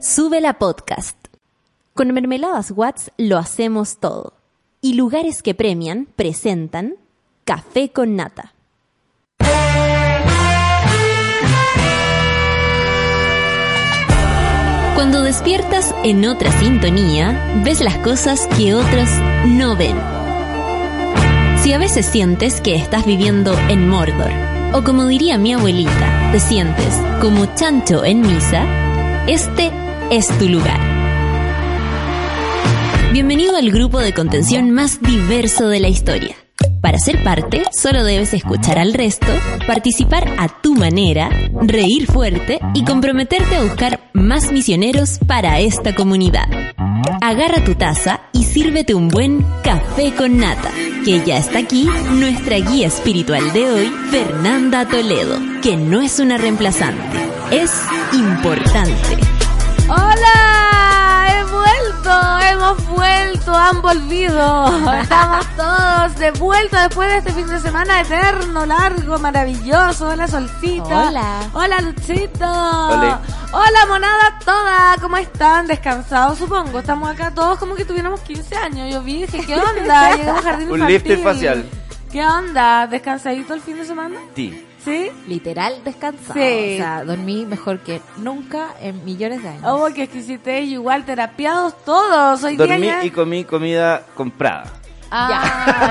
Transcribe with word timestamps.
Sube 0.00 0.42
la 0.42 0.58
podcast. 0.58 1.16
Con 1.94 2.12
Mermeladas 2.12 2.70
Watts 2.70 3.12
lo 3.16 3.38
hacemos 3.38 3.98
todo. 3.98 4.34
Y 4.82 4.92
lugares 4.92 5.42
que 5.42 5.54
premian 5.54 6.06
presentan 6.16 6.96
Café 7.44 7.90
con 7.90 8.14
Nata. 8.14 8.52
Cuando 14.94 15.22
despiertas 15.22 15.94
en 16.04 16.26
otra 16.26 16.52
sintonía, 16.52 17.62
ves 17.64 17.80
las 17.80 17.96
cosas 17.98 18.46
que 18.58 18.74
otros 18.74 19.08
no 19.46 19.76
ven. 19.76 19.96
Si 21.62 21.72
a 21.72 21.78
veces 21.78 22.04
sientes 22.04 22.60
que 22.60 22.76
estás 22.76 23.06
viviendo 23.06 23.58
en 23.70 23.88
Mordor, 23.88 24.30
o 24.74 24.84
como 24.84 25.06
diría 25.06 25.38
mi 25.38 25.54
abuelita, 25.54 26.30
te 26.32 26.40
sientes 26.40 26.94
como 27.20 27.46
chancho 27.54 28.04
en 28.04 28.20
misa, 28.20 28.66
este 29.26 29.72
es 30.10 30.28
tu 30.38 30.48
lugar. 30.48 30.78
Bienvenido 33.12 33.56
al 33.56 33.70
grupo 33.70 33.98
de 33.98 34.12
contención 34.12 34.70
más 34.70 35.00
diverso 35.00 35.68
de 35.68 35.80
la 35.80 35.88
historia. 35.88 36.36
Para 36.80 36.98
ser 36.98 37.24
parte, 37.24 37.64
solo 37.72 38.04
debes 38.04 38.32
escuchar 38.32 38.78
al 38.78 38.94
resto, 38.94 39.26
participar 39.66 40.32
a 40.38 40.48
tu 40.48 40.74
manera, 40.74 41.30
reír 41.60 42.06
fuerte 42.06 42.60
y 42.74 42.84
comprometerte 42.84 43.56
a 43.56 43.62
buscar 43.62 44.10
más 44.12 44.52
misioneros 44.52 45.18
para 45.26 45.58
esta 45.58 45.94
comunidad. 45.94 46.46
Agarra 47.20 47.64
tu 47.64 47.74
taza 47.74 48.20
y 48.32 48.44
sírvete 48.44 48.94
un 48.94 49.08
buen 49.08 49.44
café 49.64 50.12
con 50.14 50.38
nata, 50.38 50.70
que 51.04 51.24
ya 51.24 51.38
está 51.38 51.58
aquí 51.58 51.88
nuestra 52.12 52.58
guía 52.58 52.86
espiritual 52.86 53.52
de 53.52 53.70
hoy, 53.70 53.92
Fernanda 54.10 54.86
Toledo, 54.86 55.40
que 55.62 55.76
no 55.76 56.00
es 56.00 56.20
una 56.20 56.38
reemplazante, 56.38 57.18
es 57.50 57.72
importante. 58.12 59.35
¡Hola! 59.88 61.28
¡He 61.30 61.44
vuelto! 61.44 62.38
¡Hemos 62.50 62.86
vuelto! 62.88 63.54
¡Han 63.54 63.80
volvido! 63.82 64.66
Estamos 65.00 65.46
todos 65.56 66.16
de 66.16 66.30
vuelta 66.32 66.82
después 66.88 67.08
de 67.08 67.16
este 67.18 67.32
fin 67.32 67.46
de 67.48 67.60
semana 67.60 68.00
eterno, 68.00 68.66
largo, 68.66 69.18
maravilloso. 69.18 70.08
Hola, 70.08 70.26
Solcita. 70.26 71.08
Hola. 71.08 71.40
Hola, 71.52 71.80
Luchito. 71.80 72.44
Hola. 72.44 73.20
Hola, 73.52 73.86
monada 73.88 74.38
toda. 74.44 74.96
¿Cómo 75.00 75.16
están? 75.18 75.66
Descansados, 75.68 76.38
supongo. 76.38 76.80
Estamos 76.80 77.08
acá 77.08 77.30
todos 77.30 77.58
como 77.58 77.74
que 77.76 77.84
tuviéramos 77.84 78.20
15 78.20 78.56
años. 78.56 78.92
Yo 78.92 79.02
vi, 79.02 79.22
dije, 79.26 79.46
¿qué 79.46 79.54
onda? 79.56 80.10
Llegamos 80.16 80.40
a 80.40 80.48
jardín 80.50 80.68
Un 80.70 80.74
infantil. 80.80 80.94
lifting 80.94 81.22
facial. 81.22 81.64
¿Qué 82.10 82.26
onda? 82.26 82.86
¿Descansadito 82.88 83.54
el 83.54 83.60
fin 83.60 83.76
de 83.76 83.84
semana? 83.84 84.16
Ti. 84.34 84.65
¿Sí? 84.86 85.10
literal 85.28 85.82
descansado. 85.84 86.32
Sí. 86.34 86.74
O 86.74 86.76
sea, 86.78 87.04
dormí 87.04 87.44
mejor 87.44 87.80
que 87.80 88.00
nunca 88.18 88.68
en 88.80 89.04
millones 89.04 89.42
de 89.42 89.48
años. 89.50 89.62
Oh, 89.66 89.88
qué 89.94 90.04
exquisitez. 90.04 90.64
Igual 90.68 91.04
terapiados 91.04 91.76
todos. 91.84 92.42
Hoy 92.44 92.56
día 92.56 92.66
Dormí 92.66 92.86
ya- 92.86 93.04
y 93.04 93.10
comí 93.10 93.44
comida 93.44 94.02
comprada. 94.14 94.64
Ah, 95.10 95.28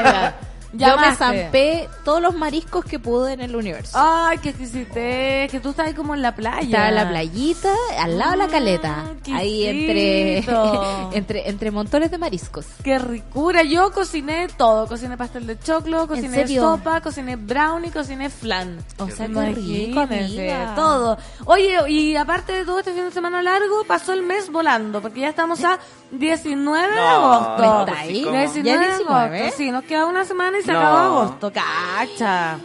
ya. 0.03 0.39
Yo 0.77 0.97
me 0.97 1.15
zampé 1.15 1.89
todos 2.03 2.21
los 2.21 2.35
mariscos 2.35 2.85
que 2.85 2.99
pude 2.99 3.33
en 3.33 3.41
el 3.41 3.55
universo. 3.55 3.97
Ay, 3.99 4.37
qué 4.39 4.49
exquisitez. 4.49 5.51
Que 5.51 5.59
tú 5.61 5.69
estás 5.69 5.87
ahí 5.87 5.93
como 5.93 6.13
en 6.15 6.21
la 6.21 6.35
playa. 6.35 6.59
Estaba 6.61 6.89
en 6.89 6.95
la 6.95 7.09
playita, 7.09 7.73
al 7.99 8.17
lado 8.17 8.31
de 8.31 8.37
la 8.37 8.47
caleta. 8.47 8.95
Ah, 9.07 9.13
qué 9.23 9.33
ahí 9.33 9.65
entre, 9.65 10.37
entre 11.17 11.49
entre 11.49 11.71
montones 11.71 12.11
de 12.11 12.17
mariscos. 12.17 12.65
Qué 12.83 12.99
ricura. 12.99 13.63
Yo 13.63 13.91
cociné 13.91 14.47
todo. 14.57 14.87
Cociné 14.87 15.17
pastel 15.17 15.47
de 15.47 15.59
choclo, 15.59 16.07
cociné 16.07 16.47
sopa, 16.47 17.01
cociné 17.01 17.35
brownie, 17.35 17.91
cociné 17.91 18.29
flan. 18.29 18.77
O 18.97 19.07
sea, 19.09 19.27
qué 19.27 19.45
rico, 19.53 19.99
amiga. 20.01 20.73
todo. 20.75 21.17
Oye, 21.45 21.77
y 21.89 22.15
aparte 22.15 22.53
de 22.53 22.65
todo 22.65 22.79
este 22.79 22.93
fin 22.93 23.05
de 23.05 23.11
semana 23.11 23.41
largo, 23.41 23.83
pasó 23.85 24.13
el 24.13 24.23
mes 24.23 24.51
volando, 24.51 25.01
porque 25.01 25.21
ya 25.21 25.29
estamos 25.29 25.63
a 25.63 25.79
19 26.11 26.87
de 26.87 26.95
No, 26.95 27.01
agosto. 27.33 27.63
no, 27.63 27.85
pues 27.85 27.99
sí, 28.07 28.23
¿cómo? 28.23 28.37
19 28.37 28.63
¿Ya 28.69 28.79
de 28.79 28.87
19? 28.87 29.37
agosto. 29.39 29.57
Sí, 29.57 29.71
nos 29.71 29.83
queda 29.83 30.05
una 30.05 30.23
semana 30.25 30.59
y 30.59 30.63
se 30.65 30.73
No. 30.73 30.79
acabó 30.79 30.97
agosto. 30.97 31.51
Cacha. 31.53 32.57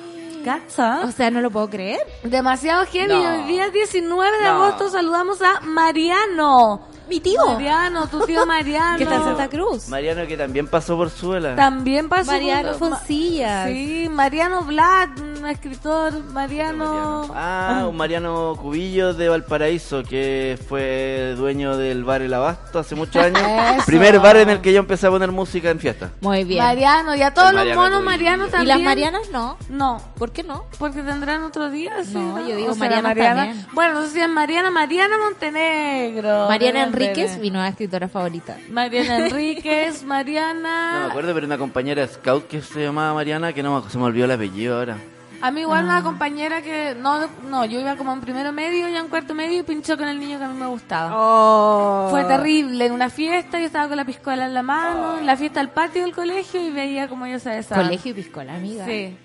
Cacha. 0.45 1.01
O 1.05 1.13
sea, 1.13 1.31
no 1.31 1.41
lo 1.41 1.51
puedo 1.51 1.69
creer. 1.69 2.01
Demasiado 2.23 2.87
heavy. 2.87 3.09
No. 3.13 3.43
Hoy 3.43 3.43
día 3.53 3.69
19 3.71 4.39
de 4.39 4.45
No. 4.45 4.51
agosto 4.65 4.89
saludamos 4.89 5.41
a 5.43 5.61
Mariano. 5.61 6.81
Mi 7.09 7.19
tío. 7.21 7.45
Mariano, 7.45 8.07
tu 8.07 8.21
tío 8.21 8.47
Mariano. 8.47 8.97
¿Qué 8.97 9.05
tal 9.05 9.25
Santa 9.25 9.49
Cruz? 9.49 9.89
Mariano 9.89 10.27
que 10.29 10.37
también 10.37 10.69
pasó 10.69 10.97
por 10.97 11.11
Suela. 11.11 11.57
También 11.57 12.09
pasó. 12.09 12.31
Mariano 12.31 12.73
por- 12.79 12.91
Foncillas. 12.91 13.67
Sí, 13.69 14.09
Mariano 14.09 14.63
Vlad, 14.63 15.09
un 15.41 15.49
escritor. 15.49 16.13
Mariano. 16.33 17.31
Ah, 17.35 17.87
un 17.89 17.97
Mariano 17.97 18.57
Cubillo 18.61 19.15
de 19.15 19.29
Valparaíso 19.29 20.03
que 20.03 20.59
fue 20.69 21.35
dueño 21.37 21.77
del 21.77 22.05
bar 22.05 22.23
El 22.23 22.33
Abasto 22.35 22.79
hace 22.79 22.95
muchos 22.95 23.17
años. 23.25 23.41
Eso. 23.77 23.87
Primer 23.87 24.19
bar 24.21 24.37
en 24.37 24.51
el 24.51 24.61
que 24.61 24.73
yo 24.73 24.79
empecé 24.81 25.07
a 25.07 25.11
poner 25.11 25.31
música 25.33 25.71
en 25.71 25.79
fiesta. 25.81 26.11
Muy 26.21 26.45
bien. 26.45 26.63
Mariano, 26.65 27.15
y 27.15 27.23
a 27.23 27.33
todos 27.35 27.51
El 27.51 27.57
los 27.57 27.61
Mariano 27.65 27.81
monos 27.83 27.99
Cubillo. 27.99 28.11
Mariano 28.11 28.47
¿Y 28.47 28.51
también. 28.51 28.69
las 28.69 28.81
Marianas 28.85 29.31
no? 29.33 29.57
No. 29.69 30.01
¿Por 30.19 30.31
qué 30.33 30.43
no? 30.43 30.65
Porque 30.79 31.03
tendrán 31.03 31.43
otro 31.45 31.71
día, 31.71 31.93
sí, 32.05 32.15
No, 32.15 32.39
yo 32.47 32.57
digo 32.57 32.73
O 32.73 32.75
sea, 32.75 32.81
Mariana 33.01 33.15
también. 33.15 33.67
Bueno, 33.73 33.95
no 33.95 34.03
sé 34.07 34.11
si 34.13 34.21
es 34.21 34.29
Mariana, 34.29 34.71
Mariana 34.71 35.17
Montenegro. 35.19 36.49
Mariana 36.49 36.87
Deben 36.87 36.95
Enríquez, 36.95 37.33
ver. 37.33 37.41
mi 37.41 37.51
nueva 37.51 37.69
escritora 37.69 38.09
favorita. 38.09 38.57
Mariana 38.71 39.19
Enríquez, 39.27 40.03
Mariana. 40.05 40.93
No 40.95 41.01
me 41.07 41.11
acuerdo, 41.11 41.35
pero 41.35 41.47
una 41.47 41.59
compañera 41.59 42.07
scout 42.07 42.47
que 42.49 42.61
se 42.63 42.83
llamaba 42.83 43.15
Mariana, 43.15 43.53
que 43.53 43.63
no 43.63 43.81
me- 43.81 43.91
se 43.91 43.99
me 43.99 44.05
olvidó 44.05 44.25
el 44.27 44.31
apellido 44.33 44.79
ahora. 44.79 44.97
A 45.43 45.51
mí 45.51 45.63
igual 45.63 45.81
Ah. 45.81 45.85
una 45.85 46.03
compañera 46.03 46.61
que 46.63 46.95
no, 46.99 47.21
no, 47.49 47.65
yo 47.65 47.81
iba 47.81 47.97
como 47.97 48.13
en 48.13 48.21
primero 48.21 48.53
medio 48.53 48.89
y 48.89 48.97
en 48.97 49.09
cuarto 49.09 49.35
medio 49.35 49.61
y 49.61 49.63
pinchó 49.63 49.97
con 49.97 50.07
el 50.09 50.19
niño 50.21 50.39
que 50.39 50.45
a 50.45 50.49
mí 50.49 50.59
me 50.59 50.67
gustaba. 50.67 51.13
Oh. 51.15 52.09
Fue 52.11 52.25
terrible, 52.25 52.87
en 52.87 52.93
una 52.93 53.09
fiesta 53.11 53.59
yo 53.59 53.67
estaba 53.67 53.89
con 53.89 53.97
la 53.97 54.05
piscola 54.05 54.45
en 54.47 54.55
la 54.55 54.63
mano, 54.63 55.19
en 55.19 55.27
la 55.27 55.37
fiesta 55.37 55.61
al 55.61 55.71
patio 55.71 56.03
del 56.03 56.15
colegio 56.15 56.61
y 56.63 56.71
veía 56.71 57.09
como 57.09 57.25
ellos 57.27 57.43
se 57.43 57.51
besaban. 57.51 57.87
Colegio 57.87 58.11
y 58.11 58.15
piscola, 58.15 58.55
amiga. 58.55 58.85
Sí. 58.85 59.17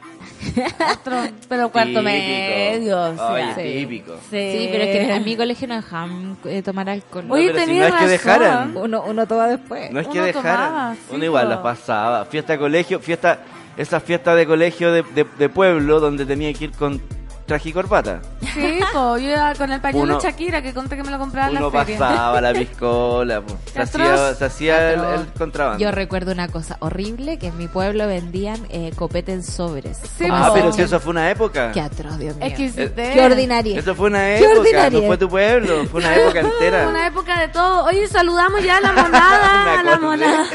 Otro, 1.00 1.18
pero 1.50 1.70
cuarto 1.70 1.90
Típico. 2.00 2.04
medio. 2.04 3.00
o 3.02 3.16
sea, 3.16 3.32
Oye, 3.32 3.54
sí. 3.56 3.80
típico. 3.80 4.14
Sí. 4.30 4.58
Sí, 4.58 4.70
pero 4.72 4.84
es 4.84 4.90
que 5.08 5.14
en 5.16 5.24
mi 5.24 5.36
colegio 5.36 5.68
no 5.68 5.76
dejaban 5.76 6.38
eh, 6.46 6.62
tomar 6.62 6.90
alcohol. 6.90 7.26
Oye, 7.30 7.48
pero 7.48 7.60
si 7.60 7.66
tenías 7.66 7.90
no 7.90 7.96
es 7.98 8.02
que 8.04 8.08
dejaran. 8.10 8.78
Uno, 8.78 9.04
uno 9.06 9.28
toma 9.28 9.48
después. 9.48 9.92
No 9.92 10.00
es 10.00 10.08
que 10.08 10.14
Uno 10.18 10.24
dejaran. 10.26 10.68
tomaba, 10.70 10.96
Uno 11.12 11.26
igual 11.26 11.50
las 11.50 11.60
pasaba. 11.60 12.26
Fiesta 12.26 12.54
de 12.54 12.60
colegio, 12.60 13.00
fiesta, 13.00 13.40
esa 13.78 14.00
fiesta 14.00 14.36
de 14.36 14.46
colegio 14.46 14.92
de, 14.92 15.04
de- 15.04 15.26
de 15.38 15.50
pueblo 15.50 16.00
donde 16.00 16.26
tenía 16.26 16.54
que 16.54 16.66
ir 16.66 16.72
con 16.72 17.02
traje 17.46 17.70
y 17.70 17.74
corbata. 17.74 18.22
Sí, 18.56 18.80
po, 18.92 19.18
yo 19.20 19.30
iba 19.30 19.54
con 19.54 19.72
el 19.72 19.80
pañuelo 19.80 20.14
Uno- 20.16 20.20
Shakira 20.20 20.64
que 20.64 20.74
conté 20.74 20.96
que 20.96 21.04
me 21.04 21.12
lo 21.12 21.20
compraba 21.20 21.50
en 21.52 21.58
Uno 21.58 21.70
la 21.72 21.84
feria. 21.86 22.00
pasaba 22.00 22.42
la 22.42 22.54
piscola, 22.54 23.42
po. 23.42 23.56
se 23.72 23.82
hacía, 23.84 24.34
se 24.34 24.46
hacía 24.46 24.94
el, 24.94 25.00
el 25.20 25.28
contrabando. 25.38 25.78
Yo 25.80 25.92
recuerdo 25.92 26.32
una 26.32 26.48
cosa 26.48 26.78
horrible, 26.80 27.38
que 27.38 27.48
en 27.50 27.58
mi 27.60 27.68
pueblo 27.68 28.08
vendían 28.08 28.66
eh, 28.70 28.92
copete 28.96 29.32
en 29.32 29.44
sobres. 29.44 30.00
Sí, 30.18 30.26
ah, 30.32 30.50
pero 30.56 30.72
si 30.74 30.82
eso 30.82 31.00
fue 31.00 31.12
una 31.12 31.30
época. 31.30 31.72
Qué 31.72 31.82
atroz, 31.82 32.18
Dios 32.18 32.36
mío. 32.36 32.48
Exquisitez. 32.48 33.14
Qué 33.14 33.22
ordinaria. 33.24 33.78
Eso 33.80 33.94
fue 33.94 34.08
una 34.08 34.22
Qué 34.26 34.38
época, 34.52 34.90
no 34.90 35.02
fue 35.04 35.18
tu 35.20 35.30
pueblo, 35.30 35.86
fue 35.86 36.00
una 36.00 36.16
época 36.16 36.40
entera. 36.52 36.88
Una 36.90 37.06
época 37.06 37.40
de 37.42 37.48
todo. 37.50 37.84
Oye, 37.86 38.08
saludamos 38.08 38.64
ya 38.64 38.78
a 38.78 38.82
la 38.82 38.92
monada, 38.92 39.80
a 39.82 39.84
la 39.84 40.00
monada. 40.00 40.46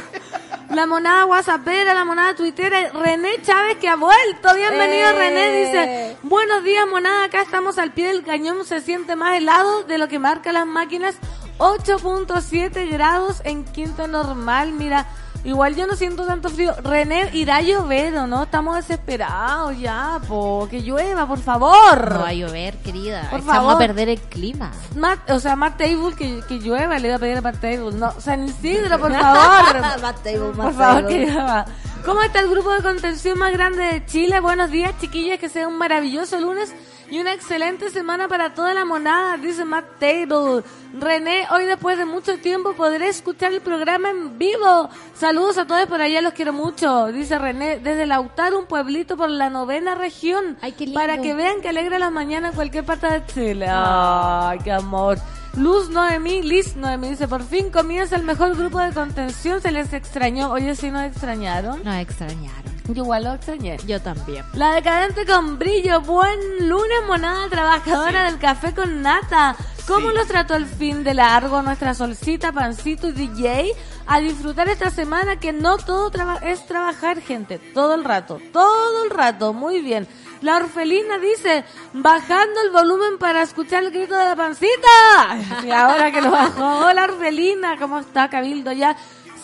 La 0.71 0.87
monada 0.87 1.27
whatsappera, 1.27 1.95
la 1.95 2.05
monada 2.05 2.37
twittera, 2.37 2.91
René 2.93 3.43
Chávez 3.43 3.79
que 3.79 3.89
ha 3.89 3.97
vuelto. 3.97 4.55
Bienvenido 4.55 5.09
Eh. 5.09 5.13
René, 5.13 5.65
dice, 5.65 6.17
buenos 6.23 6.63
días 6.63 6.87
monada, 6.89 7.25
acá 7.25 7.43
estamos 7.43 7.77
al 7.79 7.93
pie 7.93 8.07
del 8.07 8.23
cañón, 8.23 8.65
se 8.65 8.81
siente 8.81 9.17
más 9.17 9.37
helado 9.37 9.83
de 9.83 9.99
lo 9.99 10.07
que 10.07 10.21
marca 10.21 10.53
las 10.53 10.67
máquinas, 10.67 11.17
8.7 11.59 12.89
grados 12.89 13.43
en 13.45 13.65
quinta 13.65 14.07
normal, 14.07 14.73
mira, 14.73 15.09
igual 15.45 15.75
yo 15.77 15.87
no 15.87 15.97
siento 15.97 16.27
tanto 16.27 16.49
frío. 16.51 16.75
René, 16.83 17.31
irá 17.33 17.57
a 17.57 17.63
llover 17.63 18.17
o 18.17 18.27
no, 18.27 18.45
estamos 18.45 18.77
desesperados 18.77 19.79
ya, 19.79 20.21
po, 20.27 20.67
que 20.71 20.81
llueva, 20.81 21.27
por 21.27 21.39
favor. 21.41 22.13
No 22.13 22.21
va 22.21 22.29
a 22.29 22.33
llover, 22.35 22.77
querida. 22.79 23.29
Por 23.31 23.41
Echamos 23.41 23.57
favor. 23.57 23.75
a 23.75 23.79
perder 23.79 24.09
el 24.11 24.21
clima. 24.21 24.71
Matt, 24.97 25.31
o 25.31 25.41
sea, 25.41 25.57
Matt 25.57 25.79
Table 25.79 26.15
que, 26.17 26.43
que 26.47 26.59
llueva, 26.59 26.99
le 26.99 27.09
voy 27.09 27.17
a 27.17 27.19
pedir 27.19 27.39
a 27.39 27.41
Matt 27.43 27.61
Table. 27.61 27.93
No, 27.93 28.13
San 28.21 28.47
Isidro, 28.47 28.99
por 28.99 29.13
favor. 29.13 30.55
por 30.57 30.75
favor, 30.75 31.07
que 31.07 31.27
llueva. 31.27 31.65
¿Cómo 32.05 32.23
está 32.23 32.41
el 32.41 32.49
grupo 32.49 32.73
de 32.73 32.83
contención 32.83 33.39
más 33.39 33.53
grande 33.53 33.85
de 33.85 34.07
Chile? 34.07 34.41
Buenos 34.41 34.71
días, 34.71 34.95
chiquillas, 35.01 35.39
que 35.39 35.51
sea 35.51 35.69
un 35.69 35.77
maravilloso 35.77 36.41
lunes 36.41 36.75
y 37.11 37.19
una 37.19 37.33
excelente 37.33 37.91
semana 37.91 38.29
para 38.29 38.55
toda 38.55 38.73
la 38.73 38.85
monada, 38.85 39.37
dice 39.37 39.65
Matt 39.65 39.99
Table. 39.99 40.63
René, 40.99 41.47
hoy 41.51 41.65
después 41.65 41.99
de 41.99 42.05
mucho 42.05 42.39
tiempo 42.39 42.75
podré 42.75 43.09
escuchar 43.09 43.53
el 43.53 43.61
programa 43.61 44.11
en 44.11 44.39
vivo. 44.39 44.89
Saludos 45.15 45.59
a 45.59 45.67
todos 45.67 45.87
por 45.87 46.01
allá, 46.01 46.21
los 46.21 46.35
quiero 46.35 46.53
mucho, 46.53 47.07
dice 47.09 47.39
René, 47.39 47.79
desde 47.81 48.07
Lautaro, 48.07 48.59
un 48.59 48.67
pueblito 48.67 49.17
por 49.17 49.29
la 49.29 49.51
novena 49.51 49.95
región. 49.95 50.57
Ay, 50.61 50.73
qué 50.73 50.85
lindo. 50.85 51.01
Para 51.01 51.21
que 51.21 51.35
vean 51.35 51.61
que 51.61 51.69
alegra 51.69 51.99
las 51.99 52.13
mañanas 52.13 52.51
en 52.51 52.57
cualquier 52.57 52.85
parte 52.85 53.09
de 53.09 53.27
Chile. 53.27 53.67
Ay, 53.69 54.59
qué 54.63 54.71
amor. 54.71 55.19
Luz 55.57 55.91
Noemí, 55.91 56.43
Liz 56.43 56.77
Noemí 56.77 57.11
dice, 57.11 57.27
por 57.27 57.43
fin 57.43 57.71
comienza 57.71 58.17
el 58.17 58.23
mejor 58.23 58.57
grupo 58.57 58.79
de 58.79 58.93
contención, 58.93 59.61
se 59.61 59.73
les 59.73 59.93
extrañó. 59.93 60.53
Oye, 60.53 60.77
sí 60.77 60.91
nos 60.91 61.03
extrañaron. 61.03 61.83
Nos 61.83 61.97
extrañaron. 61.97 62.71
Yo 62.89 63.03
igual 63.03 63.25
lo 63.25 63.35
extrañé. 63.35 63.77
Yo 63.87 64.01
también. 64.01 64.45
La 64.55 64.73
decadente 64.73 65.27
con 65.27 65.59
brillo, 65.59 66.01
buen 66.03 66.69
lunes 66.69 66.99
monada 67.07 67.49
trabajadora 67.49 68.25
del 68.25 68.39
café 68.39 68.75
con 68.75 69.03
nata. 69.03 69.57
¿Cómo 69.87 70.13
los 70.13 70.29
trató 70.29 70.55
el 70.55 70.67
fin 70.67 71.03
de 71.03 71.15
largo 71.15 71.63
nuestra 71.63 71.95
solcita, 71.95 72.53
pancito 72.53 73.09
y 73.09 73.13
DJ? 73.13 73.73
A 74.07 74.21
disfrutar 74.21 74.69
esta 74.69 74.91
semana 74.91 75.41
que 75.41 75.53
no 75.53 75.79
todo 75.79 76.13
es 76.43 76.65
trabajar, 76.67 77.21
gente. 77.21 77.59
Todo 77.59 77.95
el 77.95 78.05
rato. 78.05 78.41
Todo 78.53 79.05
el 79.05 79.11
rato. 79.11 79.53
Muy 79.53 79.81
bien. 79.81 80.07
La 80.43 80.57
orfelina 80.57 81.19
dice, 81.19 81.65
bajando 81.93 82.61
el 82.63 82.71
volumen 82.71 83.19
para 83.19 83.43
escuchar 83.43 83.85
el 83.85 83.91
grito 83.91 84.17
de 84.17 84.25
la 84.25 84.37
pancita. 84.37 85.39
Y 85.65 85.71
ahora 85.71 86.11
que 86.11 86.21
lo 86.21 86.31
bajó, 86.31 86.87
hola 86.87 87.05
orfelina, 87.05 87.77
¿cómo 87.79 87.99
está 87.99 88.29
Cabildo 88.29 88.73
ya? 88.73 88.97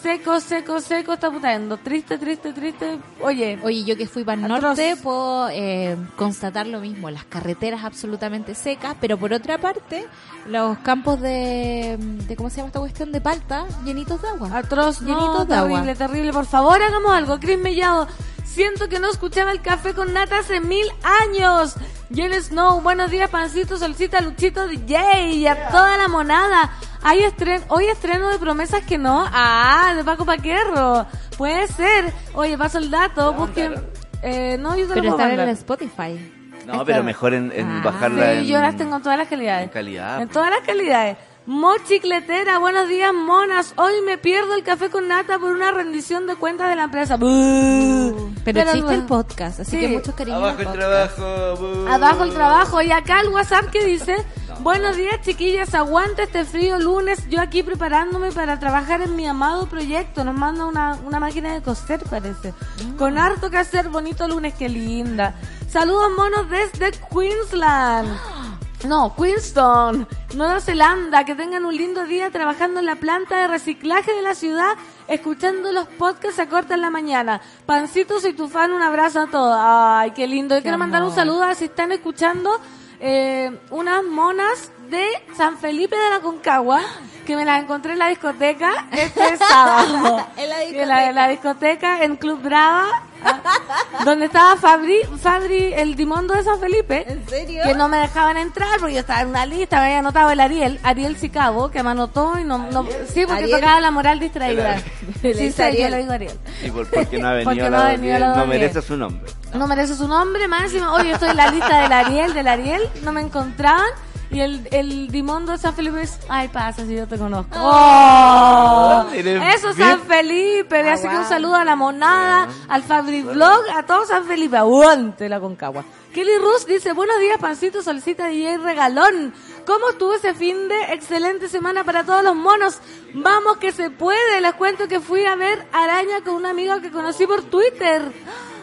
seco, 0.06 0.40
seco, 0.40 0.80
seco 0.80 1.14
está 1.14 1.30
putando. 1.30 1.76
Triste, 1.78 2.16
triste, 2.16 2.52
triste. 2.52 2.98
Oye. 3.20 3.58
Oye, 3.64 3.82
yo 3.82 3.96
que 3.96 4.06
fui 4.06 4.22
para 4.22 4.40
el 4.40 4.46
norte 4.46 4.96
puedo 5.02 5.48
eh, 5.50 5.96
constatar 6.14 6.66
lo 6.68 6.80
mismo. 6.80 7.10
Las 7.10 7.24
carreteras 7.24 7.82
absolutamente 7.82 8.54
secas, 8.54 8.94
pero 9.00 9.18
por 9.18 9.32
otra 9.32 9.58
parte, 9.58 10.06
los 10.46 10.78
campos 10.78 11.20
de, 11.20 11.96
de 11.98 12.36
¿cómo 12.36 12.50
se 12.50 12.58
llama 12.58 12.68
esta 12.68 12.78
cuestión? 12.78 13.10
De 13.10 13.20
palta, 13.20 13.66
llenitos 13.84 14.22
de 14.22 14.28
agua. 14.28 14.50
Atroz, 14.52 15.00
llenitos 15.00 15.48
de 15.48 15.54
agua. 15.56 15.80
Terrible, 15.80 15.96
terrible. 15.96 16.32
Por 16.32 16.46
favor, 16.46 16.80
hagamos 16.80 17.12
algo. 17.12 17.40
Cris 17.40 17.58
Mellado 17.58 18.06
Siento 18.46 18.88
que 18.88 18.98
no 19.00 19.10
escuchaba 19.10 19.52
el 19.52 19.60
café 19.60 19.92
con 19.92 20.14
nata 20.14 20.38
hace 20.38 20.60
mil 20.60 20.86
años. 21.02 21.74
Jen 22.14 22.32
Snow, 22.40 22.80
buenos 22.80 23.10
días, 23.10 23.28
Pancito, 23.28 23.76
Solcita, 23.76 24.20
Luchito, 24.20 24.66
DJ 24.66 25.32
y 25.32 25.46
a 25.46 25.68
toda 25.68 25.98
la 25.98 26.08
monada. 26.08 26.70
Hay 27.02 27.18
estreno, 27.22 27.64
hoy 27.68 27.86
estreno 27.86 28.28
de 28.28 28.38
promesas 28.38 28.82
que 28.84 28.96
no. 28.96 29.26
Ah, 29.30 29.92
de 29.94 30.04
Paco 30.04 30.24
Paquerro. 30.24 31.06
Puede 31.36 31.66
ser. 31.66 32.12
Oye, 32.32 32.56
paso 32.56 32.78
el 32.78 32.90
dato, 32.90 33.34
busquen. 33.34 33.74
Eh, 34.22 34.56
no, 34.58 34.76
yo 34.76 34.86
te 34.86 34.94
Pero 34.94 35.10
lo 35.10 35.10
está 35.10 35.34
en 35.34 35.48
Spotify. 35.50 36.32
No, 36.66 36.84
pero 36.84 37.02
mejor 37.02 37.34
en, 37.34 37.52
ah. 37.60 37.82
bajarla 37.84 38.40
sí, 38.40 38.46
yo 38.46 38.60
las 38.60 38.76
tengo 38.76 38.96
en 38.96 39.02
todas 39.02 39.18
las 39.18 39.28
calidades. 39.28 39.64
En 39.64 39.70
calidad. 39.70 40.22
En 40.22 40.28
todas 40.28 40.50
las 40.50 40.60
calidades. 40.60 41.16
Mochicletera, 41.46 42.58
buenos 42.58 42.88
días, 42.88 43.14
monas. 43.14 43.72
Hoy 43.76 44.00
me 44.04 44.18
pierdo 44.18 44.54
el 44.54 44.64
café 44.64 44.90
con 44.90 45.06
nata 45.06 45.38
por 45.38 45.52
una 45.52 45.70
rendición 45.70 46.26
de 46.26 46.34
cuentas 46.34 46.68
de 46.68 46.74
la 46.74 46.84
empresa. 46.84 47.16
Pero, 47.18 48.60
existe 48.60 48.94
el 48.94 49.04
podcast, 49.04 49.60
así 49.60 49.78
que 49.78 49.86
muchos 49.86 50.12
cariños. 50.16 50.42
Abajo 50.42 50.62
el 50.62 50.72
trabajo. 50.72 51.86
Abajo 51.88 52.24
el 52.24 52.34
trabajo. 52.34 52.82
Y 52.82 52.90
acá 52.90 53.20
el 53.20 53.28
WhatsApp 53.28 53.66
que 53.70 53.84
dice: 53.84 54.16
Buenos 54.58 54.96
días, 54.96 55.20
chiquillas. 55.22 55.72
Aguante 55.76 56.24
este 56.24 56.44
frío 56.44 56.80
lunes. 56.80 57.28
Yo 57.28 57.40
aquí 57.40 57.62
preparándome 57.62 58.32
para 58.32 58.58
trabajar 58.58 59.02
en 59.02 59.14
mi 59.14 59.28
amado 59.28 59.68
proyecto. 59.68 60.24
Nos 60.24 60.34
manda 60.34 60.66
una, 60.66 60.98
una 61.04 61.20
máquina 61.20 61.54
de 61.54 61.62
coser, 61.62 62.02
parece. 62.10 62.54
Mm. 62.84 62.96
Con 62.96 63.18
harto 63.18 63.50
que 63.50 63.58
hacer. 63.58 63.88
Bonito 63.88 64.26
lunes, 64.26 64.54
qué 64.54 64.68
linda. 64.68 65.36
Saludos, 65.68 66.10
monos, 66.16 66.50
desde 66.50 66.90
Queensland. 67.08 68.08
No, 68.84 69.14
Queenstown, 69.16 70.06
Nueva 70.34 70.60
Zelanda, 70.60 71.24
que 71.24 71.34
tengan 71.34 71.64
un 71.64 71.76
lindo 71.76 72.04
día 72.04 72.30
trabajando 72.30 72.78
en 72.80 72.86
la 72.86 72.96
planta 72.96 73.40
de 73.40 73.48
reciclaje 73.48 74.12
de 74.12 74.22
la 74.22 74.34
ciudad, 74.34 74.74
escuchando 75.08 75.72
los 75.72 75.88
podcasts 75.88 76.38
a 76.38 76.48
corta 76.48 76.74
en 76.74 76.82
la 76.82 76.90
mañana. 76.90 77.40
Pancitos 77.64 78.24
y 78.26 78.32
tu 78.34 78.48
fan, 78.48 78.72
un 78.72 78.82
abrazo 78.82 79.20
a 79.20 79.26
todos. 79.28 79.56
Ay, 79.58 80.10
qué 80.12 80.26
lindo. 80.26 80.54
Yo 80.56 80.62
quiero 80.62 80.78
mandar 80.78 81.02
un 81.02 81.12
saludo 81.12 81.42
a 81.42 81.54
si 81.54 81.64
están 81.64 81.90
escuchando 81.90 82.60
eh, 83.00 83.58
unas 83.70 84.04
monas 84.04 84.70
de 84.90 85.04
San 85.36 85.58
Felipe 85.58 85.96
de 85.96 86.10
la 86.10 86.20
Concagua, 86.20 86.80
que 87.26 87.34
me 87.34 87.44
las 87.44 87.62
encontré 87.62 87.94
en 87.94 87.98
la 87.98 88.08
discoteca 88.08 88.86
este 88.92 89.36
sábado. 89.48 90.26
en 90.36 90.48
la 90.48 90.58
discoteca. 90.60 91.08
En 91.08 91.14
la, 91.14 91.28
discoteca, 91.28 92.04
en 92.04 92.16
Club 92.16 92.40
Brava, 92.42 93.02
ah, 93.24 94.04
donde 94.04 94.26
estaba 94.26 94.56
Fabri, 94.56 95.00
Fabri, 95.20 95.72
el 95.74 95.96
Dimondo 95.96 96.34
de 96.34 96.42
San 96.42 96.60
Felipe. 96.60 97.04
¿En 97.06 97.26
serio? 97.28 97.62
Que 97.64 97.74
no 97.74 97.88
me 97.88 97.98
dejaban 97.98 98.36
entrar 98.36 98.78
porque 98.78 98.94
yo 98.94 99.00
estaba 99.00 99.22
en 99.22 99.28
una 99.28 99.46
lista, 99.46 99.78
me 99.78 99.86
había 99.86 99.98
anotado 99.98 100.30
el 100.30 100.40
Ariel, 100.40 100.80
Ariel 100.82 101.16
Sicabo, 101.16 101.70
que 101.70 101.82
me 101.82 101.90
anotó 101.90 102.38
y 102.38 102.44
no, 102.44 102.58
no 102.70 102.86
sí, 103.12 103.24
porque 103.26 103.48
tocaba 103.48 103.80
la 103.80 103.90
moral 103.90 104.20
distraída. 104.20 104.82
Sí, 105.22 105.52
sí, 105.52 105.62
yo 105.78 105.88
lo 105.88 105.96
digo 105.96 106.12
Ariel. 106.12 106.38
¿Y 106.64 106.70
por, 106.70 106.88
qué 106.88 107.18
no 107.18 107.28
ha 107.28 107.32
venido, 107.32 107.70
no, 107.70 107.78
ha 107.78 107.88
venido 107.88 108.36
no 108.36 108.46
merece 108.46 108.82
su 108.82 108.96
nombre. 108.96 109.30
No 109.54 109.66
merece 109.66 109.94
su 109.94 110.06
nombre, 110.06 110.48
máximo. 110.48 110.92
Oye, 110.92 111.12
estoy 111.12 111.30
en 111.30 111.36
la 111.36 111.50
lista 111.50 111.82
del 111.82 111.92
Ariel, 111.92 112.34
del 112.34 112.48
Ariel, 112.48 112.82
no 113.02 113.12
me 113.12 113.20
encontraban. 113.20 113.86
Y 114.30 114.40
el, 114.40 114.66
el 114.72 115.08
Dimondo 115.08 115.52
de 115.52 115.58
San 115.58 115.74
Felipe 115.74 116.02
es, 116.02 116.18
ay, 116.28 116.48
pasa 116.48 116.84
si 116.84 116.96
yo 116.96 117.06
te 117.06 117.16
conozco. 117.16 117.56
¡Oh! 117.58 119.04
oh 119.06 119.12
eso 119.12 119.72
San 119.72 120.00
Felipe. 120.02 120.90
Así 120.90 121.08
que 121.08 121.16
un 121.16 121.24
saludo 121.24 121.54
a 121.54 121.64
la 121.64 121.76
monada, 121.76 122.48
al 122.68 122.82
Fabri 122.82 123.22
Vlog, 123.22 123.62
a 123.74 123.84
todo 123.84 124.04
San 124.04 124.24
Felipe. 124.24 124.56
Aguante 124.56 125.28
la 125.28 125.38
concagua. 125.38 125.84
Kelly 126.12 126.38
Rus 126.38 126.66
dice, 126.66 126.92
buenos 126.92 127.20
días, 127.20 127.38
pancito, 127.38 127.82
solicita 127.82 128.26
DJ 128.28 128.58
regalón. 128.58 129.34
¿Cómo 129.66 129.90
estuvo 129.90 130.14
ese 130.14 130.32
fin 130.32 130.68
de 130.68 130.94
excelente 130.94 131.48
semana 131.48 131.84
para 131.84 132.04
todos 132.04 132.24
los 132.24 132.34
monos? 132.34 132.78
Vamos 133.12 133.58
que 133.58 133.70
se 133.70 133.90
puede. 133.90 134.40
Les 134.40 134.54
cuento 134.54 134.88
que 134.88 135.00
fui 135.00 135.26
a 135.26 135.36
ver 135.36 135.66
Araña 135.72 136.22
con 136.24 136.34
una 136.34 136.50
amiga 136.50 136.80
que 136.80 136.90
conocí 136.90 137.26
por 137.26 137.42
Twitter 137.42 138.12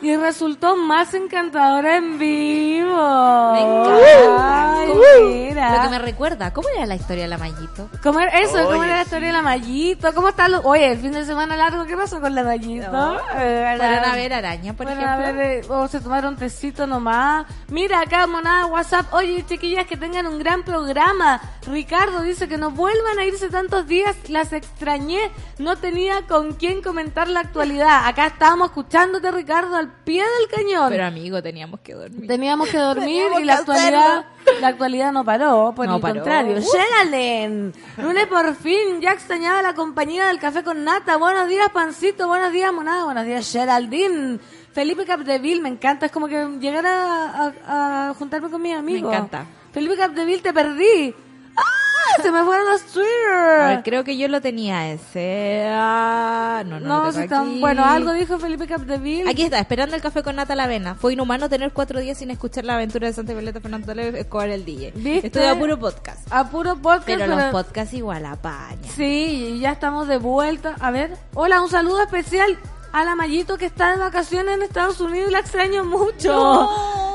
y 0.04 0.18
resultó 0.18 0.76
más 0.76 1.14
encantadora 1.14 1.96
en 1.98 2.20
vivo. 2.20 3.54
Me 3.54 3.62
encanta. 3.62 4.74
Lo 4.84 5.82
que 5.84 5.90
me 5.90 6.00
recuerda, 6.00 6.52
¿cómo 6.52 6.68
era 6.76 6.86
la 6.86 6.96
historia 6.96 7.24
de 7.24 7.30
la 7.30 7.38
Mallito? 7.38 7.90
¿Cómo 8.02 8.20
era 8.20 8.40
eso? 8.42 8.66
¿Cómo 8.66 8.84
era 8.84 8.98
la 8.98 9.02
historia 9.04 9.28
de 9.28 9.34
la 9.34 9.42
Mallito? 9.42 10.14
¿Cómo 10.14 10.30
está? 10.30 10.50
Lo... 10.50 10.62
Oye, 10.62 10.92
el 10.92 11.00
fin 11.00 11.14
de 11.14 11.26
semana 11.26 11.56
largo, 11.56 11.86
¿qué 11.86 11.96
pasó 11.96 12.20
con 12.20 12.36
la 12.36 12.44
Mallito? 12.44 13.18
Eh, 13.38 13.76
Fueron 13.78 14.04
a 14.04 14.16
ver 14.16 14.34
araña, 14.34 14.74
por 14.74 14.88
ejemplo. 14.88 15.42
Eh, 15.42 15.62
o 15.70 15.88
se 15.88 16.02
tomaron 16.02 16.36
tecito 16.36 16.86
nomás. 16.86 17.46
Mira 17.70 18.02
acá, 18.02 18.28
monada 18.28 18.66
WhatsApp. 18.66 19.14
Oye, 19.14 19.46
chiquillas, 19.48 19.88
que 19.88 19.96
tengan 19.96 20.28
un 20.28 20.38
gran 20.38 20.64
programa. 20.64 21.40
Ricardo 21.66 22.22
dice 22.22 22.50
que 22.50 22.58
no 22.58 22.72
vuelvan 22.72 23.20
a 23.20 23.26
irse 23.26 23.48
tantos 23.50 23.88
días. 23.88 24.18
Las 24.28 24.52
extrañé. 24.52 25.32
No 25.60 25.78
tenía 25.78 26.28
con 26.28 26.54
quién 26.54 26.82
comentar 26.82 27.30
la 27.30 27.40
actualidad. 27.40 28.06
Acá 28.06 28.28
estábamos 28.28 28.68
escuchándote, 28.70 29.32
Ricardo, 29.32 29.78
al 29.78 29.93
pie 30.04 30.24
del 30.24 30.50
cañón. 30.50 30.90
Pero 30.90 31.06
amigo, 31.06 31.42
teníamos 31.42 31.80
que 31.80 31.94
dormir. 31.94 32.28
Teníamos 32.28 32.70
que 32.70 32.78
dormir 32.78 33.26
y 33.40 33.44
la 33.44 33.56
actualidad, 33.56 34.26
la 34.62 34.68
actualidad 34.68 35.12
no 35.12 35.24
paró, 35.24 35.74
por 35.76 35.88
el 35.88 36.00
contrario. 36.00 36.58
Geraldine, 36.62 37.72
lunes 37.98 38.28
por 38.28 38.56
fin, 38.56 39.02
ya 39.02 39.12
extrañaba 39.12 39.62
la 39.62 39.74
compañía 39.74 40.28
del 40.28 40.40
café 40.40 40.64
con 40.64 40.84
nata. 40.84 41.18
Buenos 41.18 41.48
días, 41.48 41.70
pancito, 41.74 42.28
buenos 42.28 42.52
días, 42.52 42.74
monada, 42.74 43.06
buenos 43.06 43.26
días, 43.26 43.52
Geraldine. 43.52 44.40
Felipe 44.74 45.06
Capdeville, 45.06 45.62
me 45.62 45.70
encanta, 45.70 46.08
es 46.08 46.12
como 46.12 46.28
que 46.28 46.46
llegar 46.60 46.86
a, 46.86 48.14
juntarme 48.18 48.50
con 48.50 48.62
mis 48.62 48.76
amigos. 48.76 49.12
Me 49.12 49.18
encanta. 49.18 49.46
Felipe 49.72 49.96
Capdeville, 49.96 50.42
te 50.42 50.54
perdí. 50.54 51.16
¡Ah! 51.56 51.83
Se 52.22 52.32
me 52.32 52.44
fueron 52.44 52.66
los 52.70 52.82
Twitter. 52.84 53.82
creo 53.84 54.04
que 54.04 54.18
yo 54.18 54.28
lo 54.28 54.42
tenía 54.42 54.92
ese. 54.92 55.66
Ah, 55.70 56.64
no, 56.66 56.80
no, 56.80 57.12
no 57.12 57.46
Bueno, 57.60 57.86
algo 57.86 58.12
dijo 58.14 58.40
Felipe 58.40 58.68
Capdeville. 58.68 59.30
Aquí 59.30 59.44
está, 59.44 59.60
esperando 59.60 59.96
el 59.96 60.02
café 60.02 60.24
con 60.24 60.36
nata 60.36 60.56
la 60.56 60.66
avena. 60.66 60.96
Fue 60.96 61.14
inhumano 61.14 61.50
tener 61.50 61.72
cuatro 61.72 62.00
días 62.00 62.18
sin 62.18 62.32
escuchar 62.32 62.66
la 62.66 62.76
aventura 62.76 63.08
de 63.08 63.14
Santa 63.14 63.34
Violeta 63.34 63.62
Fernando 63.62 63.88
Toledo 63.88 64.18
Escobar 64.18 64.50
el 64.50 64.66
DJ. 64.66 64.92
¿Viste? 64.96 65.28
Estoy 65.28 65.46
a 65.46 65.58
puro 65.58 65.80
podcast. 65.80 66.28
A 66.32 66.50
puro 66.50 66.76
podcast. 66.76 67.06
Pero, 67.06 67.28
los 67.28 67.44
podcasts 67.52 67.94
igual 67.94 68.26
apaña. 68.26 68.90
Sí, 68.96 69.60
ya 69.60 69.72
estamos 69.72 70.08
de 70.08 70.18
vuelta. 70.18 70.76
A 70.80 70.92
ver, 70.92 71.18
hola, 71.34 71.62
un 71.62 71.70
saludo 71.70 72.02
especial 72.02 72.58
a 72.92 73.04
la 73.04 73.16
Mayito 73.16 73.58
que 73.58 73.66
está 73.66 73.92
de 73.92 73.98
vacaciones 73.98 74.56
en 74.56 74.62
Estados 74.62 75.02
Unidos 75.02 75.30
y 75.30 75.32
la 75.32 75.40
extraño 75.40 75.84
mucho. 75.84 76.70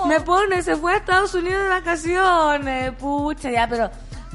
Me 0.06 0.20
pone, 0.20 0.62
se 0.62 0.76
fue 0.76 0.92
a 0.92 0.96
Estados 0.96 1.34
Unidos 1.34 1.62
de 1.62 1.68
vacaciones. 1.68 2.92
Pucha, 2.94 3.50
ya, 3.50 3.68
pero 3.68 3.90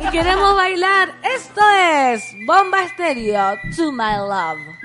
y 0.00 0.10
queremos 0.10 0.56
bailar. 0.56 1.14
Esto 1.36 1.60
es 1.70 2.22
Bomba 2.46 2.82
Estéreo, 2.84 3.56
To 3.76 3.92
My 3.92 4.16
Love. 4.16 4.78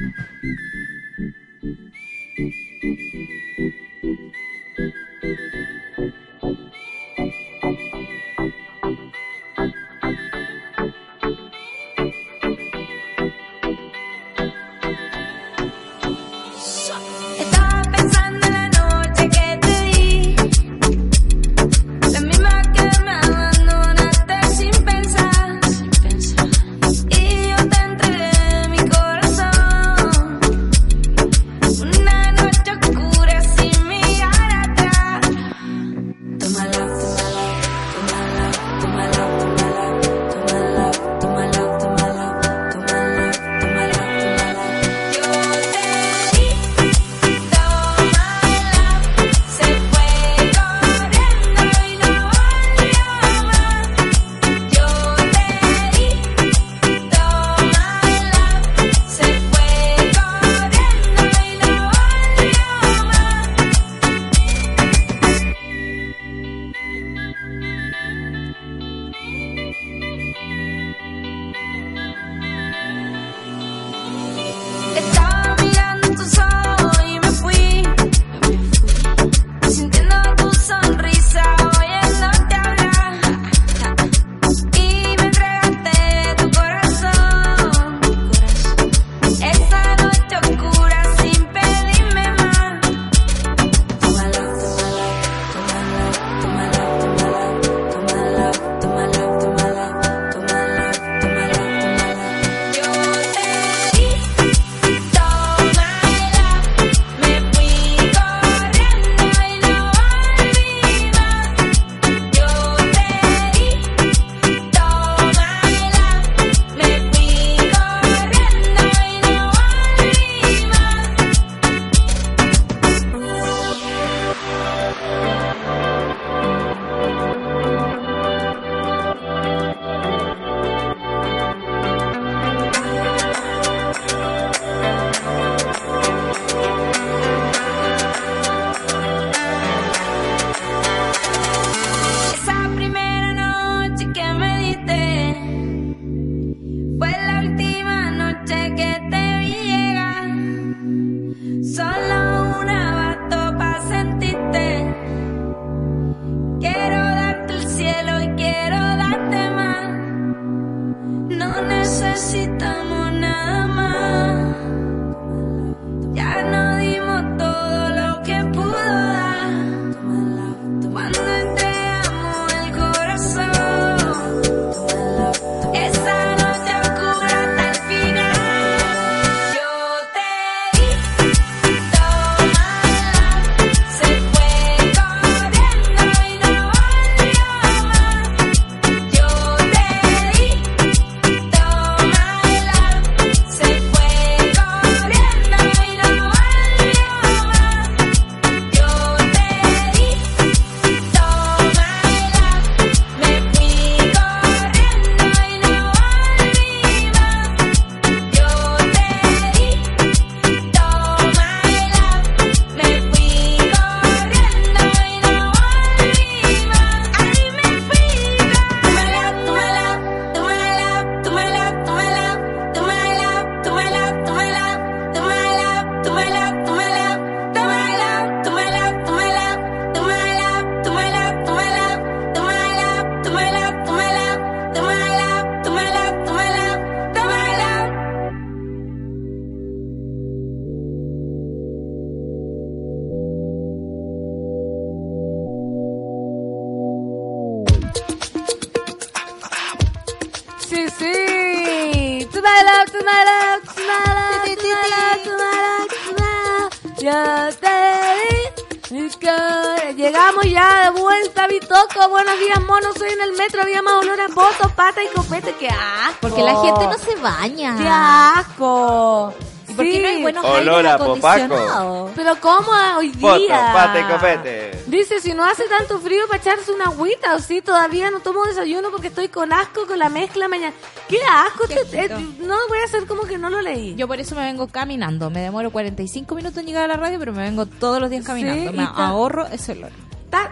Había 263.77 263.81
más 263.81 264.03
olor 264.03 264.21
a 264.21 264.27
voto, 264.27 264.69
pata 264.75 265.01
y 265.03 265.07
copete. 265.15 265.55
¡Qué 265.59 265.67
asco! 265.67 266.17
Porque 266.21 266.41
la 266.43 266.55
gente 266.61 266.85
no 266.85 266.97
se 266.97 267.15
baña. 267.15 267.75
¡Qué 267.77 267.87
asco! 267.87 269.33
¿Y 269.67 269.73
por 269.75 269.85
qué 269.85 269.99
no 270.01 270.07
hay 270.07 270.21
buenos 270.21 270.45
Olor 270.45 270.85
aires 270.85 270.91
a 270.91 270.97
popaco. 270.99 272.11
Pero 272.15 272.35
¿cómo 272.39 272.69
hoy 272.97 273.09
Foto, 273.11 273.39
día? 273.39 273.71
pata 273.73 273.99
y 273.99 274.03
copete. 274.03 274.83
Dice, 274.85 275.19
si 275.19 275.33
no 275.33 275.43
hace 275.43 275.63
tanto 275.63 275.99
frío 275.99 276.27
para 276.27 276.39
echarse 276.39 276.71
una 276.71 276.85
agüita, 276.85 277.33
o 277.35 277.39
sí, 277.39 277.61
todavía 277.61 278.11
no 278.11 278.19
tomo 278.19 278.45
desayuno 278.45 278.91
porque 278.91 279.07
estoy 279.07 279.29
con 279.29 279.51
asco 279.51 279.87
con 279.87 279.97
la 279.97 280.09
mezcla 280.09 280.47
mañana. 280.47 280.73
¡Qué 281.07 281.17
asco! 281.23 281.63
Qué 281.67 281.75
Te- 281.85 282.05
eh, 282.05 282.09
no 282.41 282.55
voy 282.69 282.77
a 282.79 282.83
hacer 282.85 283.07
como 283.07 283.23
que 283.23 283.39
no 283.39 283.49
lo 283.49 283.61
leí. 283.61 283.95
Yo 283.95 284.07
por 284.07 284.19
eso 284.19 284.35
me 284.35 284.41
vengo 284.43 284.67
caminando. 284.67 285.31
Me 285.31 285.39
demoro 285.41 285.71
45 285.71 286.35
minutos 286.35 286.57
en 286.59 286.67
llegar 286.67 286.83
a 286.83 286.87
la 286.89 286.97
radio, 286.97 287.17
pero 287.17 287.33
me 287.33 287.41
vengo 287.41 287.65
todos 287.65 287.99
los 287.99 288.11
días 288.11 288.25
caminando. 288.25 288.69
Sí, 288.69 288.77
me 288.77 288.83
y 288.83 288.85
ta- 288.87 289.07
ahorro 289.07 289.47
ese 289.47 289.71
olor. 289.71 289.91
¿Está, 290.25 290.51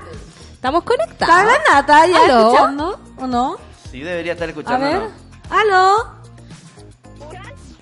Estamos 0.62 0.84
está 0.84 0.96
conectados. 0.96 1.46
la 1.68 1.74
nata 1.74 2.06
ya 2.06 2.24
¿Aló? 2.24 2.44
escuchando 2.51 3.00
o 3.18 3.25
no? 3.27 3.58
Sí, 3.89 4.01
debería 4.01 4.34
estar 4.34 4.48
A 4.48 4.51
escuchando. 4.51 4.86
ver. 4.86 5.01
¿no? 5.01 5.12
¿Aló? 5.58 6.13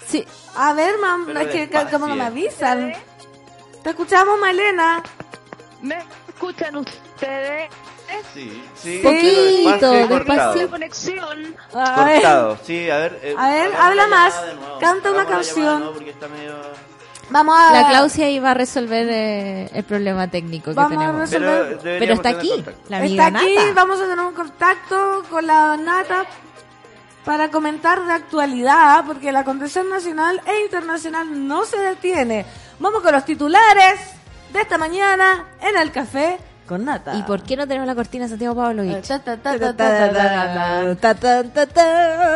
Sí. 0.08 0.26
A 0.56 0.74
ver, 0.74 0.98
mam, 0.98 1.26
Pero 1.26 1.42
es 1.42 1.48
que 1.50 1.70
como 1.92 2.08
no 2.08 2.16
me 2.16 2.24
avisan. 2.26 2.94
Te 3.84 3.90
escuchamos, 3.90 4.40
Malena. 4.40 5.04
¿Me 5.82 5.98
escuchan 6.30 6.78
ustedes? 6.78 7.70
Sí, 8.34 8.64
sí. 8.76 9.02
Poquito, 9.04 9.92
despacio. 9.92 10.62
La 10.64 10.68
conexión. 10.70 11.56
A 11.74 12.04
ver. 12.06 12.22
Cortado, 12.22 12.58
sí, 12.64 12.90
a 12.90 12.98
ver. 12.98 13.20
eh, 13.24 13.36
A 13.38 13.50
ver, 13.50 13.76
habla 13.76 14.04
la 14.04 14.08
más. 14.08 14.42
Canta 14.80 15.12
una 15.12 15.26
canción. 15.26 15.80
nuevo 15.80 15.94
porque 15.96 16.12
está 16.12 16.30
medio... 16.30 16.56
Vamos 17.32 17.56
a 17.58 17.72
La 17.74 17.88
Claudia 17.90 18.30
iba 18.30 18.52
a 18.52 18.54
resolver 18.56 19.08
eh, 19.10 19.70
el 19.74 19.84
problema 19.84 20.28
técnico 20.30 20.72
que 20.72 20.76
Vamos 20.76 20.98
a 20.98 21.00
tenemos. 21.00 21.22
resolver- 21.30 21.78
Pero, 21.84 22.00
Pero 22.00 22.14
está 22.16 22.30
aquí, 22.30 22.50
la 22.88 23.04
Está 23.04 23.26
amiga 23.28 23.28
aquí, 23.28 23.56
Nata. 23.56 23.74
vamos 23.76 24.00
a 24.02 24.04
tener 24.08 24.20
un 24.26 24.34
contacto 24.34 25.24
con 25.30 25.46
la 25.46 25.78
Nata 25.78 26.26
para 27.26 27.52
comentar 27.52 28.04
de 28.06 28.14
actualidad, 28.14 29.04
porque 29.06 29.32
la 29.32 29.44
contención 29.44 29.90
nacional 29.90 30.42
e 30.48 30.64
internacional 30.64 31.48
no 31.48 31.66
se 31.66 31.78
detiene. 31.78 32.46
Vamos 32.80 33.02
con 33.04 33.12
los 33.12 33.26
titulares 33.26 34.00
de 34.52 34.62
esta 34.62 34.78
mañana 34.80 35.46
en 35.62 35.78
el 35.78 35.92
café 35.92 36.40
con 36.70 36.86
Nata. 36.86 37.16
¿Y 37.18 37.24
por 37.24 37.42
qué 37.44 37.58
no 37.58 37.68
tenemos 37.68 37.88
la 37.88 37.96
cortina 37.96 38.26
de 38.26 38.30
Santiago 38.30 38.56
Pavlovich? 38.56 39.02
Ta. 41.02 41.16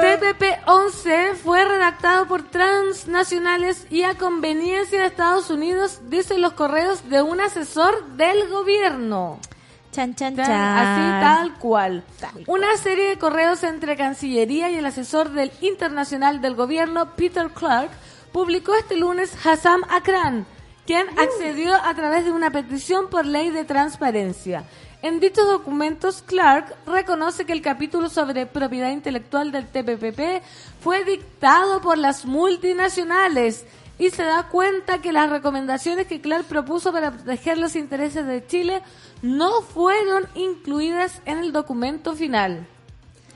TPP-11 0.02 1.36
fue 1.36 1.64
redactado 1.64 2.28
por 2.28 2.44
transnacionales 2.50 3.86
y 3.90 4.04
a 4.04 4.16
conveniencia 4.16 5.00
de 5.02 5.06
Estados 5.06 5.50
Unidos, 5.50 6.02
dicen 6.10 6.42
los 6.42 6.54
correos 6.54 7.10
de 7.10 7.22
un 7.22 7.40
asesor 7.40 8.06
del 8.18 8.50
gobierno. 8.50 9.40
Chan, 9.92 10.16
chan, 10.16 10.36
Tal- 10.36 10.48
chan. 10.48 10.78
Así 10.78 11.24
tal 11.24 11.54
cual. 11.60 12.04
Tal 12.20 12.32
Una 12.48 12.76
serie 12.78 13.10
de 13.10 13.20
correos 13.20 13.62
entre 13.64 13.96
Cancillería 13.96 14.72
y 14.72 14.78
el 14.78 14.86
asesor 14.88 15.30
del 15.30 15.52
internacional 15.62 16.42
del 16.42 16.56
gobierno, 16.56 17.12
Peter 17.16 17.50
Clark, 17.50 17.92
publicó 18.32 18.74
este 18.74 18.98
lunes 18.98 19.32
Hassam 19.46 19.84
Akran, 19.92 20.48
quien 20.86 21.08
accedió 21.18 21.74
a 21.76 21.94
través 21.94 22.26
de 22.26 22.32
una 22.32 22.52
petición 22.52 23.10
por 23.10 23.26
ley 23.26 23.50
de 23.50 23.64
transparencia. 23.64 24.66
En 25.02 25.20
dichos 25.20 25.46
documentos, 25.48 26.22
Clark 26.22 26.76
reconoce 26.86 27.46
que 27.46 27.54
el 27.54 27.62
capítulo 27.62 28.10
sobre 28.10 28.46
propiedad 28.46 28.90
intelectual 28.90 29.52
del 29.52 29.68
TPPP 29.68 30.42
fue 30.80 31.04
dictado 31.04 31.82
por 31.82 31.98
las 31.98 32.26
multinacionales 32.26 33.66
y 34.00 34.10
se 34.10 34.24
da 34.24 34.48
cuenta 34.48 35.02
que 35.02 35.12
las 35.12 35.30
recomendaciones 35.30 36.08
que 36.08 36.22
Clark 36.22 36.46
propuso 36.46 36.92
para 36.92 37.12
proteger 37.12 37.58
los 37.58 37.76
intereses 37.76 38.26
de 38.26 38.46
Chile 38.48 38.82
no 39.22 39.62
fueron 39.62 40.26
incluidas 40.36 41.22
en 41.26 41.40
el 41.40 41.52
documento 41.52 42.16
final. 42.16 42.66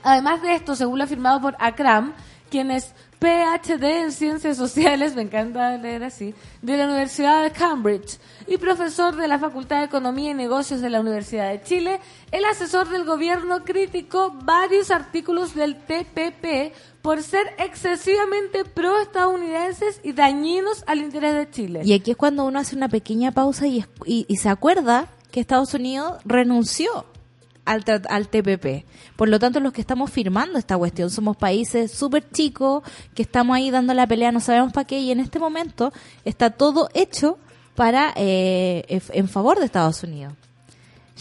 Además 0.02 0.42
de 0.42 0.54
esto, 0.54 0.74
según 0.74 0.98
lo 0.98 1.04
afirmado 1.04 1.40
por 1.40 1.56
Akram, 1.58 2.14
quien 2.50 2.70
es 2.70 2.94
PhD 3.18 4.02
en 4.02 4.12
Ciencias 4.12 4.56
Sociales, 4.56 5.16
me 5.16 5.22
encanta 5.22 5.76
leer 5.76 6.04
así, 6.04 6.34
de 6.62 6.76
la 6.76 6.86
Universidad 6.86 7.42
de 7.42 7.50
Cambridge 7.50 8.18
y 8.46 8.56
profesor 8.58 9.16
de 9.16 9.26
la 9.26 9.38
Facultad 9.38 9.78
de 9.78 9.86
Economía 9.86 10.30
y 10.30 10.34
Negocios 10.34 10.80
de 10.80 10.90
la 10.90 11.00
Universidad 11.00 11.50
de 11.50 11.62
Chile, 11.62 12.00
el 12.30 12.44
asesor 12.44 12.88
del 12.88 13.04
gobierno 13.04 13.64
criticó 13.64 14.30
varios 14.44 14.90
artículos 14.90 15.54
del 15.54 15.76
TPP 15.76 16.72
por 17.02 17.22
ser 17.22 17.46
excesivamente 17.58 18.64
pro-estadounidenses 18.64 20.00
y 20.04 20.12
dañinos 20.12 20.84
al 20.86 21.00
interés 21.00 21.34
de 21.34 21.50
Chile. 21.50 21.80
Y 21.84 21.94
aquí 21.94 22.12
es 22.12 22.16
cuando 22.16 22.44
uno 22.44 22.60
hace 22.60 22.76
una 22.76 22.88
pequeña 22.88 23.32
pausa 23.32 23.66
y, 23.66 23.84
y, 24.04 24.26
y 24.28 24.36
se 24.36 24.48
acuerda 24.48 25.08
que 25.30 25.40
Estados 25.40 25.74
Unidos 25.74 26.14
renunció 26.24 27.06
al, 27.68 27.84
al 28.08 28.28
TPP. 28.28 28.84
Por 29.16 29.28
lo 29.28 29.38
tanto, 29.38 29.60
los 29.60 29.72
que 29.72 29.80
estamos 29.80 30.10
firmando 30.10 30.58
esta 30.58 30.76
cuestión 30.76 31.10
somos 31.10 31.36
países 31.36 31.92
súper 31.92 32.28
chicos 32.30 32.82
que 33.14 33.22
estamos 33.22 33.56
ahí 33.56 33.70
dando 33.70 33.94
la 33.94 34.06
pelea, 34.06 34.32
no 34.32 34.40
sabemos 34.40 34.72
para 34.72 34.86
qué, 34.86 34.98
y 34.98 35.10
en 35.10 35.20
este 35.20 35.38
momento 35.38 35.92
está 36.24 36.50
todo 36.50 36.88
hecho 36.94 37.38
para 37.74 38.12
eh, 38.16 39.00
en 39.12 39.28
favor 39.28 39.58
de 39.58 39.66
Estados 39.66 40.02
Unidos. 40.02 40.34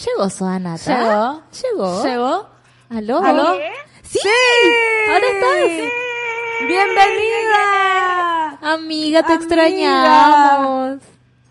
Llegó 0.06 0.30
Soanata. 0.30 0.84
Llegó. 1.00 1.44
Llegó. 1.62 2.04
¿Llegó? 2.04 2.48
¿Aló? 2.90 3.20
¿Aló? 3.24 3.58
Sí. 4.04 4.20
Ahora 5.10 5.26
estás. 5.28 5.92
¡Bienvenida! 6.68 8.58
Amiga, 8.74 9.24
te 9.24 9.34
Amiga. 9.34 9.36
extrañamos. 9.36 11.02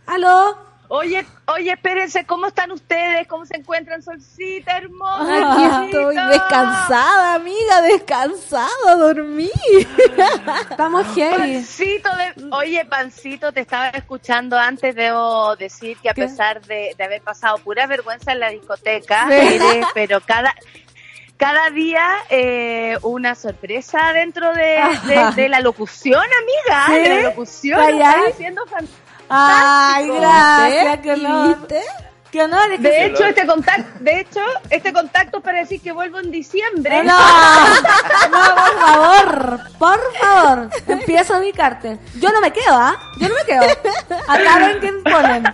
¿Aló? 0.06 0.65
Oye, 0.88 1.27
oye, 1.46 1.72
espérense, 1.72 2.25
¿cómo 2.27 2.46
están 2.46 2.70
ustedes? 2.70 3.27
¿Cómo 3.27 3.44
se 3.44 3.57
encuentran, 3.57 4.03
Solcita, 4.03 4.77
hermosa? 4.79 5.53
Aquí 5.53 5.87
estoy 5.87 6.14
descansada, 6.16 7.35
amiga, 7.35 7.83
descansada, 7.83 8.68
a 8.88 8.94
dormir. 8.94 9.51
Estamos 10.70 11.07
heavy. 11.14 11.55
Pancito 11.55 12.09
de... 12.16 12.49
Oye, 12.53 12.85
Pancito, 12.85 13.51
te 13.53 13.61
estaba 13.61 13.88
escuchando 13.88 14.57
antes, 14.57 14.94
debo 14.94 15.57
decir 15.57 15.96
que 15.99 16.11
a 16.11 16.14
¿Qué? 16.14 16.22
pesar 16.22 16.61
de, 16.62 16.94
de 16.96 17.05
haber 17.05 17.20
pasado 17.22 17.59
pura 17.59 17.87
vergüenza 17.87 18.33
en 18.33 18.40
la 18.40 18.51
discoteca, 18.51 19.27
eres, 19.31 19.87
pero 19.94 20.20
cada... 20.20 20.55
Cada 21.38 21.68
día 21.68 22.03
eh, 22.31 22.96
una 23.03 23.35
sorpresa 23.35 24.11
dentro 24.14 24.55
de, 24.55 24.81
de- 25.07 25.33
de 25.37 25.49
la 25.51 25.61
locución, 25.61 26.22
amiga. 26.25 26.87
¿Sí? 26.87 26.94
De 26.94 27.09
la 27.22 27.29
locución. 27.29 27.79
¿Ay, 27.79 27.99
Estás 28.01 28.33
haciendo 28.33 28.64
fantástico. 28.64 29.06
Ay, 29.28 30.08
gracias, 30.10 30.98
qué 31.00 31.12
honor. 31.12 31.48
¿Viste? 31.58 31.80
Qué 32.30 32.42
honor. 32.42 32.70
es 32.72 32.80
que- 32.80 32.88
De 32.88 33.06
hecho, 33.06 33.24
este 33.24 33.46
contacto, 33.46 33.98
de 34.00 34.20
hecho, 34.20 34.40
este 34.70 34.92
contacto 34.92 35.38
es 35.38 35.42
para 35.44 35.58
decir 35.60 35.80
que 35.80 35.92
vuelvo 35.92 36.18
en 36.18 36.30
diciembre. 36.30 37.02
No, 37.04 37.18
no, 37.18 38.54
por 38.54 38.80
favor, 38.80 39.60
por 39.78 40.00
favor, 40.20 40.70
empiezo 40.86 41.34
a 41.34 41.38
ubicarte. 41.38 41.98
Yo 42.20 42.30
no 42.30 42.40
me 42.40 42.52
quedo, 42.52 42.74
¿ah? 42.74 42.96
Yo 43.18 43.28
no 43.28 43.34
me 43.34 43.44
quedo. 43.44 43.62
Acá 44.28 44.58
ven 44.58 44.78
quién 44.80 45.02
ponen. 45.02 45.44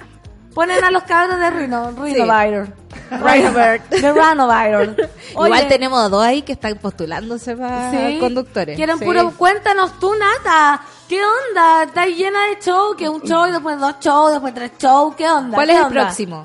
Ponen 0.55 0.85
a 0.85 0.91
los 0.91 1.03
cabros 1.05 1.39
de 1.39 1.51
Rhino, 1.51 1.93
Rhinovirus. 1.93 2.69
Rhinovirus. 3.11 3.89
De 4.03 4.13
Rhinovirus. 4.13 4.97
Igual 5.31 5.69
tenemos 5.69 6.11
dos 6.11 6.23
ahí 6.25 6.43
que 6.43 6.53
están 6.53 6.77
postulándose 6.79 7.57
para 7.57 7.91
Sí. 7.91 8.19
conductores. 8.21 8.77
Quieren 8.77 8.99
Sí. 8.99 9.05
puro, 9.05 9.31
cuéntanos 9.37 9.99
tú, 9.99 10.13
Nata. 10.15 10.83
¿Qué 11.13 11.21
onda? 11.23 11.83
Está 11.83 12.07
llena 12.07 12.47
de 12.47 12.59
show, 12.59 12.97
que 12.97 13.07
un 13.07 13.21
show 13.21 13.47
y 13.47 13.51
después 13.53 13.79
dos 13.79 13.97
shows, 14.01 14.33
después 14.33 14.55
tres 14.55 14.73
shows. 14.79 15.15
¿Qué 15.15 15.29
onda? 15.29 15.55
¿Cuál 15.57 15.67
¿Qué 15.67 15.73
es 15.75 15.79
el 15.79 15.85
onda? 15.85 16.01
próximo? 16.05 16.45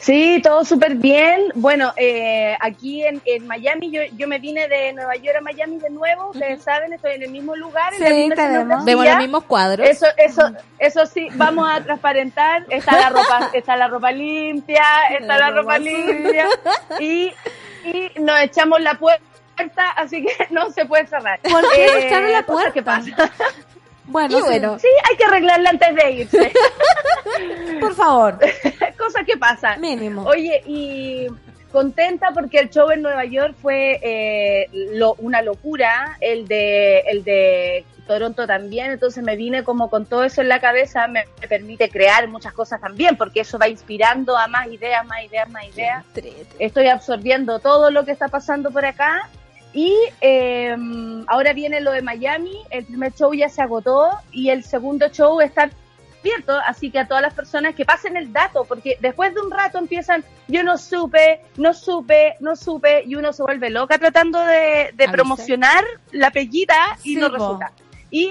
Sí, 0.00 0.40
todo 0.42 0.64
súper 0.64 0.96
bien. 0.96 1.44
Bueno, 1.54 1.92
eh, 1.96 2.56
aquí 2.58 3.04
en, 3.04 3.22
en 3.24 3.46
Miami, 3.46 3.92
yo, 3.92 4.00
yo 4.16 4.26
me 4.26 4.40
vine 4.40 4.66
de 4.66 4.92
Nueva 4.94 5.14
York 5.14 5.36
a 5.38 5.42
Miami 5.42 5.78
de 5.78 5.90
nuevo. 5.90 6.30
Ustedes 6.30 6.64
saben, 6.64 6.92
estoy 6.92 7.12
en 7.12 7.22
el 7.22 7.30
mismo 7.30 7.54
lugar, 7.54 7.94
en 7.94 7.98
Sí, 7.98 8.04
la 8.04 8.10
misma 8.10 8.34
te 8.34 8.48
vemos. 8.48 8.84
Vemos 8.84 9.04
los 9.04 9.16
mismos 9.18 9.44
cuadros. 9.44 9.88
Eso, 9.88 10.06
eso, 10.16 10.50
eso 10.80 11.06
sí, 11.06 11.28
vamos 11.34 11.68
a 11.70 11.84
transparentar. 11.84 12.64
Está 12.68 12.98
la 12.98 13.10
ropa, 13.10 13.50
está 13.54 13.76
la 13.76 13.86
ropa 13.86 14.10
limpia, 14.10 14.82
está 15.16 15.38
la 15.38 15.50
ropa 15.52 15.78
limpia. 15.78 16.48
Y, 16.98 17.32
y 17.84 18.10
nos 18.18 18.40
echamos 18.40 18.80
la 18.80 18.94
puerta, 18.94 19.22
así 19.96 20.24
que 20.24 20.32
no 20.50 20.70
se 20.70 20.84
puede 20.86 21.06
cerrar. 21.06 21.38
¿Por 21.40 21.62
qué 21.72 21.84
Eh, 21.86 22.06
echaron 22.06 22.32
la 22.32 22.42
puerta? 22.44 22.82
pasan. 22.82 23.14
Bueno, 24.06 24.38
Y 24.38 24.42
bueno. 24.42 24.76
Sí, 24.80 24.88
hay 25.08 25.16
que 25.16 25.24
arreglarla 25.24 25.70
antes 25.70 25.94
de 25.94 26.10
irse. 26.10 26.52
por 27.80 27.94
favor, 27.94 28.38
cosas 28.98 29.24
que 29.24 29.36
pasan. 29.36 29.80
mínimo. 29.80 30.24
Oye, 30.24 30.60
y 30.66 31.28
contenta 31.70 32.30
porque 32.34 32.58
el 32.58 32.70
show 32.70 32.90
en 32.90 33.02
Nueva 33.02 33.24
York 33.24 33.54
fue 33.62 34.00
eh, 34.02 34.66
lo- 34.94 35.14
una 35.18 35.42
locura, 35.42 36.16
el 36.20 36.48
de, 36.48 36.98
el 37.06 37.22
de 37.22 37.84
Toronto 38.08 38.48
también, 38.48 38.90
entonces 38.90 39.22
me 39.22 39.36
vine 39.36 39.62
como 39.62 39.88
con 39.88 40.04
todo 40.06 40.24
eso 40.24 40.40
en 40.40 40.48
la 40.48 40.58
cabeza, 40.58 41.06
me, 41.06 41.26
me 41.40 41.46
permite 41.46 41.88
crear 41.88 42.26
muchas 42.26 42.52
cosas 42.52 42.80
también, 42.80 43.16
porque 43.16 43.42
eso 43.42 43.60
va 43.60 43.68
inspirando 43.68 44.36
a 44.36 44.48
más 44.48 44.66
ideas, 44.66 45.06
más 45.06 45.22
ideas, 45.22 45.48
más 45.50 45.64
ideas. 45.68 46.04
Estoy 46.58 46.88
absorbiendo 46.88 47.60
todo 47.60 47.92
lo 47.92 48.04
que 48.04 48.10
está 48.10 48.26
pasando 48.26 48.72
por 48.72 48.84
acá. 48.84 49.28
Y 49.72 49.94
eh, 50.20 50.76
ahora 51.28 51.52
viene 51.52 51.80
lo 51.80 51.92
de 51.92 52.02
Miami, 52.02 52.56
el 52.70 52.84
primer 52.84 53.14
show 53.14 53.32
ya 53.32 53.48
se 53.48 53.62
agotó 53.62 54.08
y 54.32 54.50
el 54.50 54.64
segundo 54.64 55.08
show 55.08 55.40
está 55.40 55.70
abierto, 56.20 56.58
así 56.66 56.90
que 56.90 56.98
a 56.98 57.06
todas 57.06 57.22
las 57.22 57.34
personas 57.34 57.74
que 57.74 57.84
pasen 57.84 58.16
el 58.16 58.32
dato, 58.32 58.64
porque 58.64 58.98
después 59.00 59.32
de 59.32 59.40
un 59.40 59.50
rato 59.50 59.78
empiezan, 59.78 60.24
yo 60.48 60.62
no 60.64 60.76
supe, 60.76 61.40
no 61.56 61.72
supe, 61.72 62.34
no 62.40 62.56
supe, 62.56 63.04
y 63.06 63.14
uno 63.14 63.32
se 63.32 63.42
vuelve 63.42 63.70
loca 63.70 63.96
tratando 63.98 64.40
de, 64.40 64.90
de 64.92 65.08
promocionar 65.08 65.84
la 66.10 66.30
pellita 66.30 66.74
y 67.04 67.14
Sí, 67.14 67.16
no 67.16 67.28
po. 67.28 67.34
resulta. 67.34 67.72
Y, 68.10 68.30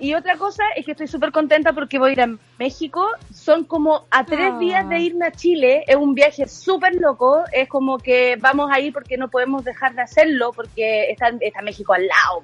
y 0.00 0.14
otra 0.14 0.36
cosa 0.36 0.64
es 0.76 0.84
que 0.84 0.92
estoy 0.92 1.06
súper 1.06 1.30
contenta 1.32 1.72
porque 1.72 1.98
voy 1.98 2.10
a 2.10 2.12
ir 2.12 2.20
a 2.22 2.28
México. 2.58 3.06
Son 3.32 3.64
como 3.64 4.06
a 4.10 4.24
tres 4.24 4.50
Ah. 4.52 4.58
días 4.58 4.88
de 4.88 4.98
irme 4.98 5.26
a 5.26 5.32
Chile. 5.32 5.84
Es 5.86 5.96
un 5.96 6.14
viaje 6.14 6.46
súper 6.48 6.94
loco. 6.96 7.42
Es 7.52 7.68
como 7.68 7.98
que 7.98 8.36
vamos 8.40 8.70
a 8.72 8.80
ir 8.80 8.92
porque 8.92 9.16
no 9.16 9.28
podemos 9.28 9.64
dejar 9.64 9.94
de 9.94 10.02
hacerlo 10.02 10.52
porque 10.52 11.10
está, 11.10 11.32
está 11.40 11.62
México 11.62 11.92
al 11.94 12.06
lado. 12.06 12.42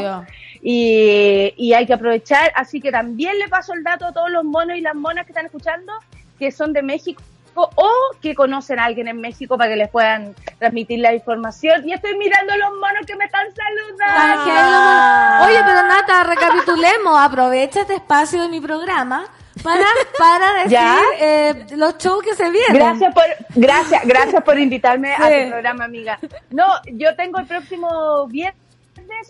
¿no? 0.00 0.26
Y, 0.62 1.54
y 1.56 1.72
hay 1.72 1.86
que 1.86 1.94
aprovechar. 1.94 2.52
Así 2.54 2.80
que 2.80 2.90
también 2.92 3.38
le 3.38 3.48
paso 3.48 3.72
el 3.74 3.82
dato 3.82 4.06
a 4.06 4.12
todos 4.12 4.30
los 4.30 4.44
monos 4.44 4.76
y 4.76 4.80
las 4.80 4.94
monas 4.94 5.24
que 5.26 5.32
están 5.32 5.46
escuchando, 5.46 5.92
que 6.38 6.50
son 6.52 6.72
de 6.72 6.82
México 6.82 7.22
o 7.54 7.90
que 8.20 8.34
conocen 8.34 8.78
a 8.78 8.84
alguien 8.84 9.08
en 9.08 9.20
México 9.20 9.56
para 9.58 9.70
que 9.70 9.76
les 9.76 9.88
puedan 9.90 10.34
transmitir 10.58 10.98
la 11.00 11.14
información. 11.14 11.88
Y 11.88 11.92
estoy 11.92 12.16
mirando 12.16 12.56
los 12.56 12.70
monos 12.70 13.06
que 13.06 13.16
me 13.16 13.24
están 13.26 13.46
saludando. 13.54 14.42
Ángel, 14.42 15.48
Oye, 15.50 15.62
pero 15.66 15.82
Nata, 15.86 16.24
recapitulemos. 16.24 17.18
Aprovecha 17.20 17.80
este 17.82 17.94
espacio 17.94 18.42
de 18.42 18.48
mi 18.48 18.60
programa 18.60 19.24
para, 19.62 19.84
para 20.18 20.52
decir 20.64 20.78
eh, 21.20 21.66
los 21.76 21.98
shows 21.98 22.22
que 22.22 22.34
se 22.34 22.50
vienen. 22.50 22.74
Gracias 22.74 23.14
por, 23.14 23.24
gracias, 23.54 24.02
gracias 24.06 24.42
por 24.42 24.58
invitarme 24.58 25.14
a 25.14 25.28
Sí. 25.28 25.44
tu 25.44 25.50
programa, 25.50 25.84
amiga. 25.84 26.18
No, 26.50 26.66
yo 26.92 27.14
tengo 27.16 27.38
el 27.38 27.46
próximo 27.46 28.26
viernes 28.28 28.61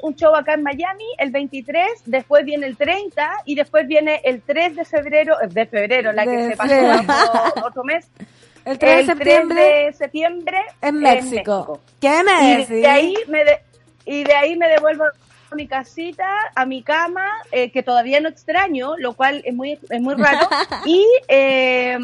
un 0.02 0.14
show 0.16 0.34
acá 0.34 0.54
en 0.54 0.62
Miami, 0.62 1.04
el 1.18 1.30
23, 1.30 1.86
después 2.06 2.44
viene 2.44 2.66
el 2.66 2.76
30 2.76 3.30
y 3.44 3.54
después 3.54 3.86
viene 3.86 4.20
el 4.24 4.42
3 4.42 4.76
de 4.76 4.84
febrero, 4.84 5.36
eh, 5.42 5.46
de 5.48 5.66
febrero, 5.66 6.12
la 6.12 6.24
que 6.24 6.30
De 6.30 6.50
se 6.50 6.56
pasó 6.56 6.74
otro, 6.74 7.66
otro 7.66 7.84
mes. 7.84 8.08
El 8.64 8.78
3 8.78 8.98
de 8.98 9.04
septiembre 9.12 9.56
3 9.56 9.86
de 9.86 9.92
septiembre 10.04 10.58
en 10.80 10.98
México. 11.00 11.80
¿Qué 12.00 12.22
me 12.22 12.60
Y 12.60 12.64
de 12.66 12.86
ahí 12.86 13.14
me 13.28 13.44
de- 13.44 13.58
y 14.04 14.24
de 14.24 14.34
ahí 14.34 14.56
me 14.56 14.68
devuelvo 14.68 15.04
a 15.52 15.54
mi 15.56 15.66
casita, 15.68 16.26
a 16.54 16.64
mi 16.66 16.82
cama, 16.82 17.26
eh, 17.50 17.70
que 17.70 17.82
todavía 17.82 18.20
no 18.20 18.28
extraño, 18.28 18.96
lo 18.98 19.12
cual 19.14 19.42
es 19.44 19.54
muy 19.54 19.78
es 19.88 20.00
muy 20.00 20.14
raro. 20.14 20.48
y 20.86 21.06
eh, 21.28 21.98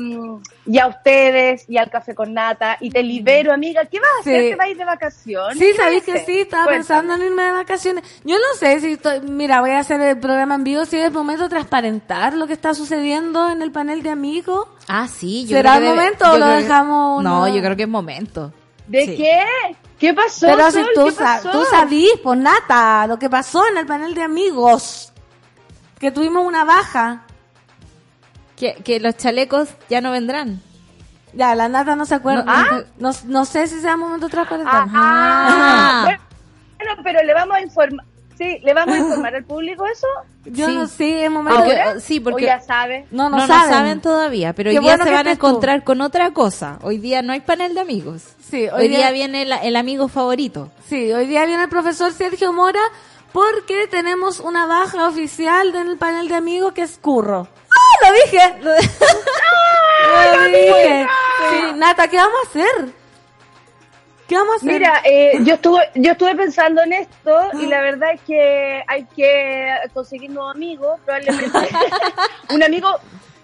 y 0.66 0.78
a 0.78 0.86
ustedes 0.86 1.64
y 1.68 1.78
al 1.78 1.90
café 1.90 2.14
con 2.14 2.34
nata 2.34 2.76
y 2.80 2.90
te 2.90 3.02
libero, 3.02 3.52
amiga. 3.52 3.84
¿Qué 3.86 3.98
vas 4.00 4.08
a 4.18 4.20
hacer? 4.20 4.40
Sí. 4.42 4.48
¿Te 4.50 4.56
vas 4.56 4.66
a 4.66 4.70
ir 4.70 4.76
de 4.76 4.84
vacaciones? 4.84 5.58
Sí, 5.58 5.64
¿Qué 5.64 5.70
vas 5.72 5.80
a 5.80 5.82
sabéis 5.84 6.02
que 6.04 6.18
sí, 6.20 6.40
estaba 6.40 6.64
Cuéntame. 6.64 6.78
pensando 7.00 7.14
en 7.14 7.22
irme 7.30 7.42
de 7.42 7.52
vacaciones. 7.52 8.04
Yo 8.24 8.36
no 8.36 8.58
sé 8.58 8.80
si 8.80 8.92
estoy, 8.92 9.20
mira, 9.20 9.60
voy 9.60 9.70
a 9.70 9.78
hacer 9.80 10.00
el 10.00 10.18
programa 10.18 10.54
en 10.56 10.64
vivo, 10.64 10.84
si 10.84 10.98
es 10.98 11.10
momento 11.12 11.44
de 11.44 11.48
transparentar 11.48 12.34
lo 12.34 12.46
que 12.46 12.52
está 12.52 12.74
sucediendo 12.74 13.50
en 13.50 13.62
el 13.62 13.72
panel 13.72 14.02
de 14.02 14.10
amigos. 14.10 14.68
Ah, 14.88 15.08
sí. 15.08 15.44
Yo 15.46 15.56
¿Será 15.56 15.76
creo 15.76 15.82
que 15.82 15.88
el 15.90 15.96
momento 15.96 16.30
o 16.32 16.38
lo 16.38 16.46
que- 16.46 16.52
dejamos 16.62 17.22
No, 17.24 17.48
yo 17.48 17.60
creo 17.62 17.76
que 17.76 17.82
es 17.84 17.88
momento. 17.88 18.52
¿De 18.86 19.04
Sí. 19.06 19.16
qué? 19.16 19.40
¿Qué 19.98 20.14
pasó? 20.14 20.46
Pero 20.46 20.70
si 20.70 20.80
Sol? 20.80 20.88
tú, 20.94 21.04
¿Qué 21.06 21.10
sa- 21.12 21.24
pasó? 21.42 21.50
tú 21.50 21.64
sabís, 21.70 22.10
pues 22.22 22.38
Nata, 22.38 23.06
lo 23.06 23.18
que 23.18 23.28
pasó 23.28 23.66
en 23.68 23.78
el 23.78 23.86
panel 23.86 24.14
de 24.14 24.22
amigos, 24.22 25.12
que 25.98 26.10
tuvimos 26.10 26.46
una 26.46 26.64
baja. 26.64 27.22
Que, 28.56 28.74
que 28.74 28.98
los 28.98 29.16
chalecos 29.16 29.68
ya 29.88 30.00
no 30.00 30.10
vendrán. 30.10 30.60
Ya, 31.32 31.54
la 31.54 31.68
Nata 31.68 31.94
no 31.94 32.06
se 32.06 32.14
acuerda. 32.16 32.42
No, 32.42 32.52
Ah, 32.52 32.80
no, 32.98 33.10
no 33.26 33.44
sé 33.44 33.68
si 33.68 33.80
sea 33.80 33.96
momento 33.96 34.26
de 34.26 34.32
transparentar. 34.32 34.88
Ah, 34.92 36.06
Ah. 36.08 36.18
Bueno, 36.76 36.92
pero 37.04 37.22
le 37.22 37.34
vamos 37.34 37.56
a 37.56 37.60
informar. 37.60 38.04
Sí, 38.36 38.60
le 38.64 38.72
vamos 38.72 38.94
a 38.94 38.98
informar 38.98 39.34
al 39.34 39.44
público 39.44 39.84
eso. 39.86 40.06
Yo 40.44 40.66
Sí. 40.66 40.74
no 40.74 40.86
sé, 40.86 41.24
es 41.24 41.30
momento 41.30 41.60
sí, 42.00 42.20
porque- 42.20 42.44
O 42.44 42.48
ya 42.48 42.60
sabe. 42.60 43.06
No, 43.10 43.28
no, 43.28 43.36
no, 43.38 43.46
saben. 43.48 43.70
no 43.70 43.76
saben 43.76 44.00
todavía, 44.00 44.52
pero 44.52 44.70
Qué 44.70 44.78
hoy 44.78 44.84
día 44.84 44.92
bueno 44.96 45.04
se 45.04 45.10
van 45.10 45.26
a 45.26 45.30
tú. 45.30 45.34
encontrar 45.34 45.82
con 45.84 46.00
otra 46.00 46.32
cosa. 46.32 46.78
Hoy 46.82 46.98
día 46.98 47.20
no 47.22 47.32
hay 47.32 47.40
panel 47.40 47.74
de 47.74 47.80
amigos. 47.80 48.22
Sí, 48.50 48.68
Hoy, 48.68 48.88
día, 48.88 49.10
viene 49.10 49.42
el, 49.42 49.52
el 49.52 49.76
amigo 49.76 50.08
favorito. 50.08 50.70
Sí, 50.88 51.12
hoy 51.12 51.26
día 51.26 51.44
viene 51.44 51.64
el 51.64 51.68
profesor 51.68 52.12
Sergio 52.12 52.52
Mora 52.52 52.80
porque 53.32 53.86
tenemos 53.88 54.40
una 54.40 54.66
baja 54.66 55.06
oficial 55.06 55.74
en 55.74 55.88
el 55.88 55.98
panel 55.98 56.28
de 56.28 56.34
amigos 56.34 56.72
que 56.72 56.82
es 56.82 56.98
Curro. 56.98 57.46
¡Ah, 57.70 58.06
lo 58.06 58.14
dije! 58.14 58.58
Lo, 58.62 58.70
lo 60.36 60.44
dije. 60.44 61.06
Sí, 61.50 61.72
Nata, 61.76 62.08
¿qué 62.08 62.16
vamos 62.16 62.38
a 62.44 62.48
hacer? 62.48 62.94
¿Qué 64.26 64.34
vamos 64.34 64.54
a 64.54 64.56
hacer? 64.56 64.72
Mira, 64.72 65.02
eh, 65.04 65.38
yo 65.42 65.54
estuve 65.54 65.90
yo 65.94 66.12
estuve 66.12 66.34
pensando 66.34 66.82
en 66.82 66.92
esto 66.94 67.50
y 67.60 67.66
la 67.66 67.80
verdad 67.80 68.12
es 68.14 68.20
que 68.22 68.82
hay 68.86 69.04
que 69.14 69.74
conseguir 69.92 70.30
nuevos 70.30 70.54
amigos, 70.54 70.98
probablemente 71.04 71.58
un 72.50 72.62
amigo 72.62 72.98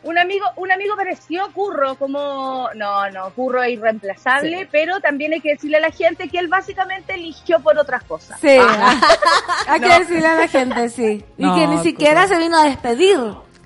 un 0.05 0.19
amigo 0.19 0.47
un 0.57 0.71
amigo 0.71 0.95
pareció 0.97 1.51
Curro 1.53 1.95
como 1.97 2.69
no 2.75 3.11
no 3.11 3.31
Curro 3.31 3.63
es 3.63 3.73
irreemplazable, 3.73 4.69
pero 4.71 5.01
también 5.01 5.33
hay 5.33 5.41
que 5.41 5.51
decirle 5.55 5.79
a 5.79 5.81
la 5.81 5.91
gente 5.91 6.29
que 6.29 6.39
él 6.39 6.49
básicamente 6.49 7.15
eligió 7.15 7.61
por 7.61 7.79
otras 7.79 8.05
cosas. 8.05 8.39
Sí, 8.41 8.49
hay 9.69 9.81
que 9.81 9.99
decirle 9.99 10.27
a 10.27 10.35
la 10.37 10.49
gente, 10.49 10.89
sí. 10.89 11.25
Y 11.39 11.43
No, 11.43 11.55
que 11.55 11.67
ni 11.67 11.79
siquiera 11.79 12.23
Curro. 12.25 12.35
se 12.37 12.43
vino 12.43 12.59
a 12.59 12.65
despedir. 12.65 13.19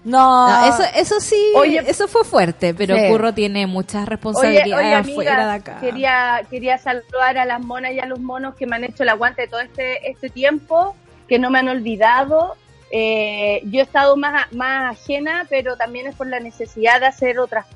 No, 0.05 0.49
No, 0.49 0.67
eso, 0.69 0.83
eso 0.95 1.21
sí, 1.21 1.53
Oye. 1.57 1.83
eso 1.87 2.07
fue 2.09 2.25
fuerte, 2.25 2.73
pero 2.73 2.97
Sí. 2.97 3.09
Curro 3.09 3.35
tiene 3.35 3.67
muchas 3.67 4.03
Oye, 4.03 4.11
responsabilidades 4.11 4.87
oye 4.87 4.95
afuera 5.13 5.47
de 5.49 5.53
acá. 5.55 5.81
quería, 5.81 6.41
quería 6.49 6.79
saludar 6.79 7.37
a 7.37 7.45
las 7.45 7.61
monas 7.61 7.93
y 7.93 7.99
a 8.01 8.07
los 8.07 8.21
monos 8.21 8.55
que 8.55 8.67
me 8.67 8.77
han 8.77 8.85
hecho 8.85 9.03
el 9.03 9.09
aguante 9.11 9.43
de 9.43 9.49
todo 9.49 9.61
este, 9.61 10.09
este 10.11 10.31
tiempo, 10.31 10.95
que 11.29 11.39
no 11.39 11.51
me 11.51 11.59
han 11.59 11.69
olvidado. 11.69 12.57
Eh, 12.91 13.61
yo 13.65 13.81
he 13.81 13.83
estado 13.83 14.17
más, 14.17 14.51
más 14.53 14.93
ajena, 14.99 15.47
pero 15.49 15.77
también 15.77 16.07
es 16.07 16.15
por 16.15 16.27
la 16.27 16.41
necesidad 16.41 17.01
de 17.01 17.07
hacer 17.07 17.39
otras 17.39 17.67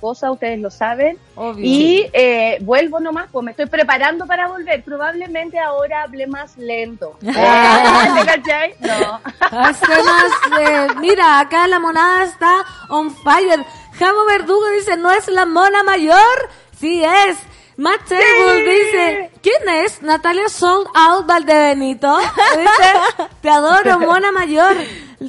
cosas, 0.00 0.30
ustedes 0.30 0.58
lo 0.60 0.70
saben. 0.70 1.18
obvio. 1.34 1.64
Y 1.64 2.10
eh, 2.12 2.58
vuelvo 2.60 3.00
nomás, 3.00 3.28
pues 3.30 3.44
me 3.44 3.50
estoy 3.50 3.66
preparando 3.66 4.26
para 4.26 4.48
volver. 4.48 4.82
Probablemente 4.82 5.58
ahora 5.58 6.02
hable 6.02 6.26
más 6.26 6.56
lento. 6.56 7.16
¿Te 7.20 7.32
cachai? 7.32 8.74
No. 8.80 9.20
Hace 9.40 9.86
más, 9.86 10.60
eh, 10.60 10.86
mira, 11.00 11.40
acá 11.40 11.66
la 11.66 11.78
monada 11.78 12.24
está 12.24 12.64
on 12.88 13.10
fire. 13.10 13.64
Jamo 13.98 14.24
Verdugo 14.26 14.68
dice, 14.70 14.96
¿no 14.96 15.10
es 15.10 15.28
la 15.28 15.46
mona 15.46 15.82
mayor? 15.82 16.48
Sí 16.78 17.02
es. 17.04 17.38
Matt 17.78 18.08
Table 18.08 18.64
dice, 18.64 19.30
¿quién 19.40 19.68
es? 19.68 20.02
Natalia 20.02 20.48
Sold 20.48 20.88
Out 20.94 21.26
Valdebenito. 21.26 22.18
Dice, 22.18 23.28
te 23.40 23.48
adoro, 23.48 24.00
mona 24.00 24.32
mayor. 24.32 24.74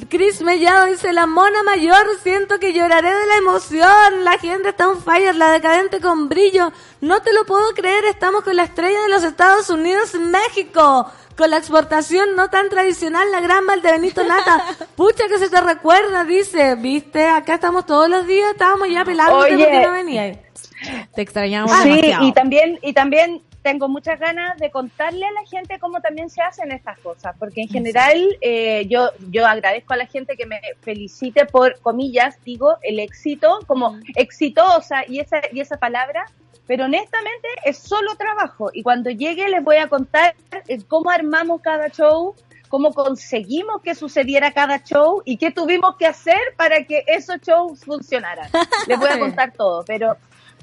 Chris 0.08 0.42
Mellado 0.42 0.86
dice, 0.86 1.12
la 1.12 1.26
mona 1.26 1.62
mayor, 1.62 2.04
siento 2.24 2.58
que 2.58 2.72
lloraré 2.72 3.14
de 3.14 3.26
la 3.26 3.36
emoción. 3.36 4.24
La 4.24 4.36
gente 4.38 4.70
está 4.70 4.88
on 4.88 5.00
fire, 5.00 5.36
la 5.36 5.52
decadente 5.52 6.00
con 6.00 6.28
brillo. 6.28 6.72
No 7.00 7.22
te 7.22 7.32
lo 7.32 7.44
puedo 7.46 7.70
creer, 7.72 8.04
estamos 8.06 8.42
con 8.42 8.56
la 8.56 8.64
estrella 8.64 9.00
de 9.02 9.10
los 9.10 9.22
Estados 9.22 9.70
Unidos 9.70 10.14
México. 10.14 11.08
Con 11.36 11.50
la 11.50 11.58
exportación 11.58 12.34
no 12.34 12.50
tan 12.50 12.68
tradicional, 12.68 13.30
la 13.30 13.40
gran 13.40 13.64
Valdebenito 13.64 14.24
Nata. 14.24 14.64
Pucha 14.96 15.28
que 15.28 15.38
se 15.38 15.48
te 15.50 15.60
recuerda, 15.60 16.24
dice. 16.24 16.74
Viste, 16.74 17.28
acá 17.28 17.54
estamos 17.54 17.86
todos 17.86 18.08
los 18.08 18.26
días, 18.26 18.50
estábamos 18.50 18.88
ya 18.90 19.04
pelándote 19.04 19.54
Oye. 19.54 19.64
porque 19.64 19.86
no 19.86 19.92
venías. 19.92 20.38
Te 21.14 21.22
extrañamos 21.22 21.70
Sí, 21.82 21.88
demasiado. 21.88 22.26
y 22.26 22.32
también, 22.32 22.78
y 22.82 22.92
también 22.92 23.42
tengo 23.62 23.88
muchas 23.88 24.18
ganas 24.18 24.56
de 24.58 24.70
contarle 24.70 25.26
a 25.26 25.32
la 25.32 25.44
gente 25.44 25.78
cómo 25.78 26.00
también 26.00 26.30
se 26.30 26.40
hacen 26.42 26.72
estas 26.72 26.98
cosas, 26.98 27.34
porque 27.38 27.62
en 27.62 27.68
general 27.68 28.18
eh, 28.40 28.86
yo, 28.88 29.10
yo 29.30 29.46
agradezco 29.46 29.92
a 29.92 29.96
la 29.96 30.06
gente 30.06 30.36
que 30.36 30.46
me 30.46 30.60
felicite 30.80 31.44
por, 31.44 31.78
comillas, 31.80 32.38
digo, 32.44 32.76
el 32.82 32.98
éxito, 32.98 33.58
como 33.66 33.98
exitosa 34.16 35.04
y 35.06 35.20
esa, 35.20 35.40
y 35.52 35.60
esa 35.60 35.76
palabra, 35.76 36.24
pero 36.66 36.84
honestamente 36.84 37.48
es 37.64 37.78
solo 37.78 38.14
trabajo 38.16 38.70
y 38.72 38.82
cuando 38.82 39.10
llegue 39.10 39.48
les 39.48 39.62
voy 39.62 39.76
a 39.76 39.88
contar 39.88 40.34
eh, 40.68 40.78
cómo 40.88 41.10
armamos 41.10 41.60
cada 41.60 41.88
show, 41.88 42.34
cómo 42.68 42.92
conseguimos 42.92 43.82
que 43.82 43.94
sucediera 43.94 44.52
cada 44.52 44.82
show 44.82 45.22
y 45.24 45.36
qué 45.36 45.50
tuvimos 45.50 45.96
que 45.96 46.06
hacer 46.06 46.40
para 46.56 46.84
que 46.84 47.02
esos 47.08 47.40
shows 47.40 47.84
funcionaran. 47.84 48.48
Les 48.86 48.98
voy 48.98 49.08
a 49.08 49.18
contar 49.18 49.52
todo, 49.52 49.84
pero 49.84 50.16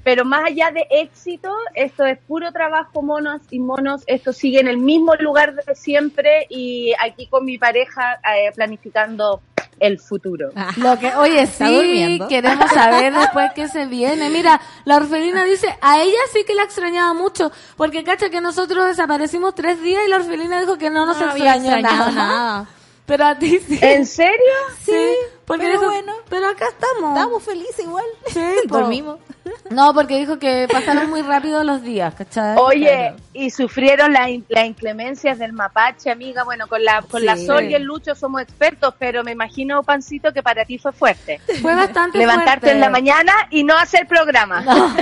pero 0.07 0.23
más 0.23 0.45
allá 0.45 0.71
de 0.71 0.87
éxito, 0.89 1.53
esto 1.75 2.05
es 2.05 2.17
puro 2.19 2.53
trabajo, 2.53 3.01
monos 3.01 3.41
y 3.51 3.59
monos. 3.59 4.03
Esto 4.07 4.31
sigue 4.31 4.61
en 4.61 4.69
el 4.69 4.77
mismo 4.77 5.13
lugar 5.15 5.53
de 5.53 5.75
siempre 5.75 6.47
y 6.49 6.93
aquí 6.97 7.27
con 7.27 7.43
mi 7.43 7.57
pareja 7.57 8.13
eh, 8.33 8.53
planificando 8.55 9.41
el 9.81 9.99
futuro. 9.99 10.51
Ah, 10.55 10.71
Lo 10.77 10.97
que, 10.97 11.13
oye, 11.13 11.45
sí, 11.45 12.21
queremos 12.29 12.71
saber 12.71 13.13
después 13.13 13.51
qué 13.53 13.67
se 13.67 13.85
viene. 13.87 14.29
Mira, 14.29 14.61
la 14.85 14.95
orfelina 14.95 15.43
dice, 15.43 15.77
a 15.81 16.01
ella 16.01 16.19
sí 16.31 16.45
que 16.45 16.55
la 16.55 16.63
extrañaba 16.63 17.13
mucho, 17.13 17.51
porque 17.75 18.05
cacha 18.05 18.29
que 18.29 18.39
nosotros 18.39 18.87
desaparecimos 18.87 19.55
tres 19.55 19.81
días 19.81 20.03
y 20.05 20.09
la 20.09 20.15
orfelina 20.15 20.61
dijo 20.61 20.77
que 20.77 20.89
no 20.89 21.05
nos 21.05 21.19
no 21.19 21.31
extrañó 21.31 21.81
nada. 21.81 22.11
nada. 22.11 22.69
Pero 23.05 23.25
a 23.25 23.39
ti 23.39 23.59
sí. 23.59 23.79
¿En 23.81 24.05
serio? 24.05 24.53
Sí, 24.83 25.15
Porque 25.45 25.65
Pero 25.65 25.79
dijo- 25.79 25.91
bueno. 25.91 26.13
pero 26.29 26.47
acá 26.47 26.67
estamos. 26.67 27.17
Estamos 27.17 27.41
felices 27.43 27.79
igual. 27.79 28.03
Sí. 28.27 28.41
Dormimos. 28.67 29.19
No, 29.69 29.93
porque 29.93 30.17
dijo 30.17 30.39
que 30.39 30.67
pasaron 30.71 31.09
muy 31.09 31.21
rápido 31.21 31.63
los 31.63 31.81
días, 31.81 32.13
¿cachai? 32.15 32.55
Oye, 32.57 33.13
y 33.33 33.49
sufrieron 33.49 34.13
las 34.13 34.29
in- 34.29 34.45
las 34.49 34.65
inclemencias 34.65 35.37
del 35.39 35.53
mapache, 35.53 36.09
amiga. 36.11 36.43
Bueno, 36.43 36.67
con 36.67 36.83
la 36.83 37.01
con 37.03 37.23
la. 37.25 37.35
Sol 37.37 37.65
y 37.65 37.73
el 37.75 37.83
Lucho 37.83 38.15
somos 38.15 38.41
expertos, 38.41 38.93
pero 38.97 39.23
me 39.23 39.31
imagino, 39.31 39.83
Pancito, 39.83 40.33
que 40.33 40.41
para 40.43 40.65
ti 40.65 40.77
fue 40.77 40.91
fuerte. 40.91 41.39
Fue 41.61 41.75
bastante 41.75 42.17
Levantarte 42.17 42.51
fuerte. 42.67 42.71
en 42.71 42.79
la 42.81 42.89
mañana 42.89 43.33
y 43.51 43.63
no 43.63 43.75
hacer 43.77 44.07
programa. 44.07 44.61
No, 44.61 44.93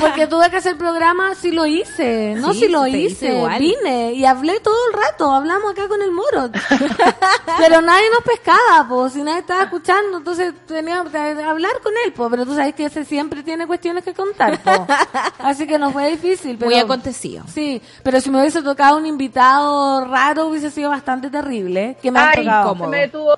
porque 0.00 0.26
tuve 0.26 0.48
que 0.50 0.56
hacer 0.56 0.76
programa, 0.76 1.34
sí 1.34 1.50
lo 1.50 1.66
hice, 1.66 2.34
no, 2.36 2.52
Sí, 2.52 2.60
sí 2.60 2.68
lo 2.68 2.86
hice, 2.86 3.36
igual. 3.36 3.58
vine 3.58 4.12
y 4.12 4.24
hablé 4.24 4.58
todo 4.60 4.76
el 4.90 4.98
rato, 5.02 5.30
hablamos 5.30 5.72
acá 5.72 5.86
con 5.88 6.00
el 6.02 6.10
moro, 6.12 6.50
pero 7.58 7.80
nadie 7.82 8.08
nos 8.10 8.22
pescaba, 8.24 8.86
pues, 8.88 9.12
si 9.12 9.22
nadie 9.22 9.40
estaba 9.40 9.64
escuchando, 9.64 10.18
entonces 10.18 10.54
teníamos 10.66 11.12
que 11.12 11.18
hablar 11.18 11.72
con 11.82 11.92
él, 12.06 12.12
pues, 12.12 12.30
pero 12.30 12.44
tú 12.46 12.54
sabes 12.54 12.74
que 12.74 12.86
ese 12.86 13.04
siempre 13.04 13.42
tiene 13.42 13.66
cuestiones 13.66 13.91
que 14.00 14.14
contar, 14.14 14.58
pues, 14.62 14.80
así 15.40 15.66
que 15.66 15.78
nos 15.78 15.92
fue 15.92 16.10
difícil, 16.10 16.56
pero... 16.56 16.70
Muy 16.70 16.80
acontecido. 16.80 17.44
Sí, 17.52 17.82
pero 18.02 18.20
si 18.20 18.30
me 18.30 18.40
hubiese 18.40 18.62
tocado 18.62 18.96
un 18.96 19.04
invitado 19.04 20.06
raro 20.06 20.46
hubiese 20.46 20.70
sido 20.70 20.88
bastante 20.88 21.28
terrible, 21.28 21.96
que 22.00 22.10
me 22.10 22.20
ha 22.20 22.30
Ay, 22.30 22.44
tocado. 22.44 22.76
se 22.76 22.86
me 22.86 22.98
detuvo. 22.98 23.34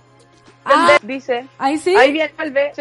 Ah. 0.64 0.97
dice. 1.03 1.47
Ahí 1.59 1.79
sí, 1.79 1.95
Ahí 1.97 2.12
viene 2.12 2.33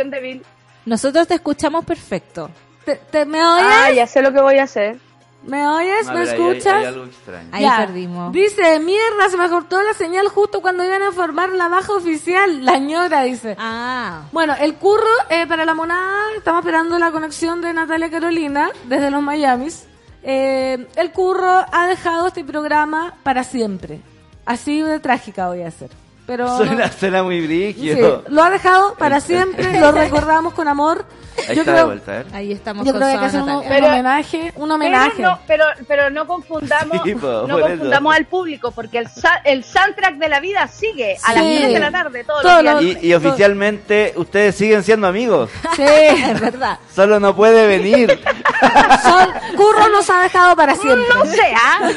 débil. 0.06 0.46
Nosotros 0.86 1.28
te 1.28 1.36
escuchamos 1.36 1.84
perfecto. 1.86 2.50
¿Te, 2.86 2.96
te- 2.98 3.26
me 3.26 3.44
oyes? 3.46 3.66
Ah, 3.68 3.92
ya 3.92 4.06
sé 4.06 4.22
lo 4.22 4.32
que 4.34 4.42
voy 4.42 4.58
a 4.60 4.64
hacer. 4.64 4.98
¿Me 5.46 5.68
oyes? 5.68 6.08
¿Me 6.08 6.14
ver, 6.14 6.30
ahí 6.30 6.30
hay- 6.42 6.50
escuchas? 6.52 6.74
hay 6.74 6.86
algo 6.86 7.06
extraño. 7.06 7.50
Ahí 7.52 7.64
Ya. 7.64 7.78
perdimos. 7.78 8.32
Dice, 8.34 8.80
mierda, 8.80 9.30
se 9.30 9.38
me 9.38 9.50
cortó 9.50 9.82
la 9.84 9.94
señal 9.94 10.28
justo 10.30 10.62
cuando 10.62 10.84
iban 10.86 11.02
a 11.04 11.12
formar 11.12 11.50
la 11.50 11.68
baja 11.68 11.94
oficial. 11.94 12.64
La 12.66 12.78
ñora 12.78 13.24
dice. 13.24 13.56
Ah. 13.60 14.22
Bueno, 14.32 14.56
el 14.60 14.76
curro 14.76 15.04
eh, 15.30 15.46
para 15.48 15.66
la 15.66 15.74
monada, 15.74 16.22
estamos 16.38 16.62
esperando 16.62 16.98
la 16.98 17.12
conexión 17.12 17.62
de 17.62 17.74
Natalia 17.74 18.10
Carolina 18.10 18.70
desde 18.86 19.12
los 19.12 19.22
Miamis. 19.22 19.86
Eh, 20.24 20.88
el 20.96 21.12
curro 21.12 21.66
ha 21.72 21.88
dejado 21.88 22.28
este 22.28 22.44
programa 22.46 23.16
para 23.24 23.44
siempre. 23.44 24.00
Así 24.46 24.82
de 24.82 25.00
trágica 25.00 25.48
voy 25.50 25.62
a 25.64 25.68
hacer. 25.68 25.90
Pero 26.26 26.56
Suena, 26.56 26.90
suena 26.90 27.22
muy 27.22 27.42
sí, 27.42 27.48
brígido. 27.48 28.24
lo 28.30 28.44
ha 28.44 28.50
dejado 28.50 28.96
para 28.96 29.20
siempre, 29.20 29.78
lo 29.82 29.92
recordamos 29.92 30.54
con 30.54 30.70
amor. 30.70 31.06
Ahí 31.50 31.56
Yo 31.56 31.62
está 31.62 31.74
de 31.76 31.84
vuelta, 31.84 32.20
¿eh? 32.22 32.26
Ahí 32.34 32.52
estamos 32.52 32.86
yo 32.86 32.92
con 32.94 33.02
creo 33.02 33.12
que 33.12 33.18
hay 33.18 33.26
que 33.26 33.32
Soa 33.38 33.42
hacer 33.42 33.74
un, 33.82 33.84
homenaje, 33.86 34.54
un 34.56 34.72
homenaje. 34.72 35.12
Pero 35.18 35.30
no, 35.30 35.40
pero, 35.48 35.66
pero 35.88 36.10
no 36.10 36.28
confundamos, 36.28 37.02
Sí, 37.04 37.16
po, 37.16 37.46
no 37.48 37.60
confundamos 37.60 38.16
al 38.16 38.26
público, 38.26 38.72
porque 38.72 39.00
el, 39.00 39.08
sa- 39.10 39.42
el 39.44 39.64
soundtrack 39.64 40.16
de 40.16 40.30
la 40.30 40.40
vida 40.40 40.68
sigue 40.68 41.18
a 41.24 41.34
las 41.34 41.44
Sí. 41.44 41.50
10 41.58 41.74
de 41.74 41.80
la 41.80 41.92
tarde 41.92 42.24
todos 42.24 42.42
Todos 42.44 42.64
los 42.64 42.80
días. 42.80 42.98
Y, 43.04 43.08
y 43.08 43.14
oficialmente 43.14 44.14
ustedes 44.16 44.56
siguen 44.56 44.84
siendo 44.84 45.08
amigos. 45.08 45.50
Sí, 45.76 45.84
Es 45.84 46.40
verdad. 46.40 46.80
Solo 46.94 47.20
no 47.20 47.36
puede 47.36 47.68
venir. 47.68 48.22
Curro 49.56 49.90
nos 49.90 50.10
ha 50.10 50.22
dejado 50.24 50.56
para 50.56 50.76
siempre. 50.76 51.06
No 51.14 51.26
sé, 51.26 51.54
¿ah? 51.56 51.90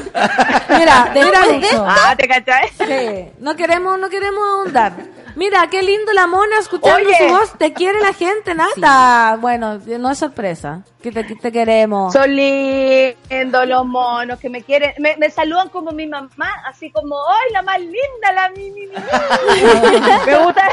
Mira, 0.78 1.10
mira 1.14 1.46
Lucho. 1.46 1.84
Ah, 1.86 2.14
¿te 2.16 2.26
cachai? 2.28 2.68
Sí, 2.78 3.30
no 3.38 3.54
queremos, 3.56 3.98
no 3.98 4.08
queremos 4.08 4.42
ahondar. 4.48 4.92
Mira, 5.36 5.68
qué 5.70 5.82
lindo 5.82 6.14
la 6.14 6.26
mona 6.26 6.58
escuchando 6.58 7.08
Oye. 7.08 7.18
su 7.18 7.24
voz. 7.28 7.52
Te 7.58 7.74
quiere 7.74 8.00
la 8.00 8.14
gente, 8.14 8.54
Nata. 8.54 9.36
Bueno, 9.38 9.78
no 9.98 10.10
es 10.10 10.18
sorpresa. 10.18 10.82
Que 11.02 11.12
te, 11.12 11.26
que 11.26 11.36
te 11.36 11.52
queremos. 11.52 12.14
Son 12.14 12.34
lindos 12.34 13.68
los 13.68 13.84
monos 13.84 14.40
que 14.40 14.48
me 14.48 14.62
quieren, 14.62 14.94
me, 14.98 15.14
me 15.18 15.30
saludan 15.30 15.68
como 15.68 15.92
mi 15.92 16.06
mamá, 16.06 16.50
así 16.66 16.90
como, 16.90 17.16
¡ay, 17.28 17.52
la 17.52 17.60
más 17.62 17.78
linda, 17.78 18.32
la 18.34 18.48
mi, 18.48 18.70
mi, 18.70 18.86
mi, 18.86 18.94
mi". 18.96 20.00
Me 20.26 20.38
gusta. 20.38 20.68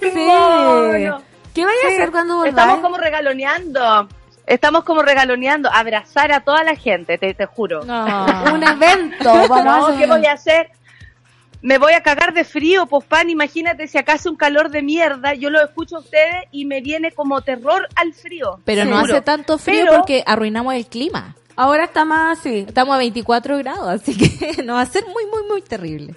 Sí. 0.00 0.08
mono. 0.14 1.22
¿Qué 1.52 1.64
vaya 1.64 1.78
a 1.84 1.88
hacer 1.88 2.10
cuando 2.12 2.36
volváis? 2.36 2.56
Estamos 2.56 2.80
como 2.80 2.96
regaloneando. 2.96 4.08
Estamos 4.46 4.84
como 4.84 5.02
regaloneando, 5.02 5.70
abrazar 5.72 6.30
a 6.32 6.40
toda 6.40 6.62
la 6.62 6.76
gente, 6.76 7.18
te, 7.18 7.34
te 7.34 7.46
juro. 7.46 7.84
No. 7.84 8.26
Un 8.52 8.62
evento. 8.62 9.48
Vamos 9.48 9.90
No, 9.90 9.98
¿qué 9.98 10.06
voy 10.06 10.26
a 10.26 10.32
hacer? 10.32 10.70
Me 11.64 11.78
voy 11.78 11.94
a 11.94 12.02
cagar 12.02 12.34
de 12.34 12.44
frío, 12.44 12.84
pues 12.84 13.04
pan, 13.06 13.30
imagínate 13.30 13.88
si 13.88 13.96
acá 13.96 14.12
hace 14.12 14.28
un 14.28 14.36
calor 14.36 14.68
de 14.70 14.82
mierda, 14.82 15.32
yo 15.32 15.48
lo 15.48 15.64
escucho 15.64 15.96
a 15.96 16.00
ustedes 16.00 16.44
y 16.52 16.66
me 16.66 16.82
viene 16.82 17.10
como 17.10 17.40
terror 17.40 17.88
al 17.96 18.12
frío. 18.12 18.60
Pero 18.66 18.84
no 18.84 18.98
hace 18.98 19.22
tanto 19.22 19.56
frío 19.56 19.86
Pero- 19.86 19.96
porque 19.96 20.22
arruinamos 20.26 20.74
el 20.74 20.84
clima. 20.86 21.34
Ahora 21.56 21.84
está 21.84 22.04
más 22.04 22.38
así. 22.38 22.66
Estamos 22.68 22.94
a 22.94 22.98
24 22.98 23.56
grados, 23.56 23.88
así 23.88 24.14
que 24.14 24.62
nos 24.62 24.76
va 24.76 24.82
a 24.82 24.86
ser 24.86 25.04
muy, 25.06 25.24
muy, 25.32 25.48
muy 25.48 25.62
terrible. 25.62 26.14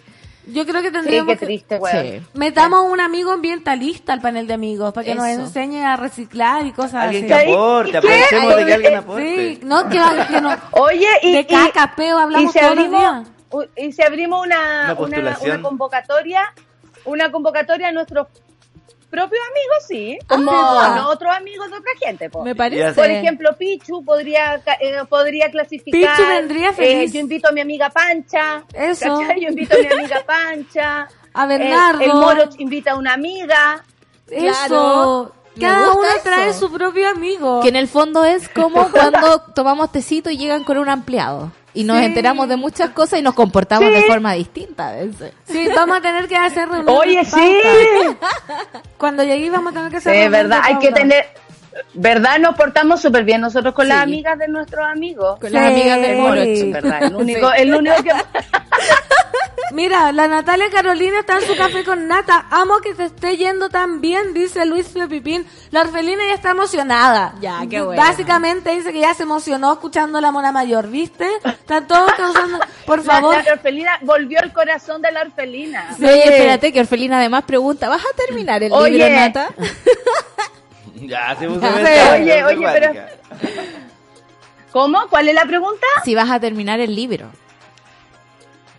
Yo 0.47 0.65
creo 0.65 0.81
que 0.81 0.87
Sí, 0.89 0.93
tendríamos 0.93 1.33
qué 1.35 1.39
que... 1.39 1.45
triste, 1.45 1.77
weón. 1.77 2.05
Sí. 2.05 2.21
Metamos 2.33 2.81
un 2.91 2.99
amigo 2.99 3.31
ambientalista 3.31 4.11
al 4.11 4.19
panel 4.19 4.47
de 4.47 4.53
amigos 4.53 4.93
para 4.93 5.05
que 5.05 5.15
nos 5.15 5.27
enseñe 5.27 5.81
a 5.81 5.95
reciclar 5.95 6.65
y 6.65 6.71
cosas 6.73 7.05
Alguien 7.05 7.31
así. 7.31 7.45
que 7.45 7.51
aporte, 7.53 7.91
¿Qué? 7.91 7.97
aprovechemos 7.99 8.55
de 8.57 8.65
que 8.65 8.73
alguien 8.73 8.91
Sí, 8.91 8.97
aporte. 8.97 9.55
Sí, 9.55 9.59
no, 9.63 9.89
que, 9.89 9.99
que 10.33 10.41
no, 10.41 10.55
Oye, 10.71 11.07
y, 11.21 11.31
de 11.33 11.39
y- 11.39 11.45
caca, 11.45 11.93
peo, 11.95 12.17
hablamos 12.17 12.49
y 12.49 12.53
si 12.53 12.59
todos 12.59 12.75
los 12.75 12.85
abrimos, 12.85 12.99
días. 13.25 13.36
U- 13.51 13.65
y 13.75 13.91
si 13.91 14.01
abrimos 14.03 14.45
una, 14.45 14.95
Una 14.97 15.37
una, 15.41 15.61
convocatoria, 15.61 16.41
una 17.05 17.31
convocatoria 17.31 17.89
a 17.89 17.91
nuestros 17.91 18.27
propios 19.09 19.41
amigos, 19.51 19.77
sí, 19.87 20.17
como 20.27 20.51
Ah, 20.51 21.07
otros 21.09 21.33
amigos 21.33 21.69
de 21.71 21.77
otra 21.77 21.91
gente, 21.99 22.29
po. 22.29 22.43
Me 22.43 22.53
parece. 22.55 22.93
Por 22.93 23.09
ejemplo, 23.09 23.55
Pichu 23.57 24.03
podría 24.03 24.61
ca- 24.63 24.77
eh, 24.81 24.97
podría 25.09 25.49
clasificar. 25.49 26.17
Pichu 26.17 26.27
vendría 26.27 26.73
feliz. 26.73 27.09
eh, 27.09 27.13
yo 27.13 27.19
invito 27.21 27.47
a 27.47 27.51
mi 27.53 27.61
amiga 27.61 27.89
Pancha. 27.89 28.63
Eso. 28.73 29.17
¿cachai? 29.19 29.41
Yo 29.41 29.47
invito 29.49 29.75
a 29.75 29.79
mi 29.79 29.87
amiga 29.87 30.23
Pancha. 30.25 31.07
A 31.33 31.43
El- 31.43 31.47
Bernardo. 31.49 32.01
El, 32.01 32.13
Moro 32.13 32.49
invita 32.57 32.91
a 32.91 32.95
una 32.97 33.13
amiga. 33.13 33.83
Eso. 34.29 35.33
Cada 35.59 35.91
uno 35.93 36.03
eso. 36.03 36.19
trae 36.23 36.53
su 36.53 36.71
propio 36.71 37.09
amigo. 37.09 37.61
Que 37.61 37.69
en 37.69 37.75
el 37.75 37.87
fondo 37.87 38.25
es 38.25 38.47
como 38.49 38.87
cuando 38.91 39.39
tomamos 39.55 39.91
tecito 39.91 40.29
y 40.29 40.37
llegan 40.37 40.63
con 40.63 40.77
un 40.77 40.89
ampliado. 40.89 41.51
Y 41.77 41.83
nos 41.83 41.99
Sí. 41.99 42.05
enteramos 42.05 42.49
de 42.49 42.55
muchas 42.57 42.89
cosas 42.89 43.19
y 43.19 43.21
nos 43.21 43.35
comportamos 43.35 43.87
Sí. 43.89 43.93
de 43.95 44.01
forma 44.03 44.33
distinta 44.33 44.89
a 44.89 44.93
veces. 44.93 45.31
Sí, 45.45 45.67
vamos 45.75 45.97
a 45.97 46.01
tener 46.01 46.27
que 46.27 46.35
hacer 46.35 46.67
reuniones. 46.67 46.95
Oye, 46.99 47.23
sí. 47.23 47.59
Cuando 48.97 49.23
llegué 49.23 49.49
vamos 49.51 49.73
a 49.73 49.75
tener 49.75 49.91
que 49.91 49.97
hacer 49.97 50.13
Sí, 50.13 50.19
reuniones 50.21 50.49
verdad, 50.49 50.61
hay 50.63 50.79
que 50.79 50.91
tener. 50.91 51.25
¿Verdad? 51.93 52.39
Nos 52.39 52.55
portamos 52.55 52.99
súper 52.99 53.23
bien 53.23 53.41
nosotros 53.41 53.75
con 53.75 53.87
las 53.87 54.01
amigas 54.01 54.39
de 54.39 54.47
nuestros 54.47 54.83
amigos. 54.87 55.39
Con 55.39 55.53
las 55.53 55.67
amigas 55.67 56.01
del. 56.01 56.17
Morocho. 56.17 56.71
¿Verdad? 56.71 57.03
El 57.03 57.15
único, 57.15 57.51
el 57.53 57.75
único 57.75 57.95
que. 58.03 58.11
Mira, 59.71 60.11
la 60.13 60.27
Natalia 60.27 60.69
Carolina 60.71 61.19
está 61.19 61.39
en 61.39 61.45
su 61.45 61.55
café 61.57 61.83
con 61.83 62.07
nata. 62.07 62.45
Amo 62.51 62.79
que 62.79 62.93
te 62.93 63.05
esté 63.05 63.35
yendo 63.35 63.69
tan 63.69 63.99
bien, 63.99 64.33
dice 64.33 64.65
Luis 64.65 64.87
Pepipín. 64.87 65.45
La 65.71 65.81
orfelina 65.81 66.23
ya 66.25 66.33
está 66.35 66.51
emocionada. 66.51 67.35
Ya, 67.41 67.59
qué 67.69 67.81
bueno. 67.81 68.01
Básicamente 68.01 68.71
dice 68.71 68.93
que 68.93 69.01
ya 69.01 69.13
se 69.13 69.23
emocionó 69.23 69.73
escuchando 69.73 70.21
la 70.21 70.31
mona 70.31 70.51
mayor, 70.53 70.87
¿viste? 70.89 71.27
Están 71.43 71.85
todos 71.87 72.11
causando... 72.13 72.59
Por 72.85 73.03
favor. 73.03 73.35
la 73.43 73.53
orfelina 73.53 73.99
volvió 74.03 74.39
el 74.41 74.53
corazón 74.53 75.01
de 75.01 75.11
la 75.11 75.21
orfelina. 75.21 75.93
Sí, 75.97 76.05
Oye, 76.05 76.23
espérate, 76.23 76.71
que 76.71 76.79
Orfelina 76.79 77.17
además 77.19 77.43
pregunta, 77.43 77.89
¿vas 77.89 78.01
a 78.01 78.15
terminar 78.25 78.63
el 78.63 78.71
Oye. 78.71 78.91
libro, 78.91 79.09
Nata? 79.09 79.49
Ya, 80.99 81.35
se 81.37 81.47
puso 81.47 81.61
Oye, 81.63 82.25
se 82.25 82.43
oye, 82.43 82.67
pero-. 82.73 82.93
¿Cómo? 84.71 85.07
¿Cuál 85.09 85.29
es 85.29 85.35
la 85.35 85.45
pregunta? 85.45 85.85
Si 86.03 86.15
vas 86.15 86.29
a 86.29 86.39
terminar 86.39 86.79
el 86.79 86.95
libro. 86.95 87.29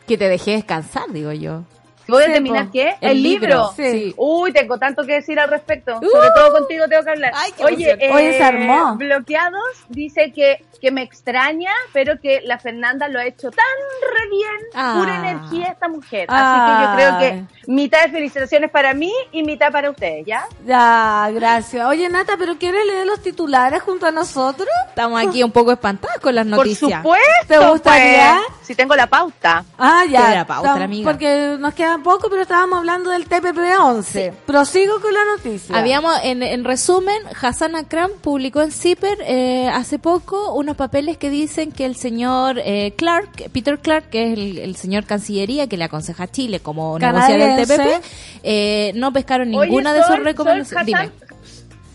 Que 0.09 0.17
te 0.17 0.27
dejé 0.27 0.53
descansar, 0.53 1.13
digo 1.13 1.33
yo. 1.33 1.65
¿Voy 2.09 2.25
Sí, 2.25 2.31
a 2.31 2.33
terminar 2.33 2.65
po. 2.67 2.73
qué? 2.73 2.97
El 3.01 3.11
¿El, 3.11 3.23
libro, 3.23 3.47
libro? 3.49 3.73
sí. 3.77 4.15
Uy, 4.17 4.53
tengo 4.53 4.79
tanto 4.79 5.05
que 5.05 5.15
decir 5.15 5.39
al 5.39 5.49
respecto. 5.51 5.99
Uh. 6.01 6.09
Sobre 6.11 6.29
todo 6.35 6.53
contigo 6.53 6.87
tengo 6.89 7.05
que 7.05 7.11
hablar. 7.11 7.33
Ay, 7.35 7.53
qué 7.57 7.65
Oye, 7.65 7.91
emoción. 7.91 8.13
Oye, 8.17 8.33
se 8.39 8.43
armó. 8.43 8.97
Bloqueados 8.97 9.63
dice 9.89 10.33
que, 10.33 10.65
que 10.81 10.91
me 10.91 11.03
extraña, 11.03 11.71
pero 11.93 12.19
que 12.21 12.41
la 12.45 12.59
Fernanda 12.59 13.09
lo 13.09 13.19
ha 13.19 13.27
hecho 13.27 13.51
tan 13.51 13.65
re 14.01 14.31
bien. 14.31 14.71
Ah. 14.75 14.95
Pura 14.99 15.17
energía 15.19 15.67
esta 15.73 15.89
mujer. 15.89 16.27
Así 16.31 16.61
que 16.61 16.85
yo 16.85 16.95
creo 16.95 17.19
que 17.19 17.71
mitad 17.71 18.03
de 18.05 18.11
felicitaciones 18.11 18.71
para 18.71 18.95
mí 18.95 19.13
y 19.33 19.43
mitad 19.43 19.71
para 19.71 19.91
ustedes, 19.91 20.25
¿ya? 20.27 20.45
Ya, 20.65 21.29
gracias. 21.33 21.87
Oye, 21.87 22.09
Nata, 22.09 22.37
¿pero 22.39 22.57
quieres 22.59 22.87
leer 22.87 23.07
los 23.07 23.21
titulares 23.23 23.83
junto 23.83 24.07
a 24.07 24.11
nosotros? 24.11 24.69
Estamos 24.89 25.21
aquí 25.25 25.43
un 25.43 25.53
poco 25.53 25.73
espantadas 25.73 26.19
con 26.21 26.35
las 26.35 26.47
noticias. 26.47 27.03
Por 27.03 27.17
supuesto. 27.19 27.47
¿Te 27.49 27.69
gustaría? 27.71 28.41
pues, 28.49 28.67
si 28.67 28.75
tengo 28.75 28.95
la 28.97 29.07
pauta. 29.07 29.65
Ah, 29.79 30.05
ya. 30.09 30.35
La 30.35 30.47
pauta, 30.47 30.75
amiga. 30.83 31.11
Porque 31.11 31.57
nos 31.59 31.75
queda 31.75 31.98
poco, 32.03 32.29
pero 32.31 32.43
estábamos 32.43 32.79
hablando 32.79 33.11
del 33.11 33.29
TPP-11. 33.29 34.33
Prosigo 34.47 35.01
con 35.01 35.13
la 35.13 35.25
noticia. 35.37 35.77
Habíamos, 35.77 36.15
en, 36.23 36.43
en 36.43 36.65
resumen, 36.65 37.17
Hassan 37.41 37.77
Akram 37.77 38.11
publicó 38.21 38.63
en 38.63 38.73
Zipper 38.73 39.19
eh, 39.23 39.69
hace 39.69 39.99
poco 39.99 40.55
unos 40.55 40.77
papeles 40.77 41.17
que 41.17 41.31
dicen 41.31 41.73
que 41.73 41.85
el 41.85 41.97
señor 41.97 42.61
eh, 42.65 42.93
Clark, 42.97 43.51
Peter 43.53 43.79
Clark, 43.79 44.11
que 44.11 44.33
es 44.33 44.39
el, 44.39 44.59
el 44.59 44.77
señor 44.77 45.05
Cancillería 45.05 45.67
que 45.67 45.77
le 45.77 45.85
aconseja 45.85 46.25
a 46.25 46.29
Chile 46.29 46.61
como 46.61 46.99
negociar 46.99 47.41
el. 47.41 47.67
TPP, 47.67 48.05
eh, 48.43 48.93
no 48.95 49.13
pescaron 49.13 49.55
Oye, 49.55 49.69
ninguna 49.69 49.93
de 49.93 50.03
sus 50.05 50.19
recomendaciones. 50.19 50.73
Hassan, 50.73 50.87
Dime. 50.87 51.29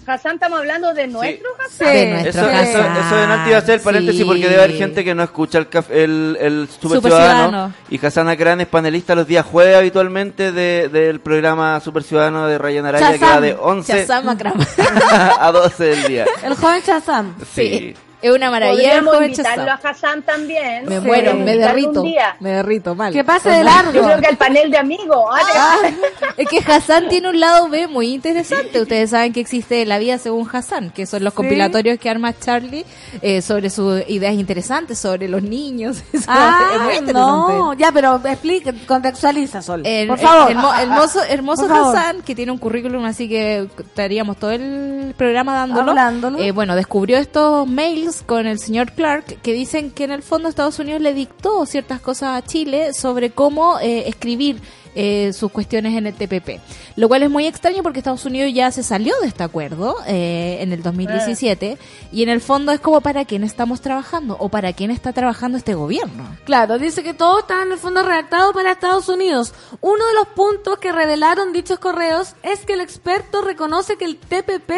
Hassan, 0.05 0.35
estamos 0.35 0.59
hablando 0.59 0.93
de 0.93 1.07
nuestro 1.07 1.49
Hassan. 1.59 1.87
Sí. 1.87 1.93
De 1.97 2.05
nuestro 2.11 2.29
eso, 2.49 2.49
eso, 2.49 2.77
Hassan. 2.79 2.97
eso 2.97 3.15
delante 3.15 3.49
iba 3.49 3.57
a 3.57 3.61
ser 3.61 3.81
paréntesis 3.81 4.21
Sí. 4.21 4.25
porque 4.25 4.41
debe 4.49 4.55
haber 4.63 4.75
gente 4.77 5.03
que 5.03 5.15
no 5.15 5.23
escucha 5.23 5.57
el, 5.59 5.67
el, 5.89 6.37
el 6.39 6.67
Super, 6.69 6.97
Super 6.97 7.11
Ciudadano. 7.11 7.49
Ciudadano. 7.49 7.73
Y 7.89 8.05
Hassan 8.05 8.29
Akran 8.29 8.61
es 8.61 8.67
panelista 8.67 9.15
los 9.15 9.27
días 9.27 9.45
jueves 9.45 9.75
habitualmente 9.77 10.51
de- 10.51 10.89
del 10.89 11.19
programa 11.19 11.79
Super 11.79 12.03
Ciudadano 12.03 12.47
de 12.47 12.57
Ryan 12.57 12.85
Araya 12.87 13.11
que 13.13 13.25
va 13.25 13.41
de 13.41 13.53
11 13.59 13.93
Shazam 14.01 14.29
Akram. 14.29 14.53
a 15.39 15.51
12 15.51 15.83
del 15.83 16.03
día. 16.07 16.25
El 16.43 16.55
joven 16.55 16.81
Shazam. 16.85 17.35
Sí. 17.53 17.95
Es 18.23 18.31
una 18.36 18.49
maravilla 18.49 18.95
el 18.97 19.03
Podríamos 19.03 19.29
invitarlo 19.38 19.71
a 19.71 19.75
Hassan 19.75 20.21
también. 20.23 20.86
Me 20.88 20.99
Sí. 20.99 21.05
muero, 21.05 21.33
me 21.36 21.57
derrito. 21.57 22.03
Me 22.39 22.49
derrito 22.51 22.95
mal. 22.95 23.12
Que 23.13 23.23
pase 23.23 23.49
de 23.49 23.57
Yo 23.59 23.63
largo. 23.65 23.91
creo 23.91 24.19
que 24.21 24.27
el 24.29 24.38
panel 24.38 24.71
de 24.71 24.77
amigos. 24.77 25.25
Ah, 25.55 25.77
Es 26.38 26.47
que 26.47 26.59
Hassan 26.59 27.09
tiene 27.09 27.29
un 27.29 27.39
lado 27.39 27.67
B 27.69 27.88
muy 27.88 28.13
interesante. 28.13 28.81
Ustedes 28.81 29.09
saben 29.12 29.33
que 29.33 29.41
existe 29.41 29.86
La 29.86 29.99
vida 29.99 30.17
según 30.17 30.47
Hassan, 30.51 30.89
que 30.91 31.05
son 31.05 31.23
los 31.23 31.33
compilatorios 31.33 31.99
que 31.99 32.09
arma 32.09 32.33
Charlie 32.38 32.86
eh, 33.21 33.41
sobre 33.41 33.69
sus 33.69 34.01
ideas 34.09 34.33
interesantes, 34.36 34.97
sobre 34.97 35.27
los 35.27 35.43
niños. 35.43 36.01
Ah, 36.27 36.71
es 36.75 36.81
muy 36.81 36.93
interesante. 36.95 37.13
no, 37.53 37.73
ya, 37.73 37.91
pero 37.91 38.19
explica, 38.25 38.71
contextualiza, 38.88 39.62
Sol. 39.62 39.81
El- 39.86 40.07
por 40.07 40.17
el- 40.19 40.25
favor. 40.25 40.51
hermo- 40.51 40.73
hermoso 40.79 41.19
hermoso 41.27 41.62
Por 41.63 41.71
favor. 41.71 41.95
Hassan, 41.97 42.21
que 42.21 42.33
tiene 42.36 42.51
un 42.53 42.57
currículum 42.57 43.03
así 43.05 43.27
que 43.27 43.67
estaríamos 43.77 44.38
todo 44.38 44.51
el 44.51 45.13
programa 45.17 45.53
dándolo. 45.53 45.91
Hablándolo. 45.91 46.39
Eh, 46.39 46.51
bueno, 46.51 46.75
descubrió 46.75 47.17
estos 47.17 47.67
mails 47.67 48.12
con 48.21 48.45
el 48.45 48.60
señor 48.60 48.91
Clark 48.91 49.41
que 49.41 49.54
dicen 49.54 49.89
que 49.89 50.04
en 50.04 50.12
el 50.12 50.21
fondo 50.21 50.49
Estados 50.49 50.78
Unidos 50.80 51.02
le 51.02 51.13
dictó 51.13 51.65
ciertas 51.65 52.02
cosas 52.02 52.38
a 52.38 52.45
Chile 52.45 52.93
sobre 52.93 53.32
cómo 53.32 53.80
eh, 53.80 54.08
escribir 54.08 54.62
eh, 54.95 55.32
sus 55.34 55.51
cuestiones 55.51 55.95
en 55.95 56.08
el 56.08 56.13
TPP. 56.13 56.60
Lo 56.95 57.08
cual 57.08 57.23
es 57.23 57.29
muy 57.29 57.47
extraño 57.47 57.84
porque 57.84 57.99
Estados 57.99 58.25
Unidos 58.25 58.51
ya 58.53 58.71
se 58.71 58.84
salió 58.84 59.13
de 59.21 59.27
este 59.27 59.43
acuerdo 59.43 59.95
eh, 60.08 60.58
en 60.62 60.71
el 60.71 60.84
2017 60.84 61.77
y 62.12 62.23
en 62.23 62.29
el 62.29 62.41
fondo 62.41 62.71
es 62.71 62.79
como 62.79 63.01
para 63.01 63.25
quién 63.25 63.43
estamos 63.43 63.82
trabajando 63.82 64.38
o 64.39 64.49
para 64.49 64.73
quién 64.73 64.91
está 64.91 65.13
trabajando 65.13 65.58
este 65.58 65.73
gobierno. 65.73 66.25
Claro, 66.45 66.77
dice 66.77 67.03
que 67.03 67.13
todo 67.13 67.39
está 67.39 67.63
en 67.63 67.71
el 67.71 67.77
fondo 67.77 68.03
redactado 68.03 68.53
para 68.53 68.71
Estados 68.71 69.10
Unidos. 69.10 69.53
Uno 69.82 70.06
de 70.06 70.13
los 70.13 70.27
puntos 70.29 70.77
que 70.77 70.91
revelaron 70.91 71.53
dichos 71.53 71.79
correos 71.79 72.36
es 72.43 72.65
que 72.65 72.73
el 72.73 72.82
experto 72.82 73.41
reconoce 73.41 73.97
que 73.97 74.06
el 74.06 74.17
TPP 74.17 74.71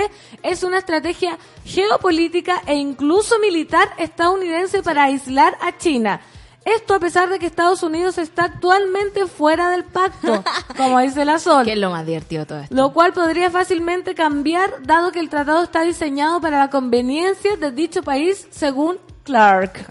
es 0.44 0.64
una 0.64 0.80
estrategia 0.80 1.38
geopolítica 1.66 2.62
e 2.68 2.76
incluso 2.76 3.40
militar 3.40 3.90
estadounidense 3.98 4.82
para 4.84 5.04
aislar 5.04 5.58
a 5.62 5.78
China. 5.78 6.22
Esto 6.66 6.96
a 6.96 7.00
pesar 7.00 7.30
de 7.30 7.38
que 7.38 7.46
Estados 7.46 7.84
Unidos 7.84 8.18
está 8.18 8.46
actualmente 8.46 9.28
fuera 9.28 9.70
del 9.70 9.84
pacto, 9.84 10.44
como 10.78 11.00
dice 11.00 11.24
la 11.24 11.38
Sol. 11.38 11.64
Que 11.64 11.74
es 11.74 11.78
lo 11.78 11.92
más 11.92 12.06
divertido 12.08 12.48
todo 12.48 12.60
esto. 12.60 12.76
Lo 12.76 12.92
cual 12.92 13.14
podría 13.14 13.52
fácilmente 13.52 14.16
cambiar 14.16 14.82
dado 14.84 15.12
que 15.12 15.20
el 15.20 15.30
tratado 15.30 15.64
está 15.64 15.84
diseñado 15.84 16.42
para 16.42 16.58
la 16.58 16.70
conveniencia 16.72 17.56
de 17.56 17.72
dicho 17.72 18.02
país 18.02 18.48
según 18.50 18.98
Clark. 19.26 19.86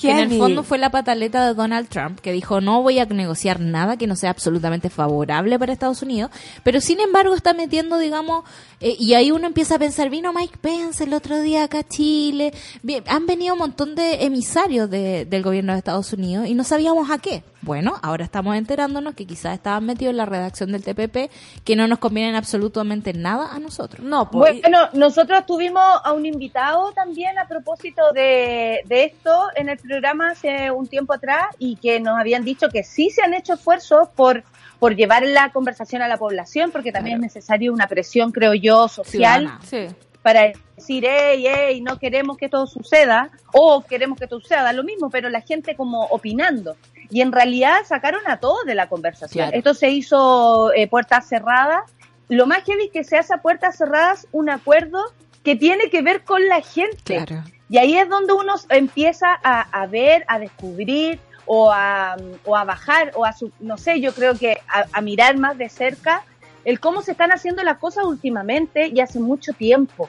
Que 0.00 0.10
en 0.10 0.18
el 0.18 0.38
fondo 0.38 0.62
fue 0.64 0.78
la 0.78 0.90
pataleta 0.90 1.46
de 1.46 1.54
Donald 1.54 1.88
Trump, 1.88 2.18
que 2.20 2.32
dijo 2.32 2.60
no 2.60 2.82
voy 2.82 2.98
a 2.98 3.04
negociar 3.04 3.60
nada 3.60 3.96
que 3.96 4.06
no 4.06 4.16
sea 4.16 4.30
absolutamente 4.30 4.90
favorable 4.90 5.58
para 5.58 5.72
Estados 5.72 6.02
Unidos, 6.02 6.30
pero 6.64 6.80
sin 6.80 6.98
embargo 7.00 7.34
está 7.34 7.52
metiendo, 7.54 7.98
digamos, 7.98 8.44
eh, 8.80 8.96
y 8.98 9.14
ahí 9.14 9.30
uno 9.30 9.46
empieza 9.46 9.76
a 9.76 9.78
pensar, 9.78 10.08
vino 10.10 10.32
Mike 10.32 10.58
Pence 10.60 11.04
el 11.04 11.12
otro 11.14 11.40
día 11.40 11.64
acá 11.64 11.80
a 11.80 11.84
Chile, 11.88 12.52
Bien, 12.82 13.04
han 13.06 13.26
venido 13.26 13.54
un 13.54 13.60
montón 13.60 13.94
de 13.94 14.24
emisarios 14.24 14.88
de- 14.90 15.24
del 15.26 15.42
gobierno 15.42 15.72
de 15.72 15.78
Estados 15.78 16.12
Unidos 16.12 16.46
y 16.48 16.54
no 16.54 16.64
sabíamos 16.64 17.10
a 17.10 17.18
qué. 17.18 17.42
Bueno, 17.60 17.94
ahora 18.02 18.24
estamos 18.24 18.54
enterándonos 18.56 19.14
que 19.14 19.26
quizás 19.26 19.54
estaban 19.54 19.84
metidos 19.84 20.12
en 20.12 20.16
la 20.18 20.26
redacción 20.26 20.70
del 20.70 20.84
TPP, 20.84 21.28
que 21.64 21.74
no 21.74 21.88
nos 21.88 21.98
convienen 21.98 22.36
absolutamente 22.36 23.12
nada 23.12 23.52
a 23.52 23.58
nosotros. 23.58 24.06
No, 24.06 24.30
pues, 24.30 24.60
Bueno, 24.62 24.78
nosotros 24.92 25.44
tuvimos 25.44 25.82
a 26.04 26.12
un 26.12 26.24
invitado 26.24 26.92
también 26.92 27.36
a 27.36 27.48
propósito 27.48 28.00
de, 28.14 28.77
de 28.86 29.04
esto 29.04 29.48
en 29.56 29.68
el 29.68 29.78
programa 29.78 30.30
hace 30.30 30.70
un 30.70 30.86
tiempo 30.86 31.12
atrás 31.12 31.46
y 31.58 31.76
que 31.76 32.00
nos 32.00 32.18
habían 32.18 32.44
dicho 32.44 32.68
que 32.68 32.82
sí 32.84 33.10
se 33.10 33.22
han 33.22 33.34
hecho 33.34 33.54
esfuerzos 33.54 34.08
por, 34.14 34.44
por 34.78 34.94
llevar 34.94 35.24
la 35.24 35.50
conversación 35.52 36.02
a 36.02 36.08
la 36.08 36.16
población, 36.16 36.70
porque 36.70 36.92
también 36.92 37.16
es 37.16 37.22
necesario 37.22 37.72
una 37.72 37.86
presión, 37.86 38.32
creo 38.32 38.54
yo, 38.54 38.88
social 38.88 39.50
sí. 39.64 39.86
para 40.22 40.52
decir, 40.76 41.04
hey, 41.08 41.44
hey, 41.46 41.80
no 41.80 41.98
queremos 41.98 42.36
que 42.36 42.46
esto 42.46 42.66
suceda, 42.66 43.30
o 43.52 43.82
queremos 43.84 44.18
que 44.18 44.24
esto 44.24 44.40
suceda, 44.40 44.72
lo 44.72 44.84
mismo, 44.84 45.10
pero 45.10 45.28
la 45.28 45.40
gente 45.40 45.74
como 45.76 46.02
opinando. 46.06 46.76
Y 47.10 47.22
en 47.22 47.32
realidad 47.32 47.78
sacaron 47.86 48.20
a 48.26 48.38
todos 48.38 48.64
de 48.66 48.74
la 48.74 48.88
conversación. 48.88 49.46
Claro. 49.46 49.56
Esto 49.56 49.74
se 49.74 49.90
hizo 49.90 50.72
eh, 50.74 50.88
puertas 50.88 51.26
cerradas. 51.28 51.90
Lo 52.28 52.46
más 52.46 52.64
heavy 52.64 52.84
es 52.84 52.90
que 52.92 53.04
se 53.04 53.16
hace 53.16 53.34
a 53.34 53.38
puertas 53.38 53.78
cerradas 53.78 54.26
un 54.32 54.50
acuerdo 54.50 55.02
que 55.42 55.56
tiene 55.56 55.88
que 55.88 56.02
ver 56.02 56.24
con 56.24 56.46
la 56.46 56.60
gente. 56.60 57.24
Claro. 57.24 57.44
Y 57.70 57.78
ahí 57.78 57.98
es 57.98 58.08
donde 58.08 58.32
uno 58.32 58.54
empieza 58.70 59.38
a, 59.42 59.60
a 59.60 59.86
ver, 59.86 60.24
a 60.28 60.38
descubrir 60.38 61.20
o 61.44 61.70
a, 61.70 62.16
o 62.44 62.56
a 62.56 62.64
bajar 62.64 63.12
o 63.14 63.24
a, 63.24 63.32
su- 63.32 63.52
no 63.60 63.76
sé, 63.78 64.00
yo 64.00 64.12
creo 64.14 64.34
que 64.38 64.58
a, 64.68 64.84
a 64.92 65.00
mirar 65.00 65.36
más 65.38 65.56
de 65.58 65.68
cerca 65.68 66.22
el 66.64 66.80
cómo 66.80 67.02
se 67.02 67.12
están 67.12 67.30
haciendo 67.32 67.62
las 67.62 67.78
cosas 67.78 68.04
últimamente 68.04 68.88
y 68.88 69.00
hace 69.00 69.18
mucho 69.20 69.52
tiempo. 69.52 70.08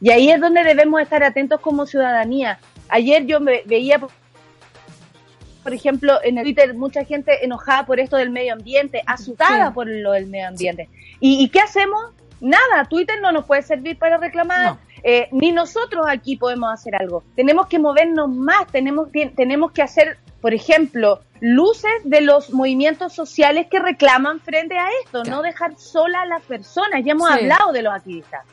Y 0.00 0.10
ahí 0.10 0.30
es 0.30 0.40
donde 0.40 0.64
debemos 0.64 1.00
estar 1.00 1.22
atentos 1.22 1.60
como 1.60 1.86
ciudadanía. 1.86 2.58
Ayer 2.88 3.26
yo 3.26 3.38
me 3.38 3.62
veía, 3.66 4.00
por 5.62 5.74
ejemplo, 5.74 6.18
en 6.24 6.38
el 6.38 6.44
Twitter 6.44 6.74
mucha 6.74 7.04
gente 7.04 7.44
enojada 7.44 7.84
por 7.86 8.00
esto 8.00 8.16
del 8.16 8.30
medio 8.30 8.54
ambiente, 8.54 9.02
asustada 9.06 9.68
Sí. 9.68 9.74
por 9.74 9.86
lo 9.88 10.12
del 10.12 10.26
medio 10.26 10.48
ambiente. 10.48 10.88
¿Y, 11.20 11.44
y 11.44 11.48
qué 11.50 11.60
hacemos? 11.60 12.00
Nada, 12.40 12.86
Twitter 12.88 13.20
no 13.20 13.30
nos 13.32 13.44
puede 13.44 13.60
servir 13.62 13.98
para 13.98 14.16
reclamar, 14.16 14.64
No. 14.72 14.78
Eh, 15.02 15.28
ni 15.32 15.52
nosotros 15.52 16.06
aquí 16.08 16.36
podemos 16.36 16.72
hacer 16.72 16.94
algo. 16.96 17.22
Tenemos 17.36 17.66
que 17.66 17.78
movernos 17.78 18.28
más, 18.28 18.66
tenemos, 18.70 19.08
tenemos 19.36 19.72
que 19.72 19.82
hacer, 19.82 20.18
por 20.40 20.54
ejemplo, 20.54 21.20
luces 21.40 21.90
de 22.04 22.20
los 22.20 22.50
movimientos 22.52 23.12
sociales 23.14 23.66
que 23.70 23.78
reclaman 23.78 24.40
frente 24.40 24.76
a 24.78 24.88
esto, 25.04 25.22
Claro. 25.22 25.36
no 25.38 25.42
dejar 25.42 25.78
sola 25.78 26.22
a 26.22 26.26
las 26.26 26.42
personas. 26.44 27.02
Ya 27.04 27.12
hemos 27.12 27.28
Sí. 27.28 27.34
hablado 27.40 27.72
de 27.72 27.82
los 27.82 27.94
activistas. 27.94 28.44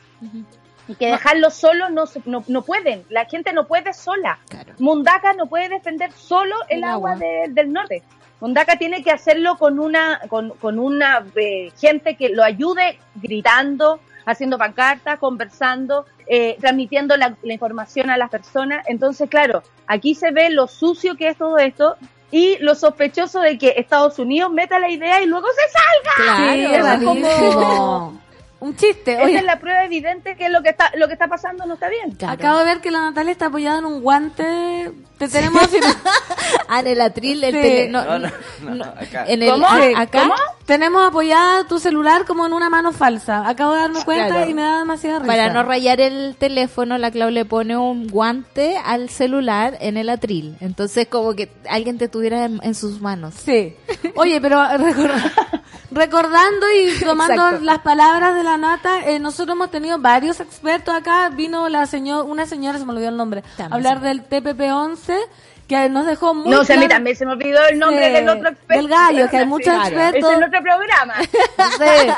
Y 0.88 0.94
que 0.94 1.06
dejarlos 1.08 1.52
solos 1.52 1.90
no, 1.90 2.04
no, 2.24 2.42
no 2.48 2.62
pueden, 2.62 3.04
la 3.10 3.26
gente 3.26 3.52
no 3.52 3.66
puede 3.66 3.92
sola. 3.92 4.38
Claro. 4.48 4.72
Mundaca 4.78 5.34
no 5.34 5.46
puede 5.46 5.68
defender 5.68 6.10
solo 6.12 6.54
el, 6.70 6.78
El 6.78 6.84
agua, 6.84 7.12
agua. 7.12 7.26
de- 7.26 7.48
del 7.52 7.70
norte. 7.72 8.02
Mundaca 8.40 8.76
tiene 8.76 9.02
que 9.02 9.10
hacerlo 9.10 9.58
con 9.58 9.80
una, 9.80 10.20
con, 10.28 10.50
con 10.50 10.78
una 10.78 11.26
eh, 11.36 11.72
gente 11.78 12.14
que 12.16 12.30
lo 12.30 12.42
ayude 12.42 12.98
gritando, 13.16 14.00
haciendo 14.30 14.58
pancartas, 14.58 15.18
conversando, 15.18 16.06
eh, 16.26 16.56
transmitiendo 16.60 17.16
la, 17.16 17.34
la 17.42 17.52
información 17.52 18.10
a 18.10 18.16
las 18.16 18.30
personas. 18.30 18.84
Entonces, 18.88 19.28
claro, 19.30 19.62
aquí 19.86 20.14
se 20.14 20.30
ve 20.30 20.50
lo 20.50 20.66
sucio 20.68 21.16
que 21.16 21.28
es 21.28 21.36
todo 21.38 21.58
esto 21.58 21.96
y 22.30 22.58
lo 22.58 22.74
sospechoso 22.74 23.40
de 23.40 23.56
que 23.56 23.74
Estados 23.78 24.18
Unidos 24.18 24.52
meta 24.52 24.78
la 24.78 24.90
idea 24.90 25.22
y 25.22 25.26
luego 25.26 25.46
se 25.48 25.72
salga. 25.72 26.44
Claro, 26.68 26.86
es 26.94 27.04
como- 27.04 28.20
Un 28.60 28.74
chiste. 28.74 29.12
Esa 29.14 29.22
Oye, 29.22 29.36
es 29.36 29.44
la 29.44 29.60
prueba 29.60 29.84
evidente 29.84 30.36
que 30.36 30.48
lo 30.48 30.62
que 30.62 30.70
está, 30.70 30.90
lo 30.96 31.06
que 31.06 31.12
está 31.12 31.28
pasando 31.28 31.64
no 31.66 31.74
está 31.74 31.88
bien. 31.88 32.12
Claro. 32.16 32.34
acabo 32.34 32.58
de 32.58 32.64
ver 32.64 32.80
que 32.80 32.90
la 32.90 33.00
Natalia 33.00 33.30
está 33.32 33.46
apoyada 33.46 33.78
en 33.78 33.84
un 33.84 34.02
guante. 34.02 34.90
Te 35.18 35.28
tenemos 35.28 35.62
así. 35.62 35.78
Ah, 36.70 36.80
en 36.80 36.86
el 36.86 37.00
atril, 37.00 37.42
el 37.44 37.54
Sí. 37.54 37.60
tele- 37.60 37.88
no, 37.90 38.04
No, 38.18 38.30
no, 38.74 38.84
acá. 38.84 39.24
En 39.26 39.42
el, 39.42 39.50
¿Cómo? 39.50 39.66
a- 39.66 39.80
Sí, 39.80 39.92
acá, 39.96 40.20
¿cómo? 40.22 40.34
tenemos 40.66 41.06
apoyada 41.08 41.64
tu 41.64 41.78
celular 41.78 42.24
como 42.26 42.46
en 42.46 42.52
una 42.52 42.68
mano 42.70 42.92
falsa. 42.92 43.46
Acabo 43.48 43.72
de 43.74 43.80
darme 43.80 44.04
cuenta 44.04 44.26
Claro. 44.28 44.50
y 44.50 44.54
me 44.54 44.62
da 44.62 44.78
demasiada 44.80 45.18
risa. 45.20 45.26
para 45.30 45.52
no 45.52 45.62
rayar 45.62 46.00
el 46.00 46.36
teléfono, 46.38 46.96
la 46.98 47.10
Clau 47.10 47.30
le 47.30 47.44
pone 47.46 47.76
un 47.76 48.06
guante 48.06 48.76
al 48.84 49.08
celular 49.10 49.76
en 49.80 49.96
el 49.96 50.08
atril. 50.10 50.56
Entonces, 50.60 51.06
como 51.08 51.34
que 51.34 51.50
alguien 51.68 51.96
te 51.98 52.08
tuviera 52.08 52.44
en, 52.44 52.60
en 52.62 52.74
sus 52.74 53.00
manos. 53.00 53.34
Sí. 53.34 53.76
Oye, 54.16 54.40
pero 54.40 54.58
recor- 54.62 55.32
recordando 55.90 56.66
y 56.72 56.98
tomando 57.04 57.34
Exacto. 57.46 57.64
las 57.64 57.78
palabras 57.80 58.34
de 58.34 58.42
la 58.42 58.56
nata, 58.56 59.06
eh, 59.06 59.18
nosotros 59.18 59.54
hemos 59.56 59.70
tenido 59.70 59.98
varios 59.98 60.40
expertos 60.40 60.94
acá. 60.94 61.28
Vino 61.30 61.68
la 61.68 61.86
señor, 61.86 62.24
una 62.24 62.46
señora, 62.46 62.78
se 62.78 62.84
me 62.84 62.92
olvidó 62.92 63.08
el 63.08 63.16
nombre, 63.16 63.42
También 63.56 63.72
hablar 63.72 64.00
del 64.00 64.28
TPP-11, 64.28 65.16
que 65.66 65.88
nos 65.88 66.06
dejó 66.06 66.34
muy 66.34 66.50
No 66.50 66.64
sé, 66.64 66.74
a 66.74 66.76
mí 66.78 66.88
también 66.88 67.14
se 67.16 67.26
me 67.26 67.32
olvidó 67.32 67.60
el 67.68 67.78
nombre 67.78 68.06
Sí, 68.06 68.12
del 68.12 68.28
otro 68.28 68.48
experto. 68.50 68.74
del 68.74 68.88
gallo, 68.88 69.28
que 69.30 69.36
hay 69.36 69.46
muchos 69.46 69.74
expertos. 69.74 70.30
Es 70.30 70.36
el 70.38 70.44
otro 70.44 70.62
programa. 70.62 71.14
Sí. 71.78 72.12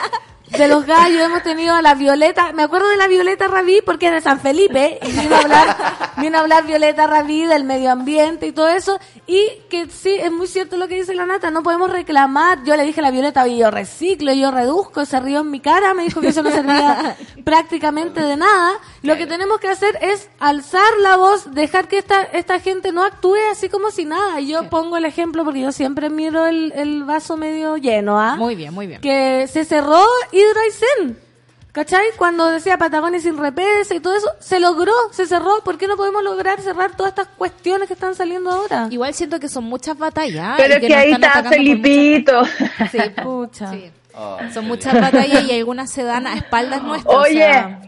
De 0.57 0.69
los 0.69 0.85
gallos 0.85 1.23
hemos 1.23 1.43
tenido 1.43 1.75
a 1.75 1.83
la 1.83 1.95
Violeta, 1.95 2.53
me 2.53 2.63
acuerdo 2.65 2.89
de 2.89 2.97
la 2.97 3.07
Violeta 3.09 3.49
Rabí 3.49 3.81
porque 3.85 4.07
es 4.09 4.13
de 4.13 4.21
San 4.21 4.41
Felipe. 4.41 4.99
Y 5.03 5.13
vino 5.13 5.37
a 5.37 5.39
hablar, 5.39 5.77
vino 6.19 6.39
a 6.39 6.41
hablar 6.41 6.67
Violeta 6.67 7.07
Rabí 7.07 7.45
del 7.47 7.65
medio 7.65 7.91
ambiente 7.93 8.47
y 8.47 8.53
todo 8.53 8.69
eso. 8.69 8.99
Y 9.27 9.49
que 9.71 9.87
sí, 9.89 10.11
es 10.11 10.33
muy 10.33 10.49
cierto 10.49 10.77
lo 10.77 10.89
que 10.89 10.97
dice 10.97 11.15
la 11.15 11.25
Nata, 11.25 11.51
no 11.51 11.63
podemos 11.63 11.91
reclamar, 11.91 12.65
yo 12.65 12.77
le 12.77 12.85
dije 12.85 13.01
a 13.01 13.05
la 13.05 13.11
Violeta, 13.11 13.45
oye, 13.45 13.59
yo 13.59 13.71
reciclo, 13.71 14.33
yo 14.33 14.51
reduzco, 14.51 15.05
se 15.05 15.21
rió 15.21 15.41
en 15.41 15.51
mi 15.51 15.61
cara, 15.61 15.95
me 15.95 16.03
dijo 16.03 16.21
que 16.21 16.29
eso 16.29 16.43
no 16.43 16.51
servía 16.51 17.17
prácticamente 17.45 18.21
de 18.21 18.37
nada, 18.37 18.73
lo 19.03 19.17
que 19.17 19.27
tenemos 19.27 19.61
que 19.61 19.69
hacer 19.69 19.97
es 20.03 20.29
alzar 20.41 20.93
la 21.01 21.17
voz, 21.17 21.55
dejar 21.55 21.87
que 21.87 21.99
esta, 21.99 22.23
esta 22.23 22.59
gente 22.59 22.91
no 22.91 23.05
actúe 23.05 23.37
así 23.53 23.69
como 23.69 23.91
si 23.91 24.05
nada, 24.05 24.41
y 24.41 24.49
yo 24.49 24.69
pongo 24.69 24.97
el 24.97 25.05
ejemplo 25.05 25.45
porque 25.45 25.61
yo 25.61 25.71
siempre 25.71 26.11
miro 26.11 26.47
el, 26.47 26.73
el 26.75 27.05
vaso 27.05 27.37
medio 27.37 27.77
lleno, 27.77 28.21
¿ah? 28.21 28.35
Muy 28.37 28.57
bien, 28.57 28.75
muy 28.75 28.89
bien. 28.89 29.01
que 29.01 29.47
se 29.47 29.65
cerró 29.65 30.05
Hydro 30.41 30.61
Aysén. 30.61 31.31
¿Cachai? 31.73 32.05
Cuando 32.17 32.51
decía 32.51 32.77
Patagonia 32.79 33.21
sin 33.21 33.39
represa 33.39 33.95
y 33.95 34.01
todo 34.01 34.17
eso, 34.17 34.29
se 34.41 34.59
logró, 34.59 34.93
se 35.13 35.27
cerró. 35.27 35.63
¿Por 35.63 35.79
qué 35.79 35.87
no 35.87 35.97
podemos 35.97 36.25
lograr 36.25 36.61
cerrar 36.61 36.97
todas 36.97 37.11
estas 37.11 37.29
cuestiones 37.29 37.87
que 37.87 37.95
están 37.95 38.17
saliendo 38.17 38.51
ahora? 38.51 38.89
Igual 38.91 39.15
siento 39.15 39.39
que 39.39 39.49
son 39.49 39.65
muchas 39.65 39.97
batallas. 39.97 40.55
Pero 40.57 40.75
es 40.75 40.81
que, 40.81 40.95
ahí 40.95 41.13
está 41.13 41.45
Felipito. 41.45 42.45
Sí, 42.91 42.99
pucha. 43.23 43.73
Oh, 44.15 44.39
son 44.53 44.67
muchas 44.67 45.01
batallas 45.01 45.45
y 45.45 45.57
algunas 45.57 45.93
se 45.93 46.03
dan 46.03 46.27
a 46.27 46.35
espaldas 46.35 46.83
nuestras. 46.83 47.17
Oye. 47.17 47.79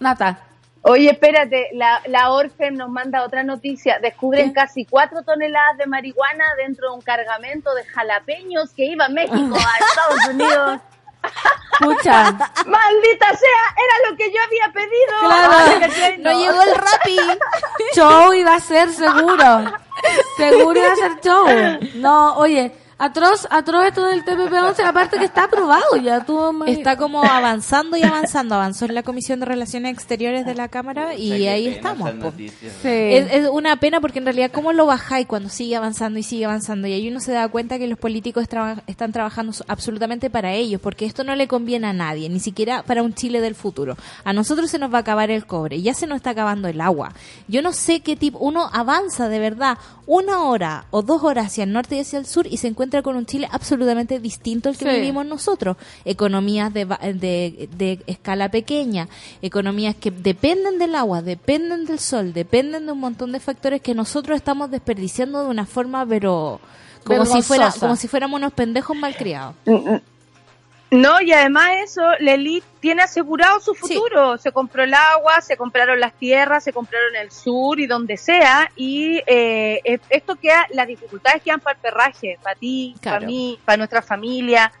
Nata. 0.00 0.40
Oye, 0.82 1.10
espérate, 1.10 1.68
la, 1.72 2.00
la 2.06 2.30
Orfem 2.30 2.76
nos 2.76 2.90
manda 2.90 3.24
otra 3.24 3.44
noticia. 3.44 3.98
Descubren 4.00 4.52
casi 4.52 4.84
cuatro 4.84 5.22
toneladas 5.22 5.78
de 5.78 5.86
marihuana 5.86 6.44
dentro 6.56 6.90
de 6.90 6.94
un 6.96 7.00
cargamento 7.00 7.74
de 7.74 7.84
jalapeños 7.84 8.72
que 8.72 8.86
iba 8.86 9.06
a 9.06 9.08
México 9.08 9.56
a 9.56 9.84
Estados 9.84 10.34
Unidos. 10.34 10.80
Pucha. 11.78 12.32
Maldita 12.66 13.36
sea, 13.36 13.62
era 13.76 14.10
lo 14.10 14.16
que 14.16 14.32
yo 14.32 14.38
había 14.42 14.72
pedido. 14.72 15.14
Claro. 15.20 15.52
no. 16.18 16.40
llegó 16.40 16.62
el 16.62 16.74
Rappi. 16.74 17.18
Show 17.94 18.32
iba 18.32 18.54
a 18.54 18.60
ser 18.60 18.90
seguro. 18.92 19.72
Seguro 20.36 20.78
iba 20.78 20.92
a 20.92 20.96
ser 20.96 21.20
show. 21.20 21.46
No, 21.96 22.36
oye, 22.36 22.72
Atroz, 22.98 23.46
atroz 23.50 23.88
esto 23.88 24.06
del 24.06 24.24
TPP-11, 24.24 24.80
aparte 24.82 25.18
que 25.18 25.26
está 25.26 25.44
aprobado 25.44 25.96
ya. 26.02 26.24
Tú, 26.24 26.64
está 26.64 26.96
como 26.96 27.22
avanzando 27.22 27.98
y 27.98 28.02
avanzando. 28.02 28.54
Avanzó 28.54 28.86
en 28.86 28.94
la 28.94 29.02
Comisión 29.02 29.38
de 29.38 29.44
Relaciones 29.44 29.92
Exteriores 29.92 30.46
de 30.46 30.54
la 30.54 30.68
Cámara 30.68 31.14
y 31.14 31.46
ahí 31.46 31.66
estamos. 31.66 32.10
Es, 32.82 33.48
una 33.52 33.76
pena 33.76 34.00
porque 34.00 34.18
en 34.18 34.24
realidad, 34.24 34.50
¿cómo 34.50 34.72
lo 34.72 34.86
bajáis 34.86 35.26
cuando 35.26 35.50
sigue 35.50 35.76
avanzando 35.76 36.18
y 36.18 36.22
sigue 36.22 36.46
avanzando? 36.46 36.88
Y 36.88 36.94
ahí 36.94 37.08
uno 37.08 37.20
se 37.20 37.32
da 37.32 37.46
cuenta 37.48 37.78
que 37.78 37.86
los 37.86 37.98
políticos 37.98 38.46
están 38.86 39.12
trabajando 39.12 39.52
absolutamente 39.68 40.30
para 40.30 40.54
ellos, 40.54 40.80
porque 40.80 41.04
esto 41.04 41.22
no 41.22 41.36
le 41.36 41.48
conviene 41.48 41.88
a 41.88 41.92
nadie, 41.92 42.30
ni 42.30 42.40
siquiera 42.40 42.82
para 42.82 43.02
un 43.02 43.12
Chile 43.12 43.42
del 43.42 43.54
futuro. 43.54 43.98
A 44.24 44.32
nosotros 44.32 44.70
se 44.70 44.78
nos 44.78 44.90
va 44.90 44.98
a 44.98 45.00
acabar 45.02 45.30
el 45.30 45.44
cobre, 45.44 45.82
ya 45.82 45.92
se 45.92 46.06
nos 46.06 46.16
está 46.16 46.30
acabando 46.30 46.66
el 46.66 46.80
agua. 46.80 47.12
Yo 47.46 47.60
no 47.60 47.74
sé 47.74 48.00
qué 48.00 48.16
tipo, 48.16 48.38
uno 48.38 48.70
avanza 48.72 49.28
de 49.28 49.38
verdad 49.38 49.76
una 50.06 50.44
hora 50.44 50.86
o 50.90 51.02
dos 51.02 51.22
horas 51.24 51.46
hacia 51.46 51.64
el 51.64 51.72
norte 51.72 51.96
y 51.96 52.00
hacia 52.00 52.18
el 52.18 52.26
sur 52.26 52.46
y 52.46 52.56
se 52.56 52.68
encuentra 52.68 52.85
con 53.02 53.16
un 53.16 53.26
Chile 53.26 53.48
absolutamente 53.50 54.18
distinto 54.20 54.68
al 54.68 54.76
que 54.76 54.84
vivimos 54.84 55.26
nosotros. 55.26 55.76
Economías 56.04 56.72
de, 56.72 56.84
de, 56.84 58.02
escala 58.06 58.50
pequeña, 58.50 59.08
economías 59.42 59.94
que 59.94 60.10
dependen 60.10 60.78
del 60.78 60.94
agua, 60.94 61.22
dependen 61.22 61.84
del 61.84 61.98
sol, 61.98 62.32
dependen 62.32 62.86
de 62.86 62.92
un 62.92 63.00
montón 63.00 63.32
de 63.32 63.40
factores 63.40 63.80
que 63.80 63.94
nosotros 63.94 64.36
estamos 64.36 64.70
desperdiciando 64.70 65.42
de 65.42 65.48
una 65.48 65.66
forma, 65.66 66.06
pero 66.06 66.60
como 67.04 67.24
si 67.24 67.42
fuera 67.42 67.72
como 67.78 67.96
si 67.96 68.08
fuéramos 68.08 68.38
unos 68.38 68.52
pendejos 68.52 68.96
malcriados. 68.96 69.54
No, 70.90 71.20
y 71.20 71.32
además 71.32 71.70
eso, 71.82 72.02
Leli 72.20 72.62
tiene 72.80 73.02
asegurado 73.02 73.58
su 73.60 73.74
futuro. 73.74 74.38
Se 74.38 74.52
compró 74.52 74.84
el 74.84 74.94
agua, 74.94 75.40
se 75.40 75.56
compraron 75.56 75.98
las 75.98 76.12
tierras, 76.12 76.62
se 76.62 76.72
compraron 76.72 77.16
el 77.16 77.32
sur 77.32 77.80
y 77.80 77.86
donde 77.86 78.16
sea. 78.16 78.70
Y 78.76 79.20
eh, 79.26 79.80
esto 80.08 80.36
queda, 80.36 80.66
las 80.70 80.86
dificultades 80.86 81.42
quedan 81.42 81.60
para 81.60 81.74
el 81.74 81.82
perraje, 81.82 82.38
para 82.40 82.54
ti, 82.54 82.94
para 83.02 83.20
mí, 83.20 83.58
para 83.64 83.78
nuestra 83.78 84.00
familia 84.00 84.72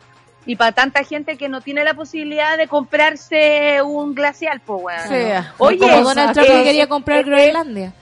y 0.46 0.54
para 0.54 0.70
tanta 0.70 1.02
gente 1.02 1.36
que 1.36 1.48
no 1.48 1.60
tiene 1.60 1.82
la 1.82 1.94
posibilidad 1.94 2.56
de 2.56 2.68
comprarse 2.68 3.82
un 3.82 4.14
glacial, 4.14 4.60
pues, 4.64 4.82
bueno. 4.82 5.44
Oye, 5.58 5.78
como 5.78 6.02
Donald 6.02 6.32
Trump 6.34 6.48
eh, 6.48 6.64
quería 6.64 6.86
comprar 6.86 7.18
eh, 7.18 7.22
Groenlandia. 7.24 7.92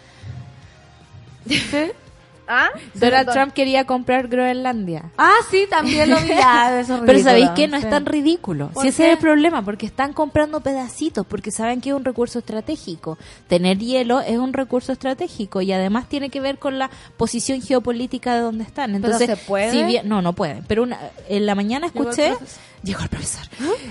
¿Sí? 1.48 1.90
¿Ah? 2.46 2.68
Donald 2.94 3.30
Trump 3.30 3.52
quería 3.52 3.84
comprar 3.84 4.28
Groenlandia. 4.28 5.10
Ah, 5.16 5.36
sí, 5.50 5.66
también 5.68 6.10
lo 6.10 6.16
vi. 6.20 6.30
Ah, 6.46 6.82
Pero 7.06 7.18
¿sabéis 7.20 7.50
que 7.50 7.68
No 7.68 7.76
es 7.76 7.88
tan 7.88 8.04
ridículo. 8.06 8.70
Si 8.80 8.88
ese 8.88 9.06
es 9.06 9.12
el 9.12 9.18
problema, 9.18 9.62
porque 9.62 9.86
están 9.86 10.12
comprando 10.12 10.60
pedacitos, 10.60 11.24
porque 11.26 11.50
saben 11.50 11.80
que 11.80 11.90
es 11.90 11.94
un 11.94 12.04
recurso 12.04 12.38
estratégico. 12.40 13.18
Tener 13.48 13.78
hielo 13.78 14.20
es 14.20 14.36
un 14.38 14.52
recurso 14.52 14.92
estratégico 14.92 15.62
y 15.62 15.72
además 15.72 16.08
tiene 16.08 16.28
que 16.28 16.40
ver 16.40 16.58
con 16.58 16.78
la 16.78 16.90
posición 17.16 17.62
geopolítica 17.62 18.34
de 18.34 18.40
donde 18.40 18.64
están. 18.64 18.94
Entonces, 18.94 19.26
¿Pero 19.26 19.36
se 19.36 19.46
puede? 19.46 20.02
no, 20.02 20.22
no 20.22 20.32
pueden. 20.34 20.64
Pero 20.66 20.82
una, 20.82 20.98
en 21.28 21.46
la 21.46 21.54
mañana 21.54 21.86
escuché... 21.86 22.34
Llegó 22.82 23.00
el 23.00 23.08
profesor. 23.08 23.44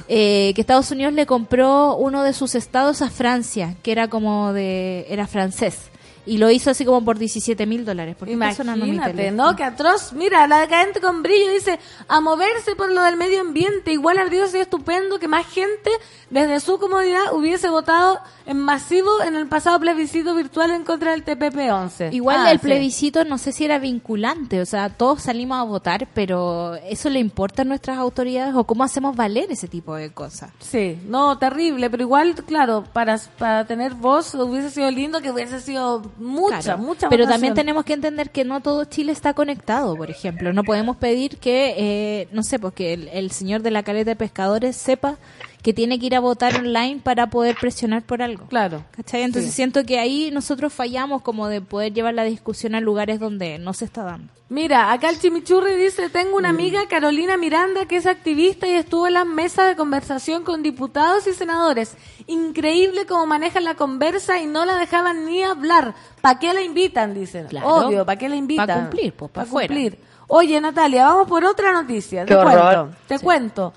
Eh, 0.07 0.51
que 0.53 0.61
Estados 0.61 0.91
Unidos 0.91 1.13
le 1.13 1.25
compró 1.25 1.95
uno 1.95 2.21
de 2.21 2.31
sus 2.31 2.53
estados 2.53 3.01
a 3.01 3.09
Francia, 3.09 3.75
que 3.81 3.91
era 3.91 4.07
como 4.07 4.53
de... 4.53 5.07
era 5.09 5.25
francés. 5.25 5.89
Y 6.25 6.37
lo 6.37 6.49
hizo 6.49 6.71
así 6.71 6.85
como 6.85 7.03
por 7.03 7.17
17 7.17 7.65
mil 7.65 7.85
dólares. 7.85 8.15
Imagínate, 8.25 9.31
¿no? 9.31 9.55
Que 9.55 9.63
atroz. 9.63 10.13
Mira, 10.13 10.47
la 10.47 10.59
decadente 10.59 11.01
con 11.01 11.21
brillo 11.21 11.51
dice, 11.51 11.79
a 12.07 12.21
moverse 12.21 12.75
por 12.75 12.91
lo 12.91 13.03
del 13.03 13.17
medio 13.17 13.41
ambiente. 13.41 13.91
Igual 13.91 14.17
habría 14.17 14.47
sido 14.47 14.63
estupendo 14.63 15.19
que 15.19 15.27
más 15.27 15.45
gente, 15.47 15.89
desde 16.29 16.59
su 16.59 16.79
comodidad, 16.79 17.33
hubiese 17.33 17.69
votado 17.69 18.19
en 18.45 18.59
masivo 18.59 19.21
en 19.21 19.35
el 19.35 19.47
pasado 19.47 19.79
plebiscito 19.79 20.35
virtual 20.35 20.71
en 20.71 20.83
contra 20.83 21.11
del 21.11 21.23
TPP-11. 21.23 22.13
Igual 22.13 22.37
ah, 22.45 22.51
el 22.51 22.59
plebiscito 22.59 23.23
no 23.25 23.37
sé 23.37 23.51
si 23.51 23.65
era 23.65 23.79
vinculante, 23.79 24.61
o 24.61 24.65
sea, 24.65 24.89
todos 24.89 25.23
salimos 25.23 25.57
a 25.57 25.63
votar, 25.63 26.07
pero 26.13 26.75
¿eso 26.75 27.09
le 27.09 27.19
importa 27.19 27.61
a 27.61 27.65
nuestras 27.65 27.97
autoridades 27.97 28.55
o 28.55 28.65
cómo 28.65 28.83
hacemos 28.83 29.15
valer 29.15 29.51
ese 29.51 29.67
tipo 29.67 29.95
de 29.95 30.11
cosas? 30.11 30.51
Sí, 30.59 30.99
no, 31.07 31.37
terrible, 31.37 31.89
pero 31.89 32.03
igual, 32.03 32.35
claro, 32.45 32.83
para, 32.91 33.17
para 33.37 33.65
tener 33.65 33.93
voz 33.93 34.33
hubiese 34.35 34.69
sido 34.69 34.91
lindo 34.91 35.21
que 35.21 35.31
hubiese 35.31 35.59
sido 35.59 36.01
mucha, 36.17 36.77
mucha 36.77 37.09
Pero 37.09 37.27
también 37.27 37.53
tenemos 37.53 37.85
que 37.85 37.93
entender 37.93 38.29
que 38.29 38.43
no 38.43 38.61
todo 38.61 38.85
Chile 38.85 39.11
está 39.11 39.33
conectado, 39.33 39.95
por 39.95 40.09
ejemplo. 40.09 40.53
No 40.53 40.63
podemos 40.63 40.97
pedir 40.97 41.37
que, 41.37 41.75
eh, 41.77 42.27
no 42.31 42.43
sé, 42.43 42.59
pues 42.59 42.73
que 42.73 42.93
el, 42.93 43.31
señor 43.31 43.61
de 43.61 43.71
la 43.71 43.83
caleta 43.83 44.11
de 44.11 44.15
pescadores 44.15 44.75
sepa 44.75 45.17
que 45.63 45.73
tiene 45.73 45.97
que 45.97 46.07
ir 46.07 46.15
a 46.15 46.19
votar 46.19 46.55
online 46.57 46.99
para 47.01 47.27
poder 47.27 47.55
presionar 47.59 48.03
por 48.03 48.21
algo. 48.21 48.45
Claro. 48.47 48.83
¿Cachai? 48.91 49.23
Entonces 49.23 49.53
siento 49.53 49.85
que 49.85 49.97
ahí 49.97 50.29
nosotros 50.31 50.73
fallamos 50.73 51.21
como 51.21 51.47
de 51.47 51.61
poder 51.61 51.93
llevar 51.93 52.13
la 52.13 52.25
discusión 52.25 52.75
a 52.75 52.81
lugares 52.81 53.19
donde 53.19 53.57
no 53.57 53.73
se 53.73 53.85
está 53.85 54.03
dando. 54.03 54.31
Mira, 54.49 54.91
acá 54.91 55.09
el 55.09 55.19
chimichurri 55.19 55.73
dice, 55.75 56.09
tengo 56.09 56.35
una 56.37 56.49
amiga, 56.49 56.81
Carolina 56.87 57.37
Miranda, 57.37 57.85
que 57.87 57.95
es 57.95 58.05
activista 58.05 58.67
y 58.67 58.73
estuvo 58.73 59.07
en 59.07 59.13
las 59.13 59.25
mesas 59.25 59.67
de 59.67 59.75
conversación 59.75 60.43
con 60.43 60.61
diputados 60.61 61.25
y 61.25 61.33
senadores. 61.33 61.95
Increíble 62.27 63.05
cómo 63.07 63.25
manejan 63.25 63.63
la 63.63 63.75
conversa 63.75 64.39
y 64.39 64.45
no 64.45 64.65
la 64.65 64.75
dejaban 64.75 65.25
ni 65.25 65.41
hablar. 65.41 65.95
¿Para 66.21 66.39
qué 66.39 66.53
la 66.53 66.61
invitan? 66.61 67.13
Dicen. 67.13 67.47
Obvio, 67.63 68.05
¿para 68.05 68.19
qué 68.19 68.27
la 68.27 68.35
invitan? 68.35 68.67
Para 68.67 68.81
cumplir, 68.81 69.13
pues, 69.13 69.31
para 69.31 69.49
cumplir. 69.49 69.97
Oye, 70.27 70.59
Natalia, 70.59 71.05
vamos 71.05 71.27
por 71.27 71.45
otra 71.45 71.71
noticia. 71.71 72.25
te 72.25 72.35
cuento, 72.35 72.89
te 73.07 73.19
cuento. 73.19 73.73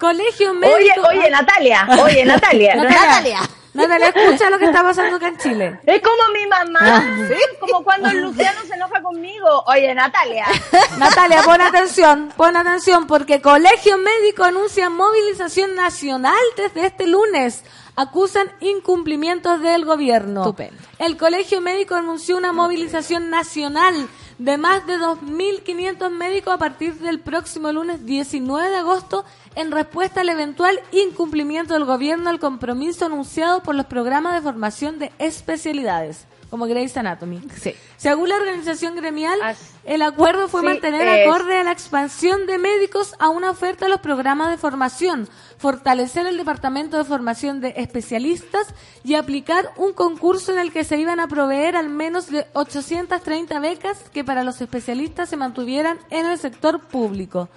Colegio 0.00 0.54
médico. 0.54 0.76
Oye, 0.76 0.92
oye, 1.18 1.30
Natalia, 1.30 1.86
oye, 2.02 2.24
Natalia. 2.24 2.74
Natalia. 2.74 3.40
Natalia, 3.72 4.08
escucha 4.08 4.50
lo 4.50 4.58
que 4.58 4.64
está 4.64 4.82
pasando 4.82 5.16
acá 5.16 5.28
en 5.28 5.38
Chile. 5.38 5.80
Es 5.86 6.02
como 6.02 6.32
mi 6.34 6.44
mamá, 6.46 6.80
ah. 6.82 7.26
¿sí? 7.28 7.34
como 7.60 7.84
cuando 7.84 8.10
Luciano 8.12 8.60
se 8.66 8.74
enoja 8.74 9.00
conmigo. 9.00 9.62
Oye, 9.66 9.94
Natalia. 9.94 10.46
Natalia, 10.98 11.42
pon 11.42 11.60
atención, 11.60 12.32
pon 12.36 12.56
atención, 12.56 13.06
porque 13.06 13.40
Colegio 13.40 13.96
Médico 13.98 14.42
anuncia 14.42 14.90
movilización 14.90 15.76
nacional 15.76 16.40
desde 16.56 16.86
este 16.86 17.06
lunes. 17.06 17.62
Acusan 17.94 18.50
incumplimientos 18.60 19.60
del 19.60 19.84
gobierno. 19.84 20.40
Estupendo. 20.40 20.82
El 20.98 21.16
Colegio 21.16 21.60
Médico 21.60 21.94
anunció 21.94 22.36
una 22.38 22.52
movilización 22.52 23.30
nacional 23.30 24.08
de 24.40 24.56
más 24.56 24.86
de 24.86 24.96
2.500 24.96 26.10
médicos 26.10 26.54
a 26.54 26.58
partir 26.58 26.94
del 26.94 27.20
próximo 27.20 27.70
lunes 27.72 28.06
19 28.06 28.70
de 28.70 28.76
agosto 28.76 29.26
en 29.54 29.70
respuesta 29.70 30.22
al 30.22 30.30
eventual 30.30 30.80
incumplimiento 30.92 31.74
del 31.74 31.84
gobierno 31.84 32.30
al 32.30 32.38
compromiso 32.38 33.04
anunciado 33.04 33.62
por 33.62 33.74
los 33.74 33.84
programas 33.84 34.32
de 34.32 34.40
formación 34.40 34.98
de 34.98 35.12
especialidades 35.18 36.26
como 36.50 36.66
Grey's 36.66 36.96
Anatomy. 36.96 37.40
Sí. 37.56 37.74
Según 37.96 38.28
la 38.28 38.36
organización 38.36 38.96
gremial, 38.96 39.38
el 39.84 40.02
acuerdo 40.02 40.48
fue 40.48 40.62
mantener 40.62 41.08
acorde 41.08 41.56
a 41.56 41.64
la 41.64 41.72
expansión 41.72 42.46
de 42.46 42.58
médicos 42.58 43.14
a 43.18 43.28
una 43.28 43.50
oferta 43.50 43.86
de 43.86 43.90
los 43.92 44.00
programas 44.00 44.50
de 44.50 44.58
formación, 44.58 45.28
fortalecer 45.58 46.26
el 46.26 46.36
departamento 46.36 46.98
de 46.98 47.04
formación 47.04 47.60
de 47.60 47.74
especialistas 47.76 48.74
y 49.04 49.14
aplicar 49.14 49.70
un 49.76 49.92
concurso 49.92 50.52
en 50.52 50.58
el 50.58 50.72
que 50.72 50.84
se 50.84 50.98
iban 50.98 51.20
a 51.20 51.28
proveer 51.28 51.76
al 51.76 51.88
menos 51.88 52.30
de 52.30 52.46
830 52.52 53.60
becas 53.60 53.98
que 54.12 54.24
para 54.24 54.44
los 54.44 54.60
especialistas 54.60 55.28
se 55.28 55.36
mantuvieran 55.36 55.98
en 56.10 56.26
el 56.26 56.38
sector 56.38 56.80
público. 56.80 57.48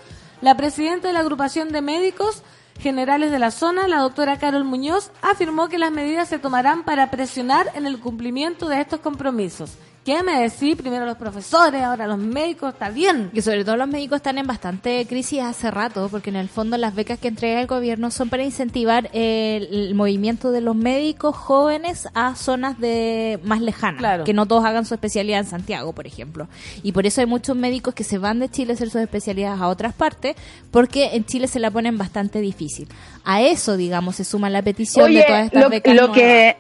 La 0.42 0.56
presidenta 0.56 1.08
de 1.08 1.14
la 1.14 1.22
agrupación 1.22 1.70
de 1.70 1.82
médicos 1.82 2.44
generales 2.80 3.32
de 3.32 3.40
la 3.40 3.52
zona, 3.52 3.88
la 3.88 4.00
doctora 4.00 4.40
Carol 4.40 4.64
Muñoz, 4.64 5.12
afirmó 5.22 5.70
que 5.70 5.78
las 5.78 5.92
medidas 5.92 6.30
se 6.30 6.40
tomarán 6.40 6.84
para 6.84 7.12
presionar 7.12 7.72
en 7.76 7.86
el 7.86 8.00
cumplimiento 8.00 8.68
de 8.68 8.82
estos 8.82 9.00
compromisos. 9.00 9.78
¿Qué 10.04 10.22
me 10.22 10.42
decís? 10.42 10.76
Primero 10.76 11.06
los 11.06 11.18
profesores, 11.18 11.82
ahora 11.82 12.08
los 12.08 12.18
médicos, 12.18 12.74
está 12.74 12.90
bien. 12.90 13.30
Y 13.32 13.42
sobre 13.42 13.64
todo 13.64 13.78
los 13.78 13.88
médicos 13.88 14.18
están 14.18 14.38
en 14.38 14.46
bastante 14.46 15.06
crisis 15.08 15.40
hace 15.40 15.72
rato, 15.72 16.10
porque 16.12 16.30
en 16.30 16.36
el 16.36 16.50
fondo 16.50 16.78
las 16.78 16.94
becas 16.94 17.20
que 17.20 17.30
entrega 17.30 17.62
el 17.62 17.68
gobierno 17.68 18.12
son 18.12 18.28
para 18.30 18.44
incentivar 18.44 19.10
el, 19.14 19.96
movimiento 19.96 20.52
de 20.52 20.60
los 20.60 20.76
médicos 20.76 21.38
jóvenes 21.38 22.10
a 22.16 22.36
zonas 22.36 22.80
de 22.80 23.40
más 23.46 23.62
lejanas, 23.62 24.24
que 24.26 24.34
no 24.34 24.46
todos 24.46 24.66
hagan 24.66 24.86
su 24.86 24.94
especialidad 24.94 25.40
en 25.40 25.46
Santiago, 25.46 25.94
por 25.94 26.06
ejemplo. 26.06 26.50
Y 26.82 26.92
por 26.92 27.06
eso 27.06 27.22
hay 27.22 27.28
muchos 27.28 27.56
médicos 27.56 27.94
que 27.94 28.04
se 28.04 28.18
van 28.18 28.40
de 28.40 28.50
Chile 28.50 28.74
a 28.74 28.76
hacer 28.76 28.90
sus 28.90 29.02
especialidades 29.02 29.62
a 29.62 29.70
otras 29.70 29.94
partes, 29.94 30.36
porque 30.70 31.12
en 31.14 31.24
Chile 31.24 31.48
se 31.48 31.60
la 31.60 31.72
ponen 31.72 31.98
bastante 31.98 32.42
difícil. 32.42 32.90
A 33.24 33.42
eso, 33.42 33.78
digamos, 33.78 34.18
se 34.18 34.26
suma 34.26 34.50
la 34.50 34.62
petición 34.62 35.14
de 35.14 35.24
todas 35.24 35.46
estas 35.46 35.70
becas. 35.70 35.96
Lo 35.96 36.12
que 36.12 36.58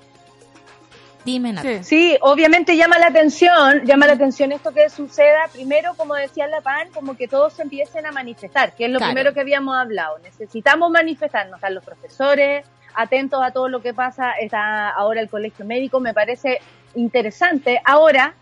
Dime, 1.25 1.83
Sí. 1.83 2.17
obviamente 2.21 2.75
llama 2.75 2.99
la 2.99 3.07
atención, 3.07 3.85
llama 3.85 4.07
la 4.07 4.13
atención 4.13 4.51
esto 4.51 4.71
que 4.71 4.89
suceda, 4.89 5.47
primero, 5.51 5.93
como 5.95 6.15
decía 6.15 6.47
la 6.47 6.61
PAN, 6.61 6.89
como 6.93 7.15
que 7.15 7.27
todos 7.27 7.53
se 7.53 7.61
empiecen 7.61 8.05
a 8.05 8.11
manifestar, 8.11 8.73
que 8.75 8.85
es 8.85 8.91
lo 8.91 8.99
primero 8.99 9.33
que 9.33 9.39
habíamos 9.39 9.75
hablado. 9.75 10.19
Necesitamos 10.19 10.91
manifestarnos, 10.91 11.55
están 11.55 11.75
los 11.75 11.83
profesores, 11.83 12.65
atentos 12.95 13.41
a 13.41 13.51
todo 13.51 13.69
lo 13.69 13.81
que 13.81 13.93
pasa, 13.93 14.31
está 14.33 14.89
ahora 14.89 15.21
el 15.21 15.29
colegio 15.29 15.65
médico, 15.65 15.99
me 15.99 16.13
parece 16.13 16.59
interesante. 16.95 17.81
Ahora, 17.85 18.35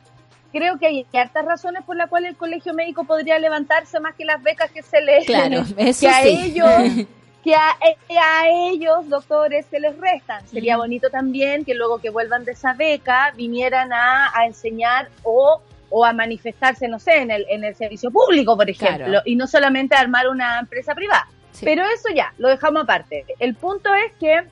creo 0.51 0.77
que 0.77 0.87
hay 0.87 1.05
hartas 1.13 1.45
razones 1.45 1.83
por 1.83 1.95
las 1.95 2.09
cuales 2.09 2.31
el 2.31 2.37
colegio 2.37 2.73
médico 2.73 3.03
podría 3.03 3.39
levantarse 3.39 3.99
más 3.99 4.15
que 4.15 4.25
las 4.25 4.41
becas 4.41 4.71
que 4.71 4.81
se 4.81 5.01
le 5.01 5.23
claro, 5.25 5.63
que 5.99 6.07
a 6.07 6.23
ellos 6.23 6.67
que 7.43 7.55
a, 7.55 8.47
ellos, 8.47 9.09
doctores, 9.09 9.65
se 9.69 9.79
les 9.79 9.97
restan. 9.97 10.45
Sería 10.47 10.77
bonito 10.77 11.09
también 11.09 11.65
que 11.65 11.73
luego 11.73 11.99
que 11.99 12.09
vuelvan 12.09 12.45
de 12.45 12.51
esa 12.51 12.73
beca 12.73 13.33
vinieran 13.35 13.91
a, 13.93 14.31
enseñar 14.45 15.09
o, 15.23 15.61
o, 15.89 16.05
a 16.05 16.13
manifestarse, 16.13 16.87
no 16.87 16.99
sé, 16.99 17.17
en 17.17 17.31
el, 17.31 17.45
en 17.49 17.63
el 17.63 17.75
servicio 17.75 18.11
público, 18.11 18.55
por 18.55 18.69
ejemplo, 18.69 19.21
y 19.25 19.35
no 19.35 19.47
solamente 19.47 19.95
armar 19.95 20.27
una 20.27 20.59
empresa 20.59 20.93
privada. 20.95 21.27
Pero 21.63 21.83
eso 21.83 22.09
ya, 22.15 22.33
lo 22.37 22.47
dejamos 22.47 22.83
aparte. 22.83 23.25
El 23.39 23.55
punto 23.55 23.93
es 23.93 24.13
que 24.17 24.43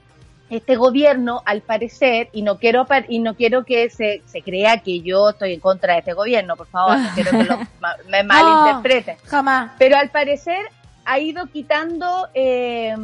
este 0.50 0.76
gobierno, 0.76 1.42
al 1.46 1.62
parecer, 1.62 2.30
y 2.32 2.42
no 2.42 2.58
quiero 2.58 2.88
y 3.08 3.20
no 3.20 3.36
quiero 3.36 3.66
que 3.66 3.90
se, 3.90 4.24
se 4.26 4.42
crea 4.42 4.80
que 4.80 5.02
yo 5.02 5.30
estoy 5.30 5.54
en 5.54 5.60
contra 5.60 5.94
de 5.94 6.00
este 6.00 6.14
gobierno, 6.14 6.56
por 6.56 6.68
favor, 6.68 6.98
no 6.98 7.10
quiero 7.14 7.32
que 7.32 7.44
lo, 7.44 7.58
me 8.10 8.24
malinterpreten. 8.24 9.18
jamás. 9.26 9.72
Pero 9.78 9.98
al 9.98 10.10
parecer 10.10 10.66
ha 11.10 11.20
ido 11.20 11.48
quitando 11.48 12.30
eh, 12.36 12.96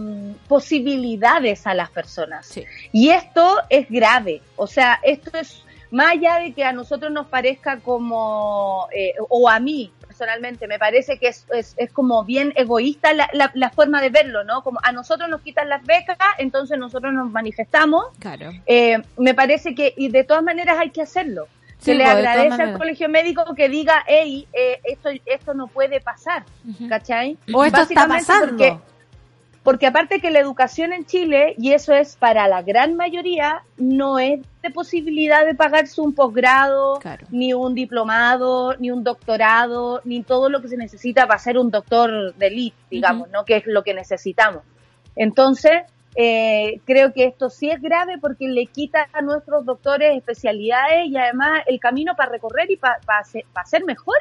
posibilidades 0.47 1.65
a 1.65 1.73
las 1.73 1.89
personas. 1.89 2.53
Y 2.91 3.09
esto 3.09 3.57
es 3.67 3.89
grave. 3.89 4.43
O 4.57 4.67
sea, 4.67 4.99
esto 5.01 5.35
es 5.35 5.63
más 5.89 6.11
allá 6.11 6.35
de 6.35 6.53
que 6.53 6.63
a 6.63 6.71
nosotros 6.71 7.11
nos 7.11 7.25
parezca 7.25 7.79
como, 7.79 8.87
eh, 8.95 9.13
o 9.29 9.49
a 9.49 9.59
mí 9.59 9.91
personalmente, 10.05 10.67
me 10.67 10.79
parece 10.79 11.17
que 11.19 11.27
es, 11.27 11.45
es, 11.51 11.91
como 11.91 12.23
bien 12.23 12.53
egoísta 12.55 13.11
la, 13.11 13.27
la, 13.33 13.69
forma 13.71 14.01
de 14.01 14.09
verlo, 14.09 14.45
¿no? 14.45 14.63
Como 14.63 14.79
a 14.81 14.93
nosotros 14.93 15.29
nos 15.29 15.41
quitan 15.41 15.67
las 15.67 15.83
becas, 15.83 16.17
entonces 16.37 16.77
nosotros 16.77 17.11
nos 17.11 17.29
manifestamos. 17.31 18.05
Claro. 18.19 18.51
Eh, 18.65 18.97
me 19.17 19.33
parece 19.33 19.75
que, 19.75 19.93
y 19.97 20.07
de 20.07 20.23
todas 20.23 20.41
maneras 20.41 20.77
hay 20.79 20.91
que 20.91 21.01
hacerlo 21.01 21.47
se 21.85 21.93
le 21.93 22.03
pues, 22.03 22.15
agradece 22.15 22.61
al 22.63 22.77
colegio 22.77 23.09
médico 23.09 23.43
que 23.55 23.69
diga, 23.69 24.03
hey, 24.07 24.47
eh, 24.53 24.81
esto, 24.83 25.09
esto 25.25 25.53
no 25.53 25.67
puede 25.67 26.01
pasar, 26.01 26.43
¿cachai? 26.89 27.37
O 27.53 27.63
esto 27.63 27.81
está 27.81 28.07
pasando. 28.07 28.49
Porque, 28.49 28.77
porque 29.61 29.87
aparte 29.87 30.19
que 30.19 30.31
la 30.31 30.39
educación 30.39 30.93
en 30.93 31.05
Chile, 31.05 31.53
y 31.59 31.73
eso 31.73 31.93
es 31.93 32.15
para 32.15 32.47
la 32.47 32.63
gran 32.63 32.95
mayoría, 32.95 33.61
no 33.77 34.17
es 34.17 34.39
de 34.63 34.71
posibilidad 34.71 35.45
de 35.45 35.53
pagarse 35.53 36.01
un 36.01 36.13
posgrado, 36.13 36.99
ni 37.29 37.53
un 37.53 37.75
diplomado, 37.75 38.75
ni 38.77 38.89
un 38.89 39.03
doctorado, 39.03 40.01
ni 40.05 40.23
todo 40.23 40.49
lo 40.49 40.61
que 40.61 40.69
se 40.69 40.77
necesita 40.77 41.27
para 41.27 41.39
ser 41.39 41.59
un 41.59 41.69
doctor 41.69 42.33
de 42.33 42.47
elite, 42.47 42.77
digamos, 42.89 43.29
¿no? 43.29 43.45
Que 43.45 43.57
es 43.57 43.67
lo 43.67 43.83
que 43.83 43.93
necesitamos. 43.93 44.63
Entonces, 45.15 45.83
eh, 46.17 46.79
creo 46.85 47.11
que 47.11 47.25
esto 47.25 47.49
sí 47.49 47.69
es 47.69 47.81
grave 47.81 48.13
porque 48.21 48.47
le 48.47 48.67
quita 48.67 49.09
a 49.11 49.21
nuestros 49.21 49.65
doctores 49.65 50.15
especialidades 50.15 51.09
y 51.09 51.17
además 51.17 51.63
el 51.67 51.79
camino 51.79 52.13
para 52.15 52.31
recorrer 52.31 52.71
y 52.71 52.77
para 52.77 53.23
ser, 53.65 53.83
mejor. 53.85 54.15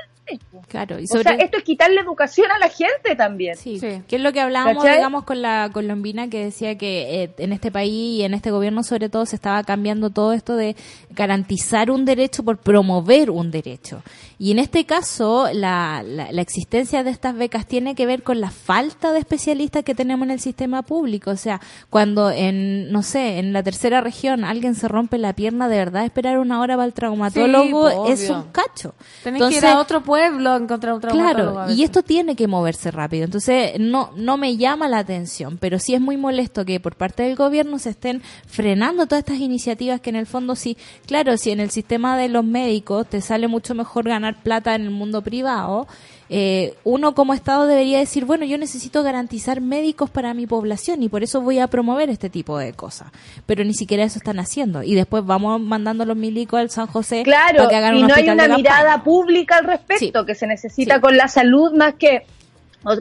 Claro, 0.68 0.98
y 0.98 1.04
o 1.04 1.22
sea, 1.22 1.32
esto 1.32 1.58
es 1.58 1.64
quitarle 1.64 2.00
educación 2.00 2.50
a 2.50 2.58
la 2.58 2.68
gente 2.68 3.14
también. 3.14 3.56
Sí, 3.56 3.78
que 4.08 4.16
es 4.16 4.22
lo 4.22 4.32
que 4.32 4.40
hablábamos, 4.40 4.82
digamos, 4.82 5.24
con 5.24 5.42
la 5.42 5.70
colombina 5.72 6.28
que 6.28 6.44
decía 6.44 6.76
que 6.76 7.22
eh, 7.22 7.30
en 7.38 7.52
este 7.52 7.70
país 7.70 8.18
y 8.18 8.22
en 8.22 8.34
este 8.34 8.50
gobierno 8.50 8.82
sobre 8.82 9.08
todo 9.08 9.26
se 9.26 9.36
estaba 9.36 9.62
cambiando 9.62 10.10
todo 10.10 10.32
esto 10.32 10.56
de 10.56 10.76
garantizar 11.10 11.90
un 11.90 12.04
derecho 12.04 12.42
por 12.42 12.58
promover 12.58 13.30
un 13.30 13.50
derecho. 13.50 14.02
Y 14.44 14.50
en 14.50 14.58
este 14.58 14.84
caso, 14.84 15.48
la, 15.54 16.02
la, 16.06 16.30
la 16.30 16.42
existencia 16.42 17.02
de 17.02 17.08
estas 17.08 17.34
becas 17.34 17.64
tiene 17.64 17.94
que 17.94 18.04
ver 18.04 18.22
con 18.22 18.42
la 18.42 18.50
falta 18.50 19.10
de 19.10 19.18
especialistas 19.18 19.84
que 19.84 19.94
tenemos 19.94 20.26
en 20.26 20.32
el 20.32 20.40
sistema 20.40 20.82
público. 20.82 21.30
O 21.30 21.36
sea, 21.38 21.62
cuando 21.88 22.30
en, 22.30 22.92
no 22.92 23.02
sé, 23.02 23.38
en 23.38 23.54
la 23.54 23.62
tercera 23.62 24.02
región 24.02 24.44
alguien 24.44 24.74
se 24.74 24.86
rompe 24.86 25.16
la 25.16 25.32
pierna, 25.32 25.66
de 25.66 25.78
verdad 25.78 26.04
esperar 26.04 26.38
una 26.38 26.60
hora 26.60 26.76
para 26.76 26.84
el 26.84 26.92
traumatólogo 26.92 28.06
es 28.06 28.28
un 28.28 28.42
cacho. 28.52 28.94
Tenés 29.22 29.48
que 29.48 29.56
ir 29.56 29.64
a 29.64 29.78
otro 29.78 30.02
pueblo 30.02 30.50
a 30.50 30.56
encontrar 30.58 30.92
un 30.92 31.00
traumatólogo. 31.00 31.52
Claro, 31.54 31.72
y 31.72 31.82
esto 31.82 32.02
tiene 32.02 32.36
que 32.36 32.46
moverse 32.46 32.90
rápido. 32.90 33.24
Entonces, 33.24 33.80
no, 33.80 34.10
no 34.14 34.36
me 34.36 34.58
llama 34.58 34.88
la 34.88 34.98
atención, 34.98 35.56
pero 35.56 35.78
sí 35.78 35.94
es 35.94 36.02
muy 36.02 36.18
molesto 36.18 36.66
que 36.66 36.80
por 36.80 36.96
parte 36.96 37.22
del 37.22 37.34
gobierno 37.34 37.78
se 37.78 37.88
estén 37.88 38.20
frenando 38.46 39.06
todas 39.06 39.20
estas 39.20 39.38
iniciativas 39.38 40.02
que 40.02 40.10
en 40.10 40.16
el 40.16 40.26
fondo 40.26 40.54
sí, 40.54 40.76
claro, 41.06 41.38
si 41.38 41.50
en 41.50 41.60
el 41.60 41.70
sistema 41.70 42.18
de 42.18 42.28
los 42.28 42.44
médicos 42.44 43.06
te 43.08 43.22
sale 43.22 43.48
mucho 43.48 43.74
mejor 43.74 44.06
ganar 44.06 44.33
plata 44.34 44.74
en 44.74 44.82
el 44.82 44.90
mundo 44.90 45.22
privado, 45.22 45.86
eh, 46.30 46.74
uno 46.84 47.14
como 47.14 47.34
Estado 47.34 47.66
debería 47.66 47.98
decir, 47.98 48.24
bueno, 48.24 48.44
yo 48.44 48.56
necesito 48.58 49.02
garantizar 49.02 49.60
médicos 49.60 50.10
para 50.10 50.34
mi 50.34 50.46
población 50.46 51.02
y 51.02 51.08
por 51.08 51.22
eso 51.22 51.40
voy 51.40 51.58
a 51.58 51.68
promover 51.68 52.08
este 52.10 52.30
tipo 52.30 52.58
de 52.58 52.72
cosas. 52.72 53.08
Pero 53.46 53.64
ni 53.64 53.74
siquiera 53.74 54.04
eso 54.04 54.18
están 54.18 54.38
haciendo. 54.38 54.82
Y 54.82 54.94
después 54.94 55.24
vamos 55.24 55.60
mandando 55.60 56.04
los 56.04 56.16
milicos 56.16 56.60
al 56.60 56.70
San 56.70 56.86
José 56.86 57.22
claro, 57.22 57.58
para 57.58 57.68
que 57.68 57.76
hagan 57.76 57.96
y 57.96 58.02
no 58.02 58.14
hay 58.14 58.28
una 58.28 58.48
mirada 58.48 59.02
pública 59.02 59.58
al 59.58 59.64
respecto, 59.64 60.24
que 60.24 60.34
se 60.34 60.46
necesita 60.46 61.00
con 61.00 61.16
la 61.16 61.28
salud 61.28 61.72
más 61.74 61.94
que 61.94 62.26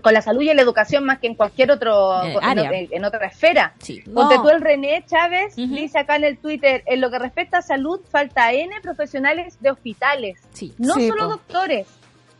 con 0.01 0.13
la 0.13 0.21
salud 0.21 0.41
y 0.41 0.53
la 0.53 0.61
educación 0.61 1.03
más 1.03 1.19
que 1.19 1.27
en 1.27 1.35
cualquier 1.35 1.71
otro 1.71 2.23
eh, 2.23 2.89
en, 2.91 3.05
otra 3.05 3.27
esfera. 3.27 3.73
Sí. 3.79 4.01
Tú 4.03 4.49
el 4.49 4.61
René 4.61 5.03
Chávez 5.05 5.55
dice 5.55 5.99
acá 5.99 6.15
en 6.15 6.23
el 6.23 6.37
Twitter, 6.37 6.83
en 6.85 7.01
lo 7.01 7.11
que 7.11 7.19
respecta 7.19 7.59
a 7.59 7.61
salud 7.61 7.99
falta 8.09 8.51
N 8.53 8.73
profesionales 8.81 9.57
de 9.59 9.71
hospitales, 9.71 10.39
no 10.77 10.93
solo 10.95 11.27
doctores. 11.27 11.87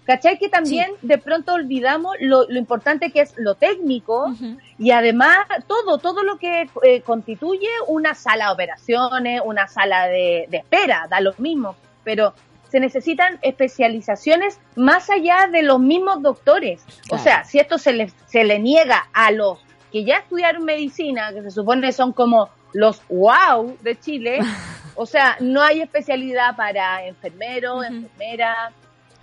¿Cachai? 0.05 0.37
Que 0.37 0.49
también 0.49 0.91
de 1.01 1.17
pronto 1.17 1.53
olvidamos 1.53 2.15
lo, 2.19 2.45
importante 2.51 3.11
que 3.11 3.21
es 3.21 3.35
lo 3.37 3.55
técnico 3.55 4.33
y 4.77 4.91
además 4.91 5.37
todo, 5.65 5.97
todo 5.97 6.23
lo 6.23 6.37
que 6.37 6.67
eh, 6.83 7.01
constituye 7.01 7.69
una 7.87 8.13
sala 8.13 8.47
de 8.47 8.51
operaciones, 8.51 9.41
una 9.45 9.67
sala 9.67 10.07
de, 10.07 10.49
espera, 10.51 11.07
da 11.09 11.21
lo 11.21 11.33
mismo, 11.37 11.77
pero 12.03 12.33
se 12.73 12.79
necesitan 12.79 13.37
especializaciones 13.43 14.59
más 14.75 15.07
allá 15.11 15.47
de 15.51 15.61
los 15.61 15.79
mismos 15.79 16.23
doctores. 16.23 16.83
O 17.11 17.19
sea, 17.19 17.43
si 17.43 17.59
esto 17.59 17.77
se 17.77 17.93
le, 17.93 18.11
se 18.25 18.43
le 18.43 18.57
niega 18.57 19.09
a 19.13 19.29
los 19.29 19.59
que 19.91 20.03
ya 20.03 20.17
estudiaron 20.17 20.65
medicina, 20.65 21.31
que 21.31 21.43
se 21.43 21.51
supone 21.51 21.91
son 21.91 22.13
como 22.13 22.49
los 22.73 23.03
wow 23.09 23.77
de 23.83 23.99
Chile, 23.99 24.39
o 24.95 25.05
sea, 25.05 25.37
no 25.39 25.61
hay 25.61 25.83
especialidad 25.83 26.55
para 26.55 27.05
enfermeros, 27.05 27.85
enfermeras, 27.85 28.73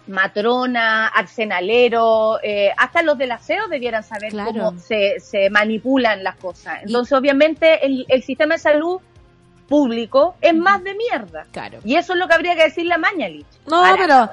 matrona, 0.06 1.08
arsenalero, 1.08 2.38
eh, 2.44 2.70
hasta 2.76 3.02
los 3.02 3.18
del 3.18 3.32
aseo 3.32 3.66
debieran 3.66 4.04
saber 4.04 4.32
cómo 4.32 4.78
se, 4.78 5.18
se, 5.18 5.50
manipulan 5.50 6.22
las 6.22 6.36
cosas. 6.36 6.84
Entonces, 6.84 7.18
obviamente, 7.18 7.84
el, 7.84 8.06
el, 8.06 8.22
sistema 8.22 8.54
de 8.54 8.60
salud 8.60 9.00
público 9.70 10.34
es 10.40 10.54
más 10.54 10.82
de 10.82 10.94
mierda. 10.94 11.46
Claro. 11.52 11.78
Y 11.84 11.94
eso 11.94 12.12
es 12.12 12.18
lo 12.18 12.26
que 12.26 12.34
habría 12.34 12.56
que 12.56 12.64
decirle 12.64 12.94
a 12.94 12.98
Mañalich. 12.98 13.46
No, 13.66 13.84
pero... 13.96 14.28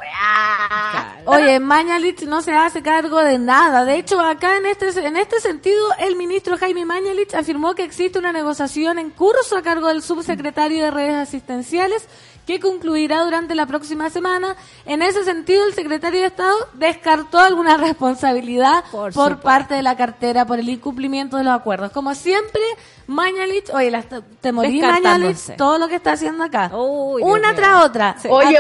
Oye, 1.26 1.60
Mañalich 1.60 2.24
no 2.24 2.42
se 2.42 2.54
hace 2.54 2.82
cargo 2.82 3.20
de 3.22 3.38
nada. 3.38 3.86
De 3.86 3.98
hecho, 3.98 4.20
acá 4.20 4.58
en 4.58 4.66
este, 4.66 4.90
en 5.06 5.16
este 5.16 5.40
sentido, 5.40 5.94
el 6.00 6.16
ministro 6.16 6.58
Jaime 6.58 6.86
Mañalich 6.86 7.36
afirmó 7.36 7.76
que 7.76 7.84
existe 7.84 8.18
una 8.18 8.34
negociación 8.34 8.98
en 8.98 9.12
curso 9.12 9.56
a 9.56 9.62
cargo 9.62 9.90
del 9.90 10.02
subsecretario 10.02 10.84
de 10.84 10.92
redes 10.92 11.16
asistenciales 11.16 12.08
que 12.48 12.60
concluirá 12.62 13.24
durante 13.24 13.54
la 13.54 13.68
próxima 13.68 14.10
semana. 14.10 14.56
En 14.86 15.02
ese 15.02 15.24
sentido, 15.26 15.66
el 15.68 15.74
secretario 15.74 16.22
de 16.22 16.28
Estado 16.28 16.56
descartó 16.74 17.40
alguna 17.40 17.76
responsabilidad 17.78 18.86
por, 18.90 19.42
parte 19.42 19.76
de 19.76 19.84
la 19.84 19.98
cartera 19.98 20.46
por 20.46 20.58
el 20.58 20.70
incumplimiento 20.70 21.38
de 21.38 21.44
los 21.44 21.54
acuerdos. 21.54 21.92
Como 21.92 22.16
siempre, 22.16 22.62
Mañalich, 23.08 23.70
oye, 23.74 24.04
te 24.42 24.52
morí 24.52 24.82
Mañalich, 24.82 25.56
todo 25.58 25.78
lo 25.78 25.88
que 25.88 25.96
está 25.96 26.12
haciendo 26.12 26.44
acá. 26.44 26.70
una 26.74 27.56
tras 27.56 27.86
otra. 27.86 28.16
Oye, 28.30 28.60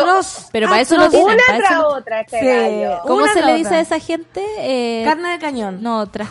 pero 0.51 0.69
para 0.69 0.81
eso 0.81 0.97
no 0.97 1.09
tienen, 1.09 1.33
Una 1.33 1.57
tras 1.57 1.79
otra. 1.83 2.21
Este 2.21 2.89
¿Cómo 3.05 3.27
se 3.27 3.45
le 3.45 3.55
dice 3.55 3.75
a 3.75 3.79
esa 3.81 3.99
gente? 3.99 4.43
Eh, 4.59 5.03
Carne 5.05 5.31
de 5.31 5.39
cañón. 5.39 5.83
No, 5.83 6.07
tras... 6.07 6.29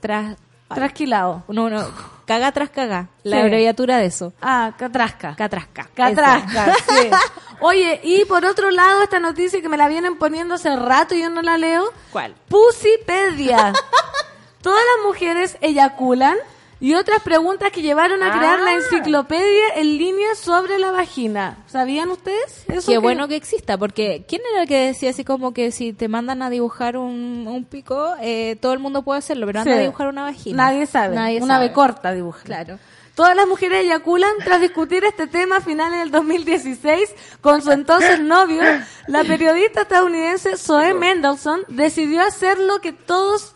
tras 0.00 0.36
Trasquilado. 0.74 1.42
No, 1.48 1.68
no 1.68 1.84
caga 2.24 2.52
tras 2.52 2.70
caga, 2.70 3.08
la 3.24 3.40
abreviatura 3.40 3.98
de 3.98 4.06
eso. 4.06 4.32
Ah, 4.40 4.72
catrasca. 4.78 5.34
Catrasca. 5.36 5.88
Catrasca, 5.94 6.74
sí. 6.88 7.10
Oye, 7.60 8.00
y 8.02 8.24
por 8.24 8.44
otro 8.44 8.70
lado, 8.70 9.02
esta 9.02 9.20
noticia 9.20 9.60
que 9.60 9.68
me 9.68 9.76
la 9.76 9.88
vienen 9.88 10.16
poniendo 10.16 10.54
hace 10.54 10.74
rato 10.74 11.14
y 11.14 11.20
yo 11.20 11.30
no 11.30 11.42
la 11.42 11.58
leo. 11.58 11.84
¿Cuál? 12.10 12.34
Pusipedia. 12.48 13.72
Todas 14.62 14.80
las 14.80 15.06
mujeres 15.06 15.58
eyaculan 15.60 16.36
y 16.82 16.94
otras 16.94 17.22
preguntas 17.22 17.70
que 17.72 17.80
llevaron 17.80 18.22
a 18.22 18.36
crear 18.36 18.58
la 18.60 18.72
Ah. 18.72 18.74
enciclopedia 18.74 19.68
en 19.76 19.96
línea 19.96 20.34
sobre 20.34 20.78
la 20.78 20.90
vagina. 20.90 21.56
¿Sabían 21.68 22.10
ustedes? 22.10 22.64
Eso 22.68 22.86
Qué 22.88 22.92
que- 22.94 22.98
bueno 22.98 23.28
que 23.28 23.36
exista, 23.36 23.78
porque 23.78 24.24
¿quién 24.28 24.42
era 24.52 24.62
el 24.62 24.68
que 24.68 24.86
decía 24.88 25.10
así 25.10 25.24
como 25.24 25.54
que 25.54 25.70
si 25.70 25.92
te 25.92 26.08
mandan 26.08 26.42
a 26.42 26.50
dibujar 26.50 26.96
un, 26.96 27.46
un 27.48 27.64
pico, 27.64 28.14
eh, 28.20 28.56
todo 28.60 28.72
el 28.72 28.80
mundo 28.80 29.02
puede 29.02 29.20
hacerlo, 29.20 29.46
pero 29.46 29.60
anda 29.60 29.74
a 29.74 29.78
dibujar 29.78 30.08
una 30.08 30.22
vagina? 30.24 30.56
Nadie 30.64 30.86
sabe. 30.86 31.14
Nadie 31.14 31.38
Una 31.40 31.54
sabe. 31.54 31.68
B 31.68 31.72
corta 31.72 32.12
dibuja. 32.12 32.42
Claro. 32.42 32.78
Todas 33.14 33.36
las 33.36 33.46
mujeres 33.46 33.84
eyaculan 33.84 34.32
tras 34.42 34.60
discutir 34.62 35.04
este 35.04 35.26
tema 35.26 35.58
a 35.58 35.60
finales 35.60 35.98
del 36.00 36.10
2016 36.10 37.14
con 37.42 37.60
su 37.62 37.70
entonces 37.70 38.20
novio. 38.20 38.62
La 39.06 39.22
periodista 39.22 39.82
estadounidense 39.82 40.56
Zoe 40.56 40.94
Mendelssohn 40.94 41.60
decidió 41.68 42.22
hacer 42.22 42.58
lo 42.58 42.80
que 42.80 42.92
todos 42.92 43.54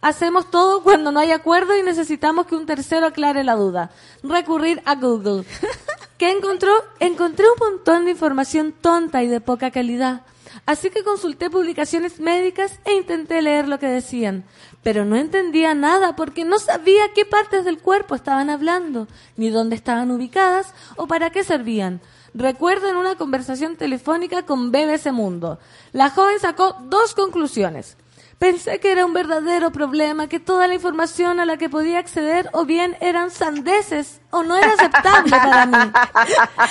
hacemos 0.00 0.50
todo 0.50 0.82
cuando 0.82 1.12
no 1.12 1.20
hay 1.20 1.32
acuerdo 1.32 1.76
y 1.76 1.82
necesitamos 1.82 2.46
que 2.46 2.56
un 2.56 2.66
tercero 2.66 3.06
aclare 3.06 3.44
la 3.44 3.54
duda. 3.54 3.90
Recurrir 4.22 4.82
a 4.84 4.94
Google. 4.94 5.44
¿Qué 6.18 6.30
encontró? 6.30 6.72
Encontré 6.98 7.44
un 7.46 7.72
montón 7.72 8.04
de 8.04 8.12
información 8.12 8.72
tonta 8.72 9.22
y 9.22 9.26
de 9.26 9.40
poca 9.40 9.70
calidad. 9.70 10.22
Así 10.64 10.90
que 10.90 11.04
consulté 11.04 11.50
publicaciones 11.50 12.18
médicas 12.18 12.80
e 12.84 12.94
intenté 12.94 13.42
leer 13.42 13.68
lo 13.68 13.78
que 13.78 13.86
decían. 13.86 14.44
Pero 14.82 15.04
no 15.04 15.16
entendía 15.16 15.74
nada 15.74 16.16
porque 16.16 16.44
no 16.44 16.58
sabía 16.58 17.12
qué 17.14 17.24
partes 17.24 17.64
del 17.64 17.78
cuerpo 17.78 18.14
estaban 18.14 18.50
hablando, 18.50 19.08
ni 19.36 19.50
dónde 19.50 19.76
estaban 19.76 20.10
ubicadas 20.10 20.72
o 20.96 21.06
para 21.06 21.30
qué 21.30 21.44
servían. 21.44 22.00
Recuerdo 22.34 22.88
en 22.88 22.96
una 22.96 23.16
conversación 23.16 23.76
telefónica 23.76 24.44
con 24.44 24.70
BBC 24.70 25.12
Mundo. 25.12 25.58
La 25.92 26.10
joven 26.10 26.38
sacó 26.40 26.76
dos 26.84 27.14
conclusiones. 27.14 27.96
Pensé 28.38 28.80
que 28.80 28.92
era 28.92 29.06
un 29.06 29.14
verdadero 29.14 29.70
problema, 29.70 30.28
que 30.28 30.38
toda 30.38 30.68
la 30.68 30.74
información 30.74 31.40
a 31.40 31.46
la 31.46 31.56
que 31.56 31.70
podía 31.70 31.98
acceder 31.98 32.50
o 32.52 32.66
bien 32.66 32.94
eran 33.00 33.30
sandeces 33.30 34.20
o 34.30 34.42
no 34.42 34.56
era 34.56 34.74
aceptable 34.74 35.30
para 35.30 35.64
mí. 35.64 35.92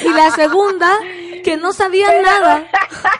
Y 0.01 0.09
la 0.09 0.29
segunda, 0.29 0.91
que 1.43 1.57
no 1.57 1.73
sabía 1.73 2.21
nada, 2.21 2.65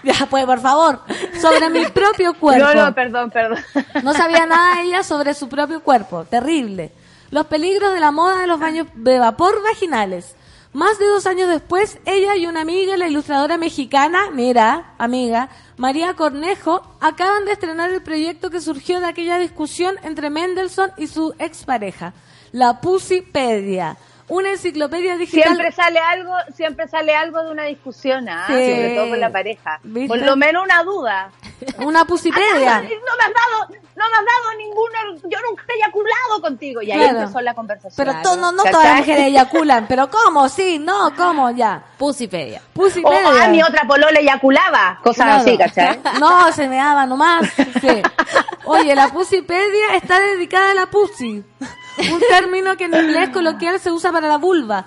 ya 0.04 0.28
pues 0.30 0.46
por 0.46 0.60
favor, 0.60 1.02
sobre 1.41 1.72
mi 1.72 1.88
propio 1.88 2.36
cuerpo. 2.36 2.66
No, 2.66 2.86
no, 2.86 2.93
perdón, 2.93 3.32
perdón. 3.32 3.58
No 4.04 4.14
sabía 4.14 4.46
nada 4.46 4.82
ella 4.82 5.02
sobre 5.02 5.34
su 5.34 5.50
propio 5.50 5.82
cuerpo. 5.82 6.26
Terrible. 6.26 6.91
Los 7.32 7.48
peligros 7.48 7.93
de 7.93 8.00
la 8.00 8.12
moda 8.12 8.38
de 8.38 8.48
los 8.48 8.60
baños 8.60 8.88
de 8.93 9.18
vapor 9.18 9.64
vaginales. 9.64 10.36
Más 10.76 11.00
de 11.00 11.06
dos 11.06 11.26
años 11.26 11.48
después, 11.48 12.00
ella 12.06 12.36
y 12.36 12.48
una 12.48 12.60
amiga, 12.60 12.98
la 12.98 13.08
ilustradora 13.08 13.58
mexicana, 13.58 14.30
mira, 14.34 14.94
amiga, 14.98 15.48
María 15.78 16.16
Cornejo, 16.16 16.82
acaban 17.00 17.46
de 17.46 17.54
estrenar 17.54 17.94
el 17.94 18.02
proyecto 18.02 18.50
que 18.50 18.60
surgió 18.60 19.00
de 19.00 19.06
aquella 19.06 19.38
discusión 19.38 19.96
entre 20.04 20.30
Mendelssohn 20.30 20.92
y 20.98 21.08
su 21.08 21.34
expareja, 21.40 22.14
la 22.52 22.82
Pusipedia, 22.82 23.96
una 24.28 24.50
enciclopedia 24.52 25.18
digital. 25.18 25.44
Siempre 25.44 25.72
sale 25.72 26.00
algo, 26.00 26.34
siempre 26.56 26.88
sale 26.88 27.16
algo 27.16 27.44
de 27.44 27.52
una 27.52 27.64
discusión, 27.64 28.28
¿ah? 28.30 28.46
Sí. 28.48 28.54
sobre 28.54 28.96
todo 28.96 29.10
con 29.10 29.20
la 29.20 29.30
pareja. 29.32 29.80
¿Viste? 29.84 30.08
Por 30.08 30.18
lo 30.26 30.36
menos 30.36 30.64
una 30.64 30.84
duda. 30.84 31.32
Una 31.78 32.06
Pusipedia. 32.06 32.82
No 32.82 32.88
me 32.88 33.24
has 33.24 33.34
dado, 33.34 33.68
no 33.96 34.04
me 34.10 34.16
has 34.18 34.26
dado 34.26 34.58
ninguna, 34.58 35.00
yo 35.24 35.38
nunca 35.50 35.64
he 35.70 35.74
eyaculado 35.76 36.42
contigo. 36.42 36.82
Y 36.82 36.92
ahí 36.92 37.00
Claro. 37.00 37.20
empezó 37.20 37.40
la 37.42 37.54
conversación. 37.54 37.94
Pero 37.96 38.22
to- 38.24 38.36
no, 38.36 38.52
no 38.52 38.64
todas 38.64 38.84
las 38.84 38.98
mujeres 38.98 39.26
eyaculan. 39.28 39.88
Pero 39.88 40.10
¿cómo? 40.10 40.50
Sí, 40.50 40.80
no, 40.80 41.14
¿cómo? 41.16 41.52
Ya. 41.52 41.84
Pusipedia. 41.98 42.62
O 42.72 42.74
Pusipedia. 42.74 43.44
ah, 43.44 43.48
mi 43.48 43.62
otra 43.64 43.84
polola 43.88 44.20
eyaculaba, 44.20 45.00
cosas 45.04 45.26
Claro. 45.26 45.42
así, 45.42 45.58
¿cachai? 45.58 46.00
No, 46.20 46.52
se 46.52 46.68
me 46.68 46.76
daba 46.78 47.06
nomás. 47.06 47.48
Sí. 47.80 48.02
Oye, 48.66 48.96
la 48.96 49.08
Pusipedia 49.10 49.96
está 49.96 50.20
dedicada 50.20 50.72
a 50.72 50.74
la 50.74 50.86
pussy. 50.88 51.44
Un 51.98 52.20
término 52.30 52.78
que 52.78 52.86
en 52.86 52.93
inglés 52.93 53.30
coloquial 53.30 53.80
se 53.80 53.91
usa 53.91 54.12
para 54.12 54.28
la 54.28 54.38
vulva. 54.38 54.86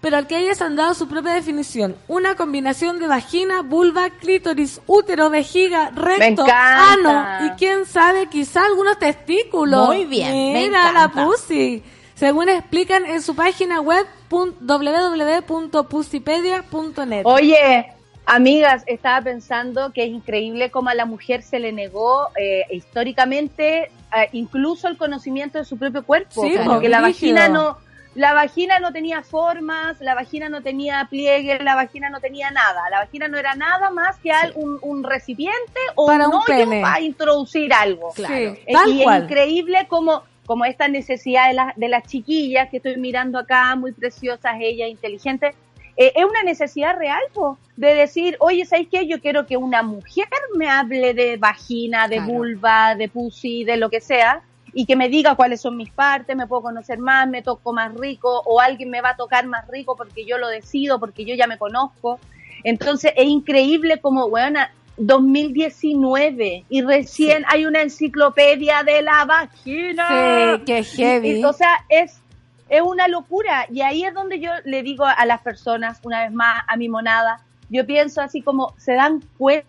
Pero 0.00 0.16
al 0.18 0.26
que 0.26 0.38
ellas 0.38 0.60
han 0.60 0.76
dado 0.76 0.92
su 0.92 1.08
propia 1.08 1.32
definición. 1.32 1.96
Una 2.08 2.34
combinación 2.34 2.98
de 2.98 3.06
vagina, 3.06 3.62
vulva, 3.62 4.10
clítoris, 4.10 4.82
útero, 4.86 5.30
vejiga, 5.30 5.90
recto, 5.94 6.44
ano 6.46 7.46
y 7.46 7.50
quién 7.56 7.86
sabe, 7.86 8.26
quizá 8.26 8.66
algunos 8.66 8.98
testículos. 8.98 9.86
Muy 9.86 10.04
bien, 10.04 10.52
me 10.52 10.64
Mira 10.64 10.92
la 10.92 11.08
pussy. 11.08 11.82
Según 12.14 12.50
explican 12.50 13.06
en 13.06 13.22
su 13.22 13.34
página 13.34 13.80
web 13.80 14.06
www.pussipedia.net. 14.28 17.22
Oye, 17.24 17.86
amigas, 18.26 18.82
estaba 18.86 19.22
pensando 19.22 19.90
que 19.92 20.04
es 20.04 20.10
increíble 20.10 20.70
cómo 20.70 20.90
a 20.90 20.94
la 20.94 21.06
mujer 21.06 21.42
se 21.42 21.58
le 21.58 21.72
negó 21.72 22.28
eh, 22.36 22.66
históricamente 22.70 23.90
eh, 24.16 24.28
incluso 24.32 24.88
el 24.88 24.96
conocimiento 24.96 25.58
de 25.58 25.64
su 25.64 25.76
propio 25.78 26.04
cuerpo, 26.04 26.42
Sí, 26.42 26.54
que 26.80 26.88
la 26.88 27.00
vagina 27.00 27.48
no 27.48 27.78
la 28.16 28.32
vagina 28.32 28.78
no 28.78 28.92
tenía 28.92 29.22
formas, 29.22 30.00
la 30.00 30.14
vagina 30.14 30.48
no 30.48 30.62
tenía 30.62 31.04
pliegues, 31.10 31.60
la 31.64 31.74
vagina 31.74 32.10
no 32.10 32.20
tenía 32.20 32.48
nada. 32.52 32.88
La 32.88 33.00
vagina 33.00 33.26
no 33.26 33.36
era 33.38 33.56
nada 33.56 33.90
más 33.90 34.16
que 34.18 34.30
al- 34.30 34.52
un, 34.54 34.78
un 34.82 35.02
recipiente 35.02 35.80
o 35.96 36.06
Para 36.06 36.28
un 36.28 36.34
hoyo 36.34 36.44
pene. 36.46 36.80
para 36.80 37.00
introducir 37.00 37.72
algo. 37.74 38.12
Sí, 38.14 38.22
Eh, 38.28 38.64
tal 38.72 38.88
y 38.90 39.02
cual. 39.02 39.16
es 39.16 39.24
increíble 39.24 39.86
como, 39.88 40.22
como 40.46 40.64
esta 40.64 40.86
necesidad 40.86 41.48
de, 41.48 41.54
las 41.54 41.74
de 41.74 41.88
las 41.88 42.04
chiquillas 42.06 42.70
que 42.70 42.76
estoy 42.76 42.96
mirando 42.98 43.36
acá, 43.36 43.74
muy 43.74 43.90
preciosas, 43.90 44.54
ellas, 44.60 44.88
inteligentes, 44.90 45.56
eh, 45.96 46.12
es 46.16 46.24
una 46.24 46.42
necesidad 46.42 46.96
real, 46.98 47.20
po, 47.32 47.56
de 47.76 47.94
decir, 47.94 48.36
oye, 48.40 48.64
¿sabes 48.66 48.88
qué? 48.90 49.06
Yo 49.06 49.20
quiero 49.20 49.46
que 49.46 49.56
una 49.56 49.82
mujer 49.82 50.28
me 50.56 50.68
hable 50.68 51.14
de 51.14 51.36
vagina, 51.36 52.08
de 52.08 52.16
Claro. 52.16 52.32
vulva, 52.32 52.94
de 52.94 53.08
pussy, 53.08 53.64
de 53.64 53.76
lo 53.76 53.90
que 53.90 54.00
sea, 54.00 54.42
y 54.72 54.86
que 54.86 54.96
me 54.96 55.08
diga 55.08 55.36
cuáles 55.36 55.60
son 55.60 55.76
mis 55.76 55.90
partes, 55.90 56.34
me 56.36 56.46
puedo 56.48 56.62
conocer 56.62 56.98
más, 56.98 57.28
me 57.28 57.42
toco 57.42 57.72
más 57.72 57.94
rico, 57.94 58.42
o 58.44 58.60
alguien 58.60 58.90
me 58.90 59.00
va 59.00 59.10
a 59.10 59.16
tocar 59.16 59.46
más 59.46 59.68
rico 59.68 59.94
porque 59.96 60.24
yo 60.26 60.36
lo 60.38 60.48
decido, 60.48 60.98
porque 60.98 61.24
yo 61.24 61.34
ya 61.36 61.46
me 61.46 61.58
conozco. 61.58 62.18
Entonces 62.64 63.12
es 63.16 63.26
increíble 63.26 64.00
como, 64.00 64.24
weona, 64.26 64.72
2019 64.96 66.64
y 66.68 66.82
recién 66.82 67.44
hay 67.48 67.66
una 67.66 67.82
enciclopedia 67.82 68.82
de 68.82 69.02
la 69.02 69.24
vagina. 69.24 70.56
Sí, 70.58 70.62
qué 70.64 70.78
Y- 70.80 70.84
heavy. 70.84 71.30
y, 71.40 71.44
o 71.44 71.52
sea, 71.52 71.84
es, 71.88 72.20
es 72.68 72.82
una 72.82 73.08
locura. 73.08 73.66
Y 73.70 73.80
ahí 73.82 74.04
es 74.04 74.14
donde 74.14 74.40
yo 74.40 74.50
le 74.64 74.82
digo 74.82 75.04
a 75.04 75.24
las 75.26 75.40
personas, 75.42 75.98
una 76.02 76.22
vez 76.24 76.32
más, 76.32 76.62
a 76.66 76.76
mi 76.76 76.88
monada, 76.88 77.40
yo 77.70 77.86
pienso 77.86 78.20
así 78.20 78.42
como, 78.42 78.74
se 78.78 78.94
dan 78.94 79.22
cuenta. 79.38 79.68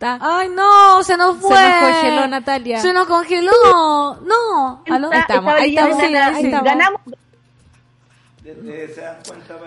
Ay, 0.00 0.48
no, 0.48 1.02
se 1.04 1.16
nos 1.16 1.36
Se 1.36 1.42
fue. 1.42 1.50
nos 1.56 1.80
congeló 1.92 2.26
Natalia. 2.28 2.80
Se 2.80 2.92
nos 2.92 3.06
congeló. 3.06 3.52
No. 4.26 4.82
¿Aló? 4.90 5.10
Ahí 5.12 5.18
estamos, 5.20 5.54
ahí 5.54 5.76
estamos, 5.76 5.96
una- 6.02 6.26
ahí 6.26 6.44
estamos. 6.46 6.64
Ganamos. 6.64 7.00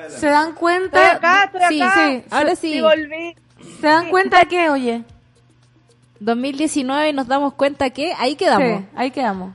se 0.10 0.28
dan 0.28 0.54
cuenta. 0.54 0.98
¿Se 1.00 1.06
Estoy 1.14 1.18
acá, 1.18 1.44
estoy 1.46 1.62
Sí, 1.70 1.82
acá. 1.82 1.94
sí, 2.08 2.24
ahora 2.32 2.56
sí. 2.56 2.72
Sí, 2.74 2.82
volví. 2.82 3.36
¿Se 3.80 3.88
dan 3.88 4.10
cuenta 4.10 4.40
de 4.40 4.46
qué, 4.48 4.70
oye? 4.70 5.04
2019 6.20 7.10
y 7.10 7.14
nos 7.14 7.28
damos 7.28 7.54
cuenta 7.54 7.90
que 7.90 8.14
ahí 8.18 8.36
quedamos. 8.36 8.82
Sí, 8.82 8.88
ahí 8.96 9.12
quedamos. 9.12 9.54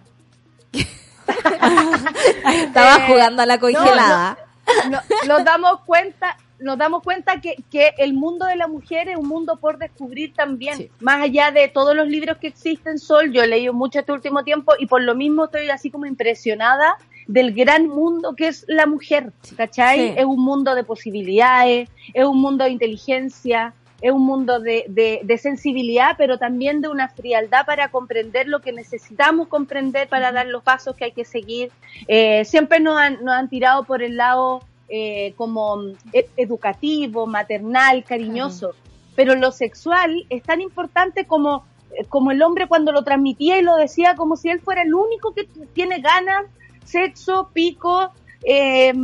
Estaba 2.53 2.97
Eh, 2.97 3.05
jugando 3.09 3.43
a 3.43 3.47
la 3.47 3.59
congelada. 3.59 4.39
No- 4.91 5.01
nos 5.26 5.45
damos 5.45 5.81
cuenta 5.87 6.37
nos 6.61 6.76
damos 6.76 7.03
cuenta 7.03 7.41
que, 7.41 7.57
que 7.70 7.95
el 7.97 8.12
mundo 8.12 8.45
de 8.45 8.55
la 8.55 8.66
mujer 8.68 9.09
es 9.09 9.16
un 9.16 9.26
mundo 9.26 9.57
por 9.57 9.78
descubrir 9.78 10.35
también. 10.35 10.76
Sí. 10.76 10.91
Más 11.01 11.22
allá 11.22 11.51
de 11.51 11.68
todos 11.68 11.97
los 11.97 12.07
libros 12.07 12.37
que 12.37 12.49
existen, 12.49 12.99
Sol, 12.99 13.33
yo 13.33 13.43
he 13.43 13.47
leído 13.47 13.72
mucho 13.72 14.01
este 14.01 14.12
último 14.12 14.45
tiempo 14.45 14.74
y 14.78 14.85
por 14.85 15.01
lo 15.01 15.14
mismo 15.14 15.47
estoy 15.47 15.70
así 15.70 15.91
como 15.91 16.05
impresionada 16.05 16.97
del 17.26 17.55
gran 17.55 17.87
mundo 17.89 18.35
que 18.37 18.49
es 18.49 18.66
la 18.68 18.85
mujer, 18.85 19.33
¿cachai? 19.57 19.99
Sí. 20.11 20.14
Es 20.18 20.26
un 20.26 20.39
mundo 20.45 20.74
de 20.74 20.85
posibilidades, 20.85 21.89
es 22.12 22.24
un 22.26 22.39
mundo 22.39 22.64
de 22.64 22.70
inteligencia, 22.72 23.72
es 24.01 24.12
un 24.12 24.24
mundo 24.24 24.61
de, 24.61 24.84
de, 24.88 25.20
de 25.22 25.38
sensibilidad, 25.38 26.14
pero 26.16 26.38
también 26.38 26.80
de 26.80 26.88
una 26.88 27.09
frialdad 27.09 27.66
para 27.66 27.90
comprender 27.90 28.48
lo 28.48 28.61
que 28.61 28.72
necesitamos 28.72 29.48
comprender 29.48 30.09
para 30.09 30.32
dar 30.32 30.46
los 30.46 30.62
pasos 30.62 30.96
que 30.96 31.05
hay 31.05 31.12
que 31.12 31.24
seguir. 31.24 31.70
Eh, 32.09 32.44
siempre 32.44 32.80
nos 32.80 32.98
han, 32.98 33.22
nos 33.24 33.34
han 33.34 33.48
tirado 33.48 33.84
por 33.84 34.03
el 34.03 34.16
lado 34.16 34.62
eh, 34.88 35.34
como 35.36 35.82
e- 36.12 36.28
educativo, 36.36 37.26
maternal, 37.26 38.05
cariñoso, 38.05 38.74
pero 39.14 39.34
lo 39.34 39.53
sexual 39.53 40.24
es 40.30 40.42
tan 40.42 40.61
importante 40.61 41.26
como, 41.26 41.64
eh, 41.96 42.05
como 42.09 42.30
el 42.30 42.42
hombre 42.42 42.66
cuando 42.68 42.92
lo 42.92 43.05
transmitía 43.05 43.59
y 43.59 43.62
lo 43.62 43.76
decía 43.76 44.14
como 44.14 44.36
si 44.36 44.48
él 44.48 44.61
fuera 44.61 44.82
el 44.82 44.94
único 44.94 45.34
que 45.34 45.46
tiene 45.74 46.01
ganas, 46.01 46.46
sexo, 46.84 47.51
pico, 47.53 48.11
eh, 48.42 48.94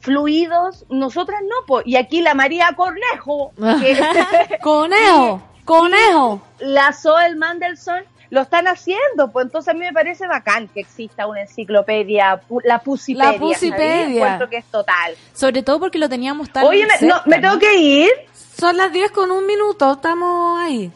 fluidos, 0.00 0.86
nosotras 0.88 1.40
no, 1.42 1.66
po. 1.66 1.82
y 1.84 1.96
aquí 1.96 2.20
la 2.20 2.34
María 2.34 2.68
Cornejo, 2.76 3.52
que 3.80 3.98
Conejo, 4.62 5.42
conejo. 5.64 6.40
la 6.60 6.92
Zoe 6.92 7.34
Mandelson 7.36 8.04
lo 8.30 8.42
están 8.42 8.68
haciendo, 8.68 9.32
pues 9.32 9.46
entonces 9.46 9.68
a 9.74 9.76
mí 9.76 9.80
me 9.80 9.92
parece 9.92 10.28
bacán 10.28 10.68
que 10.68 10.78
exista 10.80 11.26
una 11.26 11.40
enciclopedia, 11.42 12.40
la 12.62 12.78
Pusipedia. 12.80 13.32
La 13.32 13.38
Pusipedia. 13.38 14.04
Encuentro 14.06 14.48
que 14.48 14.58
es 14.58 14.64
total. 14.66 15.14
Sobre 15.34 15.64
todo 15.64 15.80
porque 15.80 15.98
lo 15.98 16.08
teníamos 16.08 16.48
tan 16.50 16.64
Oye, 16.64 16.86
me, 16.86 16.96
cerca, 16.96 17.16
no, 17.16 17.22
me 17.26 17.40
tengo 17.40 17.58
que 17.58 17.76
ir. 17.76 18.08
Son 18.56 18.76
las 18.76 18.92
10 18.92 19.10
con 19.10 19.32
un 19.32 19.44
minuto, 19.46 19.92
estamos 19.94 20.60
ahí. 20.60 20.92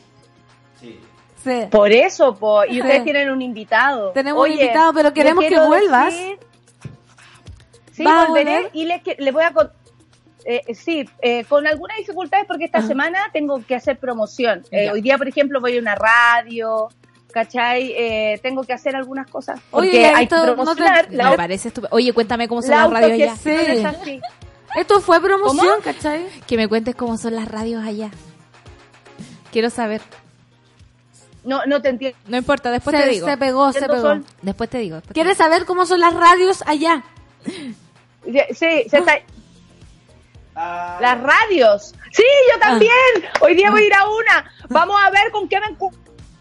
Sí. 0.80 1.00
Sí. 1.42 1.62
Por 1.72 1.90
eso, 1.90 2.36
po, 2.36 2.64
y 2.64 2.74
Sí. 2.74 2.80
ustedes 2.82 3.02
tienen 3.02 3.28
un 3.30 3.42
invitado. 3.42 4.10
Tenemos 4.12 4.46
un 4.46 4.52
invitado, 4.52 4.92
pero 4.94 5.12
queremos 5.12 5.44
que 5.44 5.58
vuelvas. 5.58 6.14
decir- 6.14 6.38
Sí, 7.94 8.02
¿Vas 8.04 8.24
a 8.24 8.28
volver? 8.28 8.70
y 8.72 8.84
les, 8.86 9.00
les 9.18 9.32
voy 9.32 9.44
a 9.44 9.52
con- 9.52 9.70
eh, 10.44 10.74
sí, 10.74 11.08
eh, 11.22 11.44
con 11.44 11.66
algunas 11.66 11.96
dificultades 11.96 12.44
porque 12.46 12.64
esta 12.64 12.82
semana 12.82 13.30
tengo 13.32 13.64
que 13.64 13.74
hacer 13.76 13.98
promoción. 13.98 14.62
Eh, 14.70 14.90
hoy 14.90 15.00
día, 15.00 15.16
por 15.16 15.28
ejemplo, 15.28 15.60
voy 15.60 15.76
a 15.76 15.80
una 15.80 15.94
radio, 15.94 16.88
¿cachai? 17.32 17.92
Eh, 17.96 18.38
tengo 18.42 18.62
que 18.64 18.72
hacer 18.74 18.94
algunas 18.96 19.30
cosas 19.30 19.60
porque 19.70 19.88
Oye, 19.88 20.06
hay 20.06 20.14
que 20.26 20.34
esto 20.34 20.36
no 20.36 20.42
te- 20.44 20.52
promocionar. 20.54 21.10
Me 21.10 21.16
la, 21.16 21.36
parece. 21.36 21.72
Oye, 21.90 22.12
cuéntame 22.12 22.48
cómo 22.48 22.60
son 22.62 22.72
la 22.72 22.88
las 22.88 22.90
radios 23.00 23.30
allá. 23.30 23.36
Sí. 24.04 24.20
Esto 24.76 25.00
fue 25.00 25.20
promoción, 25.20 25.66
¿Cómo? 25.66 25.82
¿cachai? 25.82 26.26
Que 26.46 26.56
me 26.56 26.66
cuentes 26.68 26.94
cómo 26.96 27.16
son 27.16 27.36
las 27.36 27.46
radios 27.48 27.84
allá. 27.84 28.10
Quiero 29.52 29.70
saber. 29.70 30.02
No, 31.44 31.64
no 31.66 31.80
te 31.80 31.90
entiendo. 31.90 32.18
No 32.26 32.36
importa, 32.36 32.70
después 32.70 32.96
se, 32.96 33.02
te 33.02 33.08
digo. 33.10 33.26
se 33.28 33.36
pegó, 33.36 33.72
se 33.72 33.86
pegó. 33.86 34.18
Después 34.42 34.68
te 34.68 34.78
digo. 34.78 34.96
después 34.96 35.08
te 35.08 35.14
¿Quieres 35.14 35.38
saber 35.38 35.64
cómo 35.64 35.86
son 35.86 36.00
las 36.00 36.12
radios 36.12 36.62
allá? 36.66 37.04
Sí, 38.24 38.84
se 38.88 38.98
está... 38.98 39.18
Ah, 40.56 40.98
Las 41.00 41.20
radios. 41.20 41.94
Sí, 42.12 42.22
yo 42.52 42.60
también. 42.60 42.92
Hoy 43.40 43.54
día 43.54 43.70
voy 43.70 43.82
a 43.82 43.86
ir 43.86 43.94
a 43.94 44.04
una. 44.08 44.50
Vamos 44.68 44.96
a 45.04 45.10
ver 45.10 45.30
con 45.32 45.48
qué 45.48 45.58
me 45.58 45.66
encu- 45.66 45.92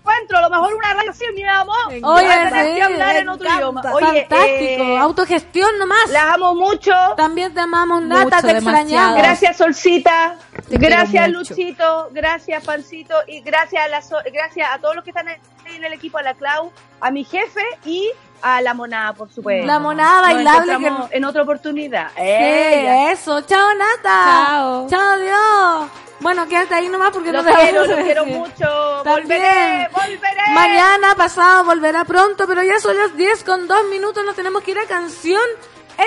encuentro. 0.01 0.37
A 0.37 0.41
lo 0.41 0.49
mejor 0.51 0.75
una 0.75 0.93
radio 0.93 1.11
sí, 1.13 1.25
mi 1.33 1.43
amor. 1.43 1.75
Oye, 1.87 2.27
sí, 2.75 2.81
hablar 2.81 3.15
en 3.15 3.29
otro 3.29 3.49
idioma. 3.49 3.81
Oye, 3.91 4.27
Fantástico. 4.29 4.83
eh, 4.83 4.97
Autogestión 4.99 5.79
nomás. 5.79 6.09
las 6.11 6.25
amo 6.35 6.53
mucho. 6.53 6.91
También 7.17 7.55
te 7.55 7.61
amamos, 7.61 8.03
Nata, 8.03 8.35
Mucho, 8.35 8.47
te 8.47 8.51
extrañamos. 8.57 9.17
Gracias, 9.17 9.57
Solcita. 9.57 10.35
Te 10.69 10.77
gracias. 10.77 11.29
Luchito. 11.29 12.09
Gracias, 12.11 12.63
Pancito. 12.63 13.15
Y 13.27 13.41
gracias 13.41 13.83
a, 13.83 13.87
la 13.87 14.01
So- 14.03 14.21
gracias 14.31 14.69
a 14.71 14.77
todos 14.77 14.93
los 14.95 15.03
que 15.03 15.09
están 15.09 15.27
ahí 15.27 15.37
en 15.75 15.83
el 15.85 15.93
equipo, 15.93 16.19
a 16.19 16.21
la 16.21 16.35
Clau, 16.35 16.71
a 17.01 17.09
mi 17.09 17.23
jefe 17.23 17.63
y 17.83 18.11
a 18.43 18.61
la 18.61 18.73
monada, 18.73 19.13
por 19.13 19.31
supuesto. 19.31 19.65
La 19.65 19.79
monada 19.79 20.21
bailable 20.21 20.77
que... 20.77 21.17
en 21.17 21.25
otra 21.25 21.43
oportunidad. 21.43 22.09
Sí, 22.15 22.21
eso. 22.21 23.41
Chao, 23.41 23.69
Nata. 23.73 24.45
Chao. 24.45 24.87
Chao, 24.89 25.17
Dios. 25.17 25.91
Bueno, 26.19 26.47
quédate 26.47 26.75
ahí 26.75 26.89
nomás 26.89 27.11
porque 27.11 27.31
Los 27.31 27.43
no 27.43 27.51
te 27.51 27.57
quiero, 27.57 27.81
vamos 27.81 27.93
a 27.93 27.95
los 27.95 28.05
quiero 28.05 28.25
mucho. 28.25 29.01
También. 29.03 29.41
Volveré, 29.41 29.89
volveré. 29.91 30.53
Mañana 30.53 31.15
pasado 31.15 31.63
volverá 31.65 32.05
pronto, 32.05 32.45
pero 32.47 32.63
ya 32.63 32.79
son 32.79 32.97
las 32.97 33.15
10 33.17 33.43
con 33.43 33.67
2 33.67 33.85
minutos, 33.89 34.23
nos 34.25 34.35
tenemos 34.35 34.61
que 34.63 34.71
ir 34.71 34.79
a 34.79 34.85
canción. 34.85 35.41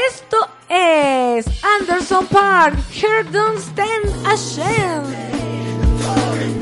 Esto 0.09 0.49
es 0.68 1.47
Anderson 1.64 2.26
Park, 2.26 2.76
Here 2.93 3.24
Don't 3.24 3.59
Stand 3.59 4.26
Ashamed. 4.26 5.26
Yeah. 6.07 6.55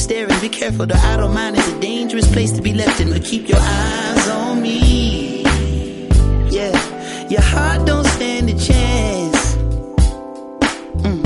Staring. 0.00 0.38
Be 0.40 0.48
careful, 0.48 0.86
the 0.86 0.96
idle 0.96 1.28
mind 1.28 1.56
is 1.56 1.68
a 1.68 1.80
dangerous 1.80 2.26
place 2.32 2.52
to 2.52 2.62
be 2.62 2.72
left 2.72 3.00
in. 3.00 3.10
But 3.10 3.24
keep 3.24 3.48
your 3.48 3.58
eyes 3.60 4.28
on 4.28 4.62
me. 4.62 5.42
Yeah, 6.50 7.28
your 7.28 7.42
heart 7.42 7.86
don't 7.86 8.06
stand 8.06 8.48
a 8.50 8.54
chance. 8.58 9.54
Mm. 11.04 11.22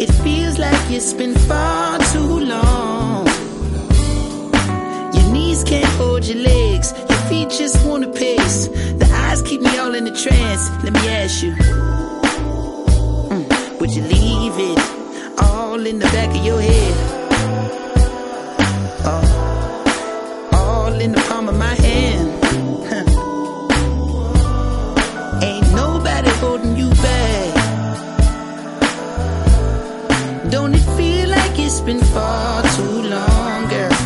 It 0.00 0.10
feels 0.24 0.58
like 0.58 0.90
it's 0.90 1.12
been 1.14 1.34
far 1.34 1.98
too 2.12 2.40
long. 2.54 3.26
Your 5.14 5.32
knees 5.32 5.64
can't 5.64 5.92
hold 6.00 6.24
your 6.26 6.38
legs. 6.38 6.92
Your 7.08 7.18
feet 7.28 7.50
just 7.50 7.84
wanna 7.86 8.08
pace. 8.12 8.68
The 8.68 9.08
eyes 9.24 9.42
keep 9.42 9.60
me 9.62 9.76
all 9.78 9.94
in 9.94 10.06
a 10.06 10.14
trance. 10.24 10.64
Let 10.84 10.92
me 10.92 11.08
ask 11.08 11.42
you. 11.42 11.52
mm, 13.32 13.80
Would 13.80 13.90
you 13.96 14.02
leave 14.02 14.54
it 14.70 14.78
all 15.42 15.84
in 15.86 15.98
the 15.98 16.06
back 16.06 16.30
of 16.36 16.44
your 16.44 16.60
head? 16.60 17.25
Oh, 19.04 19.24
all 20.52 21.00
in 21.00 21.12
the 21.12 21.20
palm 21.28 21.48
of 21.48 21.56
my 21.56 21.74
hand. 21.74 22.28
Ain't 25.42 25.72
nobody 25.74 26.30
holding 26.40 26.76
you 26.76 26.90
back. 26.90 27.54
Don't 30.50 30.74
it 30.74 30.86
feel 30.96 31.28
like 31.28 31.58
it's 31.58 31.80
been 31.80 32.00
far 32.00 32.62
too 32.76 33.02
long, 33.14 33.68
girl? 33.68 33.96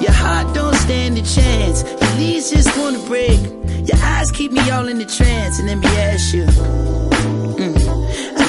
Your 0.00 0.12
heart 0.12 0.54
don't 0.54 0.74
stand 0.74 1.18
a 1.18 1.22
chance. 1.22 1.84
Your 2.00 2.14
knees 2.16 2.50
just 2.50 2.76
wanna 2.78 2.98
break. 3.06 3.40
Your 3.88 3.98
eyes 4.02 4.30
keep 4.30 4.52
me 4.52 4.70
all 4.70 4.88
in 4.88 4.98
the 4.98 5.06
trance, 5.06 5.58
and 5.58 5.68
let 5.68 5.78
me 5.78 5.88
ask 5.98 6.34
you. 6.34 6.46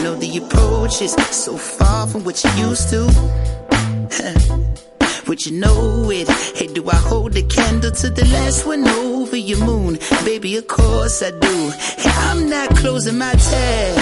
Know 0.03 0.15
the 0.15 0.37
approach 0.37 1.01
is 1.01 1.13
so 1.31 1.57
far 1.57 2.07
from 2.07 2.23
what 2.23 2.43
you 2.43 2.49
used 2.67 2.89
to. 2.89 3.01
Would 5.27 5.45
you 5.45 5.59
know 5.59 6.09
it? 6.09 6.27
Hey, 6.57 6.67
do 6.67 6.89
I 6.89 6.95
hold 6.95 7.33
the 7.33 7.43
candle 7.43 7.91
to 7.91 8.09
the 8.09 8.25
last 8.25 8.65
one 8.65 8.87
over 8.87 9.37
your 9.37 9.63
moon? 9.63 9.99
Baby, 10.25 10.57
of 10.57 10.67
course 10.67 11.21
I 11.21 11.31
do. 11.31 11.71
Hey, 11.97 12.09
I'm 12.29 12.49
not 12.49 12.75
closing 12.75 13.17
my 13.17 13.31
tab. 13.33 13.97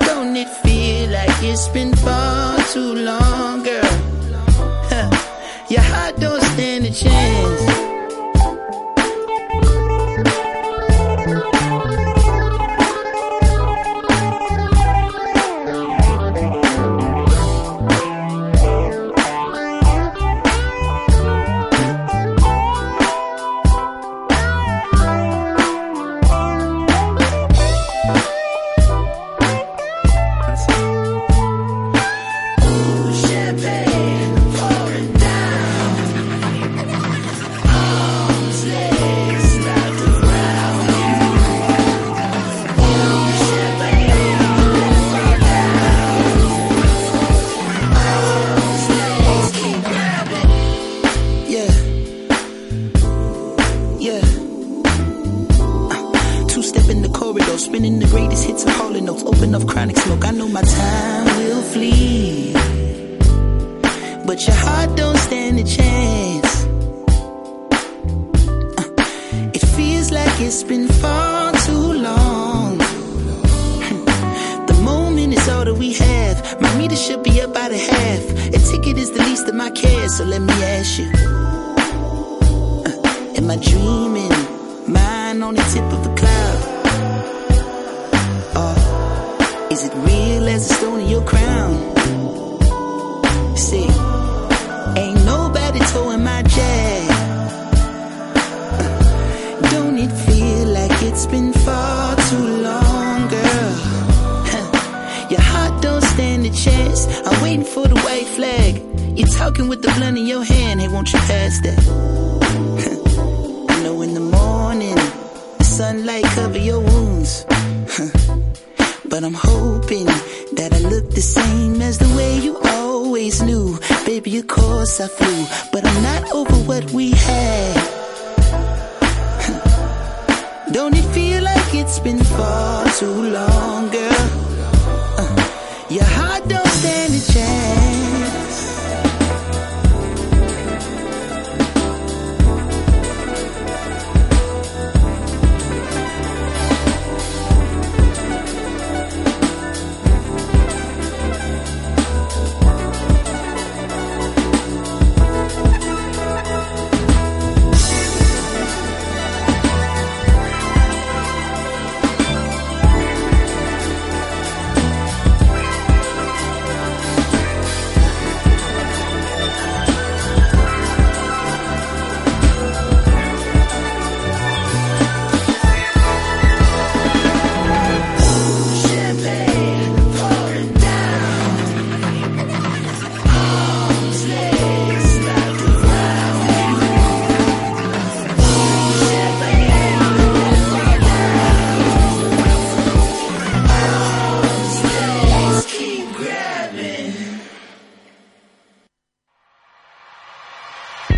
Don't 0.00 0.36
it 0.36 0.48
feel 0.62 1.10
like 1.10 1.42
it's 1.42 1.68
been 1.68 1.94
far 1.96 2.58
too 2.72 2.94
long, 2.94 3.62
girl? 3.62 3.82
Huh. 4.90 5.10
Your 5.68 5.82
heart 5.82 6.16
don't 6.16 6.42
stand 6.42 6.86
a 6.86 6.90
chance. 6.90 7.71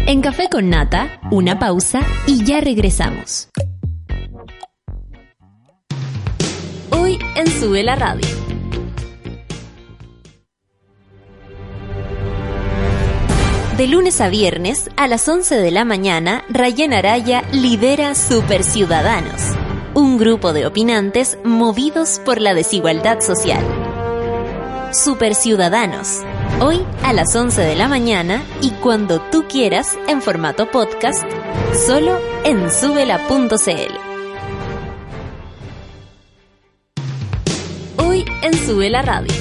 En 0.06 0.20
Café 0.20 0.50
con 0.50 0.68
Nata, 0.68 1.18
una 1.30 1.58
pausa 1.58 2.02
y 2.26 2.44
ya 2.44 2.60
regresamos. 2.60 3.48
Hoy 6.90 7.18
en 7.34 7.46
Sube 7.46 7.82
la 7.82 7.96
Radio. 7.96 8.28
De 13.78 13.86
lunes 13.86 14.20
a 14.20 14.28
viernes, 14.28 14.90
a 14.98 15.08
las 15.08 15.26
11 15.26 15.56
de 15.56 15.70
la 15.70 15.86
mañana, 15.86 16.44
Rayen 16.50 16.92
Araya 16.92 17.42
lidera 17.50 18.14
Super 18.14 18.62
Ciudadanos, 18.62 19.54
un 19.94 20.18
grupo 20.18 20.52
de 20.52 20.66
opinantes 20.66 21.38
movidos 21.44 22.20
por 22.26 22.42
la 22.42 22.52
desigualdad 22.52 23.20
social. 23.20 23.83
Super 24.94 25.34
Ciudadanos, 25.34 26.20
hoy 26.60 26.80
a 27.02 27.12
las 27.12 27.34
11 27.34 27.60
de 27.60 27.74
la 27.74 27.88
mañana 27.88 28.44
y 28.62 28.70
cuando 28.70 29.20
tú 29.20 29.44
quieras 29.48 29.98
en 30.06 30.22
formato 30.22 30.70
podcast, 30.70 31.24
solo 31.74 32.16
en 32.44 32.70
subela.cl. 32.70 33.92
Hoy 37.96 38.24
en 38.42 38.54
Sube 38.54 38.88
la 38.88 39.02
Radio. 39.02 39.34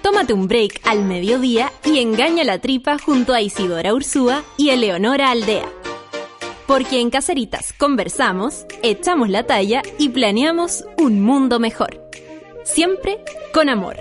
Tómate 0.00 0.32
un 0.32 0.48
break 0.48 0.80
al 0.84 1.04
mediodía 1.04 1.70
y 1.84 1.98
engaña 1.98 2.44
la 2.44 2.60
tripa 2.60 2.96
junto 2.98 3.34
a 3.34 3.42
Isidora 3.42 3.92
Ursúa 3.92 4.42
y 4.56 4.70
Eleonora 4.70 5.30
Aldea. 5.30 5.83
Porque 6.66 7.00
en 7.00 7.10
Caseritas 7.10 7.74
conversamos, 7.74 8.66
echamos 8.82 9.28
la 9.28 9.44
talla 9.44 9.82
y 9.98 10.08
planeamos 10.08 10.84
un 10.98 11.20
mundo 11.20 11.60
mejor. 11.60 12.00
Siempre 12.64 13.18
con 13.52 13.68
amor. 13.68 13.96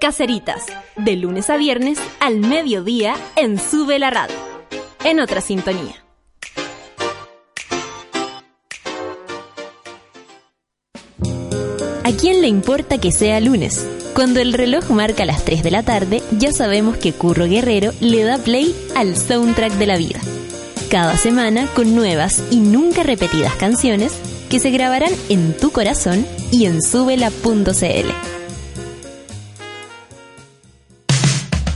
Caseritas, 0.00 0.64
de 0.96 1.16
lunes 1.16 1.50
a 1.50 1.56
viernes 1.56 1.98
al 2.20 2.38
mediodía 2.38 3.14
en 3.36 3.58
Sube 3.58 3.98
la 3.98 4.10
Radio. 4.10 4.36
En 5.04 5.20
otra 5.20 5.40
sintonía. 5.40 6.02
¿A 12.04 12.12
quién 12.12 12.40
le 12.40 12.48
importa 12.48 12.98
que 12.98 13.10
sea 13.10 13.40
lunes? 13.40 13.86
Cuando 14.14 14.40
el 14.40 14.52
reloj 14.52 14.88
marca 14.90 15.26
las 15.26 15.44
3 15.44 15.62
de 15.62 15.70
la 15.70 15.82
tarde, 15.82 16.22
ya 16.30 16.52
sabemos 16.52 16.96
que 16.96 17.12
Curro 17.12 17.46
Guerrero 17.46 17.92
le 18.00 18.22
da 18.22 18.38
play 18.38 18.74
al 18.94 19.16
soundtrack 19.16 19.72
de 19.72 19.86
la 19.86 19.96
vida. 19.96 20.20
Cada 20.90 21.16
semana 21.16 21.66
con 21.74 21.94
nuevas 21.94 22.42
y 22.50 22.60
nunca 22.60 23.02
repetidas 23.02 23.54
canciones 23.56 24.12
que 24.48 24.60
se 24.60 24.70
grabarán 24.70 25.12
en 25.28 25.56
tu 25.56 25.72
corazón 25.72 26.24
y 26.52 26.66
en 26.66 26.80
subela.cl. 26.80 28.10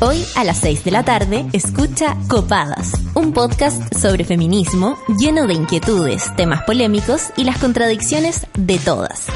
Hoy 0.02 0.24
a 0.34 0.44
las 0.44 0.58
6 0.58 0.84
de 0.84 0.90
la 0.92 1.04
tarde 1.04 1.44
escucha 1.52 2.16
Copadas, 2.28 2.92
un 3.14 3.34
podcast 3.34 3.94
sobre 3.94 4.24
feminismo 4.24 4.96
lleno 5.18 5.46
de 5.46 5.52
inquietudes, 5.52 6.34
temas 6.36 6.62
polémicos 6.62 7.30
y 7.36 7.44
las 7.44 7.58
contradicciones 7.58 8.46
de 8.56 8.78
todas. 8.78 9.26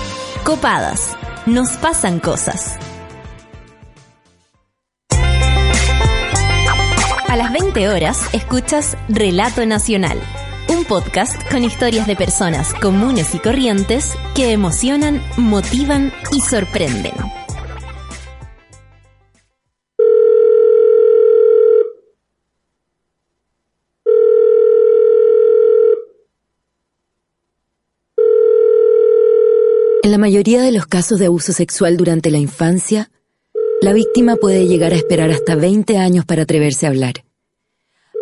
Copadas, 0.44 1.16
nos 1.44 1.72
pasan 1.72 2.18
cosas. 2.18 2.78
20 7.74 7.88
horas 7.88 8.32
escuchas 8.32 8.96
Relato 9.08 9.66
Nacional, 9.66 10.20
un 10.68 10.84
podcast 10.84 11.34
con 11.50 11.64
historias 11.64 12.06
de 12.06 12.14
personas 12.14 12.72
comunes 12.72 13.34
y 13.34 13.40
corrientes 13.40 14.12
que 14.36 14.52
emocionan, 14.52 15.20
motivan 15.36 16.12
y 16.30 16.40
sorprenden. 16.40 17.14
En 30.02 30.10
la 30.12 30.18
mayoría 30.18 30.62
de 30.62 30.70
los 30.70 30.86
casos 30.86 31.18
de 31.18 31.26
abuso 31.26 31.52
sexual 31.52 31.96
durante 31.96 32.30
la 32.30 32.38
infancia, 32.38 33.10
la 33.80 33.92
víctima 33.92 34.36
puede 34.36 34.68
llegar 34.68 34.92
a 34.92 34.96
esperar 34.96 35.30
hasta 35.32 35.56
20 35.56 35.98
años 35.98 36.24
para 36.24 36.42
atreverse 36.42 36.86
a 36.86 36.90
hablar. 36.90 37.14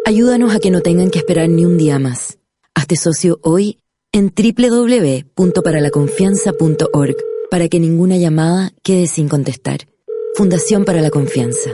Ayúdanos 0.04 0.52
a 0.52 0.58
que 0.58 0.72
no 0.72 0.80
tengan 0.80 1.10
que 1.10 1.20
esperar 1.20 1.48
ni 1.48 1.64
un 1.64 1.78
día 1.78 2.00
más. 2.00 2.38
Hazte 2.74 2.96
socio 2.96 3.38
hoy 3.42 3.78
en 4.10 4.34
www.paralaconfianza.org 4.34 7.16
para 7.48 7.68
que 7.68 7.78
ninguna 7.78 8.16
llamada 8.16 8.72
quede 8.82 9.06
sin 9.06 9.28
contestar. 9.28 9.86
Fundación 10.34 10.84
para 10.84 11.02
la 11.02 11.10
Confianza. 11.10 11.70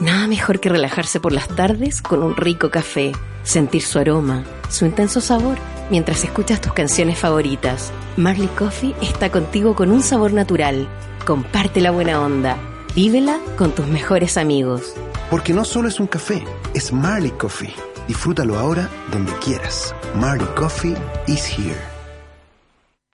Nada 0.00 0.26
mejor 0.26 0.58
que 0.58 0.68
relajarse 0.68 1.20
por 1.20 1.32
las 1.32 1.46
tardes 1.46 2.02
con 2.02 2.24
un 2.24 2.34
rico 2.34 2.72
café, 2.72 3.12
sentir 3.44 3.82
su 3.82 4.00
aroma, 4.00 4.42
su 4.68 4.84
intenso 4.84 5.20
sabor, 5.20 5.58
mientras 5.90 6.24
escuchas 6.24 6.60
tus 6.60 6.72
canciones 6.72 7.20
favoritas. 7.20 7.92
Marley 8.16 8.48
Coffee 8.48 8.96
está 9.00 9.30
contigo 9.30 9.76
con 9.76 9.92
un 9.92 10.02
sabor 10.02 10.32
natural. 10.32 10.88
Comparte 11.24 11.80
la 11.80 11.92
buena 11.92 12.20
onda. 12.20 12.58
Vívela 12.96 13.38
con 13.56 13.70
tus 13.70 13.86
mejores 13.86 14.36
amigos. 14.36 14.96
Porque 15.32 15.54
no 15.54 15.64
solo 15.64 15.88
es 15.88 15.98
un 15.98 16.06
café, 16.06 16.44
es 16.74 16.92
Marley 16.92 17.30
Coffee. 17.30 17.74
Disfrútalo 18.06 18.58
ahora 18.58 18.90
donde 19.10 19.32
quieras. 19.38 19.94
Marley 20.14 20.46
Coffee 20.54 20.94
is 21.26 21.58
here. 21.58 21.80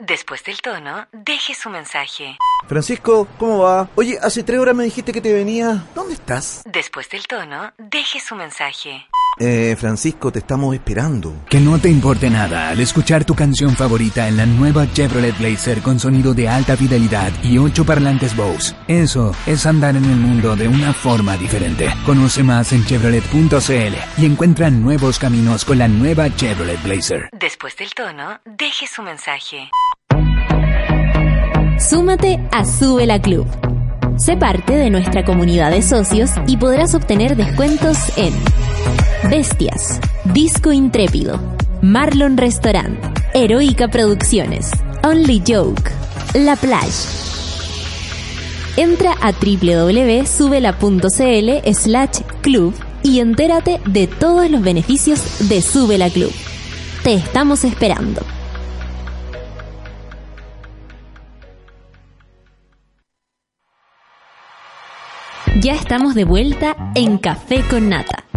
Después 0.01 0.43
del 0.43 0.61
tono, 0.61 1.07
deje 1.13 1.55
su 1.55 1.71
mensaje. 1.71 2.37
Francisco, 2.67 3.29
¿cómo 3.39 3.61
va? 3.61 3.89
Oye, 3.95 4.19
hace 4.21 4.43
tres 4.43 4.59
horas 4.59 4.75
me 4.75 4.83
dijiste 4.83 5.13
que 5.13 5.21
te 5.21 5.33
venía. 5.33 5.85
¿Dónde 5.95 6.15
estás? 6.15 6.63
Después 6.65 7.09
del 7.09 7.25
tono, 7.29 7.73
deje 7.79 8.19
su 8.19 8.35
mensaje. 8.35 9.07
Eh, 9.39 9.77
Francisco, 9.79 10.33
te 10.33 10.41
estamos 10.41 10.75
esperando. 10.75 11.45
Que 11.49 11.61
no 11.61 11.79
te 11.79 11.89
importe 11.89 12.29
nada 12.31 12.71
al 12.71 12.81
escuchar 12.81 13.25
tu 13.25 13.35
canción 13.35 13.77
favorita 13.77 14.29
en 14.29 14.37
la 14.37 14.47
nueva 14.47 14.91
Chevrolet 14.93 15.37
Blazer 15.39 15.81
con 15.81 16.01
sonido 16.01 16.35
de 16.35 16.49
alta 16.49 16.77
fidelidad 16.77 17.33
y 17.43 17.59
ocho 17.59 17.85
parlantes 17.85 18.37
Bose. 18.37 18.75
Eso 18.89 19.33
es 19.47 19.65
andar 19.67 19.97
en 19.97 20.05
el 20.05 20.17
mundo 20.17 20.57
de 20.57 20.69
una 20.69 20.93
forma 20.93 21.37
diferente. 21.37 21.89
Conoce 22.05 22.43
más 22.43 22.73
en 22.73 22.85
chevrolet.cl 22.85 24.23
y 24.23 24.27
encuentra 24.27 24.71
nuevos 24.71 25.19
caminos 25.19 25.65
con 25.65 25.79
la 25.79 25.89
nueva 25.89 26.35
Chevrolet 26.35 26.83
Blazer. 26.83 27.29
Después 27.39 27.77
del 27.77 27.95
tono, 27.95 28.41
deje 28.45 28.87
su 28.87 29.03
mensaje. 29.03 29.71
Súmate 31.79 32.41
a 32.51 32.65
Sube 32.65 33.07
la 33.07 33.21
Club. 33.21 33.47
Sé 34.19 34.37
parte 34.37 34.73
de 34.73 34.91
nuestra 34.91 35.25
comunidad 35.25 35.71
de 35.71 35.81
socios 35.81 36.31
y 36.49 36.57
podrás 36.57 36.93
obtener 36.97 37.37
descuentos 37.37 37.97
en 38.17 38.35
Bestias, 39.25 40.01
Disco 40.33 40.73
Intrépido, 40.73 41.41
Marlon 41.83 42.37
Restaurant, 42.37 42.99
Heroica 43.35 43.89
Producciones, 43.89 44.71
Only 45.03 45.43
Joke, 45.47 45.91
La 46.35 46.57
Plage. 46.57 46.89
Entra 48.77 49.15
a 49.21 49.33
www.subela.cl 49.33 50.31
slash 51.75 52.21
club 52.43 52.75
y 53.03 53.19
entérate 53.19 53.81
de 53.87 54.07
todos 54.07 54.49
los 54.51 54.63
beneficios 54.63 55.49
de 55.49 55.63
Subela 55.63 56.09
Club. 56.11 56.33
Te 57.03 57.15
estamos 57.15 57.65
esperando. 57.65 58.23
Ya 65.61 65.75
estamos 65.75 66.15
de 66.15 66.25
vuelta 66.25 66.93
en 66.95 67.19
Café 67.19 67.65
con 67.69 67.89
Nata. 67.89 68.28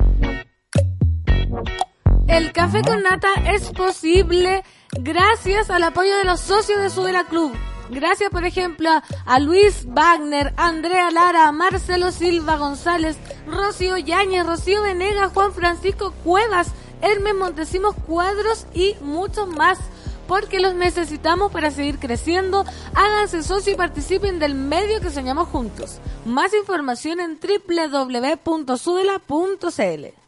El 2.31 2.51
Café 2.53 2.81
con 2.81 3.03
Nata 3.03 3.27
es 3.45 3.69
posible 3.71 4.63
gracias 4.93 5.69
al 5.69 5.83
apoyo 5.83 6.15
de 6.15 6.23
los 6.23 6.39
socios 6.39 6.81
de 6.81 6.89
Subela 6.89 7.25
Club. 7.25 7.51
Gracias, 7.89 8.29
por 8.29 8.45
ejemplo, 8.45 8.89
a 9.25 9.39
Luis 9.39 9.85
Wagner, 9.85 10.53
Andrea 10.55 11.11
Lara, 11.11 11.51
Marcelo 11.51 12.13
Silva 12.13 12.55
González, 12.55 13.17
Rocío 13.45 13.97
Yáñez, 13.97 14.45
Rocío 14.45 14.81
Venega, 14.81 15.27
Juan 15.27 15.51
Francisco 15.51 16.13
Cuevas, 16.23 16.71
Hermes 17.01 17.35
Montesinos 17.35 17.95
Cuadros 18.07 18.65
y 18.73 18.95
muchos 19.01 19.49
más. 19.49 19.77
Porque 20.25 20.61
los 20.61 20.73
necesitamos 20.73 21.51
para 21.51 21.69
seguir 21.69 21.99
creciendo. 21.99 22.63
Háganse 22.95 23.43
socio 23.43 23.73
y 23.73 23.75
participen 23.75 24.39
del 24.39 24.55
medio 24.55 25.01
que 25.01 25.09
soñamos 25.09 25.49
juntos. 25.49 25.99
Más 26.23 26.53
información 26.53 27.19
en 27.19 27.37
www.sudela.cl. 27.41 30.20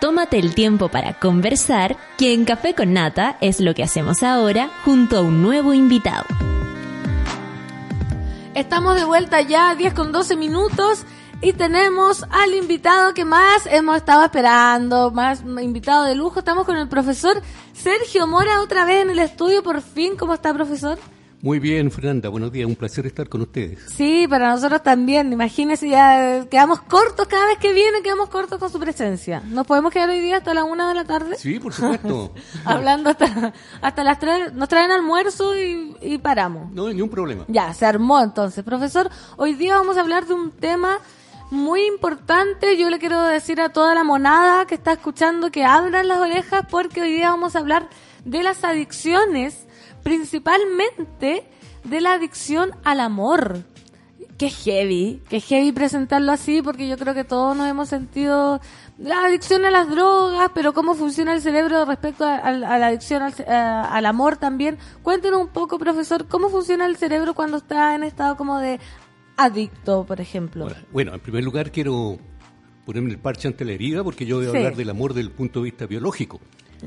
Tómate 0.00 0.38
el 0.38 0.54
tiempo 0.54 0.88
para 0.88 1.14
conversar, 1.14 1.96
que 2.16 2.32
en 2.32 2.44
Café 2.44 2.72
con 2.72 2.92
Nata 2.92 3.36
es 3.40 3.58
lo 3.58 3.74
que 3.74 3.82
hacemos 3.82 4.22
ahora 4.22 4.70
junto 4.84 5.18
a 5.18 5.22
un 5.22 5.42
nuevo 5.42 5.74
invitado. 5.74 6.24
Estamos 8.54 8.94
de 8.94 9.04
vuelta 9.04 9.40
ya, 9.40 9.74
10 9.74 9.94
con 9.94 10.12
12 10.12 10.36
minutos. 10.36 11.04
Y 11.40 11.52
tenemos 11.52 12.24
al 12.30 12.54
invitado 12.54 13.14
que 13.14 13.24
más 13.24 13.66
hemos 13.66 13.96
estado 13.96 14.24
esperando, 14.24 15.10
más 15.10 15.42
invitado 15.42 16.04
de 16.04 16.14
lujo. 16.14 16.40
Estamos 16.40 16.64
con 16.64 16.76
el 16.76 16.88
profesor 16.88 17.40
Sergio 17.72 18.26
Mora 18.26 18.60
otra 18.60 18.84
vez 18.84 19.02
en 19.02 19.10
el 19.10 19.18
estudio, 19.18 19.62
por 19.62 19.80
fin. 19.80 20.16
¿Cómo 20.16 20.34
está, 20.34 20.52
profesor? 20.54 20.98
Muy 21.40 21.60
bien, 21.60 21.90
Fernanda. 21.92 22.28
Buenos 22.28 22.50
días. 22.50 22.66
Un 22.66 22.74
placer 22.74 23.06
estar 23.06 23.28
con 23.28 23.42
ustedes. 23.42 23.78
Sí, 23.94 24.26
para 24.28 24.50
nosotros 24.50 24.82
también. 24.82 25.32
Imagínese, 25.32 25.88
ya 25.88 26.46
quedamos 26.50 26.80
cortos 26.82 27.28
cada 27.28 27.46
vez 27.46 27.58
que 27.58 27.72
viene, 27.72 28.02
quedamos 28.02 28.28
cortos 28.28 28.58
con 28.58 28.70
su 28.70 28.80
presencia. 28.80 29.40
¿Nos 29.46 29.64
podemos 29.64 29.92
quedar 29.92 30.08
hoy 30.08 30.20
día 30.20 30.38
hasta 30.38 30.52
la 30.52 30.64
una 30.64 30.88
de 30.88 30.94
la 30.96 31.04
tarde? 31.04 31.36
Sí, 31.36 31.60
por 31.60 31.72
supuesto. 31.72 32.32
Hablando 32.64 33.10
hasta, 33.10 33.52
hasta 33.80 34.04
las 34.04 34.18
tres. 34.18 34.52
Nos 34.52 34.68
traen 34.68 34.90
almuerzo 34.90 35.56
y, 35.56 35.96
y 36.00 36.18
paramos. 36.18 36.72
No 36.72 36.86
hay 36.86 36.94
ningún 36.94 37.10
problema. 37.10 37.44
Ya, 37.46 37.72
se 37.72 37.86
armó 37.86 38.20
entonces. 38.20 38.64
Profesor, 38.64 39.08
hoy 39.36 39.54
día 39.54 39.76
vamos 39.76 39.96
a 39.96 40.00
hablar 40.00 40.26
de 40.26 40.34
un 40.34 40.50
tema 40.50 40.98
muy 41.50 41.86
importante. 41.86 42.76
Yo 42.76 42.90
le 42.90 42.98
quiero 42.98 43.22
decir 43.22 43.60
a 43.60 43.68
toda 43.68 43.94
la 43.94 44.02
monada 44.02 44.66
que 44.66 44.74
está 44.74 44.92
escuchando 44.92 45.52
que 45.52 45.64
abran 45.64 46.08
las 46.08 46.18
orejas 46.18 46.66
porque 46.68 47.02
hoy 47.02 47.12
día 47.12 47.30
vamos 47.30 47.54
a 47.54 47.60
hablar 47.60 47.88
de 48.24 48.42
las 48.42 48.64
adicciones, 48.64 49.67
principalmente 50.02 51.44
de 51.84 52.00
la 52.00 52.14
adicción 52.14 52.70
al 52.84 53.00
amor. 53.00 53.62
Qué 54.36 54.50
heavy, 54.50 55.20
qué 55.28 55.40
heavy 55.40 55.72
presentarlo 55.72 56.30
así 56.30 56.62
porque 56.62 56.88
yo 56.88 56.96
creo 56.96 57.12
que 57.12 57.24
todos 57.24 57.56
nos 57.56 57.66
hemos 57.66 57.88
sentido 57.88 58.60
la 58.96 59.24
adicción 59.24 59.64
a 59.64 59.70
las 59.70 59.90
drogas, 59.90 60.50
pero 60.54 60.72
cómo 60.72 60.94
funciona 60.94 61.34
el 61.34 61.40
cerebro 61.40 61.84
respecto 61.84 62.24
a, 62.24 62.52
la 62.52 62.86
adicción 62.86 63.22
al, 63.22 63.34
al, 63.46 64.06
amor 64.06 64.36
también. 64.36 64.78
Cuéntenos 65.02 65.40
un 65.40 65.48
poco, 65.48 65.78
profesor, 65.78 66.28
cómo 66.28 66.50
funciona 66.50 66.86
el 66.86 66.96
cerebro 66.96 67.34
cuando 67.34 67.56
está 67.56 67.96
en 67.96 68.04
estado 68.04 68.36
como 68.36 68.60
de 68.60 68.78
adicto, 69.38 70.04
por 70.04 70.20
ejemplo? 70.20 70.68
Bueno, 70.92 71.14
en 71.14 71.20
primer 71.20 71.42
lugar 71.42 71.72
quiero 71.72 72.18
ponerme 72.84 73.10
el 73.10 73.18
parche 73.18 73.48
ante 73.48 73.64
la 73.64 73.72
herida 73.72 74.04
porque 74.04 74.26
yo 74.26 74.36
voy 74.36 74.46
a 74.46 74.50
hablar 74.50 74.76
del 74.76 74.90
amor 74.90 75.14
desde 75.14 75.28
el 75.28 75.34
punto 75.34 75.60
de 75.60 75.64
vista 75.64 75.86
biológico. 75.86 76.40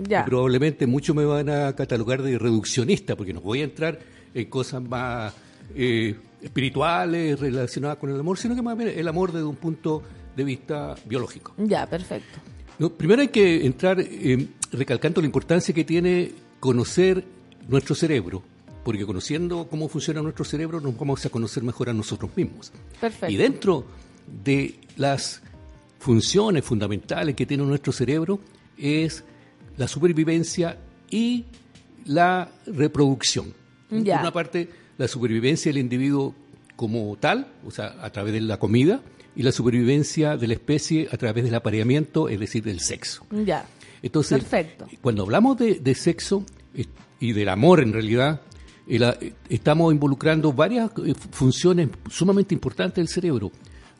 Ya. 0.08 0.24
probablemente 0.26 0.88
muchos 0.88 1.16
me 1.16 1.26
van 1.26 1.50
a 1.50 1.76
catalogar 1.76 2.22
de 2.22 2.38
reduccionista 2.38 3.16
porque 3.16 3.34
no 3.34 3.42
voy 3.42 3.62
a 3.62 3.66
entrar 3.66 4.00
en 4.34 4.46
cosas 4.50 4.82
más 4.82 5.34
eh, 5.76 6.16
espirituales 6.42 7.40
relacionadas 7.40 7.98
con 7.98 8.10
el 8.10 8.20
amor, 8.20 8.38
sino 8.38 8.56
que 8.56 8.62
más 8.62 8.78
bien 8.78 8.94
el 8.96 9.08
amor 9.08 9.32
desde 9.32 9.46
un 9.46 9.56
punto 9.56 10.02
de 10.36 10.44
vista 10.44 10.96
biológico. 11.06 11.54
Ya, 11.58 11.86
perfecto. 11.86 12.40
primero 12.98 13.22
hay 13.22 13.28
que 13.28 13.66
entrar 13.66 14.00
eh, 14.00 14.48
recalcando 14.72 15.22
la 15.22 15.28
importancia 15.28 15.74
que 15.74 15.84
tiene 15.84 16.32
conocer 16.60 17.24
nuestro 17.68 17.96
cerebro, 17.96 18.44
porque 18.84 19.06
conociendo 19.06 19.68
cómo 19.70 19.88
funciona 19.88 20.22
nuestro 20.22 20.46
cerebro 20.46 20.80
nos 20.80 20.98
vamos 20.98 21.26
a 21.26 21.30
conocer 21.30 21.64
mejor 21.64 21.90
a 21.90 21.94
nosotros 21.94 22.32
mismos. 22.36 22.72
Perfecto. 23.00 23.32
Y 23.32 23.36
dentro 23.36 23.86
de 24.44 24.76
las 24.98 25.42
funciones 26.00 26.64
fundamentales 26.64 27.36
que 27.36 27.46
tiene 27.46 27.64
nuestro 27.64 27.92
cerebro 27.94 28.40
es 28.78 29.24
la 29.78 29.88
supervivencia 29.88 30.78
y 31.10 31.46
la 32.06 32.50
reproducción. 32.66 33.54
Por 33.90 34.00
una 34.00 34.32
parte, 34.32 34.70
la 34.98 35.08
supervivencia 35.08 35.72
del 35.72 35.82
individuo 35.82 36.34
como 36.76 37.16
tal, 37.18 37.48
o 37.66 37.72
sea, 37.72 37.98
a 38.02 38.10
través 38.10 38.34
de 38.34 38.42
la 38.42 38.58
comida, 38.58 39.02
y 39.36 39.44
la 39.44 39.52
supervivencia 39.52 40.38
de 40.38 40.48
la 40.48 40.54
especie 40.54 41.08
a 41.12 41.18
través 41.18 41.44
del 41.44 41.56
apareamiento, 41.56 42.28
es 42.28 42.40
decir, 42.40 42.64
del 42.64 42.80
sexo. 42.80 43.26
Ya. 43.46 43.66
Entonces, 44.02 44.40
Perfecto. 44.40 44.88
cuando 45.02 45.24
hablamos 45.24 45.58
de, 45.58 45.76
de 45.76 45.96
sexo 45.96 46.46
y 47.20 47.34
del 47.34 47.50
amor 47.50 47.82
en 47.82 47.94
realidad, 47.94 48.42
estamos 49.50 49.94
involucrando 49.94 50.52
varias 50.54 50.92
eh, 51.06 51.14
funciones 51.32 51.90
sumamente 52.10 52.54
importantes 52.54 52.96
del 52.96 53.08
cerebro, 53.08 53.52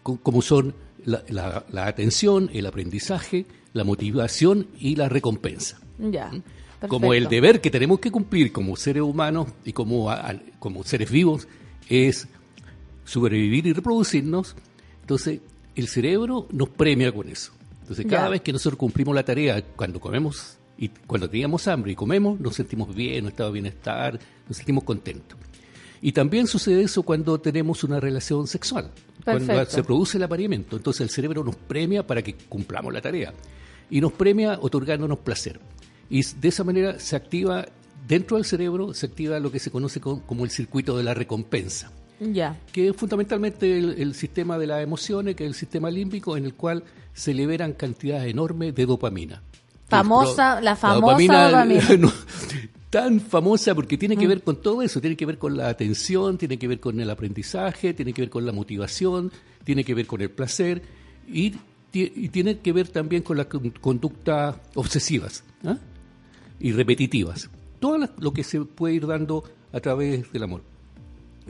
como 0.02 0.42
son 0.42 0.74
la, 1.06 1.64
atención, 1.86 2.50
el 2.54 2.66
aprendizaje, 2.66 3.46
la 3.74 3.84
motivación 3.84 4.68
y 4.80 4.96
la 4.96 5.10
recompensa. 5.10 5.80
Ya. 5.98 6.30
¿Mm? 6.32 6.88
Como 6.88 7.14
el 7.14 7.28
deber 7.28 7.62
que 7.62 7.70
tenemos 7.70 8.00
que 8.00 8.10
cumplir 8.10 8.52
como 8.52 8.76
seres 8.76 9.04
humanos 9.04 9.48
y 9.64 9.72
como, 9.72 10.10
como 10.58 10.84
seres 10.84 11.12
vivos 11.12 11.48
es 11.88 12.28
sobrevivir 13.06 13.68
y 13.68 13.74
reproducirnos, 13.74 14.56
entonces 15.02 15.42
el 15.76 15.88
cerebro 15.88 16.48
nos 16.52 16.70
premia 16.70 17.12
con 17.12 17.30
eso. 17.30 17.52
Entonces 17.82 18.06
cada 18.08 18.30
vez 18.30 18.42
que 18.42 18.52
nosotros 18.52 18.80
cumplimos 18.80 19.14
la 19.14 19.24
tarea, 19.24 19.62
cuando 19.76 20.00
comemos 20.00 20.58
y 20.78 20.88
cuando 20.88 21.30
teníamos 21.30 21.68
hambre 21.68 21.92
y 21.92 21.96
comemos, 21.96 22.40
nos 22.40 22.56
sentimos 22.56 22.96
bien, 22.96 23.26
nos 23.26 23.34
estado 23.34 23.52
bienestar, 23.52 24.20
nos 24.48 24.58
sentimos 24.58 24.84
contentos. 24.84 25.38
Y 26.02 26.14
también 26.14 26.48
sucede 26.48 26.82
eso 26.82 27.04
cuando 27.04 27.40
tenemos 27.40 27.84
una 27.84 28.00
relación 28.00 28.48
sexual, 28.48 28.90
cuando 29.24 29.66
se 29.66 29.84
produce 29.84 30.18
el 30.18 30.24
apareamiento. 30.24 30.78
Entonces 30.78 31.02
el 31.02 31.10
cerebro 31.12 31.44
nos 31.44 31.56
premia 31.56 32.08
para 32.08 32.24
que 32.24 32.34
cumplamos 32.34 32.92
la 32.92 33.02
tarea 33.02 33.34
y 33.92 34.02
nos 34.02 34.14
premia 34.14 34.58
otorgándonos 34.60 35.20
placer. 35.20 35.60
Y 36.10 36.24
de 36.24 36.48
esa 36.48 36.64
manera 36.64 37.00
se 37.00 37.16
activa, 37.16 37.68
dentro 38.08 38.38
del 38.38 38.46
cerebro, 38.46 38.96
se 38.96 39.06
activa 39.06 39.40
lo 39.40 39.52
que 39.52 39.60
se 39.60 39.70
conoce 39.70 40.00
como 40.00 40.44
el 40.44 40.50
circuito 40.50 40.98
de 40.98 41.04
la 41.04 41.14
recompensa. 41.14 41.92
Ya. 42.20 42.58
Que 42.72 42.90
es 42.90 42.96
fundamentalmente 42.96 43.78
el, 43.78 43.96
el, 44.00 44.16
sistema 44.16 44.58
de 44.58 44.68
las 44.68 44.84
emociones, 44.84 45.36
que 45.36 45.44
es 45.44 45.50
el 45.50 45.56
sistema 45.56 45.92
límbico, 45.92 46.38
en 46.38 46.46
el 46.46 46.54
cual 46.54 46.84
se 47.14 47.34
liberan 47.34 47.74
cantidades 47.74 48.32
enormes 48.32 48.74
de 48.74 48.86
dopamina. 48.86 49.42
Famosa, 49.88 50.62
la 50.62 50.76
famosa 50.76 51.50
dopamina. 51.50 52.14
tan 52.92 53.22
famosa 53.22 53.74
porque 53.74 53.98
tiene 53.98 54.18
que 54.18 54.26
mm. 54.26 54.30
ver 54.30 54.44
con 54.44 54.62
todo 54.62 54.82
eso, 54.82 55.00
tiene 55.00 55.16
que 55.16 55.26
ver 55.26 55.38
con 55.38 55.58
la 55.58 55.70
atención, 55.70 56.38
tiene 56.38 56.60
que 56.60 56.68
ver 56.68 56.80
con 56.80 57.00
el 57.00 57.10
aprendizaje, 57.10 57.94
tiene 57.94 58.14
que 58.14 58.22
ver 58.22 58.30
con 58.30 58.46
la 58.46 58.52
motivación, 58.52 59.32
tiene 59.64 59.84
que 59.84 59.96
ver 59.96 60.06
con 60.06 60.22
el 60.22 60.30
placer 60.30 60.82
y, 61.28 61.56
tiene 61.92 62.60
que 62.60 62.72
ver 62.72 62.88
también 62.88 63.22
con 63.22 63.38
las 63.38 63.48
conductas 63.48 64.56
obsesivas 64.76 65.44
¿ah? 65.66 65.78
y 66.60 66.72
repetitivas. 66.72 67.50
Todo 67.80 68.10
lo 68.18 68.34
que 68.34 68.44
se 68.44 68.62
puede 68.62 68.96
ir 68.96 69.08
dando 69.08 69.44
a 69.74 69.80
través 69.80 70.32
del 70.32 70.44
amor. 70.44 70.64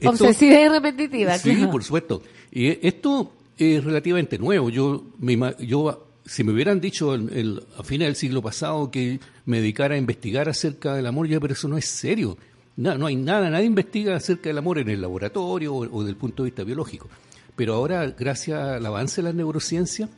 Obsesiva 0.03 0.59
y 0.59 0.67
repetitiva. 0.67 1.37
Sí, 1.37 1.67
por 1.71 1.83
supuesto. 1.83 2.23
Y 2.51 2.85
esto 2.85 3.33
es 3.57 3.83
relativamente 3.83 4.37
nuevo. 4.39 4.69
Yo, 4.69 5.03
me, 5.19 5.37
yo 5.59 6.07
si 6.25 6.43
me 6.43 6.53
hubieran 6.53 6.79
dicho 6.79 7.13
el, 7.13 7.63
a 7.77 7.83
fines 7.83 8.07
del 8.07 8.15
siglo 8.15 8.41
pasado 8.41 8.89
que 8.89 9.19
me 9.45 9.57
dedicara 9.57 9.95
a 9.95 9.97
investigar 9.97 10.49
acerca 10.49 10.95
del 10.95 11.07
amor, 11.07 11.27
ya, 11.27 11.39
pero 11.39 11.53
eso 11.53 11.67
no 11.67 11.77
es 11.77 11.85
serio. 11.85 12.37
No, 12.77 12.97
no 12.97 13.05
hay 13.05 13.15
nada, 13.15 13.49
nadie 13.49 13.65
investiga 13.65 14.15
acerca 14.15 14.49
del 14.49 14.57
amor 14.57 14.79
en 14.79 14.89
el 14.89 15.01
laboratorio 15.01 15.75
o, 15.75 15.99
desde 15.99 16.11
el 16.11 16.17
punto 16.17 16.43
de 16.43 16.47
vista 16.47 16.63
biológico. 16.63 17.09
Pero 17.55 17.75
ahora, 17.75 18.07
gracias 18.07 18.59
al 18.59 18.85
avance 18.85 19.21
de 19.21 19.27
la 19.27 19.33
neurociencia, 19.33 20.09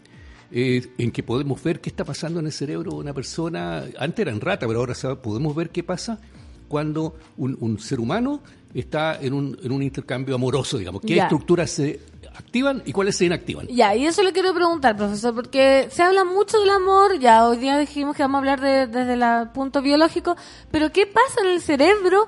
eh, 0.55 0.87
en 0.99 1.11
que 1.11 1.23
podemos 1.23 1.61
ver 1.63 1.81
qué 1.81 1.89
está 1.89 2.05
pasando 2.05 2.39
en 2.39 2.45
el 2.45 2.51
cerebro 2.51 2.91
de 2.91 2.97
una 2.97 3.13
persona, 3.13 3.83
antes 3.97 4.19
era 4.19 4.31
en 4.31 4.39
rata, 4.39 4.67
pero 4.67 4.79
ahora 4.79 4.93
podemos 5.21 5.55
ver 5.55 5.71
qué 5.71 5.83
pasa 5.83 6.19
cuando 6.67 7.15
un, 7.37 7.57
un 7.59 7.79
ser 7.79 7.99
humano 7.99 8.39
está 8.73 9.19
en 9.21 9.33
un, 9.33 9.57
en 9.63 9.71
un 9.71 9.83
intercambio 9.83 10.35
amoroso, 10.35 10.77
digamos. 10.77 11.01
¿Qué 11.01 11.15
Ya. 11.15 11.23
estructuras 11.23 11.69
se 11.69 11.99
activan 12.35 12.81
y 12.85 12.91
cuáles 12.91 13.15
se 13.15 13.25
inactivan? 13.25 13.67
Ya, 13.67 13.95
y 13.95 14.05
eso 14.05 14.23
le 14.23 14.31
quiero 14.31 14.53
preguntar, 14.53 14.95
profesor, 14.97 15.35
porque 15.35 15.87
se 15.91 16.01
habla 16.01 16.23
mucho 16.23 16.59
del 16.59 16.69
amor, 16.71 17.19
ya 17.19 17.47
hoy 17.47 17.57
día 17.57 17.77
dijimos 17.77 18.15
que 18.15 18.23
vamos 18.23 18.35
a 18.35 18.39
hablar 18.39 18.61
de- 18.61 18.87
desde 18.87 19.13
el 19.13 19.49
punto 19.53 19.81
biológico, 19.83 20.35
pero 20.71 20.91
¿qué 20.91 21.05
pasa 21.05 21.41
en 21.43 21.49
el 21.49 21.61
cerebro? 21.61 22.27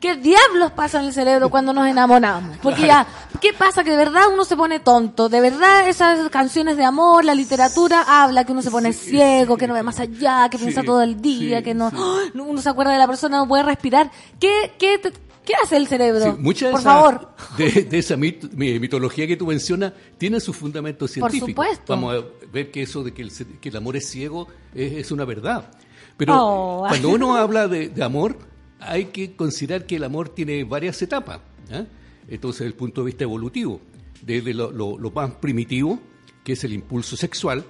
¿Qué 0.00 0.14
diablos 0.16 0.72
pasa 0.72 1.00
en 1.00 1.06
el 1.06 1.12
cerebro 1.14 1.48
cuando 1.48 1.72
nos 1.72 1.86
enamoramos? 1.88 2.58
Porque 2.62 2.86
ya, 2.86 3.06
¿qué 3.40 3.52
pasa? 3.52 3.82
Que 3.82 3.90
de 3.90 3.96
verdad 3.96 4.24
uno 4.32 4.44
se 4.44 4.56
pone 4.56 4.78
tonto, 4.80 5.28
de 5.28 5.40
verdad 5.40 5.88
esas 5.88 6.28
canciones 6.30 6.76
de 6.76 6.84
amor, 6.84 7.24
la 7.24 7.34
literatura 7.34 8.04
habla 8.06 8.44
que 8.44 8.52
uno 8.52 8.62
se 8.62 8.70
pone 8.70 8.92
ciego, 8.92 9.56
que 9.56 9.66
no 9.66 9.74
ve 9.74 9.82
más 9.82 9.98
allá, 10.00 10.48
que 10.50 10.58
piensa 10.58 10.82
todo 10.82 11.02
el 11.02 11.20
día, 11.20 11.62
que 11.62 11.74
no, 11.74 11.90
no- 12.34 12.44
uno 12.44 12.60
se 12.60 12.68
acuerda 12.68 12.92
de 12.92 12.98
la 12.98 13.06
persona, 13.06 13.38
no 13.38 13.48
puede 13.48 13.62
respirar. 13.62 14.10
¿Qué, 14.38 14.72
qué, 14.78 15.00
qué 15.44 15.54
hace 15.62 15.76
el 15.78 15.86
cerebro? 15.86 16.36
Sí, 16.36 16.42
Por 16.42 16.80
esa, 16.80 16.80
favor. 16.82 17.30
De, 17.56 17.70
de 17.84 17.98
esa 17.98 18.16
mit- 18.16 18.50
mi- 18.52 18.78
mitología 18.78 19.26
que 19.26 19.36
tú 19.36 19.46
mencionas 19.46 19.92
tiene 20.18 20.40
su 20.40 20.52
fundamento 20.52 21.08
científico. 21.08 21.46
supuesto. 21.46 21.84
Vamos 21.94 22.16
a 22.16 22.46
ver 22.52 22.70
que 22.70 22.82
eso 22.82 23.02
de 23.02 23.14
que 23.14 23.22
el, 23.22 23.30
que 23.60 23.68
el 23.70 23.76
amor 23.76 23.96
es 23.96 24.08
ciego 24.10 24.46
es, 24.74 24.92
es 24.92 25.10
una 25.10 25.24
verdad. 25.24 25.70
Pero 26.18 26.34
Oh. 26.36 26.84
cuando 26.86 27.08
uno 27.10 27.36
habla 27.36 27.66
de, 27.68 27.88
de 27.88 28.02
amor, 28.04 28.36
hay 28.80 29.06
que 29.06 29.34
considerar 29.34 29.86
que 29.86 29.96
el 29.96 30.04
amor 30.04 30.28
tiene 30.30 30.64
varias 30.64 31.00
etapas. 31.02 31.40
¿ah? 31.72 31.84
Entonces, 32.28 32.60
desde 32.60 32.68
el 32.70 32.74
punto 32.74 33.02
de 33.02 33.06
vista 33.06 33.24
evolutivo, 33.24 33.80
desde 34.22 34.52
lo, 34.54 34.70
lo- 34.72 34.98
lo 34.98 35.10
más 35.10 35.30
primitivo, 35.32 36.00
que 36.44 36.52
es 36.54 36.64
el 36.64 36.72
impulso 36.72 37.16
sexual, 37.16 37.64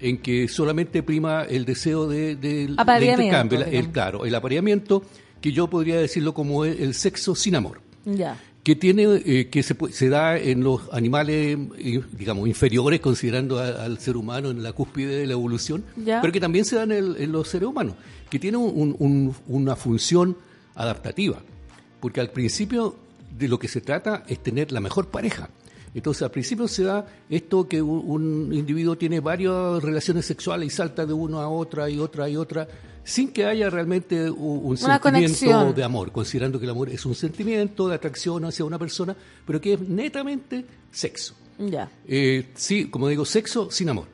en 0.00 0.18
que 0.18 0.48
solamente 0.48 1.02
prima 1.02 1.44
el 1.44 1.64
deseo 1.64 2.06
de, 2.08 2.32
Apareamiento, 2.76 3.22
intercambio, 3.22 3.64
el- 3.64 3.90
claro, 3.90 4.24
el 4.26 4.34
apareamiento, 4.34 5.02
que 5.40 5.52
yo 5.52 5.68
podría 5.68 5.98
decirlo 5.98 6.34
como 6.34 6.64
el- 6.64 6.78
el 6.82 6.94
sexo 6.94 7.34
sin 7.34 7.54
amor 7.54 7.80
Ya. 8.04 8.38
que 8.62 8.74
tiene 8.76 9.04
eh, 9.26 9.48
que 9.50 9.62
se, 9.62 10.08
da 10.08 10.38
en 10.38 10.64
los 10.64 10.80
animales 10.92 11.58
eh, 11.78 12.00
digamos 12.12 12.48
inferiores 12.48 13.00
considerando 13.00 13.58
a- 13.58 13.84
al 13.84 13.98
ser 13.98 14.16
humano 14.16 14.50
en 14.50 14.62
la 14.62 14.72
cúspide 14.72 15.16
de 15.16 15.26
la 15.26 15.34
evolución 15.34 15.84
Ya. 15.96 16.20
pero 16.22 16.32
que 16.32 16.40
también 16.40 16.64
se 16.64 16.76
da 16.76 16.84
en, 16.84 16.92
el- 16.92 17.16
en 17.18 17.30
los 17.30 17.46
seres 17.48 17.68
humanos 17.68 17.94
que 18.30 18.38
tiene 18.38 18.56
un- 18.58 18.96
un- 18.98 19.34
una 19.48 19.76
función 19.76 20.36
adaptativa 20.74 21.40
porque 22.00 22.20
al 22.20 22.30
principio 22.30 22.96
de 23.38 23.48
lo 23.48 23.58
que 23.58 23.68
se 23.68 23.80
trata 23.80 24.24
es 24.28 24.42
tener 24.42 24.72
la 24.72 24.80
mejor 24.80 25.08
pareja 25.08 25.48
entonces 25.94 26.22
al 26.22 26.30
principio 26.32 26.66
se 26.66 26.82
da 26.84 27.06
esto 27.30 27.68
que 27.68 27.80
un, 27.80 28.02
un 28.10 28.52
individuo 28.52 28.96
tiene 28.96 29.20
varias 29.20 29.82
relaciones 29.82 30.26
sexuales 30.26 30.66
y 30.66 30.70
salta 30.76 31.06
de 31.06 31.12
uno 31.12 31.38
a 31.40 31.48
otra 31.48 31.88
y 31.88 31.98
otra 32.00 32.28
y 32.28 32.36
otra 32.36 32.66
sin 33.04 33.28
que 33.32 33.44
haya 33.44 33.68
realmente 33.70 34.28
un, 34.30 34.58
un 34.58 34.64
Una 34.66 34.76
sentimiento 34.76 35.02
conexión. 35.02 35.74
de 35.74 35.84
amor, 35.84 36.10
considerando 36.10 36.58
que 36.58 36.64
el 36.64 36.70
amor 36.70 36.88
es 36.88 37.04
un 37.04 37.14
sentimiento 37.14 37.86
de 37.86 37.94
atracción 37.96 38.46
hacia 38.46 38.64
una 38.64 38.78
persona, 38.78 39.14
pero 39.46 39.60
que 39.60 39.74
es 39.74 39.80
netamente 39.80 40.64
sexo. 40.90 41.34
Ya. 41.58 41.90
Eh, 42.08 42.46
sí, 42.54 42.86
como 42.86 43.06
digo, 43.08 43.26
sexo 43.26 43.70
sin 43.70 43.90
amor. 43.90 44.06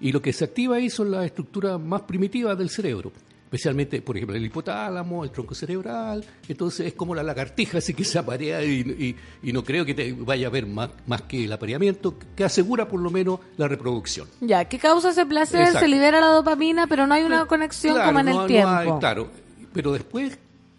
Y 0.00 0.10
lo 0.10 0.20
que 0.20 0.32
se 0.32 0.44
activa 0.44 0.74
ahí 0.76 0.90
son 0.90 1.12
las 1.12 1.24
estructuras 1.24 1.80
más 1.80 2.02
primitivas 2.02 2.58
del 2.58 2.68
cerebro, 2.68 3.12
especialmente, 3.52 4.00
por 4.00 4.16
ejemplo, 4.16 4.34
el 4.34 4.46
hipotálamo, 4.46 5.24
el 5.24 5.30
tronco 5.30 5.54
cerebral. 5.54 6.24
Entonces 6.48 6.86
es 6.86 6.94
como 6.94 7.14
la 7.14 7.22
lagartija, 7.22 7.78
así 7.78 7.92
que 7.92 8.02
se 8.04 8.18
aparea 8.18 8.64
y, 8.64 8.80
y- 8.80 9.16
y 9.48 9.52
no 9.52 9.62
creo 9.62 9.84
que 9.84 9.92
te 9.92 10.14
vaya 10.14 10.46
a 10.46 10.48
haber 10.48 10.66
más, 10.66 10.88
más 11.06 11.22
que 11.22 11.44
el 11.44 11.52
apareamiento, 11.52 12.14
que 12.34 12.44
asegura 12.44 12.88
por 12.88 12.98
lo 13.00 13.10
menos 13.10 13.40
la 13.58 13.68
reproducción. 13.68 14.26
Ya, 14.40 14.64
¿qué 14.64 14.78
causa 14.78 15.10
ese 15.10 15.26
placer? 15.26 15.60
Exacto. 15.60 15.80
Se 15.80 15.88
libera 15.88 16.18
la 16.20 16.28
dopamina, 16.28 16.86
pero 16.86 17.06
no 17.06 17.12
hay 17.12 17.24
una 17.24 17.44
conexión 17.44 17.94
Claro, 17.94 18.08
como 18.08 18.20
en 18.20 18.26
no- 18.26 18.32
el 18.32 18.38
no 18.38 18.46
tiempo. 18.46 18.68
hay- 18.70 18.98
claro, 19.00 19.30
pero 19.74 19.92
después, 19.92 20.38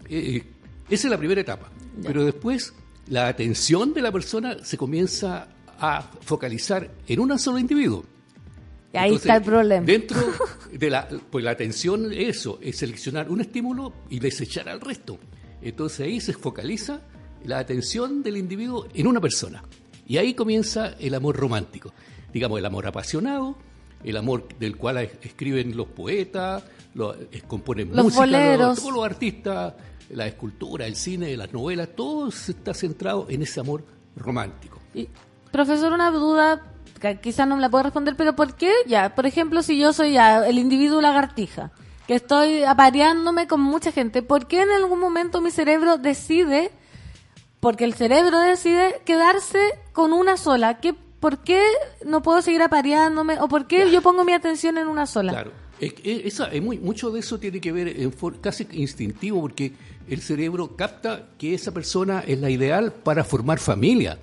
eh, 0.09 0.43
esa 0.89 1.07
es 1.07 1.11
la 1.11 1.17
primera 1.19 1.41
etapa, 1.41 1.69
pero 2.01 2.25
después 2.25 2.73
la 3.07 3.27
atención 3.27 3.93
de 3.93 4.01
la 4.01 4.11
persona 4.11 4.57
se 4.63 4.77
comienza 4.77 5.47
a 5.79 6.01
focalizar 6.21 6.89
en 7.07 7.19
un 7.19 7.37
solo 7.37 7.59
individuo. 7.59 8.03
Y 8.93 8.97
ahí 8.97 9.09
Entonces, 9.09 9.25
está 9.25 9.35
el 9.37 9.43
problema. 9.43 9.85
Dentro 9.85 10.17
de 10.71 10.89
la, 10.89 11.07
pues 11.29 11.43
la 11.43 11.51
atención, 11.51 12.11
eso, 12.13 12.59
es 12.61 12.77
seleccionar 12.77 13.29
un 13.31 13.41
estímulo 13.41 13.91
y 14.09 14.19
desechar 14.19 14.69
al 14.69 14.79
resto. 14.79 15.17
Entonces 15.61 16.01
ahí 16.01 16.19
se 16.21 16.33
focaliza 16.33 17.01
la 17.45 17.57
atención 17.59 18.21
del 18.23 18.37
individuo 18.37 18.87
en 18.93 19.07
una 19.07 19.19
persona. 19.19 19.63
Y 20.05 20.17
ahí 20.17 20.33
comienza 20.33 20.95
el 20.99 21.15
amor 21.15 21.35
romántico. 21.37 21.91
Digamos, 22.33 22.59
el 22.59 22.65
amor 22.65 22.85
apasionado, 22.87 23.55
el 24.03 24.15
amor 24.17 24.47
del 24.59 24.77
cual 24.77 24.97
es- 24.97 25.11
escriben 25.21 25.75
los 25.75 25.87
poetas, 25.87 26.63
lo- 26.93 27.15
es- 27.31 27.43
componen 27.43 27.89
Los 27.95 28.05
música, 28.05 28.21
boleros. 28.25 28.79
todos 28.79 28.93
los 28.93 29.05
artistas, 29.05 29.73
la 30.09 30.27
escultura, 30.27 30.85
el 30.85 30.95
cine, 30.95 31.35
las 31.37 31.51
novelas, 31.53 31.89
todo 31.95 32.27
está 32.27 32.73
centrado 32.73 33.25
en 33.29 33.41
ese 33.41 33.59
amor 33.59 33.83
romántico. 34.15 34.79
Y, 34.93 35.07
profesor, 35.51 35.93
una 35.93 36.11
duda, 36.11 36.72
quizás 37.21 37.47
no 37.47 37.55
me 37.55 37.61
la 37.61 37.69
puedo 37.69 37.83
responder, 37.83 38.15
pero 38.15 38.35
¿por 38.35 38.55
qué? 38.55 38.71
Ya, 38.87 39.13
por 39.15 39.25
ejemplo, 39.25 39.61
si 39.63 39.77
yo 39.77 39.93
soy 39.93 40.13
ya 40.13 40.45
el 40.47 40.57
individuo 40.57 41.01
lagartija, 41.01 41.71
que 42.07 42.15
estoy 42.15 42.63
apareándome 42.63 43.47
con 43.47 43.61
mucha 43.61 43.91
gente, 43.91 44.21
¿por 44.21 44.47
qué 44.47 44.61
en 44.61 44.71
algún 44.71 44.99
momento 44.99 45.39
mi 45.41 45.51
cerebro 45.51 45.97
decide, 45.97 46.71
porque 47.59 47.85
el 47.85 47.93
cerebro 47.93 48.39
decide 48.39 49.01
quedarse 49.05 49.59
con 49.93 50.11
una 50.13 50.37
sola? 50.37 50.79
¿Qué, 50.79 50.93
¿Por 50.93 51.39
qué 51.39 51.63
no 52.05 52.21
puedo 52.21 52.41
seguir 52.41 52.61
apareándome? 52.61 53.39
¿O 53.39 53.47
por 53.47 53.67
qué 53.67 53.89
yo 53.91 54.01
pongo 54.01 54.25
mi 54.25 54.33
atención 54.33 54.77
en 54.77 54.87
una 54.87 55.05
sola? 55.05 55.31
Claro. 55.31 55.51
Es, 55.79 55.93
es- 56.03 56.25
esa- 56.25 56.47
es 56.47 56.61
muy, 56.61 56.77
mucho 56.77 57.09
de 57.11 57.19
eso 57.21 57.39
tiene 57.39 57.59
que 57.61 57.71
ver 57.71 57.87
en 57.99 58.11
for- 58.13 58.39
casi 58.41 58.67
instintivo 58.71 59.41
porque 59.41 59.73
el 60.09 60.21
cerebro 60.21 60.75
capta 60.75 61.27
que 61.37 61.53
esa 61.53 61.71
persona 61.73 62.23
es 62.27 62.39
la 62.39 62.49
ideal 62.49 62.91
para 62.91 63.23
formar 63.23 63.59
familia. 63.59 64.17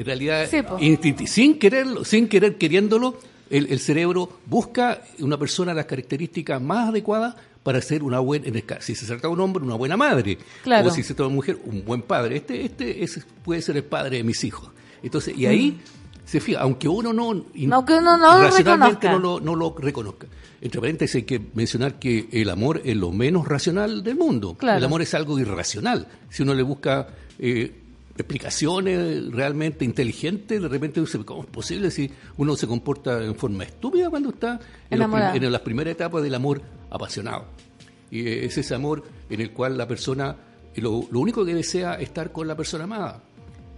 En 0.00 0.06
realidad, 0.06 0.48
Sí, 0.50 0.62
po. 0.62 0.78
instinti- 0.78 1.26
sin 1.26 1.58
quererlo, 1.58 2.04
sin 2.06 2.26
querer 2.26 2.56
queriéndolo, 2.56 3.18
el, 3.50 3.66
el 3.70 3.80
cerebro 3.80 4.38
busca 4.46 5.02
una 5.18 5.36
persona 5.38 5.74
las 5.74 5.84
características 5.84 6.60
más 6.62 6.88
adecuadas 6.88 7.34
para 7.62 7.82
ser 7.82 8.02
una 8.02 8.18
buena, 8.20 8.46
en 8.48 8.56
el 8.56 8.64
si 8.80 8.94
se 8.94 9.04
trata 9.04 9.28
de 9.28 9.34
un 9.34 9.40
hombre, 9.40 9.62
una 9.62 9.74
buena 9.74 9.96
madre, 9.98 10.38
Claro. 10.62 10.88
o 10.88 10.90
si 10.90 11.02
se 11.02 11.08
trata 11.14 11.24
de 11.24 11.26
una 11.28 11.34
mujer, 11.36 11.58
un 11.66 11.84
buen 11.84 12.00
padre. 12.02 12.36
Este, 12.36 12.64
este 12.64 13.04
es- 13.04 13.26
puede 13.44 13.60
ser 13.60 13.76
el 13.76 13.84
padre 13.84 14.16
de 14.16 14.24
mis 14.24 14.42
hijos. 14.44 14.70
Entonces, 15.02 15.36
y 15.36 15.44
ahí 15.44 15.78
se 16.24 16.40
fija, 16.40 16.60
aunque 16.60 16.88
uno 16.88 17.12
no, 17.12 17.24
Aunque 17.72 17.92
uno 17.98 18.16
no 18.16 18.38
lo 18.38 18.42
racionalmente 18.44 19.06
reconozca. 19.08 19.12
no 19.12 19.18
lo, 19.18 19.40
no 19.40 19.54
lo 19.54 19.76
reconozca. 19.78 20.26
Entre 20.62 20.80
paréntesis 20.80 21.16
hay 21.16 21.22
que 21.24 21.40
mencionar 21.54 21.98
que 21.98 22.28
el 22.32 22.48
amor 22.48 22.80
es 22.84 22.96
lo 22.96 23.10
menos 23.12 23.46
racional 23.48 24.02
del 24.02 24.16
mundo. 24.16 24.54
Claro. 24.56 24.78
El 24.78 24.84
amor 24.84 25.02
es 25.02 25.12
algo 25.14 25.38
irracional. 25.38 26.06
Si 26.30 26.42
uno 26.42 26.54
le 26.54 26.62
busca 26.62 27.08
eh, 27.38 27.72
explicaciones 28.16 29.30
realmente 29.32 29.84
inteligentes, 29.84 30.60
de 30.60 30.68
repente 30.68 31.00
dice, 31.00 31.18
¿cómo 31.24 31.42
es 31.42 31.48
posible 31.48 31.90
si 31.90 32.10
uno 32.36 32.56
se 32.56 32.66
comporta 32.66 33.22
en 33.24 33.34
forma 33.34 33.64
estúpida 33.64 34.10
cuando 34.10 34.30
está 34.30 34.60
en, 34.90 35.02
en 35.02 35.52
las 35.52 35.60
primeras 35.62 35.92
etapas 35.92 36.22
del 36.22 36.34
amor 36.34 36.62
apasionado? 36.90 37.46
Y 38.10 38.26
eh, 38.26 38.44
es 38.46 38.56
ese 38.58 38.74
amor 38.74 39.04
en 39.28 39.40
el 39.40 39.52
cual 39.52 39.76
la 39.78 39.86
persona, 39.86 40.36
lo, 40.76 41.06
lo 41.10 41.20
único 41.20 41.44
que 41.44 41.54
desea 41.54 41.94
es 41.94 42.04
estar 42.04 42.32
con 42.32 42.46
la 42.48 42.56
persona 42.56 42.84
amada. 42.84 43.22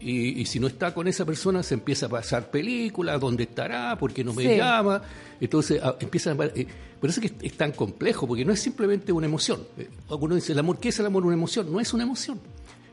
Y, 0.01 0.41
y 0.41 0.47
si 0.47 0.59
no 0.59 0.66
está 0.66 0.93
con 0.93 1.07
esa 1.07 1.24
persona, 1.24 1.62
se 1.62 1.74
empieza 1.74 2.07
a 2.07 2.09
pasar 2.09 2.51
películas, 2.51 3.20
¿dónde 3.20 3.45
estará? 3.45 3.97
¿Por 3.97 4.12
qué 4.12 4.24
no 4.24 4.33
me 4.35 4.43
Sí. 4.43 4.57
llama? 4.57 5.01
Entonces 5.41 5.80
a- 5.80 5.97
empieza 6.01 6.33
a... 6.33 6.45
eh, 6.47 6.66
es 7.03 7.18
que 7.20 7.26
es, 7.26 7.33
es 7.41 7.53
tan 7.57 7.70
complejo, 7.72 8.26
porque 8.26 8.45
no 8.45 8.53
es 8.53 8.59
simplemente 8.61 9.12
una 9.12 9.26
emoción. 9.26 9.61
Eh, 9.78 9.89
Uno 10.09 10.35
dice, 10.35 10.53
¿el 10.53 10.59
amor 10.59 10.78
qué 10.80 10.89
es 10.89 10.99
el 10.99 11.07
amor? 11.07 11.24
Una 11.24 11.35
emoción. 11.35 11.70
No 11.70 11.78
es 11.78 11.93
una 11.95 12.03
emoción, 12.03 12.41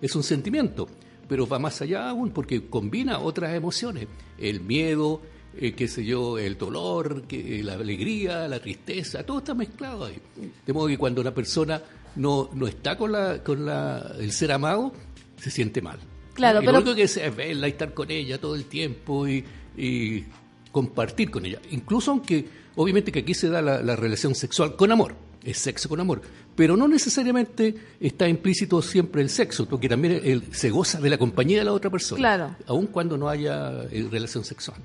es 0.02 0.16
un 0.16 0.22
sentimiento. 0.22 0.88
Pero 1.30 1.48
va 1.48 1.60
más 1.60 1.82
allá 1.82 2.10
aún, 2.10 2.32
porque 2.32 2.68
combina 2.68 3.20
otras 3.20 3.54
emociones. 3.56 4.08
El 4.38 4.60
miedo, 4.62 5.22
eh, 5.56 5.72
qué 5.74 5.88
sé 5.88 6.04
yo, 6.04 6.38
el 6.38 6.58
dolor, 6.58 7.22
que, 7.28 7.60
eh, 7.60 7.64
la 7.64 7.76
alegría, 7.76 8.48
la 8.48 8.60
tristeza, 8.60 9.24
todo 9.24 9.38
está 9.38 9.54
mezclado 9.54 10.06
ahí. 10.06 10.18
De 10.66 10.74
modo 10.74 10.88
que 10.88 10.98
cuando 10.98 11.22
una 11.22 11.34
persona 11.34 11.82
no, 12.16 12.50
no 12.54 12.68
está 12.68 12.98
con, 12.98 13.12
la, 13.12 13.44
con 13.44 13.66
la, 13.66 14.16
el 14.20 14.32
ser 14.32 14.52
amado, 14.52 14.92
se 15.38 15.52
siente 15.52 15.82
mal. 15.82 16.00
Claro, 16.34 16.60
y 16.62 16.66
pero- 16.66 16.72
lo 16.74 16.80
único 16.80 16.96
que 16.96 17.04
es 17.04 17.36
verla 17.36 17.68
y 17.68 17.72
estar 17.72 17.94
con 17.94 18.10
ella 18.10 18.40
todo 18.42 18.56
el 18.56 18.66
tiempo 18.66 19.28
y, 19.28 19.46
y 19.78 20.26
compartir 20.72 21.30
con 21.30 21.46
ella. 21.46 21.60
Incluso 21.72 22.12
aunque, 22.12 22.46
obviamente 22.76 23.12
que 23.12 23.20
aquí 23.20 23.34
se 23.34 23.50
da 23.50 23.62
la, 23.62 23.82
la 23.84 23.96
relación 23.96 24.34
sexual 24.36 24.76
con 24.76 24.92
amor, 24.92 25.16
es 25.44 25.58
sexo 25.58 25.88
con 25.90 26.00
amor, 26.00 26.22
pero 26.56 26.76
no 26.76 26.88
necesariamente 26.88 27.76
está 28.00 28.28
implícito 28.28 28.82
siempre 28.82 29.22
el 29.22 29.30
sexo, 29.30 29.66
porque 29.66 29.88
también 29.88 30.22
el- 30.24 30.44
se 30.54 30.70
goza 30.70 31.00
de 31.00 31.10
la 31.10 31.18
compañía 31.18 31.60
de 31.60 31.66
la 31.66 31.74
otra 31.74 31.90
persona, 31.90 32.20
Claro. 32.20 32.56
aun 32.68 32.88
cuando 32.88 33.18
no 33.18 33.30
haya 33.30 33.84
eh, 33.92 34.08
relación 34.12 34.44
sexual. 34.44 34.78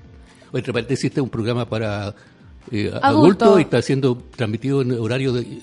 O 0.51 0.57
entre 0.57 0.71
paréntesis, 0.71 1.05
este 1.05 1.19
es 1.19 1.23
un 1.23 1.29
programa 1.29 1.67
para 1.67 2.15
eh, 2.71 2.87
Adulto. 3.01 3.05
adultos 3.45 3.59
y 3.59 3.61
está 3.63 3.81
siendo 3.81 4.17
transmitido 4.35 4.81
en 4.81 4.93
horario 4.93 5.33
de- 5.33 5.61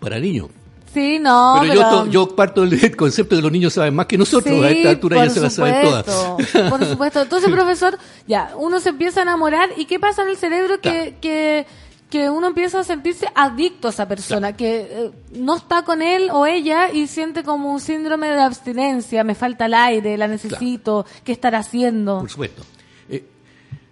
para 0.00 0.18
niños. 0.18 0.48
Sí, 0.92 1.18
no, 1.18 1.56
pero, 1.62 1.72
pero... 1.72 1.82
yo, 1.82 1.88
to- 2.04 2.10
yo 2.10 2.36
parto 2.36 2.66
del 2.66 2.94
concepto 2.96 3.34
de 3.34 3.40
que 3.40 3.42
los 3.44 3.52
niños 3.52 3.72
saben 3.72 3.94
más 3.94 4.04
que 4.06 4.18
nosotros, 4.18 4.54
Sí, 4.58 4.62
a 4.62 4.70
esta 4.70 4.90
altura 4.90 5.16
ya 5.16 5.22
por 5.24 5.30
se 5.32 5.40
la 5.40 5.48
saben 5.50 5.82
todas. 5.82 6.04
supuesto, 6.06 6.68
Por 6.68 6.84
supuesto. 6.84 7.22
Entonces, 7.22 7.50
profesor, 7.50 7.98
ya, 8.28 8.52
uno 8.58 8.78
se 8.80 8.90
empieza 8.90 9.20
a 9.20 9.22
enamorar 9.22 9.70
y 9.78 9.86
¿qué 9.86 9.98
pasa 9.98 10.22
en 10.24 10.28
el 10.28 10.36
cerebro 10.36 10.74
que, 10.82 10.90
Claro. 10.90 11.16
que 11.22 11.66
que 12.12 12.28
uno 12.28 12.48
empieza 12.48 12.80
a 12.80 12.84
sentirse 12.84 13.26
adicto 13.34 13.88
a 13.88 13.90
esa 13.90 14.06
persona, 14.06 14.54
que 14.54 14.80
eh, 14.82 15.10
no 15.32 15.56
está 15.56 15.82
con 15.82 16.02
él 16.02 16.28
o 16.30 16.44
ella 16.44 16.92
y 16.92 17.06
siente 17.06 17.42
como 17.42 17.72
un 17.72 17.80
síndrome 17.80 18.28
de 18.28 18.38
abstinencia, 18.38 19.24
me 19.24 19.34
falta 19.34 19.64
el 19.64 19.72
aire, 19.72 20.18
la 20.18 20.28
necesito, 20.28 21.06
¿qué 21.24 21.32
estar 21.32 21.54
haciendo? 21.54 22.20
Por 22.20 22.28
supuesto. 22.28 22.64
Eh, 23.08 23.24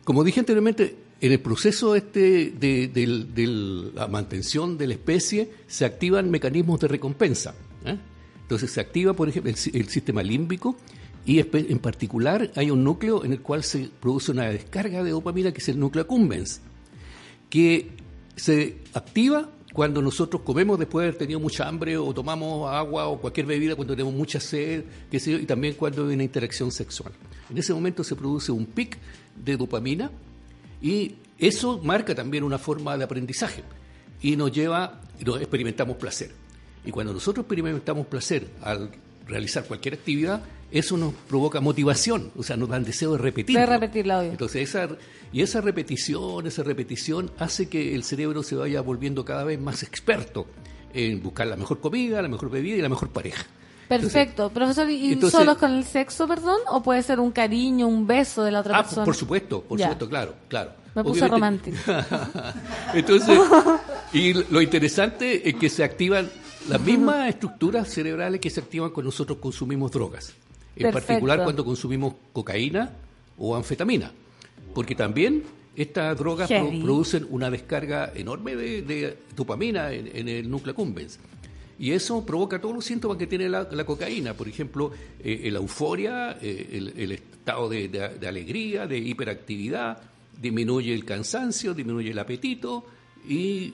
como 0.04 0.22
dije 0.22 0.40
anteriormente, 0.40 0.96
en 1.18 1.32
el 1.32 1.40
proceso 1.40 1.96
este 1.96 2.50
de, 2.50 3.90
la 3.94 4.06
mantención 4.06 4.76
de 4.76 4.88
la 4.88 4.92
especie 4.92 5.50
se 5.66 5.86
activan 5.86 6.30
mecanismos 6.30 6.78
de 6.78 6.88
recompensa. 6.88 7.54
¿eh? 7.86 7.96
Entonces 8.42 8.70
se 8.70 8.82
activa, 8.82 9.14
por 9.14 9.30
ejemplo, 9.30 9.50
el, 9.50 9.88
sistema 9.88 10.22
límbico 10.22 10.76
y 11.24 11.38
en 11.40 11.78
particular 11.78 12.50
hay 12.54 12.70
un 12.70 12.84
núcleo 12.84 13.24
en 13.24 13.32
el 13.32 13.40
cual 13.40 13.64
se 13.64 13.88
produce 13.98 14.30
una 14.30 14.44
descarga 14.50 15.02
de 15.02 15.10
dopamina 15.10 15.52
que 15.52 15.60
es 15.60 15.70
el 15.70 15.80
núcleo 15.80 16.02
accumbens, 16.02 16.60
que 17.48 17.98
se 18.40 18.78
activa 18.94 19.50
cuando 19.74 20.00
nosotros 20.00 20.42
comemos 20.42 20.78
después 20.78 21.04
de 21.04 21.08
haber 21.08 21.18
tenido 21.18 21.38
mucha 21.38 21.68
hambre 21.68 21.96
o 21.96 22.12
tomamos 22.14 22.72
agua 22.72 23.06
o 23.06 23.20
cualquier 23.20 23.46
bebida 23.46 23.76
cuando 23.76 23.94
tenemos 23.94 24.14
mucha 24.14 24.40
sed, 24.40 24.84
qué 25.10 25.20
sé 25.20 25.32
yo, 25.32 25.38
y 25.38 25.44
también 25.44 25.74
cuando 25.74 26.08
hay 26.08 26.14
una 26.14 26.24
interacción 26.24 26.72
sexual. 26.72 27.12
En 27.50 27.58
ese 27.58 27.74
momento 27.74 28.02
se 28.02 28.16
produce 28.16 28.50
un 28.50 28.64
pic 28.66 28.98
de 29.36 29.56
dopamina 29.56 30.10
y 30.80 31.16
eso 31.38 31.80
marca 31.84 32.14
también 32.14 32.42
una 32.42 32.58
forma 32.58 32.96
de 32.96 33.04
aprendizaje 33.04 33.62
y 34.22 34.36
nos 34.36 34.50
lleva, 34.52 35.02
nos 35.24 35.38
experimentamos 35.40 35.96
placer. 35.98 36.32
Y 36.84 36.90
cuando 36.90 37.12
nosotros 37.12 37.44
experimentamos 37.44 38.06
placer 38.06 38.48
al 38.62 38.90
realizar 39.26 39.64
cualquier 39.66 39.94
actividad, 39.94 40.42
eso 40.70 40.96
nos 40.96 41.12
provoca 41.28 41.60
motivación, 41.60 42.30
o 42.36 42.42
sea, 42.42 42.56
nos 42.56 42.68
dan 42.68 42.84
deseo 42.84 43.12
de 43.12 43.18
repetir. 43.18 43.56
De 43.56 43.66
repetirla, 43.66 44.24
Entonces, 44.24 44.68
esa, 44.68 44.88
y 45.32 45.42
esa 45.42 45.60
repetición, 45.60 46.46
esa 46.46 46.62
repetición 46.62 47.30
hace 47.38 47.68
que 47.68 47.94
el 47.94 48.04
cerebro 48.04 48.42
se 48.42 48.56
vaya 48.56 48.80
volviendo 48.80 49.24
cada 49.24 49.44
vez 49.44 49.60
más 49.60 49.82
experto 49.82 50.46
en 50.92 51.22
buscar 51.22 51.46
la 51.46 51.56
mejor 51.56 51.80
comida, 51.80 52.22
la 52.22 52.28
mejor 52.28 52.50
bebida 52.50 52.76
y 52.76 52.82
la 52.82 52.88
mejor 52.88 53.10
pareja. 53.10 53.46
Perfecto. 53.88 54.50
Profesor, 54.50 54.88
¿y 54.88 55.20
solo 55.20 55.58
con 55.58 55.72
el 55.72 55.84
sexo, 55.84 56.28
perdón? 56.28 56.60
¿O 56.68 56.80
puede 56.80 57.02
ser 57.02 57.18
un 57.18 57.32
cariño, 57.32 57.88
un 57.88 58.06
beso 58.06 58.44
de 58.44 58.52
la 58.52 58.60
otra 58.60 58.78
ah, 58.78 58.82
persona? 58.84 59.04
por 59.04 59.16
supuesto, 59.16 59.62
por 59.62 59.80
supuesto, 59.80 60.08
claro, 60.08 60.34
claro. 60.46 60.72
Me 60.94 61.02
puse 61.02 61.26
romántico. 61.26 61.76
Entonces, 62.94 63.38
y 64.12 64.32
lo 64.32 64.60
interesante 64.60 65.48
es 65.48 65.56
que 65.56 65.68
se 65.68 65.82
activan 65.82 66.30
las 66.68 66.80
mismas 66.80 67.28
estructuras 67.28 67.88
cerebrales 67.88 68.40
que 68.40 68.50
se 68.50 68.60
activan 68.60 68.90
cuando 68.90 69.08
nosotros 69.08 69.38
consumimos 69.38 69.90
drogas. 69.90 70.34
En 70.76 70.92
particular 70.92 71.42
cuando 71.42 71.64
consumimos 71.64 72.14
cocaína 72.32 72.92
o 73.38 73.56
anfetamina. 73.56 74.12
Porque 74.74 74.94
también 74.94 75.42
estas 75.76 76.16
drogas 76.18 76.48
producen 76.48 77.26
una 77.30 77.50
descarga 77.50 78.12
enorme 78.14 78.56
de, 78.56 79.16
dopamina 79.34 79.92
en, 79.92 80.28
el 80.28 80.50
núcleo 80.50 80.72
accumbens. 80.72 81.18
Y 81.78 81.92
eso 81.92 82.24
provoca 82.26 82.60
todos 82.60 82.74
los 82.74 82.84
síntomas 82.84 83.16
que 83.16 83.26
tiene 83.26 83.48
la, 83.48 83.66
cocaína, 83.86 84.34
por 84.34 84.46
ejemplo, 84.48 84.92
eh, 85.24 85.48
la 85.50 85.58
euforia, 85.58 86.36
eh, 86.40 86.92
el, 86.96 87.12
estado 87.12 87.70
de, 87.70 88.28
alegría, 88.28 88.86
de 88.86 88.98
hiperactividad, 88.98 89.98
disminuye 90.40 90.92
el 90.92 91.04
cansancio, 91.06 91.72
disminuye 91.72 92.10
el 92.10 92.18
apetito 92.18 92.84
y 93.26 93.72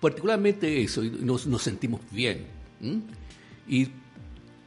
particularmente 0.00 0.82
eso, 0.82 1.02
nos, 1.02 1.46
nos 1.46 1.62
sentimos 1.62 2.02
bien. 2.10 2.44
Y 3.66 3.88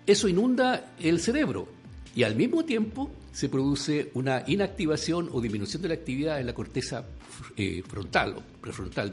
eso 0.06 0.28
inunda 0.28 0.94
el 1.00 1.20
cerebro 1.20 1.68
y 2.16 2.24
al 2.24 2.36
mismo 2.36 2.66
tiempo 2.66 3.12
se 3.32 3.50
produce 3.50 4.12
una 4.14 4.44
inactivación 4.48 5.30
o 5.32 5.40
disminución 5.40 5.82
de 5.82 5.88
la 5.90 5.94
actividad 5.94 6.40
en 6.40 6.48
la 6.48 6.54
corteza 6.54 7.06
eh, 7.56 7.82
frontal 7.88 8.36
o 8.38 8.62
prefrontal, 8.62 9.12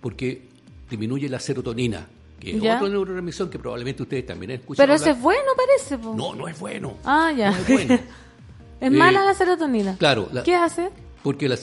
porque 0.00 0.42
disminuye 0.90 1.28
la 1.28 1.40
serotonina 1.40 2.06
que 2.38 2.50
es 2.50 2.56
otro 2.62 2.88
neurotransmisor 2.88 3.48
que 3.48 3.58
probablemente 3.58 4.02
ustedes 4.02 4.26
también 4.26 4.52
han 4.52 4.58
escuchado. 4.58 4.86
Pero 4.86 4.94
ese 4.94 5.10
es 5.10 5.20
bueno, 5.20 5.52
parece. 5.56 5.96
No, 5.96 6.34
no 6.34 6.46
es 6.48 6.58
bueno. 6.58 6.98
Ah, 7.04 7.32
ya. 7.34 7.50
No 7.50 7.56
es 7.56 7.68
bueno. 7.68 7.98
es 8.80 8.92
mala 8.92 9.24
la 9.24 9.34
serotonina. 9.34 9.96
Claro. 9.98 10.28
¿Qué 10.44 10.54
hace? 10.54 10.90
Porque 11.22 11.48
la, 11.48 11.56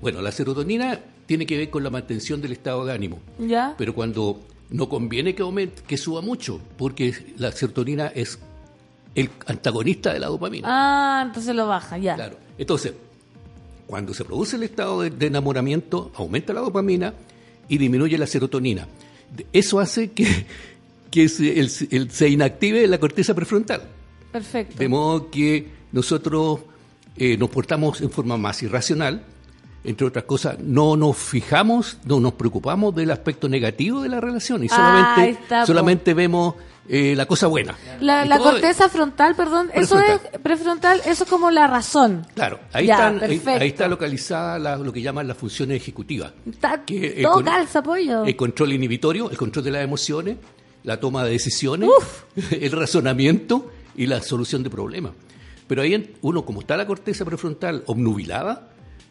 bueno, 0.00 0.20
la 0.20 0.32
serotonina 0.32 0.98
tiene 1.26 1.46
que 1.46 1.56
ver 1.56 1.70
con 1.70 1.84
la 1.84 1.90
mantención 1.90 2.42
del 2.42 2.52
estado 2.52 2.84
de 2.84 2.92
ánimo. 2.92 3.20
Ya. 3.38 3.74
Pero 3.78 3.94
cuando 3.94 4.40
no 4.70 4.88
conviene 4.88 5.34
que 5.34 5.42
aumente, 5.42 5.82
que 5.86 5.96
suba 5.96 6.20
mucho, 6.20 6.60
porque 6.76 7.14
la 7.36 7.52
serotonina 7.52 8.08
es 8.08 8.38
el 9.14 9.30
antagonista 9.46 10.12
de 10.12 10.20
la 10.20 10.28
dopamina. 10.28 10.68
Ah, 10.70 11.22
entonces 11.26 11.54
lo 11.54 11.66
baja, 11.66 11.98
ya. 11.98 12.14
Claro. 12.14 12.36
Entonces, 12.56 12.92
cuando 13.86 14.12
se 14.14 14.24
produce 14.24 14.56
el 14.56 14.64
estado 14.64 15.02
de 15.02 15.26
enamoramiento, 15.26 16.12
aumenta 16.14 16.52
la 16.52 16.60
dopamina 16.60 17.14
y 17.68 17.78
disminuye 17.78 18.18
la 18.18 18.26
serotonina 18.26 18.86
eso 19.52 19.80
hace 19.80 20.10
que, 20.12 20.46
que 21.10 21.28
se, 21.28 21.68
se 21.68 22.28
inactive 22.28 22.86
la 22.86 22.98
corteza 22.98 23.34
prefrontal. 23.34 23.82
Perfecto. 24.32 24.76
De 24.78 24.88
modo 24.88 25.30
que 25.30 25.68
nosotros 25.92 26.60
eh, 27.16 27.36
nos 27.36 27.50
portamos 27.50 28.00
en 28.00 28.10
forma 28.10 28.36
más 28.36 28.62
irracional, 28.62 29.22
entre 29.88 30.06
otras 30.06 30.24
cosas, 30.24 30.58
no 30.58 30.96
nos 30.96 31.16
fijamos, 31.16 31.96
no 32.04 32.20
nos 32.20 32.34
preocupamos 32.34 32.94
del 32.94 33.10
aspecto 33.10 33.48
negativo 33.48 34.02
de 34.02 34.10
la 34.10 34.20
relación 34.20 34.62
y 34.62 34.68
solamente, 34.68 35.38
solamente 35.64 36.12
vemos 36.12 36.56
eh, 36.86 37.14
la 37.16 37.24
cosa 37.24 37.46
buena. 37.46 37.74
La, 38.00 38.38
corteza 38.38 38.90
frontal, 38.90 39.34
perdón, 39.34 39.70
eso 39.72 39.98
es 39.98 40.20
prefrontal, 40.42 41.00
eso 41.06 41.24
es 41.24 41.30
como 41.30 41.50
la 41.50 41.66
razón. 41.66 42.26
Claro, 42.34 42.60
ahí, 42.72 42.90
ahí, 42.90 43.68
está 43.68 43.88
localizada 43.88 44.76
lo 44.76 44.92
que 44.92 45.00
llaman 45.00 45.26
las 45.26 45.38
funciones 45.38 45.80
ejecutivas. 45.80 46.32
que 46.84 47.20
todo 47.22 47.42
calza, 47.42 47.82
pollo. 47.82 48.24
El 48.24 48.36
control 48.36 48.74
inhibitorio, 48.74 49.30
el 49.30 49.38
control 49.38 49.64
de 49.64 49.70
las 49.70 49.84
emociones, 49.84 50.36
la 50.84 51.00
toma 51.00 51.24
de 51.24 51.30
decisiones, 51.30 51.88
el 52.50 52.72
razonamiento 52.72 53.70
y 53.96 54.06
la 54.06 54.20
solución 54.20 54.62
de 54.62 54.68
problemas. 54.68 55.12
Pero 55.66 55.80
ahí 55.80 56.14
uno, 56.20 56.44
como 56.44 56.60
está 56.60 56.76
la 56.76 56.86
corteza 56.86 57.24
prefrontal 57.24 57.84
obnubilada, 57.86 58.67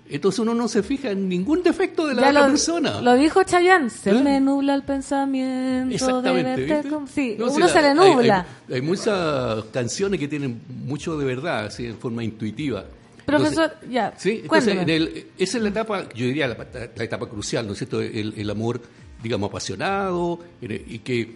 entonces 0.10 0.40
uno 0.40 0.54
no 0.54 0.68
se 0.68 0.84
fija 0.84 1.12
en 1.12 1.28
ningún 1.28 1.64
defecto 1.64 2.08
de 2.08 2.16
la 2.16 2.30
otra 2.30 2.48
persona. 2.48 3.02
Lo 3.02 3.16
dijo 3.16 3.44
Chayanne, 3.44 3.90
se 3.90 4.14
me 4.14 4.40
nubla 4.40 4.74
el 4.76 4.84
pensamiento. 4.84 5.94
Exactamente. 5.94 6.84
sí, 7.14 7.38
uno 7.40 7.68
se 7.68 7.82
le 7.82 7.94
nubla. 7.94 8.46
Hay, 8.72 8.82
muchas 8.82 9.66
canciones 9.72 10.20
que 10.20 10.28
tienen 10.28 10.62
mucho 10.86 11.18
de 11.18 11.26
verdad, 11.26 11.66
así 11.66 11.86
en 11.86 11.98
forma 11.98 12.24
intuitiva. 12.24 12.86
Profesor, 13.26 13.74
ya. 13.90 14.14
Sí, 14.18 14.42
entonces, 14.44 15.26
esa 15.38 15.58
es 15.58 15.64
la 15.64 15.70
etapa, 15.70 16.08
yo 16.16 16.28
diría, 16.28 16.48
la, 16.48 17.04
etapa 17.04 17.28
crucial, 17.28 17.68
¿no 17.68 17.74
es 17.74 17.80
cierto? 17.80 18.02
El, 18.02 18.50
amor, 18.50 18.82
digamos, 19.22 19.50
apasionado 19.50 20.40
y 20.62 21.00
que 21.00 21.36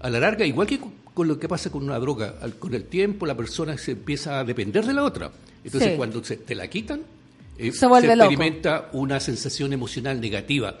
a 0.00 0.10
la 0.10 0.20
larga, 0.20 0.44
igual 0.44 0.66
que 0.66 0.78
con 1.14 1.28
lo 1.28 1.38
que 1.38 1.48
pasa 1.48 1.70
con 1.70 1.82
una 1.82 1.98
droga, 1.98 2.34
con 2.58 2.74
el 2.74 2.84
tiempo 2.84 3.26
la 3.26 3.36
persona 3.36 3.76
se 3.78 3.92
empieza 3.92 4.40
a 4.40 4.44
depender 4.44 4.84
de 4.84 4.92
la 4.92 5.04
otra. 5.04 5.30
Entonces, 5.64 5.96
cuando 5.96 6.22
se, 6.22 6.36
te 6.36 6.54
la 6.54 6.68
quitan, 6.68 7.00
eh, 7.60 7.72
se, 7.72 7.86
experimenta 7.86 8.88
una 8.92 9.20
sensación 9.20 9.72
emocional 9.74 10.18
negativa, 10.18 10.78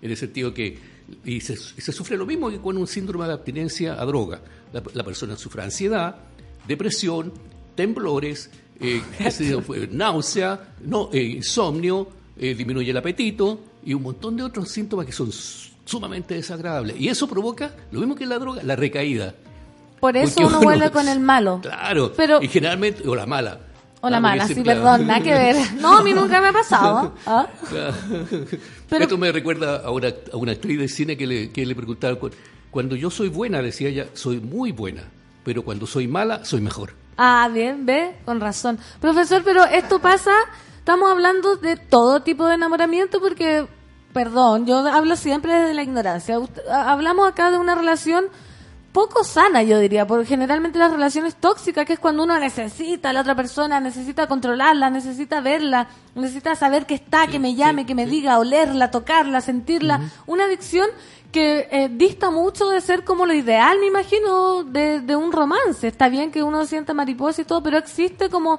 en 0.00 0.10
el 0.10 0.16
sentido 0.16 0.54
que 0.54 0.78
y 1.24 1.40
se, 1.40 1.56
sufre 1.56 2.16
lo 2.16 2.24
mismo 2.24 2.50
que 2.50 2.58
con 2.58 2.76
un 2.76 2.86
síndrome 2.86 3.26
de 3.26 3.32
abstinencia 3.32 4.00
a 4.00 4.04
droga. 4.04 4.40
La, 4.72 5.02
persona 5.02 5.36
sufre 5.36 5.64
ansiedad, 5.64 6.14
depresión, 6.68 7.32
temblores, 7.74 8.48
eh, 8.80 9.02
náusea, 9.90 10.74
no, 10.82 11.10
eh, 11.12 11.20
insomnio, 11.20 12.08
disminuye 12.36 12.90
el 12.90 12.96
apetito 12.96 13.60
y 13.84 13.92
un 13.92 14.02
montón 14.02 14.36
de 14.36 14.44
otros 14.44 14.70
síntomas 14.70 15.04
que 15.04 15.12
son 15.12 15.30
sumamente 15.84 16.34
desagradables. 16.34 16.98
Y 16.98 17.08
eso 17.08 17.26
provoca, 17.26 17.74
lo 17.90 17.98
mismo 17.98 18.14
que 18.14 18.24
la 18.24 18.38
droga, 18.38 18.62
la 18.62 18.76
recaída. 18.76 19.34
Por 19.98 20.16
eso 20.16 20.46
uno 20.46 20.60
vuelve 20.60 20.90
con 20.90 21.08
el 21.08 21.20
malo. 21.20 21.58
Claro, 21.60 22.12
Pero, 22.16 22.40
y 22.40 22.48
generalmente, 22.48 23.06
o 23.06 23.14
la 23.14 23.26
mala. 23.26 23.60
O 24.02 24.08
la 24.08 24.20
mala, 24.20 24.46
sí, 24.46 24.62
perdón, 24.62 25.06
nada 25.06 25.20
que 25.20 25.32
ver. 25.32 25.56
No, 25.74 25.98
a 25.98 26.02
mí 26.02 26.12
nunca 26.12 26.40
me 26.40 26.48
ha 26.48 26.52
pasado. 26.52 27.14
¿ah? 27.26 27.46
Pero... 28.88 29.04
Esto 29.04 29.18
me 29.18 29.30
recuerda 29.30 29.76
a 29.76 29.90
una, 29.90 30.08
a 30.32 30.36
una 30.36 30.52
actriz 30.52 30.78
de 30.78 30.88
cine 30.88 31.16
que 31.16 31.26
le, 31.26 31.50
que 31.50 31.66
le 31.66 31.74
preguntaba, 31.74 32.18
cuando 32.70 32.96
yo 32.96 33.10
soy 33.10 33.28
buena, 33.28 33.60
decía 33.60 33.88
ella, 33.88 34.06
soy 34.14 34.40
muy 34.40 34.72
buena, 34.72 35.02
pero 35.44 35.62
cuando 35.62 35.86
soy 35.86 36.08
mala, 36.08 36.44
soy 36.44 36.60
mejor. 36.60 36.94
Ah, 37.16 37.50
bien, 37.52 37.84
ve, 37.84 38.16
con 38.24 38.40
razón. 38.40 38.78
Profesor, 39.00 39.42
pero 39.44 39.64
esto 39.64 39.98
pasa, 39.98 40.32
estamos 40.78 41.10
hablando 41.10 41.56
de 41.56 41.76
todo 41.76 42.22
tipo 42.22 42.46
de 42.46 42.54
enamoramiento 42.54 43.20
porque, 43.20 43.66
perdón, 44.14 44.66
yo 44.66 44.78
hablo 44.78 45.16
siempre 45.16 45.52
desde 45.52 45.74
la 45.74 45.82
ignorancia. 45.82 46.38
Hablamos 46.72 47.28
acá 47.28 47.50
de 47.50 47.58
una 47.58 47.74
relación 47.74 48.26
poco 48.92 49.22
sana, 49.24 49.62
yo 49.62 49.78
diría, 49.78 50.06
porque 50.06 50.26
generalmente 50.26 50.78
las 50.78 50.90
relaciones 50.90 51.36
tóxicas, 51.36 51.86
que 51.86 51.92
es 51.92 51.98
cuando 51.98 52.24
uno 52.24 52.38
necesita 52.38 53.10
a 53.10 53.12
la 53.12 53.20
otra 53.20 53.34
persona, 53.34 53.80
necesita 53.80 54.26
controlarla, 54.26 54.90
necesita 54.90 55.40
verla, 55.40 55.88
necesita 56.14 56.56
saber 56.56 56.86
que 56.86 56.94
está, 56.94 57.26
que 57.26 57.38
me 57.38 57.54
llame, 57.54 57.86
que 57.86 57.94
me 57.94 58.06
diga, 58.06 58.38
olerla, 58.38 58.90
tocarla, 58.90 59.40
sentirla. 59.40 60.00
Una 60.26 60.44
adicción 60.44 60.88
que 61.30 61.68
eh, 61.70 61.88
dista 61.92 62.30
mucho 62.30 62.68
de 62.68 62.80
ser 62.80 63.04
como 63.04 63.26
lo 63.26 63.32
ideal, 63.32 63.78
me 63.78 63.86
imagino, 63.86 64.64
de, 64.64 65.00
de 65.00 65.16
un 65.16 65.30
romance. 65.30 65.86
Está 65.86 66.08
bien 66.08 66.32
que 66.32 66.42
uno 66.42 66.66
sienta 66.66 66.92
mariposa 66.92 67.42
y 67.42 67.44
todo, 67.44 67.62
pero 67.62 67.78
existe 67.78 68.28
como 68.28 68.58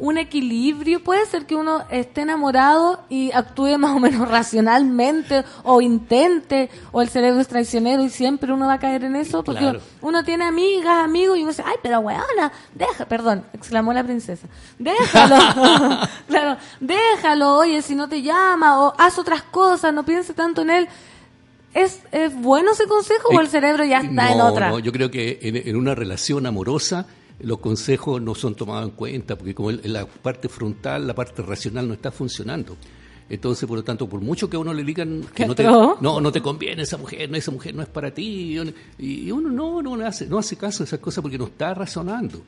un 0.00 0.18
equilibrio. 0.18 1.04
Puede 1.04 1.24
ser 1.26 1.46
que 1.46 1.54
uno 1.54 1.84
esté 1.90 2.22
enamorado 2.22 3.04
y 3.08 3.30
actúe 3.32 3.78
más 3.78 3.94
o 3.94 4.00
menos 4.00 4.28
racionalmente 4.28 5.44
o 5.62 5.80
intente, 5.80 6.68
o 6.90 7.02
el 7.02 7.08
cerebro 7.08 7.40
es 7.40 7.46
traicionero 7.46 8.02
y 8.02 8.08
siempre 8.08 8.52
uno 8.52 8.66
va 8.66 8.74
a 8.74 8.78
caer 8.78 9.04
en 9.04 9.14
eso, 9.14 9.44
porque 9.44 9.78
uno 10.00 10.24
tiene 10.24 10.44
amigas, 10.44 11.04
amigos 11.04 11.38
y 11.38 11.42
uno 11.42 11.50
dice, 11.50 11.62
ay, 11.64 11.76
pero 11.82 12.00
weona, 12.00 12.50
deja, 12.74 13.04
perdón, 13.04 13.44
exclamó 13.52 13.92
la 13.92 14.02
princesa, 14.02 14.48
déjalo, 14.78 15.36
claro, 16.26 16.56
déjalo, 16.80 17.58
oye, 17.58 17.82
si 17.82 17.94
no 17.94 18.08
te 18.08 18.22
llama, 18.22 18.82
o 18.82 18.94
haz 18.98 19.18
otras 19.18 19.42
cosas, 19.42 19.92
no 19.92 20.04
piense 20.04 20.34
tanto 20.34 20.62
en 20.62 20.70
él. 20.70 20.88
¿Es, 21.72 22.00
¿Es, 22.10 22.34
bueno 22.34 22.72
ese 22.72 22.86
consejo 22.86 23.28
o 23.32 23.40
el 23.40 23.46
cerebro 23.46 23.84
ya 23.84 23.98
está 24.00 24.32
en 24.32 24.40
otra? 24.40 24.70
No, 24.70 24.80
yo 24.80 24.90
creo 24.90 25.08
que 25.08 25.38
en, 25.40 25.76
una 25.76 25.94
relación 25.94 26.44
amorosa 26.46 27.06
los 27.42 27.58
consejos 27.58 28.20
no 28.20 28.34
son 28.34 28.54
tomados 28.54 28.84
en 28.84 28.94
cuenta, 28.94 29.36
porque 29.36 29.54
como 29.54 29.70
la 29.70 30.06
parte 30.06 30.48
frontal, 30.48 31.06
la 31.06 31.14
parte 31.14 31.42
racional 31.42 31.88
no 31.88 31.94
está 31.94 32.10
funcionando. 32.10 32.76
Entonces, 33.28 33.68
por 33.68 33.78
lo 33.78 33.84
tanto, 33.84 34.08
por 34.08 34.20
mucho 34.20 34.50
que 34.50 34.56
a 34.56 34.58
uno 34.58 34.74
le 34.74 34.82
digan 34.82 35.24
que 35.32 35.46
no 35.46 35.54
te, 35.54 35.62
no, 35.62 35.96
no 36.00 36.32
te 36.32 36.42
conviene 36.42 36.82
esa 36.82 36.96
mujer, 36.96 37.30
no, 37.30 37.36
esa 37.36 37.52
mujer 37.52 37.74
no 37.76 37.82
es 37.82 37.88
para 37.88 38.12
ti, 38.12 38.58
y 38.98 39.30
uno 39.30 39.50
no, 39.50 39.80
no, 39.80 40.04
hace, 40.04 40.26
no 40.26 40.38
hace 40.38 40.56
caso 40.56 40.78
de 40.80 40.86
esas 40.86 40.98
cosas 40.98 41.22
porque 41.22 41.38
no 41.38 41.44
está 41.44 41.72
razonando. 41.72 42.42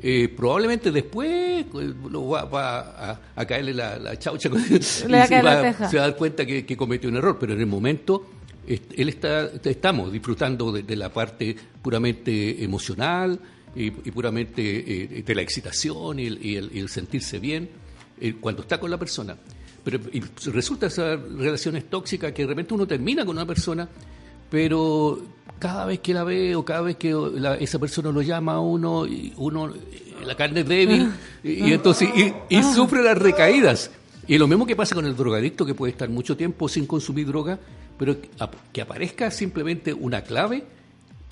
Eh, 0.00 0.32
probablemente 0.34 0.90
después 0.90 1.66
pues, 1.70 1.94
lo 2.10 2.28
va, 2.28 3.20
a, 3.36 3.46
caerle 3.46 3.74
la, 3.74 4.18
chaucha 4.18 4.48
y 4.70 4.82
se, 4.82 5.06
va, 5.06 5.22
a 5.22 5.86
dar 5.92 6.16
cuenta 6.16 6.46
que, 6.46 6.76
cometió 6.78 7.10
un 7.10 7.16
error, 7.16 7.36
pero 7.38 7.52
en 7.52 7.60
el 7.60 7.66
momento 7.66 8.26
él 8.66 9.08
está, 9.10 9.50
estamos 9.64 10.10
disfrutando 10.10 10.72
de, 10.72 10.96
la 10.96 11.12
parte 11.12 11.54
puramente 11.82 12.64
emocional 12.64 13.38
y, 13.74 13.90
puramente 13.90 14.62
eh, 14.62 15.22
de 15.22 15.34
la 15.34 15.42
excitación 15.42 16.18
y 16.18 16.56
el, 16.56 16.88
sentirse 16.88 17.38
bien 17.38 17.68
eh, 18.20 18.34
cuando 18.40 18.62
está 18.62 18.78
con 18.78 18.90
la 18.90 18.98
persona. 18.98 19.36
Pero 19.84 19.98
resulta 20.52 20.86
esas 20.86 21.20
relaciones 21.20 21.88
tóxicas 21.90 22.32
que 22.32 22.42
de 22.42 22.48
repente 22.48 22.74
uno 22.74 22.86
termina 22.86 23.24
con 23.24 23.36
una 23.36 23.46
persona, 23.46 23.88
pero 24.48 25.20
cada 25.58 25.86
vez 25.86 26.00
que 26.00 26.14
la 26.14 26.22
ve 26.22 26.54
o 26.54 26.64
cada 26.64 26.82
vez 26.82 26.96
que 26.96 27.14
esa 27.60 27.78
persona 27.78 28.12
lo 28.12 28.22
llama 28.22 28.54
a 28.54 28.60
uno, 28.60 29.06
y 29.06 29.32
uno 29.36 29.74
eh, 29.74 30.14
la 30.24 30.36
carne 30.36 30.60
es 30.60 30.68
débil 30.68 31.10
y, 31.42 31.72
entonces 31.72 32.08
y, 32.48 32.62
sufre 32.62 33.02
las 33.02 33.18
recaídas. 33.18 33.90
Y 34.28 34.38
lo 34.38 34.46
mismo 34.46 34.66
que 34.66 34.76
pasa 34.76 34.94
con 34.94 35.04
el 35.04 35.16
drogadicto 35.16 35.66
que 35.66 35.74
puede 35.74 35.92
estar 35.92 36.08
mucho 36.08 36.36
tiempo 36.36 36.68
sin 36.68 36.86
consumir 36.86 37.26
droga, 37.26 37.58
pero 37.98 38.16
que 38.72 38.80
aparezca 38.80 39.30
simplemente 39.32 39.92
una 39.92 40.22
clave 40.22 40.64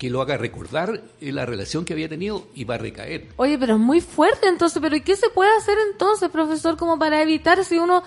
que 0.01 0.09
lo 0.09 0.19
haga 0.19 0.35
recordar 0.35 0.99
eh, 1.21 1.31
la 1.31 1.45
relación 1.45 1.85
que 1.85 1.93
había 1.93 2.09
tenido 2.09 2.47
y 2.55 2.63
va 2.63 2.73
a 2.73 2.77
recaer. 2.79 3.27
Oye, 3.35 3.59
pero 3.59 3.75
es 3.75 3.79
muy 3.79 4.01
fuerte 4.01 4.47
entonces, 4.47 4.81
pero 4.81 4.95
¿y 4.95 5.01
qué 5.01 5.15
se 5.15 5.29
puede 5.29 5.55
hacer 5.55 5.77
entonces, 5.91 6.27
profesor, 6.29 6.75
como 6.75 6.97
para 6.97 7.21
evitar 7.21 7.63
si 7.63 7.77
uno 7.77 8.01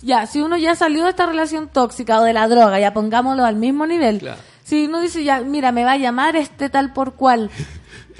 ya, 0.00 0.28
si 0.28 0.42
uno 0.42 0.56
ya 0.56 0.76
salió 0.76 1.02
de 1.02 1.10
esta 1.10 1.26
relación 1.26 1.68
tóxica 1.68 2.20
o 2.20 2.22
de 2.22 2.34
la 2.34 2.46
droga, 2.46 2.78
ya 2.78 2.94
pongámoslo 2.94 3.44
al 3.44 3.56
mismo 3.56 3.84
nivel. 3.84 4.22
Si 4.62 4.84
uno 4.84 5.00
dice, 5.00 5.24
ya, 5.24 5.40
mira, 5.40 5.72
me 5.72 5.82
va 5.82 5.94
a 5.94 5.96
llamar 5.96 6.36
este 6.36 6.70
tal 6.70 6.92
por 6.92 7.14
cual, 7.14 7.50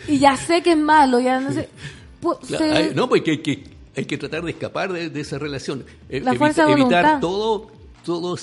y 0.08 0.18
ya 0.18 0.36
sé 0.36 0.64
que 0.64 0.72
es 0.72 0.78
malo, 0.78 1.20
ya 1.20 1.38
no 1.38 1.52
sé. 1.52 1.68
no, 2.96 3.08
pues 3.08 3.22
hay 3.28 3.38
que, 3.38 3.64
hay 3.96 4.06
que 4.06 4.18
tratar 4.18 4.42
de 4.42 4.50
escapar 4.50 4.92
de, 4.92 5.20
esa 5.20 5.38
relación. 5.38 5.84
E, 6.08 6.18
la 6.18 6.34
fuerza 6.34 6.66
de 6.66 6.72
evitar 6.72 7.20
todo, 7.20 7.70
todo 8.04 8.36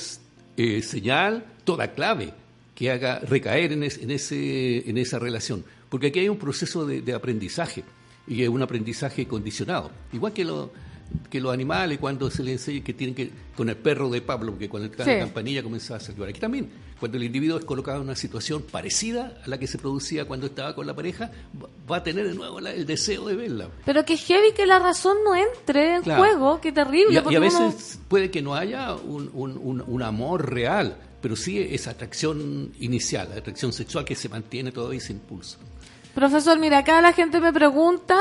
eh, 0.56 0.82
señal, 0.82 1.44
toda 1.66 1.90
clave 1.90 2.32
que 2.78 2.92
haga 2.92 3.18
recaer 3.20 3.74
en, 3.74 3.82
en, 3.82 4.12
ese, 4.12 4.88
en 4.88 5.00
esa 5.00 5.18
relación. 5.18 5.66
Porque 5.90 6.08
aquí 6.08 6.20
hay 6.20 6.30
un 6.30 6.38
proceso 6.38 6.86
de, 6.86 7.02
de 7.02 7.14
aprendizaje 7.16 7.84
y 8.28 8.44
es 8.44 8.50
un 8.50 8.62
aprendizaje 8.62 9.26
condicionado. 9.26 9.90
Igual 10.14 10.32
que 10.32 10.46
lo, 10.46 10.72
que 11.30 11.42
los 11.42 11.54
animales 11.54 11.98
cuando 12.00 12.30
se 12.30 12.44
les 12.44 12.54
enseña 12.54 12.84
que 12.84 12.94
tienen 12.94 13.16
que, 13.16 13.32
con 13.56 13.70
el 13.70 13.78
perro 13.78 14.10
de 14.10 14.22
Pablo, 14.22 14.52
porque 14.52 14.70
cuando 14.70 14.90
está 14.90 15.06
la 15.06 15.20
campanilla 15.20 15.64
comenzaba 15.64 15.98
a 15.98 16.00
saludar. 16.00 16.30
Aquí 16.30 16.40
también, 16.40 16.70
cuando 17.00 17.18
el 17.18 17.24
individuo 17.24 17.58
es 17.58 17.66
colocado 17.66 17.98
en 17.98 18.04
una 18.04 18.16
situación 18.16 18.64
parecida 18.64 19.42
a 19.44 19.50
la 19.50 19.58
que 19.58 19.68
se 19.68 19.78
producía 19.78 20.26
cuando 20.26 20.48
estaba 20.48 20.76
con 20.76 20.88
la 20.88 20.96
pareja, 20.96 21.32
va 21.90 21.98
a 21.98 22.04
tener 22.04 22.28
de 22.28 22.36
nuevo 22.36 22.60
el 22.60 22.86
deseo 22.86 23.28
de 23.28 23.36
verla. 23.36 23.70
Pero 23.86 24.06
que 24.06 24.18
heavy 24.18 24.54
que 24.56 24.66
la 24.66 24.80
razón 24.80 25.18
no 25.24 25.36
entre 25.36 25.96
en 25.96 26.04
juego, 26.04 26.62
qué 26.62 26.72
terrible. 26.72 27.14
Y, 27.14 27.36
a 27.36 27.40
veces 27.40 28.00
puede 28.08 28.32
que 28.32 28.42
no 28.42 28.56
haya 28.56 28.96
un, 28.96 29.30
un, 29.34 29.84
un, 29.86 30.02
amor 30.04 30.52
real, 30.52 30.98
pero 31.22 31.36
sí 31.36 31.60
esa 31.60 31.92
atracción 31.92 32.74
inicial, 32.80 33.30
la 33.32 33.40
atracción 33.40 33.74
sexual 33.74 34.06
que 34.06 34.16
se 34.16 34.30
mantiene 34.30 34.72
todavía 34.72 35.00
ese 35.00 35.14
impulso. 35.14 35.58
Profesor, 36.14 36.58
mira, 36.60 36.80
acá 36.80 37.02
la 37.02 37.14
gente 37.14 37.40
me 37.40 37.54
pregunta 37.54 38.18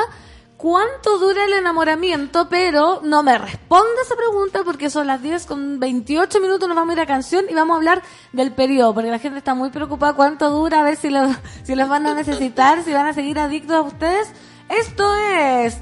cuánto 0.56 1.18
dura 1.18 1.44
el 1.44 1.52
enamoramiento, 1.52 2.48
pero 2.48 3.00
no 3.02 3.22
me 3.22 3.38
responde 3.38 4.02
esa 4.02 4.16
pregunta 4.16 4.62
porque 4.64 4.90
son 4.90 5.06
las 5.06 5.22
10 5.22 5.46
con 5.46 5.80
28 5.80 6.40
minutos, 6.40 6.68
nos 6.68 6.76
vamos 6.76 6.90
a 6.90 6.98
ir 6.98 7.00
a 7.00 7.06
canción 7.06 7.46
y 7.48 7.54
vamos 7.54 7.74
a 7.74 7.76
hablar 7.78 8.02
del 8.32 8.52
periodo, 8.52 8.94
porque 8.94 9.10
la 9.10 9.18
gente 9.18 9.38
está 9.38 9.54
muy 9.54 9.70
preocupada 9.70 10.14
cuánto 10.14 10.50
dura, 10.50 10.80
a 10.80 10.84
ver 10.84 10.96
si 10.96 11.10
los, 11.10 11.36
si 11.64 11.74
los 11.74 11.88
van 11.88 12.06
a 12.06 12.14
necesitar, 12.14 12.82
si 12.84 12.92
van 12.92 13.06
a 13.06 13.12
seguir 13.12 13.38
adictos 13.38 13.76
a 13.76 13.82
ustedes. 13.82 14.28
Esto 14.68 15.14
es 15.16 15.78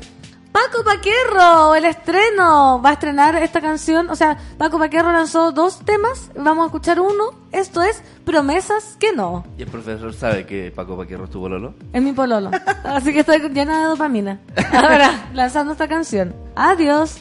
Paco 0.55 0.85
Paquerro, 0.85 1.75
el 1.75 1.85
estreno, 1.85 2.81
va 2.81 2.91
a 2.91 2.93
estrenar 2.93 3.35
esta 3.35 3.61
canción, 3.61 4.09
o 4.09 4.15
sea, 4.15 4.39
Paco 4.57 4.79
Paquerro 4.79 5.11
lanzó 5.11 5.51
dos 5.51 5.81
temas, 5.81 6.31
vamos 6.37 6.63
a 6.63 6.67
escuchar 6.67 7.01
uno, 7.01 7.33
esto 7.51 7.83
es 7.83 8.01
Promesas 8.25 8.97
que 9.01 9.13
no. 9.13 9.45
¿Y 9.59 9.63
el 9.63 9.69
profesor 9.69 10.15
sabe 10.15 10.47
que 10.47 10.71
Paco 10.71 10.97
Paquerro 10.97 11.25
es 11.25 11.31
tu 11.31 11.41
pololo? 11.41 11.75
Es 11.93 12.01
mi 12.01 12.13
pololo, 12.13 12.53
así 12.85 13.13
que 13.13 13.21
estoy 13.21 13.41
llena 13.49 13.81
de 13.81 13.87
dopamina. 13.87 14.43
Ahora, 14.73 15.29
lanzando 15.35 15.73
esta 15.73 15.89
canción. 15.89 16.37
Adiós. 16.55 17.17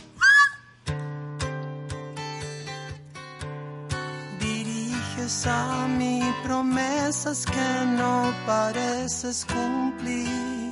Diriges 4.39 5.47
a 5.47 5.87
mí 5.87 6.21
promesas 6.43 7.47
que 7.47 7.85
no 7.97 8.31
pareces 8.45 9.43
cumplir 9.51 10.62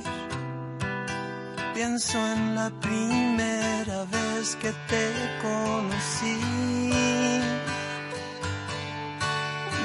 Pienso 1.74 2.18
en 2.18 2.54
la 2.54 2.70
primera 2.80 4.04
vez 4.04 4.56
que 4.56 4.70
te 4.88 5.10
conocí. 5.40 6.38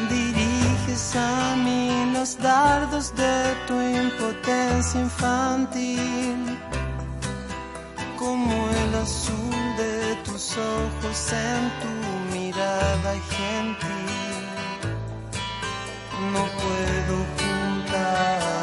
Diriges 0.10 1.16
a 1.16 1.56
mí 1.56 2.12
los 2.14 2.38
dardos 2.40 3.16
de 3.16 3.56
tu 3.68 3.80
impotencia 3.80 5.00
infantil, 5.00 6.60
como 8.18 8.52
el 8.52 8.96
azul 8.96 9.56
de 9.78 10.16
tus 10.26 10.58
ojos 10.58 11.32
en 11.32 11.72
tu 11.82 12.36
mirada 12.36 13.14
gentil. 13.32 14.44
No 16.34 16.44
puedo 16.60 17.16
juntar 17.38 18.57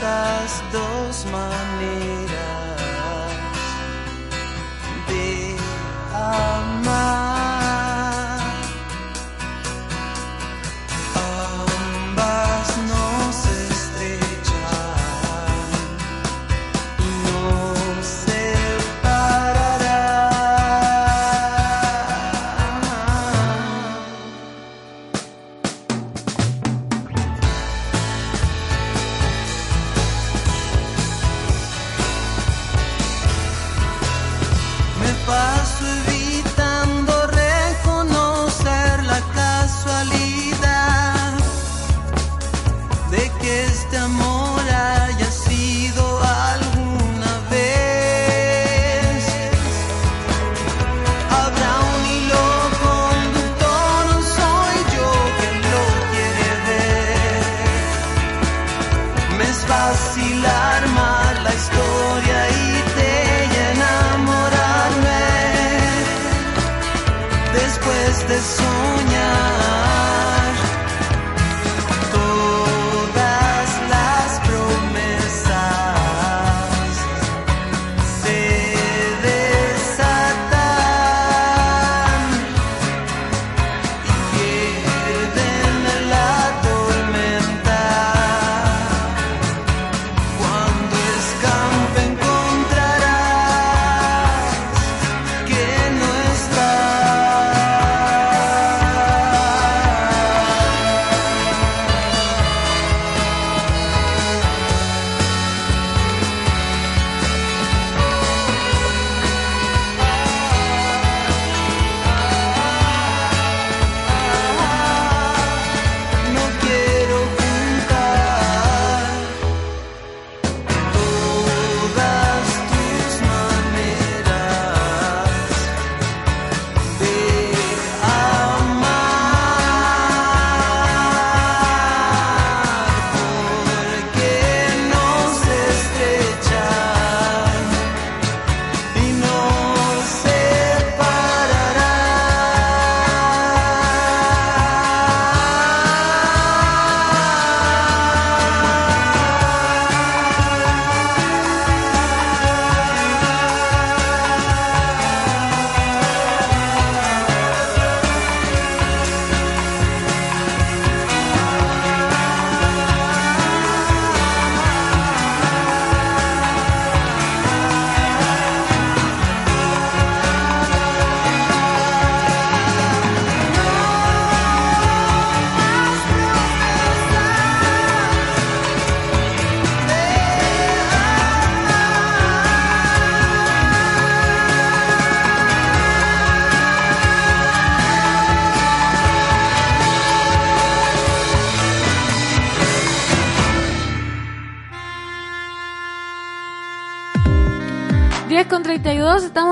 esas 0.00 0.62
dos 0.72 1.26
maneras 1.26 2.30
de 5.08 5.56
amar. 6.14 7.19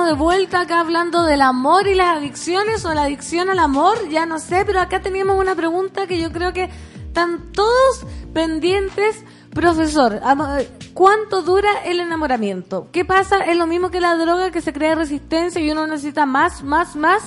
De 0.08 0.14
vuelta 0.14 0.62
acá 0.62 0.80
hablando 0.80 1.22
del 1.24 1.42
amor 1.42 1.86
y 1.86 1.94
las 1.94 2.16
adicciones 2.16 2.82
o 2.86 2.94
la 2.94 3.02
adicción 3.02 3.50
al 3.50 3.58
amor, 3.58 4.08
ya 4.08 4.24
no 4.24 4.38
sé, 4.38 4.64
pero 4.64 4.80
acá 4.80 5.02
teníamos 5.02 5.38
una 5.38 5.54
pregunta 5.54 6.06
que 6.06 6.18
yo 6.18 6.32
creo 6.32 6.54
que 6.54 6.70
están 7.06 7.52
todos 7.52 8.06
pendientes. 8.32 9.22
Profesor, 9.50 10.18
¿cuánto 10.94 11.42
dura 11.42 11.68
el 11.84 12.00
enamoramiento? 12.00 12.88
¿Qué 12.90 13.04
pasa? 13.04 13.40
¿Es 13.40 13.58
lo 13.58 13.66
mismo 13.66 13.90
que 13.90 14.00
la 14.00 14.16
droga 14.16 14.50
que 14.50 14.62
se 14.62 14.72
crea 14.72 14.94
resistencia 14.94 15.60
y 15.60 15.70
uno 15.70 15.86
necesita 15.86 16.24
más, 16.24 16.62
más, 16.62 16.96
más? 16.96 17.22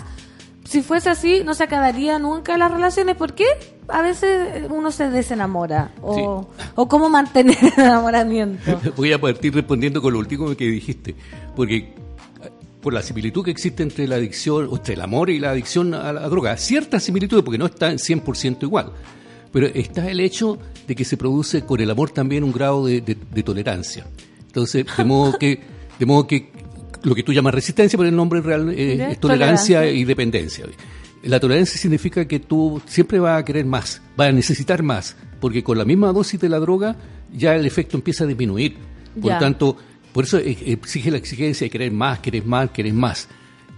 Si 0.64 0.82
fuese 0.82 1.12
así, 1.12 1.44
no 1.44 1.54
se 1.54 1.66
acabaría 1.66 2.18
nunca 2.18 2.58
las 2.58 2.72
relaciones. 2.72 3.16
¿Por 3.16 3.36
qué? 3.36 3.46
A 3.90 4.02
veces 4.02 4.66
uno 4.72 4.90
se 4.92 5.10
desenamora. 5.12 5.92
O, 6.02 6.48
o 6.74 6.88
cómo 6.88 7.10
mantener 7.10 7.58
el 7.62 7.84
enamoramiento. 7.84 8.80
Voy 8.98 9.14
a 9.14 9.22
partir 9.22 9.54
respondiendo 9.54 10.02
con 10.02 10.14
lo 10.14 10.20
último 10.20 10.56
que 10.56 10.66
dijiste. 10.66 11.16
Porque 11.56 12.01
por 12.82 12.94
la 12.94 13.02
similitud 13.02 13.44
que 13.46 13.52
existe 13.52 13.84
entre 13.84 14.08
la 14.08 14.16
adicción, 14.16 14.70
entre 14.72 14.96
el 14.96 15.02
amor 15.02 15.30
y 15.30 15.40
la 15.40 15.52
adicción 15.52 15.94
a 15.94 16.12
la 16.12 16.28
droga, 16.28 16.58
cierta 16.58 17.00
similitud, 17.00 17.44
porque 17.44 17.58
no 17.58 17.68
está 17.68 17.92
en 17.92 17.98
100% 17.98 18.64
igual. 18.64 18.92
Pero 19.52 19.68
está 19.68 20.10
el 20.10 20.20
hecho 20.20 20.58
de 20.88 20.96
que 20.96 21.06
se 21.06 21.18
produce 21.18 21.66
con 21.66 21.80
el 21.80 21.92
amor 21.92 22.12
también 22.12 22.44
un 22.44 22.52
grado 22.52 22.86
de, 22.86 23.02
de 23.02 23.44
tolerancia. 23.44 24.08
Entonces, 24.48 24.86
de 24.98 25.06
modo 25.06 25.38
que, 25.38 25.60
de 26.00 26.06
modo 26.06 26.28
que 26.28 26.52
lo 27.04 27.16
que 27.16 27.24
tú 27.24 27.34
llamas 27.34 27.54
resistencia, 27.54 27.98
pero 27.98 28.10
el 28.10 28.16
nombre 28.16 28.42
real 28.42 28.70
eh, 28.70 29.12
es 29.12 29.20
tolerancia, 29.20 29.90
y 29.90 30.04
dependencia. 30.04 30.66
La 31.24 31.40
tolerancia 31.40 31.80
significa 31.80 32.28
que 32.28 32.40
tú 32.40 32.82
siempre 32.86 33.20
vas 33.20 33.40
a 33.40 33.46
querer 33.46 33.66
más, 33.66 34.02
vas 34.18 34.30
a 34.30 34.32
necesitar 34.32 34.84
más, 34.84 35.16
porque 35.40 35.64
con 35.64 35.78
la 35.78 35.86
misma 35.86 36.12
dosis 36.12 36.40
de 36.40 36.50
la 36.50 36.60
droga 36.60 36.96
ya 37.32 37.56
el 37.56 37.66
efecto 37.66 37.98
empieza 37.98 38.24
a 38.24 38.28
disminuir. 38.28 38.78
Por 39.20 39.32
lo 39.32 39.40
tanto, 39.40 39.78
por 40.14 40.26
eso 40.26 40.38
exige 40.38 41.12
la 41.12 41.18
exigencia 41.18 41.66
de 41.66 41.70
querer 41.72 41.92
más, 41.92 42.20
querer 42.20 42.46
más, 42.46 42.70
querer 42.72 42.94
más. 42.94 43.28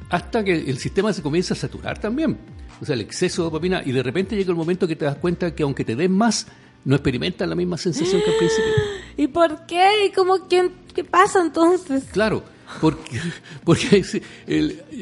Hasta 0.10 0.44
que 0.44 0.54
el 0.54 0.78
sistema 0.78 1.14
se 1.14 1.22
comienza 1.22 1.54
a 1.54 1.58
saturar 1.58 2.00
también. 2.00 2.38
O 2.82 2.86
sea, 2.86 2.96
el 2.96 3.02
exceso 3.02 3.44
de 3.44 3.46
dopamina, 3.46 3.82
y 3.86 3.92
de 3.92 4.04
repente 4.04 4.36
llega 4.36 4.50
el 4.50 4.58
momento 4.58 4.88
que 4.88 4.96
te 4.96 5.06
das 5.06 5.18
cuenta 5.18 5.54
que 5.56 5.64
aunque 5.64 5.86
te 5.86 5.96
den 5.96 6.12
más, 6.12 6.48
no 6.86 6.96
experimentas 6.96 7.48
la 7.48 7.56
misma 7.56 7.78
sensación 7.78 8.22
que 8.22 8.32
al 8.32 8.38
principio. 8.38 8.72
¿Y 9.18 9.28
por 9.28 9.66
qué? 9.66 10.08
¿Y 10.08 10.12
cómo, 10.12 10.48
qué, 10.48 10.70
qué 10.94 11.04
pasa 11.04 11.42
entonces? 11.42 12.06
Claro, 12.12 12.44
porque, 12.82 13.20
porque 13.64 14.04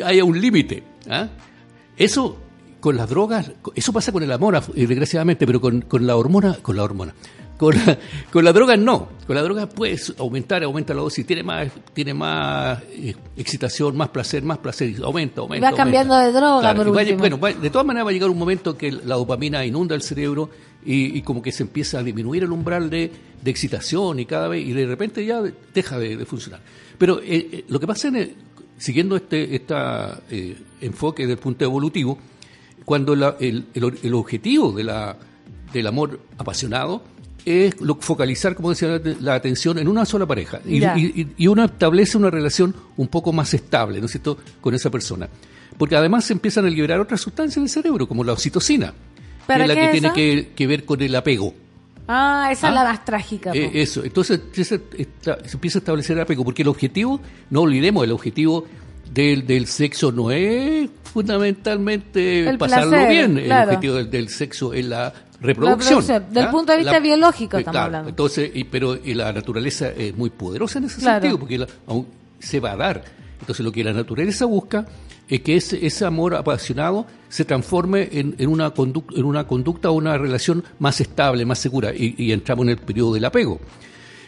hay 0.06 0.22
un 0.22 0.40
límite. 0.40 0.84
¿ah? 1.10 1.30
Eso 1.98 2.38
con 2.82 2.98
las 2.98 3.10
drogas, 3.10 3.52
eso 3.76 3.94
pasa 3.94 4.12
con 4.12 4.24
el 4.24 4.32
amor, 4.32 4.56
eh, 4.76 4.88
desgraciadamente, 4.88 5.46
pero 5.46 5.62
con, 5.62 5.82
con 5.82 6.06
la 6.06 6.18
hormona, 6.18 6.58
con 6.62 6.76
la 6.76 6.84
hormona, 6.84 7.14
con 7.62 7.76
la, 7.76 7.98
con 8.34 8.44
la 8.44 8.52
droga 8.52 8.76
no. 8.76 9.08
Con 9.28 9.36
la 9.36 9.44
droga 9.44 9.70
puedes 9.70 10.14
aumentar, 10.18 10.64
aumenta 10.64 10.94
la 10.94 11.02
dosis, 11.02 11.26
tiene 11.26 11.44
más, 11.44 11.70
tiene 11.94 12.14
más 12.14 12.82
eh, 12.90 13.16
excitación, 13.38 13.96
más 13.96 14.10
placer, 14.10 14.44
más 14.44 14.58
placer, 14.58 14.94
aumenta, 15.04 15.42
aumenta. 15.42 15.70
va 15.70 15.78
cambiando 15.78 16.18
de 16.18 16.32
droga, 16.32 16.74
Bueno, 16.74 17.38
de 17.38 17.70
todas 17.70 17.86
maneras 17.86 18.08
va 18.08 18.10
a 18.10 18.14
llegar 18.14 18.30
un 18.30 18.40
momento 18.40 18.76
que 18.76 18.92
la 18.92 19.16
dopamina 19.16 19.64
inunda 19.64 19.96
el 19.96 20.02
cerebro 20.02 20.50
y, 20.84 21.22
como 21.22 21.44
que 21.44 21.52
se 21.52 21.62
empieza 21.62 22.00
a 22.00 22.04
disminuir 22.04 22.42
el 22.42 22.52
umbral 22.52 22.90
de, 22.90 23.12
de, 23.40 23.52
excitación 23.52 24.20
y 24.20 24.26
cada 24.26 24.48
vez, 24.48 24.66
y 24.66 24.74
de 24.74 24.88
repente 24.88 25.24
ya 25.24 25.44
deja 25.74 26.00
de 26.00 26.26
funcionar. 26.26 26.62
Pero 27.02 27.20
eh, 27.20 27.50
eh, 27.52 27.66
lo 27.68 27.80
que 27.80 27.88
pasa, 27.88 28.10
en 28.10 28.36
siguiendo 28.78 29.16
este 29.16 29.56
esta, 29.56 30.22
eh, 30.30 30.56
enfoque 30.82 31.26
del 31.26 31.38
punto 31.38 31.66
evolutivo, 31.66 32.20
cuando 32.86 33.14
el, 33.14 33.66
el, 33.74 34.14
objetivo 34.14 34.72
de 34.72 34.84
la, 34.84 35.18
del 35.74 35.88
amor 35.88 36.20
apasionado 36.38 37.02
es 37.46 37.76
focalizar, 38.00 38.56
como 38.56 38.70
decía, 38.70 39.02
la 39.20 39.36
atención 39.36 39.78
en 39.80 39.88
una 39.88 40.06
sola 40.06 40.26
pareja. 40.26 40.60
Y, 40.66 40.84
y, 41.38 41.48
uno 41.48 41.66
establece 41.66 42.18
una 42.18 42.30
relación 42.30 42.76
un 42.98 43.08
poco 43.08 43.34
más 43.34 43.54
estable, 43.54 44.00
¿no 44.00 44.06
es 44.06 44.12
cierto?, 44.12 44.38
con 44.60 44.74
esa 44.74 44.90
persona. 44.90 45.28
Porque 45.78 45.96
además 45.96 46.26
se 46.26 46.34
empiezan 46.34 46.66
a 46.66 46.70
liberar 46.70 47.00
otras 47.00 47.22
sustancias 47.22 47.58
en 47.58 47.64
el 47.64 47.70
cerebro, 47.70 48.08
como 48.08 48.24
la 48.24 48.34
oxitocina, 48.34 48.94
que 49.48 49.54
es 49.54 49.68
la 49.68 49.76
que 49.76 49.88
tiene 49.90 50.14
que, 50.14 50.52
que, 50.56 50.68
ver 50.68 50.86
con 50.86 51.02
el 51.02 51.16
apego. 51.16 51.54
Ah, 52.08 52.50
esa 52.52 52.70
es 52.70 52.74
la 52.74 52.84
más 52.84 53.06
trágica. 53.06 53.52
Eh, 53.54 53.72
eso, 53.74 54.04
entonces 54.04 54.42
se, 54.54 54.82
empieza 55.54 55.78
a 55.78 55.82
establecer 55.82 56.18
el 56.18 56.24
apego, 56.24 56.44
porque 56.44 56.62
el 56.62 56.68
objetivo, 56.68 57.22
no 57.50 57.62
olvidemos, 57.62 58.04
el 58.04 58.12
objetivo 58.12 58.66
del, 59.12 59.46
del 59.46 59.68
sexo 59.68 60.12
no 60.12 60.32
es 60.32 60.90
fundamentalmente 61.04 62.56
pasarlo 62.58 63.08
bien, 63.08 63.38
el 63.38 63.52
objetivo 63.52 63.96
del, 64.04 64.30
sexo 64.30 64.74
es 64.74 64.86
la 64.86 65.14
reproducción. 65.42 66.26
Del 66.32 66.50
punto 66.50 66.72
de 66.72 66.80
vista 66.80 67.00
biológico 67.00 67.58
estamos 67.58 67.82
hablando. 67.82 68.10
Entonces, 68.10 68.52
y, 68.54 68.64
pero 68.64 68.96
y 68.96 69.14
la 69.14 69.34
naturaleza 69.34 69.90
es 69.90 70.16
muy 70.16 70.30
poderosa 70.30 70.80
en 70.80 70.86
ese 70.86 71.02
sentido, 71.02 71.40
porque 71.40 71.66
aún 71.88 72.08
se 72.40 72.60
va 72.60 72.74
a 72.74 72.78
dar. 72.78 73.04
Entonces 73.40 73.66
lo 73.66 73.72
que 73.72 73.84
la 73.84 73.94
naturaleza 73.94 74.46
busca 74.46 74.86
es 75.28 75.42
que 75.42 75.56
ese, 75.56 75.86
ese 75.86 76.06
amor 76.06 76.36
apasionado 76.36 77.08
se 77.30 77.46
transforme 77.46 78.10
en, 78.12 78.36
en, 78.38 78.50
una 78.50 78.72
conducta, 78.72 79.18
en 79.18 79.26
una 79.26 79.48
conducta 79.48 79.90
o 79.90 79.94
una 79.94 80.18
relación 80.18 80.64
más 80.80 81.00
estable, 81.00 81.46
más 81.46 81.58
segura, 81.58 81.92
y, 81.96 82.32
entramos 82.32 82.64
en 82.64 82.70
el 82.72 82.78
periodo 82.78 83.14
del 83.14 83.26
apego. 83.26 83.60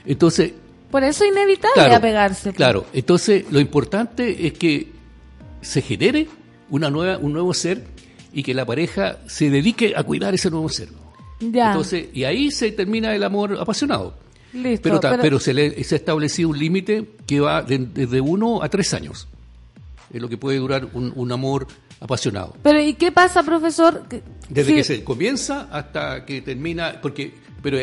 Entonces... 0.06 0.53
Por 0.90 1.03
eso 1.03 1.26
es 1.26 1.31
inevitable 1.31 1.94
apegarse. 1.94 2.44
Pues. 2.44 2.56
Claro, 2.56 2.85
entonces 2.94 3.45
lo 3.52 3.60
importante 3.60 4.48
es 4.48 4.53
que 4.53 4.91
se 5.61 5.81
genere 5.81 6.27
una 6.69 6.90
nueva, 6.90 7.18
un 7.18 7.34
nuevo 7.34 7.53
ser 7.53 7.84
y 8.31 8.41
que 8.41 8.53
la 8.53 8.65
pareja 8.65 9.18
se 9.27 9.49
dedique 9.49 9.94
a 9.95 10.03
cuidar 10.03 10.34
ese 10.34 10.49
nuevo 10.49 10.69
ser. 10.69 10.88
Ya. 11.52 11.68
Entonces, 11.68 12.07
y 12.14 12.24
ahí 12.24 12.52
se 12.52 12.72
termina 12.72 13.14
el 13.15 13.24
amor 13.24 13.57
apasionado. 13.60 14.15
Listo, 14.53 14.99
pero, 15.02 15.18
pero, 15.20 15.40
se, 15.40 15.53
le, 15.53 15.84
se 15.84 15.95
ha 15.95 15.98
establecido 15.98 16.49
un 16.49 16.60
límite 16.60 17.10
que 17.26 17.40
va 17.40 17.64
desde 17.64 18.22
uno 18.22 18.61
a 18.61 18.70
tres 18.70 18.94
años 18.94 19.28
es 20.14 20.22
lo 20.22 20.30
que 20.30 20.38
puede 20.38 20.60
durar 20.60 20.88
un, 20.94 21.32
amor 21.32 21.68
apasionado. 21.99 22.56
Pero 22.61 22.80
¿y 22.80 22.94
qué 22.94 23.11
pasa, 23.11 23.41
profesor? 23.41 24.06
Desde 24.48 24.76
que 24.76 24.84
se 24.84 25.03
comienza 25.03 25.68
hasta 25.72 26.24
que 26.26 26.41
termina, 26.41 26.99
porque 27.02 27.34
pero 27.61 27.78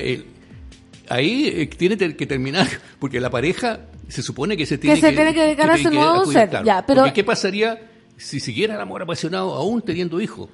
ahí 1.09 1.49
eh, 1.49 1.67
tiene 1.67 1.97
que 1.97 2.27
terminar, 2.27 2.69
porque 3.01 3.21
la 3.21 3.31
pareja 3.31 3.81
se 4.09 4.23
supone 4.23 4.57
que 4.57 4.65
se 4.65 4.79
tiene 4.79 5.01
que, 5.01 5.09
se 5.09 5.13
tiene 5.13 5.35
que 5.35 5.43
dedicar 5.43 5.71
a 5.71 5.75
ese 5.75 5.91
nuevo 5.91 6.25
ser. 6.27 6.63
ya, 6.65 6.85
pero 6.87 7.13
¿qué 7.13 7.25
pasaría 7.25 7.91
si 8.17 8.39
siguiera 8.39 8.75
el 8.75 8.81
amor 8.81 9.03
apasionado 9.03 9.55
aún 9.55 9.83
teniendo 9.83 10.21
hijos? 10.21 10.49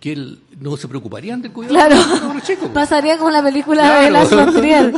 Que 0.00 0.12
él, 0.12 0.38
no 0.58 0.78
se 0.78 0.88
preocuparían 0.88 1.42
del 1.42 1.52
cuidado 1.52 1.74
claro. 1.74 1.96
de 1.96 2.34
los 2.34 2.42
chicos. 2.42 2.70
Pasaría 2.72 3.18
como 3.18 3.30
la 3.30 3.42
película 3.42 4.00
de 4.00 4.10
la 4.10 4.24
Trier. 4.24 4.92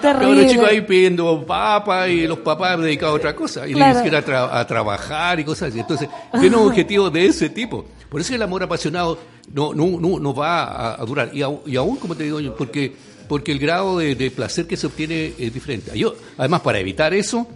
terrible. 0.00 0.42
Los 0.42 0.52
chicos 0.52 0.68
ahí 0.68 0.80
pidiendo 0.82 1.44
papa 1.44 2.08
y 2.08 2.28
los 2.28 2.38
papás 2.38 2.80
dedicados 2.80 3.14
a 3.14 3.16
otra 3.16 3.36
cosa. 3.36 3.66
Y 3.66 3.74
ni 3.74 3.94
siquiera 3.94 4.22
a, 4.52 4.66
trabajar 4.66 5.40
y 5.40 5.44
cosas 5.44 5.70
así. 5.70 5.80
Entonces, 5.80 6.08
tiene 6.40 6.56
un 6.56 6.66
objetivo 6.68 7.10
de 7.10 7.26
ese 7.26 7.50
tipo. 7.50 7.84
Por 8.08 8.20
eso 8.20 8.34
el 8.34 8.42
amor 8.42 8.62
apasionado 8.62 9.18
no, 9.52 9.74
no, 9.74 9.98
no, 10.00 10.20
no 10.20 10.32
va 10.32 10.94
a, 10.94 11.04
durar. 11.04 11.30
Y, 11.32 11.38
y, 11.38 11.76
aún, 11.76 11.96
como 11.96 12.14
te 12.14 12.24
digo, 12.24 12.38
porque, 12.56 12.94
porque 13.28 13.50
el 13.50 13.58
grado 13.58 13.98
de, 13.98 14.14
de, 14.14 14.30
placer 14.30 14.68
que 14.68 14.76
se 14.76 14.86
obtiene 14.86 15.32
es 15.36 15.52
diferente. 15.52 15.98
Yo, 15.98 16.14
además, 16.38 16.60
para 16.60 16.78
evitar 16.78 17.12
eso, 17.14 17.48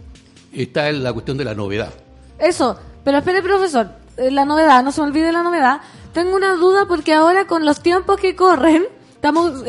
está 0.53 0.91
la 0.91 1.13
cuestión 1.13 1.37
de 1.37 1.45
la 1.45 1.55
novedad. 1.55 1.95
Eso. 2.37 2.77
Pero 3.05 3.19
espere, 3.19 3.43
profesor 3.43 4.04
la 4.17 4.45
novedad, 4.45 4.83
no 4.83 4.93
se 4.93 5.01
olvide 5.01 5.33
la 5.33 5.43
novedad. 5.43 5.81
Tengo 6.13 6.37
una 6.37 6.55
duda 6.55 6.87
porque 6.87 7.13
ahora 7.13 7.47
con 7.47 7.65
los 7.65 7.81
tiempos 7.81 8.21
que 8.21 8.37
corren, 8.37 8.87
Estamos, 9.25 9.65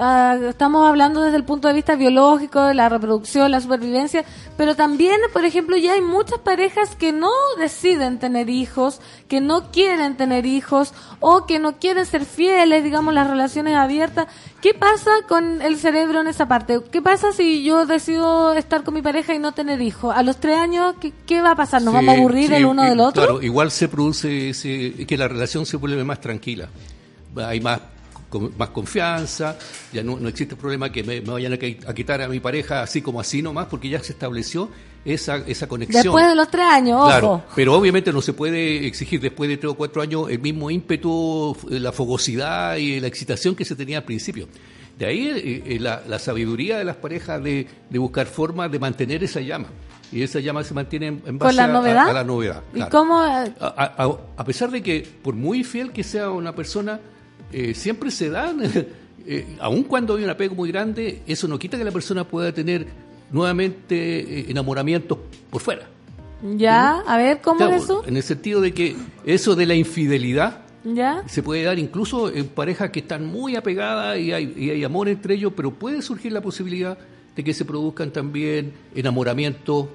ah, 0.00 0.36
estamos 0.48 0.88
hablando 0.88 1.22
desde 1.22 1.36
el 1.36 1.44
punto 1.44 1.68
de 1.68 1.74
vista 1.74 1.94
biológico, 1.94 2.64
de 2.64 2.74
la 2.74 2.88
reproducción, 2.88 3.48
la 3.48 3.60
supervivencia, 3.60 4.24
pero 4.56 4.74
también, 4.74 5.20
por 5.32 5.44
ejemplo, 5.44 5.76
ya 5.76 5.92
hay 5.92 6.00
muchas 6.00 6.40
parejas 6.40 6.96
que 6.96 7.12
no 7.12 7.30
deciden 7.60 8.18
tener 8.18 8.50
hijos, 8.50 9.00
que 9.28 9.40
no 9.40 9.70
quieren 9.70 10.16
tener 10.16 10.46
hijos 10.46 10.94
o 11.20 11.46
que 11.46 11.60
no 11.60 11.78
quieren 11.78 12.06
ser 12.06 12.24
fieles, 12.24 12.82
digamos, 12.82 13.14
las 13.14 13.28
relaciones 13.28 13.76
abiertas. 13.76 14.26
¿Qué 14.60 14.74
pasa 14.74 15.12
con 15.28 15.62
el 15.62 15.76
cerebro 15.76 16.22
en 16.22 16.26
esa 16.26 16.48
parte? 16.48 16.80
¿Qué 16.90 17.00
pasa 17.00 17.30
si 17.30 17.62
yo 17.62 17.86
decido 17.86 18.54
estar 18.54 18.82
con 18.82 18.94
mi 18.94 19.02
pareja 19.02 19.32
y 19.32 19.38
no 19.38 19.52
tener 19.52 19.80
hijos? 19.80 20.12
A 20.12 20.24
los 20.24 20.38
tres 20.38 20.56
años, 20.56 20.96
¿qué, 21.24 21.40
va 21.40 21.52
a 21.52 21.56
pasar? 21.56 21.82
¿Nos 21.82 21.94
vamos 21.94 22.16
a 22.16 22.18
aburrir 22.18 22.52
el 22.52 22.66
uno 22.66 22.82
del 22.82 22.98
otro? 22.98 23.22
Claro, 23.22 23.42
igual 23.42 23.70
se 23.70 23.86
produce 23.86 24.52
que 25.06 25.16
la 25.16 25.28
relación 25.28 25.66
se 25.66 25.76
vuelve 25.76 26.02
más 26.02 26.20
tranquila. 26.20 26.68
Hay 27.36 27.60
más 27.60 27.80
con 28.28 28.56
más 28.58 28.70
confianza, 28.70 29.56
ya 29.92 30.02
no, 30.02 30.18
no 30.18 30.28
existe 30.28 30.54
problema 30.56 30.92
que 30.92 31.02
me, 31.02 31.20
vayan 31.20 31.54
a, 31.54 31.94
quitar 31.94 32.20
a 32.22 32.28
mi 32.28 32.40
pareja 32.40 32.82
así 32.82 33.00
como 33.00 33.20
así 33.20 33.42
nomás, 33.42 33.66
porque 33.66 33.88
ya 33.88 34.02
se 34.02 34.12
estableció 34.12 34.68
esa, 35.04 35.36
esa 35.46 35.66
conexión. 35.66 36.02
Después 36.02 36.28
de 36.28 36.34
los 36.34 36.50
tres 36.50 36.66
años, 36.66 37.04
claro, 37.06 37.44
Pero 37.54 37.74
obviamente 37.74 38.12
no 38.12 38.20
se 38.20 38.34
puede 38.34 38.86
exigir 38.86 39.20
después 39.20 39.48
de 39.48 39.56
tres 39.56 39.72
o 39.72 39.74
cuatro 39.74 40.02
años 40.02 40.28
el 40.30 40.40
mismo 40.40 40.70
ímpetu, 40.70 41.56
la 41.70 41.92
fogosidad 41.92 42.76
y 42.76 43.00
la 43.00 43.06
excitación 43.06 43.54
que 43.54 43.64
se 43.64 43.74
tenía 43.74 43.98
al 43.98 44.04
principio. 44.04 44.48
De 44.98 45.06
ahí 45.06 45.28
eh, 45.28 45.62
eh, 45.66 45.80
la, 45.80 46.18
sabiduría 46.18 46.76
de 46.78 46.84
las 46.84 46.96
parejas 46.96 47.42
de, 47.42 47.66
buscar 47.90 48.26
formas 48.26 48.70
de 48.70 48.78
mantener 48.78 49.22
esa 49.24 49.40
llama. 49.40 49.68
Y 50.10 50.22
esa 50.22 50.40
llama 50.40 50.64
se 50.64 50.74
mantiene 50.74 51.06
en, 51.06 51.38
base 51.38 51.54
la 51.54 51.64
a? 51.64 52.08
A, 52.08 52.12
la 52.12 52.24
novedad. 52.24 52.62
¿Y 52.74 52.82
cómo? 52.84 53.20
a 53.20 54.44
pesar 54.44 54.70
de 54.70 54.82
que, 54.82 55.06
por 55.22 55.34
muy 55.34 55.64
fiel 55.64 55.92
que 55.92 56.02
sea 56.02 56.30
una 56.30 56.54
persona, 56.54 56.98
eh, 57.52 57.74
siempre 57.74 58.10
se 58.10 58.30
dan, 58.30 58.60
eh, 59.26 59.56
aun 59.60 59.82
cuando 59.84 60.16
hay 60.16 60.24
un 60.24 60.30
apego 60.30 60.54
muy 60.54 60.70
grande, 60.70 61.22
eso 61.26 61.48
no 61.48 61.58
quita 61.58 61.76
que 61.78 61.84
la 61.84 61.90
persona 61.90 62.24
pueda 62.24 62.52
tener 62.52 62.86
nuevamente 63.30 63.96
eh, 64.40 64.46
enamoramientos 64.48 65.18
por 65.50 65.60
fuera. 65.60 65.88
Ya, 66.56 67.00
a 67.00 67.16
ver, 67.16 67.40
¿cómo 67.40 67.58
Claro, 67.58 67.74
es 67.74 67.82
eso? 67.84 68.04
En 68.06 68.16
el 68.16 68.22
sentido 68.22 68.60
de 68.60 68.72
que 68.72 68.96
eso 69.26 69.56
de 69.56 69.66
la 69.66 69.74
infidelidad 69.74 70.60
Ya. 70.84 71.24
se 71.26 71.42
puede 71.42 71.64
dar 71.64 71.78
incluso 71.78 72.32
en 72.32 72.46
parejas 72.46 72.90
que 72.90 73.00
están 73.00 73.26
muy 73.26 73.56
apegadas 73.56 74.18
y 74.18 74.32
hay, 74.32 74.54
y 74.56 74.70
hay 74.70 74.84
amor 74.84 75.08
entre 75.08 75.34
ellos, 75.34 75.52
pero 75.56 75.72
puede 75.72 76.00
surgir 76.00 76.32
la 76.32 76.40
posibilidad 76.40 76.96
de 77.34 77.44
que 77.44 77.52
se 77.52 77.64
produzcan 77.64 78.12
también 78.12 78.72
enamoramientos 78.94 79.86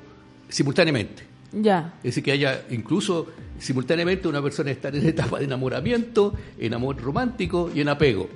simultáneamente. 0.50 1.24
Ya. 1.54 1.94
Es 2.00 2.04
decir, 2.04 2.24
que 2.24 2.32
haya 2.32 2.62
incluso 2.72 3.28
simultáneamente 3.60 4.28
una 4.28 4.42
persona 4.42 4.72
estar 4.72 4.96
en 4.96 5.08
etapa 5.08 5.40
de 5.40 5.46
enamoramiento, 5.46 6.34
en 6.58 6.74
amor 6.74 7.00
romántico 7.02 7.70
y 7.74 7.82
en 7.82 7.90
apego. 7.90 8.28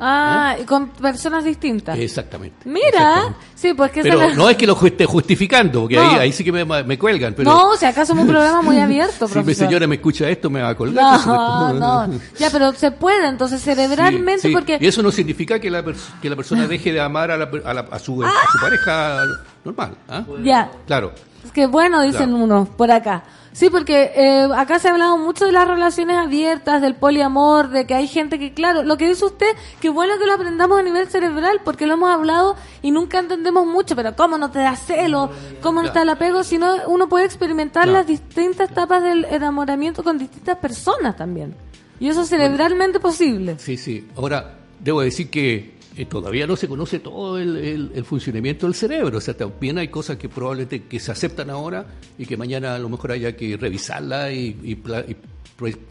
Ah, 0.00 0.56
y 0.60 0.64
con 0.64 0.88
personas 0.88 1.44
distintas. 1.44 1.96
Exactamente. 1.96 2.68
Mira, 2.68 3.36
sí, 3.54 3.74
pues 3.74 3.92
que 3.92 4.02
Pero 4.02 4.18
la- 4.18 4.34
no 4.34 4.50
es 4.50 4.56
que 4.56 4.66
lo 4.66 4.76
esté 4.84 5.06
justificando, 5.06 5.82
porque 5.82 5.94
No. 5.94 6.02
ahí, 6.02 6.16
ahí 6.16 6.32
sí 6.32 6.42
que 6.42 6.50
me, 6.50 6.64
me 6.64 6.98
cuelgan. 6.98 7.32
Pero 7.32 7.48
No, 7.48 7.70
o 7.70 7.76
sea, 7.76 7.90
acá 7.90 8.04
somos 8.04 8.24
un 8.24 8.30
programa 8.30 8.60
muy 8.60 8.78
abierto, 8.80 9.28
si 9.28 9.38
mi 9.44 9.54
señora 9.54 9.86
me 9.86 9.94
escucha 9.94 10.28
esto, 10.28 10.50
me 10.50 10.60
va 10.60 10.70
a 10.70 10.74
colgar. 10.76 11.04
No, 11.04 11.18
supuesto. 11.20 11.74
no. 11.78 12.20
Ya, 12.40 12.50
pero 12.50 12.72
se 12.72 12.90
puede, 12.90 13.28
entonces, 13.28 13.62
cerebralmente, 13.62 14.42
Sí, 14.42 14.48
sí. 14.48 14.52
porque... 14.54 14.78
Y 14.80 14.86
eso 14.88 15.00
no 15.00 15.12
significa 15.12 15.60
que 15.60 15.70
la, 15.70 15.84
que 16.20 16.28
la 16.28 16.34
persona 16.36 16.66
deje 16.66 16.92
de 16.92 17.00
amar 17.00 17.30
a, 17.30 17.36
la 17.36 17.48
a, 17.64 17.72
la- 17.74 17.86
a 17.88 17.98
su, 18.00 18.20
a 18.24 18.28
su 18.52 18.58
pareja 18.60 19.20
normal. 19.64 19.96
¿ah? 20.08 20.24
Ya. 20.42 20.72
Claro. 20.88 21.12
Es 21.44 21.52
que 21.52 21.66
bueno, 21.66 22.02
dicen 22.02 22.30
Claro. 22.30 22.44
unos 22.44 22.68
por 22.70 22.90
acá. 22.90 23.24
Sí, 23.52 23.70
porque 23.70 24.10
eh, 24.16 24.48
acá 24.56 24.80
se 24.80 24.88
ha 24.88 24.90
hablado 24.90 25.16
mucho 25.16 25.44
de 25.46 25.52
las 25.52 25.68
relaciones 25.68 26.16
abiertas, 26.16 26.82
del 26.82 26.96
poliamor, 26.96 27.68
de 27.68 27.86
que 27.86 27.94
hay 27.94 28.08
gente 28.08 28.36
que, 28.40 28.52
claro, 28.52 28.82
lo 28.82 28.96
que 28.96 29.06
dice 29.06 29.24
usted, 29.24 29.46
que 29.80 29.90
bueno 29.90 30.18
que 30.18 30.26
lo 30.26 30.32
aprendamos 30.32 30.80
a 30.80 30.82
nivel 30.82 31.06
cerebral, 31.06 31.60
porque 31.64 31.86
lo 31.86 31.94
hemos 31.94 32.10
hablado 32.10 32.56
y 32.82 32.90
nunca 32.90 33.20
entendemos 33.20 33.64
mucho, 33.64 33.94
pero 33.94 34.16
cómo 34.16 34.38
no 34.38 34.50
te 34.50 34.58
da 34.58 34.74
celo, 34.74 35.30
cómo 35.62 35.82
no 35.82 35.86
está 35.86 36.02
el 36.02 36.08
apego, 36.08 36.42
sino 36.42 36.68
uno 36.88 37.08
puede 37.08 37.26
experimentar 37.26 37.86
las 37.86 38.04
distintas 38.08 38.72
etapas 38.72 39.04
del 39.04 39.24
enamoramiento 39.26 40.02
con 40.02 40.18
distintas 40.18 40.56
personas 40.58 41.16
también. 41.16 41.54
Y 42.00 42.08
eso 42.08 42.22
es 42.22 42.28
cerebralmente 42.30 42.98
posible. 42.98 43.54
Sí, 43.60 43.76
sí. 43.76 44.08
Ahora, 44.16 44.54
debo 44.80 45.00
decir 45.02 45.30
que 45.30 45.74
eh, 45.96 46.06
todavía 46.06 46.46
no 46.46 46.56
se 46.56 46.68
conoce 46.68 46.98
todo 46.98 47.38
el, 47.38 47.56
el- 47.56 47.90
el 47.94 48.04
funcionamiento 48.04 48.66
del 48.66 48.74
cerebro. 48.74 49.18
O 49.18 49.20
sea, 49.20 49.34
también 49.36 49.78
hay 49.78 49.88
cosas 49.88 50.16
que 50.16 50.28
probablemente 50.28 50.82
que 50.84 50.98
se 51.00 51.12
aceptan 51.12 51.50
ahora 51.50 51.86
y 52.18 52.26
que 52.26 52.36
mañana 52.36 52.74
a 52.74 52.78
lo 52.78 52.88
mejor 52.88 53.12
haya 53.12 53.36
que 53.36 53.56
revisarla 53.56 54.32
y, 54.32 54.58
y 54.62 54.74
pla- 54.76 55.04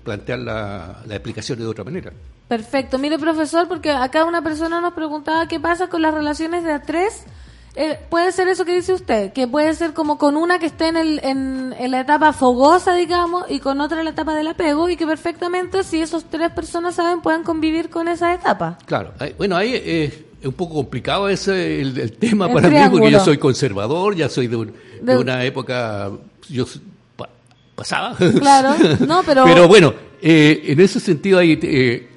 plantear 0.03 0.39
la, 0.39 1.01
la 1.07 1.15
explicación 1.15 1.59
de 1.59 1.65
otra 1.65 1.83
manera. 1.83 2.11
Perfecto. 2.47 2.99
Mire, 2.99 3.17
profesor, 3.17 3.67
porque 3.67 3.91
acá 3.91 4.25
una 4.25 4.43
persona 4.43 4.81
nos 4.81 4.93
preguntaba 4.93 5.47
qué 5.47 5.59
pasa 5.59 5.87
con 5.87 6.01
las 6.01 6.13
relaciones 6.13 6.63
de 6.63 6.71
a 6.73 6.81
tres. 6.81 7.23
Eh, 7.75 7.97
puede 8.09 8.31
ser 8.31 8.47
eso 8.47 8.65
que 8.65 8.75
dice 8.75 8.93
usted, 8.93 9.33
que 9.33 9.47
puede 9.47 9.73
ser 9.73 9.93
como 9.93 10.19
con 10.19 10.37
una 10.37 10.59
que 10.59 10.67
esté 10.67 10.89
en, 10.89 10.97
el, 10.97 11.19
en, 11.23 11.73
en 11.79 11.89
la 11.91 12.01
etapa 12.01 12.31
fogosa, 12.31 12.93
digamos, 12.93 13.45
y 13.49 13.59
con 13.59 13.81
otra 13.81 13.97
en 13.99 14.05
la 14.05 14.11
etapa 14.11 14.35
del 14.35 14.47
apego, 14.47 14.89
y 14.89 14.95
que 14.95 15.07
perfectamente, 15.07 15.83
si 15.83 15.99
esos 16.01 16.25
tres 16.25 16.51
personas 16.51 16.93
saben, 16.95 17.21
puedan 17.21 17.43
convivir 17.43 17.89
con 17.89 18.07
esa 18.07 18.31
etapa. 18.33 18.77
Claro. 18.85 19.11
bueno, 19.39 19.55
ahí 19.57 19.71
eh, 19.73 20.25
es 20.39 20.45
un 20.47 20.53
poco 20.53 20.75
complicado 20.75 21.27
ese 21.29 21.81
el, 21.81 21.97
el 21.97 22.11
tema 22.13 22.45
El 22.45 22.53
para 22.53 22.67
mí 22.69 22.75
porque 22.75 22.87
triángulo. 22.89 23.09
yo 23.09 23.19
soy 23.21 23.37
conservador, 23.39 24.15
ya 24.15 24.29
soy 24.29 24.45
de, 24.47 24.55
un- 24.55 24.73
de 25.01 25.13
De- 25.13 25.17
una 25.17 25.43
época 25.43 26.11
yo 26.49 26.65
pa- 27.17 27.29
pasada. 27.73 28.15
Claro, 28.39 28.75
no, 29.07 29.23
pero- 29.23 29.67
bueno, 29.67 29.93
eh, 30.21 30.61
en 30.67 30.79
ese 30.79 30.99
sentido 30.99 31.39
hay 31.39 31.57
eh, 31.63 32.09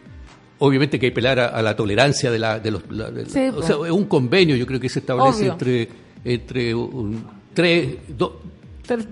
obviamente 0.58 0.98
que 0.98 1.06
hay 1.06 1.10
que 1.12 1.14
apelar 1.14 1.38
a, 1.40 1.46
a 1.48 1.62
la 1.62 1.74
tolerancia 1.76 2.30
de 2.30 2.38
la 2.38 2.58
de 2.58 2.70
los 2.70 2.82
la- 2.90 3.10
de 3.10 3.24
la- 3.24 3.28
Sí, 3.28 3.48
o 3.54 3.62
sea, 3.62 3.76
es 3.84 3.90
un 3.92 4.04
convenio 4.04 4.56
yo 4.56 4.66
creo 4.66 4.80
que 4.80 4.88
se 4.88 5.00
establece 5.00 5.40
Obvio. 5.42 5.52
entre 5.52 5.88
entre 6.24 6.74
un- 6.74 7.24
tres 7.54 7.96
do- 8.08 8.40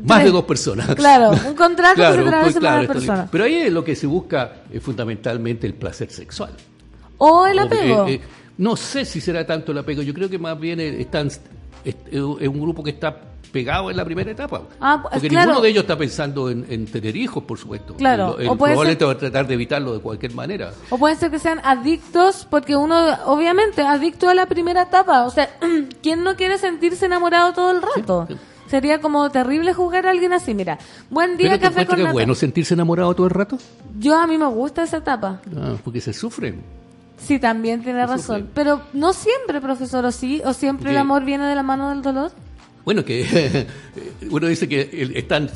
más 0.05 0.23
de 0.23 0.31
dos 0.31 0.45
personas. 0.45 0.95
Claro, 0.95 1.31
un 1.31 1.55
contrato 1.57 1.95
que 1.97 2.03
se 2.03 2.13
Claro, 2.13 2.23
establece 2.25 2.43
pues, 2.43 2.57
claro, 2.59 2.61
para 2.75 2.83
esto- 2.83 2.93
personas. 2.95 3.29
Pero 3.33 3.45
ahí 3.45 3.71
lo 3.71 3.83
que 3.85 3.97
se 3.97 4.07
busca 4.07 4.53
es 4.73 4.83
fundamentalmente 4.83 5.67
el 5.67 5.75
placer 5.75 6.11
sexual. 6.11 6.53
O 7.19 7.47
el 7.47 7.59
O, 7.59 7.63
apego. 7.63 8.07
eh, 8.07 8.15
eh, 8.15 8.21
no 8.59 8.77
sé 8.77 9.05
si 9.05 9.21
será 9.21 9.45
tanto 9.47 9.73
el 9.73 9.79
apego. 9.79 10.03
Yo 10.03 10.15
creo 10.15 10.29
que 10.31 10.39
más 10.39 10.59
bien 10.61 10.79
eh, 10.81 11.01
están, 11.01 11.27
es, 11.27 11.41
es 12.11 12.21
un 12.49 12.61
grupo 12.61 12.83
que 12.85 12.91
está 12.91 13.19
pegado 13.55 13.89
en 13.91 13.97
la 13.97 14.05
primera 14.05 14.31
etapa. 14.31 14.63
Ah, 14.81 14.99
pues, 15.01 15.13
Porque 15.15 15.29
claro. 15.29 15.47
ninguno 15.47 15.63
de 15.63 15.69
ellos 15.71 15.83
está 15.85 15.97
pensando 15.97 16.51
en, 16.51 16.67
en 16.69 16.87
tener 16.87 17.17
hijos, 17.17 17.45
por 17.45 17.57
supuesto. 17.57 17.95
Claro, 17.95 18.37
El- 18.37 18.43
el- 18.45 18.49
o 18.51 18.57
puede 18.57 18.73
probablemente 18.75 19.05
ser- 19.05 19.09
va 19.09 19.13
a 19.13 19.19
tratar 19.19 19.47
de 19.47 19.55
evitarlo 19.55 19.95
de 19.95 20.01
cualquier 20.01 20.35
manera. 20.35 20.73
O 20.91 20.99
pueden 20.99 21.17
ser 21.17 21.31
que 21.31 21.39
sean 21.39 21.61
adictos, 21.65 22.47
porque 22.51 22.75
uno, 22.77 22.97
obviamente, 23.27 23.83
adicto 23.83 24.29
a 24.29 24.35
la 24.35 24.47
primera 24.47 24.83
etapa. 24.83 25.25
O 25.25 25.31
sea, 25.31 25.49
¿quién 26.03 26.25
no 26.25 26.35
quiere 26.37 26.59
sentirse 26.59 27.07
enamorado 27.07 27.53
todo 27.53 27.71
el 27.71 27.81
rato? 27.81 28.27
Sería 28.69 29.01
como 29.01 29.31
terrible 29.31 29.73
juzgar 29.73 30.07
a 30.07 30.11
alguien 30.11 30.33
así. 30.33 30.53
Mira, 30.55 30.79
buen 31.11 31.37
día, 31.37 31.51
¿Pero 31.51 31.63
café 31.63 31.87
con 31.87 31.97
que 31.97 32.03
nata. 32.03 32.13
bueno 32.13 32.35
sentirse 32.35 32.75
enamorado 32.75 33.15
todo 33.15 33.27
el 33.29 33.31
rato? 33.31 33.57
Yo 33.99 34.19
a 34.19 34.27
mí 34.27 34.37
me 34.37 34.47
gusta 34.47 34.83
esa 34.83 34.97
etapa. 34.97 35.41
Ah, 35.57 35.75
porque 35.85 36.01
se 36.01 36.13
sufre. 36.13 36.55
Sí, 37.17 37.39
también 37.39 37.83
tiene 37.83 38.05
razón. 38.07 38.49
Pero 38.55 38.81
no 38.93 39.13
siempre, 39.13 39.61
profesor, 39.61 40.05
o 40.05 40.11
sí, 40.11 40.43
o 40.45 40.53
siempre 40.53 40.91
el 40.91 40.97
amor 40.99 41.25
viene 41.25 41.47
de 41.47 41.55
la 41.55 41.63
mano 41.63 41.91
del 41.91 42.03
dolor. 42.03 42.33
Bueno, 42.85 43.05
que 43.05 43.67
uno 44.31 44.47
dice 44.47 44.69
que 44.69 45.11
están 45.15 45.51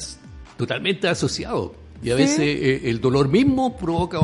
totalmente 0.57 1.09
asociados. 1.09 1.73
Y 2.03 2.11
a 2.11 2.17
Sí. 2.17 2.23
veces 2.23 2.39
eh, 2.41 2.81
el 2.85 3.01
dolor 3.01 3.29
mismo 3.29 3.77
provoca 3.77 4.21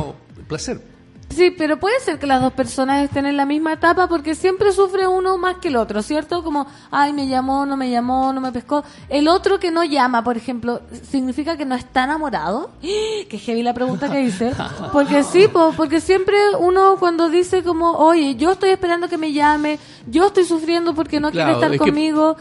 placer. 0.47 0.81
Sí, 1.29 1.51
pero 1.57 1.77
puede 1.79 1.99
ser 2.01 2.19
que 2.19 2.27
las 2.27 2.39
dos 2.39 2.53
personas 2.53 3.03
estén 3.03 3.25
en 3.25 3.35
la 3.35 3.45
misma 3.45 3.73
etapa 3.73 4.07
porque 4.07 4.35
siempre 4.35 4.71
sufre 4.71 5.07
uno 5.07 5.37
más 5.39 5.55
que 5.57 5.69
el 5.69 5.75
otro, 5.75 6.01
¿cierto? 6.03 6.43
Como, 6.43 6.67
ay, 6.91 7.13
me 7.13 7.27
llamó, 7.27 7.65
no 7.65 7.75
me 7.75 7.89
llamó, 7.89 8.31
no 8.31 8.39
me 8.39 8.51
pescó. 8.51 8.83
El 9.09 9.27
otro 9.27 9.59
que 9.59 9.71
no 9.71 9.83
llama, 9.83 10.23
por 10.23 10.37
ejemplo, 10.37 10.81
¿significa 11.09 11.57
que 11.57 11.65
no 11.65 11.75
está 11.75 12.03
enamorado? 12.05 12.69
Qué 12.81 13.39
heavy 13.39 13.63
la 13.63 13.73
pregunta 13.73 14.09
que 14.09 14.21
hice. 14.21 14.53
Porque 14.93 15.23
sí, 15.23 15.47
po, 15.51 15.73
porque 15.75 15.99
siempre 15.99 16.37
uno 16.59 16.95
cuando 16.99 17.27
dice 17.27 17.63
como, 17.63 17.91
oye, 17.93 18.35
yo 18.35 18.51
estoy 18.51 18.69
esperando 18.69 19.09
que 19.09 19.17
me 19.17 19.33
llame, 19.33 19.79
yo 20.07 20.27
estoy 20.27 20.45
sufriendo 20.45 20.93
porque 20.93 21.19
no 21.19 21.31
Claro, 21.31 21.45
quiere 21.47 21.53
estar 21.53 21.73
es 21.73 21.79
que- 21.81 21.85
conmigo. 21.89 22.37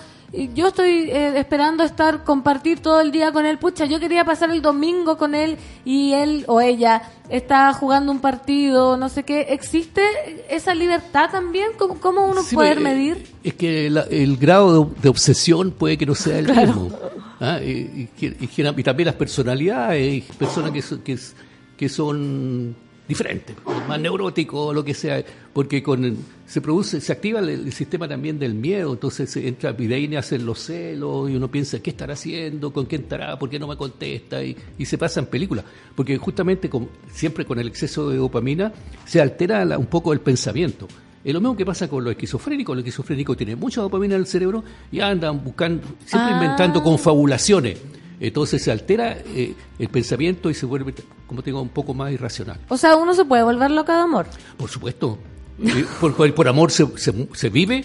Yo 0.54 0.68
estoy 0.68 1.10
eh, 1.10 1.38
esperando 1.38 1.84
estar, 1.84 2.24
compartir 2.24 2.80
todo 2.80 3.00
el 3.00 3.12
día 3.12 3.30
con 3.32 3.46
él. 3.46 3.58
Pucha, 3.58 3.84
yo 3.84 4.00
quería 4.00 4.24
pasar 4.24 4.50
el 4.50 4.62
domingo 4.62 5.16
con 5.16 5.34
él 5.34 5.56
y 5.84 6.12
él 6.12 6.44
o 6.48 6.60
ella 6.60 7.02
está 7.28 7.72
jugando 7.72 8.10
un 8.10 8.18
partido, 8.20 8.96
no 8.96 9.08
sé 9.08 9.22
qué. 9.22 9.42
¿Existe 9.50 10.02
esa 10.50 10.74
libertad 10.74 11.30
también? 11.30 11.68
¿Cómo, 11.78 12.00
cómo 12.00 12.24
uno 12.26 12.42
Sí, 12.42 12.54
puede 12.56 12.72
eh, 12.72 12.80
medir? 12.80 13.26
Es 13.44 13.54
que 13.54 13.88
la- 13.90 14.02
el 14.10 14.36
grado 14.36 14.84
de, 14.86 15.02
de 15.02 15.08
obsesión 15.08 15.70
puede 15.70 15.96
que 15.96 16.06
no 16.06 16.14
sea 16.14 16.38
el 16.38 16.46
Claro. 16.46 16.66
mismo. 16.74 16.90
¿ah? 17.40 17.60
Y, 17.62 17.70
y 17.70 18.08
que- 18.18 18.36
y 18.40 18.46
genera- 18.48 18.74
y 18.78 18.82
también 18.82 19.06
las 19.06 19.16
personalidades, 19.16 20.24
personas 20.38 20.72
que, 20.72 20.82
que, 21.04 21.18
que 21.76 21.88
son 21.88 22.74
diferentes, 23.06 23.54
más 23.88 24.00
neuróticos, 24.00 24.74
lo 24.74 24.84
que 24.84 24.94
sea, 24.94 25.22
porque 25.52 25.82
con 25.82 26.16
se 26.46 26.60
produce, 26.60 27.00
se 27.00 27.12
activa 27.12 27.40
el, 27.40 27.48
el 27.50 27.72
sistema 27.72 28.08
también 28.08 28.38
del 28.38 28.54
miedo, 28.54 28.92
entonces 28.92 29.30
se 29.30 29.46
entra 29.46 29.74
y 29.78 30.08
nacen 30.08 30.46
los 30.46 30.58
celos 30.60 31.28
y 31.30 31.36
uno 31.36 31.50
piensa, 31.50 31.80
¿qué 31.80 31.90
estará 31.90 32.14
haciendo? 32.14 32.72
¿Con 32.72 32.86
quién 32.86 33.02
estará? 33.02 33.38
¿Por 33.38 33.50
qué 33.50 33.58
no 33.58 33.66
me 33.66 33.76
contesta? 33.76 34.42
Y, 34.42 34.56
y 34.78 34.86
se 34.86 34.96
pasa 34.96 35.20
en 35.20 35.26
películas, 35.26 35.64
porque 35.94 36.16
justamente 36.16 36.70
con, 36.70 36.88
siempre 37.12 37.44
con 37.44 37.58
el 37.58 37.68
exceso 37.68 38.08
de 38.08 38.16
dopamina 38.16 38.72
se 39.04 39.20
altera 39.20 39.64
la- 39.64 39.78
un 39.78 39.86
poco 39.86 40.12
el 40.12 40.20
pensamiento. 40.20 40.88
Es 41.24 41.32
lo 41.32 41.40
mismo 41.40 41.56
que 41.56 41.64
pasa 41.64 41.88
con 41.88 42.04
los 42.04 42.10
esquizofrénicos. 42.12 42.76
Los 42.76 42.84
esquizofrénicos 42.84 43.34
tienen 43.36 43.58
mucha 43.58 43.80
dopamina 43.80 44.14
en 44.14 44.20
el 44.20 44.26
cerebro 44.26 44.62
y 44.92 45.00
andan 45.00 45.42
buscando, 45.42 45.82
siempre 46.04 46.32
Ah. 46.32 46.40
inventando 46.42 46.82
confabulaciones. 46.82 47.78
Entonces 48.20 48.62
se 48.62 48.70
altera 48.70 49.16
eh, 49.26 49.54
el 49.78 49.88
pensamiento 49.88 50.50
y 50.50 50.54
se 50.54 50.66
vuelve, 50.66 50.94
como 51.26 51.42
te 51.42 51.46
digo, 51.50 51.60
un 51.60 51.68
poco 51.68 51.94
más 51.94 52.12
irracional. 52.12 52.58
O 52.68 52.76
sea, 52.76 52.96
uno 52.96 53.14
se 53.14 53.24
puede 53.24 53.42
volver 53.42 53.70
loca 53.70 53.94
de 53.96 54.00
amor. 54.02 54.26
Por 54.56 54.70
supuesto. 54.70 55.18
Eh, 55.62 55.84
por, 56.00 56.14
por- 56.34 56.48
amor 56.48 56.70
se, 56.70 56.86
se- 56.98 57.28
se 57.32 57.48
vive, 57.48 57.84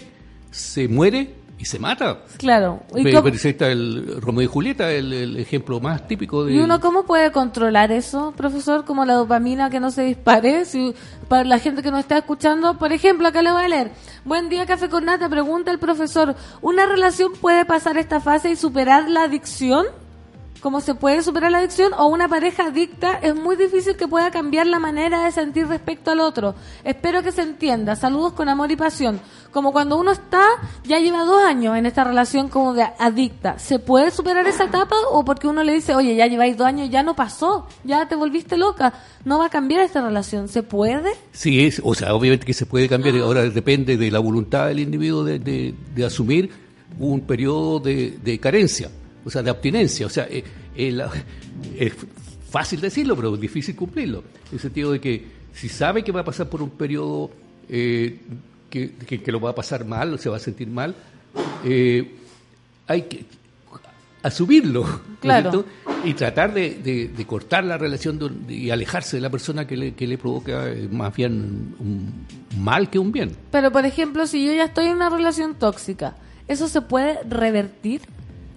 se 0.50 0.88
muere 0.88 1.34
y 1.58 1.64
se 1.66 1.78
mata. 1.78 2.22
Claro. 2.38 2.80
¿Y, 2.96 3.02
Pero, 3.04 3.22
cómo- 3.22 3.34
está 3.34 3.70
el 3.70 4.16
Romeo 4.20 4.42
y 4.44 4.46
Julieta, 4.46 4.90
el, 4.90 5.12
el 5.12 5.36
ejemplo 5.36 5.78
más 5.78 6.08
típico 6.08 6.44
de... 6.44 6.54
¿Y 6.54 6.58
uno 6.58 6.80
cómo 6.80 7.04
puede 7.04 7.30
controlar 7.32 7.92
eso, 7.92 8.32
profesor? 8.36 8.84
Como 8.86 9.04
la 9.04 9.14
dopamina 9.14 9.68
que 9.68 9.78
no 9.78 9.90
se 9.90 10.02
dispare. 10.02 10.64
Si, 10.64 10.94
para 11.28 11.44
la 11.44 11.58
gente 11.58 11.82
que 11.82 11.90
nos 11.90 12.00
está 12.00 12.18
escuchando, 12.18 12.78
por 12.78 12.92
ejemplo, 12.92 13.28
acá 13.28 13.42
le 13.42 13.52
voy 13.52 13.62
a 13.64 13.68
leer. 13.68 13.90
Buen 14.24 14.48
día, 14.48 14.64
Café 14.66 14.88
con 14.88 15.04
Nata. 15.04 15.28
Pregunta 15.28 15.70
el 15.70 15.78
profesor, 15.78 16.34
¿una 16.62 16.86
relación 16.86 17.32
puede 17.40 17.64
pasar 17.66 17.98
esta 17.98 18.20
fase 18.20 18.50
y 18.50 18.56
superar 18.56 19.08
la 19.10 19.24
adicción? 19.24 19.84
¿Cómo 20.60 20.82
se 20.82 20.94
puede 20.94 21.22
superar 21.22 21.50
la 21.50 21.58
adicción? 21.58 21.92
¿O 21.96 22.06
una 22.08 22.28
pareja 22.28 22.66
adicta 22.66 23.14
es 23.22 23.34
muy 23.34 23.56
difícil 23.56 23.96
que 23.96 24.06
pueda 24.06 24.30
cambiar 24.30 24.66
la 24.66 24.78
manera 24.78 25.24
de 25.24 25.32
sentir 25.32 25.66
respecto 25.66 26.10
al 26.10 26.20
otro? 26.20 26.54
Espero 26.84 27.22
que 27.22 27.32
se 27.32 27.40
entienda. 27.40 27.96
Saludos 27.96 28.34
con 28.34 28.46
amor 28.50 28.70
y 28.70 28.76
pasión. 28.76 29.20
Como 29.52 29.72
cuando 29.72 29.96
uno 29.98 30.12
está, 30.12 30.44
ya 30.84 30.98
lleva 31.00 31.24
dos 31.24 31.42
años 31.42 31.78
en 31.78 31.86
esta 31.86 32.04
relación 32.04 32.48
como 32.48 32.74
de 32.74 32.82
adicta. 32.98 33.58
¿Se 33.58 33.78
puede 33.78 34.10
superar 34.10 34.46
esa 34.46 34.64
etapa? 34.64 34.94
¿O 35.10 35.24
porque 35.24 35.48
uno 35.48 35.62
le 35.64 35.72
dice, 35.72 35.94
oye, 35.94 36.14
ya 36.14 36.26
lleváis 36.26 36.58
dos 36.58 36.66
años, 36.66 36.90
ya 36.90 37.02
no 37.02 37.16
pasó, 37.16 37.66
ya 37.82 38.06
te 38.06 38.14
volviste 38.14 38.58
loca, 38.58 38.92
no 39.24 39.38
va 39.38 39.46
a 39.46 39.50
cambiar 39.50 39.80
esta 39.80 40.02
relación? 40.02 40.46
¿Se 40.48 40.62
puede? 40.62 41.10
Sí, 41.32 41.64
es, 41.64 41.80
o 41.82 41.94
sea, 41.94 42.14
obviamente 42.14 42.44
que 42.44 42.52
se 42.54 42.66
puede 42.66 42.86
cambiar, 42.86 43.16
ahora 43.16 43.42
depende 43.48 43.96
de 43.96 44.10
la 44.10 44.18
voluntad 44.18 44.66
del 44.66 44.80
individuo 44.80 45.24
de, 45.24 45.38
de- 45.38 45.74
de 45.94 46.04
asumir 46.04 46.50
un 46.98 47.20
periodo 47.22 47.80
de, 47.80 48.18
de 48.22 48.38
carencia, 48.38 48.90
o 49.24 49.30
sea, 49.30 49.42
de 49.42 49.50
abstinencia. 49.50 50.06
O 50.06 50.10
sea, 50.10 50.26
eh, 50.30 50.42
eh, 50.74 50.92
la- 50.92 51.10
es 51.78 51.92
fácil 52.50 52.80
decirlo, 52.80 53.14
pero 53.16 53.34
es 53.34 53.40
difícil 53.40 53.74
cumplirlo. 53.76 54.24
En 54.48 54.54
el 54.54 54.60
sentido 54.60 54.92
de 54.92 55.00
que 55.00 55.24
si 55.52 55.68
sabe 55.68 56.02
que 56.04 56.12
va 56.12 56.20
a 56.20 56.24
pasar 56.24 56.48
por 56.48 56.62
un 56.62 56.70
periodo 56.70 57.30
eh, 57.68 58.18
que, 58.68 58.92
que- 58.94 59.22
que 59.22 59.32
lo 59.32 59.40
va 59.40 59.50
a 59.50 59.54
pasar 59.54 59.84
mal, 59.84 60.18
se 60.18 60.28
va 60.28 60.36
a 60.36 60.40
sentir 60.40 60.68
mal, 60.68 60.94
hay 62.86 63.02
que 63.02 63.24
asumirlo 64.22 64.82
¿no 64.84 64.94
es 64.96 65.18
Claro. 65.20 65.64
y 66.04 66.14
tratar 66.14 66.52
de, 66.54 66.76
de- 66.82 67.08
de 67.08 67.26
cortar 67.26 67.64
la 67.64 67.76
relación 67.78 68.18
de- 68.18 68.54
y 68.54 68.70
alejarse 68.70 69.16
de 69.16 69.20
la 69.22 69.30
persona 69.30 69.66
que 69.66 69.76
le, 69.76 69.94
que 69.94 70.06
le 70.06 70.18
provoca 70.18 70.66
más 70.90 71.14
bien 71.14 71.74
un 71.78 72.26
mal 72.62 72.88
que 72.90 72.98
un 72.98 73.12
bien. 73.12 73.32
Pero, 73.50 73.70
por 73.70 73.84
ejemplo, 73.86 74.26
si 74.26 74.44
yo 74.46 74.52
ya 74.52 74.64
estoy 74.64 74.86
en 74.86 74.96
una 74.96 75.10
relación 75.10 75.54
tóxica, 75.54 76.16
¿eso 76.48 76.68
se 76.68 76.80
puede 76.82 77.18
revertir? 77.28 78.00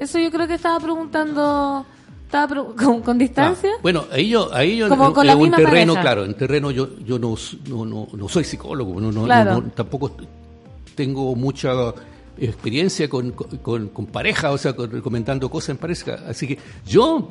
Eso 0.04 0.20
yo 0.20 0.30
creo 0.32 0.48
que 0.48 0.54
estaba 0.56 0.80
preguntando, 0.80 1.86
estaba 2.26 2.48
pre- 2.48 2.76
con, 2.86 3.02
con 3.02 3.18
distancia. 3.18 3.72
Ah, 3.76 3.80
bueno, 3.82 4.06
ahí 4.12 4.30
yo, 4.30 4.54
ahí 4.54 4.78
yo 4.78 4.90
Como 4.90 5.08
en- 5.08 5.14
con 5.14 5.24
en 5.24 5.28
la 5.28 5.36
un 5.36 5.42
misma 5.44 5.58
terreno, 5.58 5.94
pareja. 5.94 6.02
claro, 6.02 6.26
en 6.26 6.34
terreno 6.36 6.72
yo, 6.72 6.98
yo 7.00 7.18
no, 7.20 7.36
no, 7.70 7.86
no, 7.86 8.08
no 8.14 8.30
soy 8.30 8.44
psicólogo, 8.44 9.00
no, 9.00 9.12
no- 9.12 9.24
Claro. 9.26 9.56
no- 9.62 9.64
tampoco 9.72 10.12
tengo 10.96 11.36
mucha 11.36 11.72
experiencia 12.38 13.10
con, 13.10 13.32
con, 13.32 13.88
con- 13.90 14.06
pareja, 14.08 14.52
o 14.52 14.58
sea, 14.58 14.74
recomendando 14.74 15.50
cosas 15.50 15.70
en 15.70 15.78
pareja. 15.78 16.20
Así 16.28 16.48
que 16.48 16.58
yo 16.86 17.30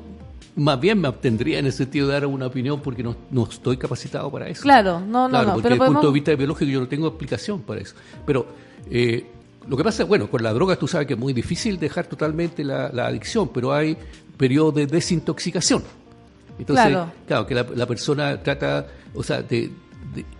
más 0.54 0.78
bien 0.80 1.00
me 1.00 1.08
abstendría 1.08 1.58
en 1.58 1.66
el 1.66 1.72
sentido 1.72 2.06
de 2.08 2.12
dar 2.14 2.26
una 2.26 2.46
opinión 2.46 2.80
porque 2.80 3.02
no, 3.02 3.16
no 3.30 3.44
estoy 3.44 3.76
capacitado 3.76 4.30
para 4.30 4.48
eso. 4.48 4.62
Claro, 4.62 5.00
no, 5.00 5.24
no, 5.24 5.28
Claro, 5.30 5.46
no. 5.46 5.52
porque 5.54 5.62
Pero 5.68 5.74
desde 5.76 5.86
el 5.86 5.92
punto 5.94 6.06
de 6.08 6.12
vista 6.14 6.34
biológico 6.34 6.70
yo 6.70 6.80
no 6.80 6.88
tengo 6.88 7.08
explicación 7.08 7.60
para 7.62 7.80
eso. 7.80 7.94
Pero 8.26 8.46
eh, 8.90 9.26
lo 9.68 9.76
que 9.76 9.84
pasa, 9.84 10.04
bueno, 10.04 10.28
con 10.28 10.42
la 10.42 10.52
droga 10.52 10.76
tú 10.76 10.86
sabes 10.88 11.06
que 11.06 11.14
es 11.14 11.18
muy 11.18 11.32
difícil 11.32 11.78
dejar 11.78 12.06
totalmente 12.06 12.64
la, 12.64 12.90
la 12.92 13.06
adicción, 13.06 13.50
pero 13.52 13.72
hay 13.72 13.96
periodos 14.36 14.74
de 14.74 14.86
desintoxicación. 14.86 15.82
Entonces, 16.58 16.86
Claro. 16.86 17.12
claro, 17.26 17.46
que 17.46 17.54
la, 17.54 17.66
la 17.74 17.86
persona 17.86 18.42
trata, 18.42 18.86
o 19.14 19.22
sea, 19.22 19.42
de... 19.42 19.70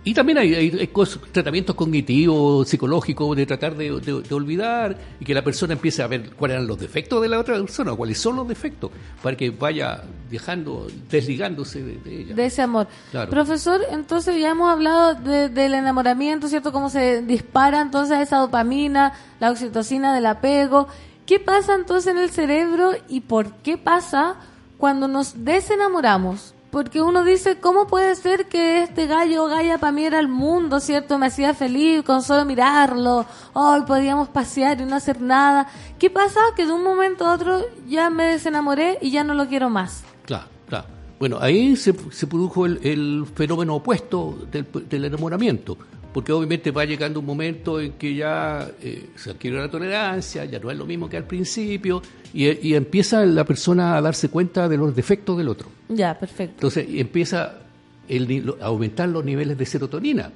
y 0.03 0.13
también 0.13 0.37
hay, 0.37 0.53
hay- 0.53 0.77
hay 0.79 0.87
cos- 0.87 1.19
tratamientos 1.31 1.75
cognitivos, 1.75 2.67
psicológicos, 2.69 3.35
de 3.35 3.45
tratar 3.45 3.75
de, 3.75 3.89
de- 3.99 4.21
de 4.21 4.35
olvidar 4.35 4.95
y 5.19 5.25
que 5.25 5.33
la 5.33 5.43
persona 5.43 5.73
empiece 5.73 6.03
a 6.03 6.07
ver 6.07 6.31
cuáles 6.35 6.55
eran 6.55 6.67
los 6.67 6.79
defectos 6.79 7.21
de 7.21 7.29
la 7.29 7.39
otra 7.39 7.55
persona, 7.55 7.93
cuáles 7.95 8.19
son 8.19 8.35
los 8.35 8.47
defectos, 8.47 8.91
para 9.23 9.35
que 9.35 9.49
vaya 9.49 10.03
dejando, 10.29 10.87
desligándose 11.09 11.81
de, 11.81 11.97
de 11.97 12.21
ella. 12.21 12.35
de 12.35 12.45
ese 12.45 12.61
amor. 12.61 12.87
Claro. 13.11 13.31
Profesor, 13.31 13.81
entonces 13.91 14.39
ya 14.39 14.51
hemos 14.51 14.69
hablado 14.71 15.15
de- 15.15 15.49
del 15.49 15.73
enamoramiento, 15.73 16.47
¿cierto? 16.47 16.71
Cómo 16.71 16.89
se 16.89 17.21
dispara 17.23 17.81
entonces 17.81 18.19
esa 18.19 18.37
dopamina, 18.37 19.13
la 19.39 19.49
oxitocina 19.51 20.13
del 20.13 20.25
apego. 20.27 20.87
¿Qué 21.25 21.39
pasa 21.39 21.73
entonces 21.75 22.11
en 22.11 22.19
el 22.19 22.29
cerebro 22.29 22.91
y 23.07 23.21
por 23.21 23.53
qué 23.63 23.77
pasa 23.77 24.35
cuando 24.77 25.07
nos 25.07 25.45
desenamoramos? 25.45 26.52
Porque 26.73 27.03
uno 27.03 27.23
dice, 27.23 27.59
¿cómo 27.59 27.85
puede 27.85 28.15
ser 28.15 28.47
que 28.47 28.81
este 28.81 29.05
gallo 29.05 29.43
o 29.43 29.47
galla 29.47 29.77
para 29.77 29.91
mí 29.91 30.05
era 30.05 30.19
el 30.19 30.27
mundo, 30.27 30.79
¿cierto? 30.79 31.19
Me 31.19 31.27
hacía 31.27 31.53
feliz 31.53 32.01
con 32.01 32.23
solo 32.23 32.45
mirarlo. 32.45 33.27
Hoy 33.53 33.81
podíamos 33.81 34.27
pasear 34.29 34.81
y 34.81 34.85
no 34.85 34.95
hacer 34.95 35.21
nada. 35.21 35.67
¿Qué 35.99 36.09
pasa? 36.09 36.39
Que 36.55 36.65
de 36.65 36.71
un 36.71 36.83
momento 36.83 37.27
a 37.27 37.35
otro 37.35 37.61
ya 37.87 38.09
me 38.09 38.25
desenamoré 38.25 38.97
y 39.01 39.11
ya 39.11 39.23
no 39.23 39.35
lo 39.35 39.47
quiero 39.47 39.69
más. 39.69 40.03
Claro, 40.25 40.45
claro. 40.67 40.85
Bueno, 41.19 41.37
ahí 41.39 41.75
se, 41.75 41.93
se 42.09 42.25
produjo 42.25 42.65
el, 42.65 43.27
fenómeno 43.35 43.75
opuesto 43.75 44.35
del 44.51 45.05
enamoramiento, 45.05 45.77
porque 46.13 46.31
obviamente 46.31 46.71
va 46.71 46.85
llegando 46.85 47.19
un 47.19 47.25
momento 47.25 47.79
en 47.79 47.93
que 47.93 48.15
ya 48.15 48.69
eh, 48.81 49.07
se 49.15 49.31
adquiere 49.31 49.57
una 49.57 49.69
tolerancia, 49.69 50.45
ya 50.45 50.59
no 50.59 50.69
es 50.71 50.77
lo 50.77 50.85
mismo 50.85 51.09
que 51.09 51.17
al 51.17 51.25
principio, 51.25 52.01
y, 52.33 52.67
y 52.69 52.75
empieza 52.75 53.25
la 53.25 53.43
persona 53.43 53.97
a 53.97 54.01
darse 54.01 54.29
cuenta 54.29 54.69
de 54.69 54.77
los 54.77 54.95
defectos 54.95 55.37
del 55.37 55.49
otro. 55.49 55.69
Ya, 55.89 56.17
perfecto. 56.17 56.53
Entonces 56.55 56.85
empieza 56.89 57.59
el 58.07 58.53
a 58.61 58.65
aumentar 58.65 59.09
los 59.09 59.23
niveles 59.25 59.57
de 59.57 59.65
serotonina. 59.65 60.31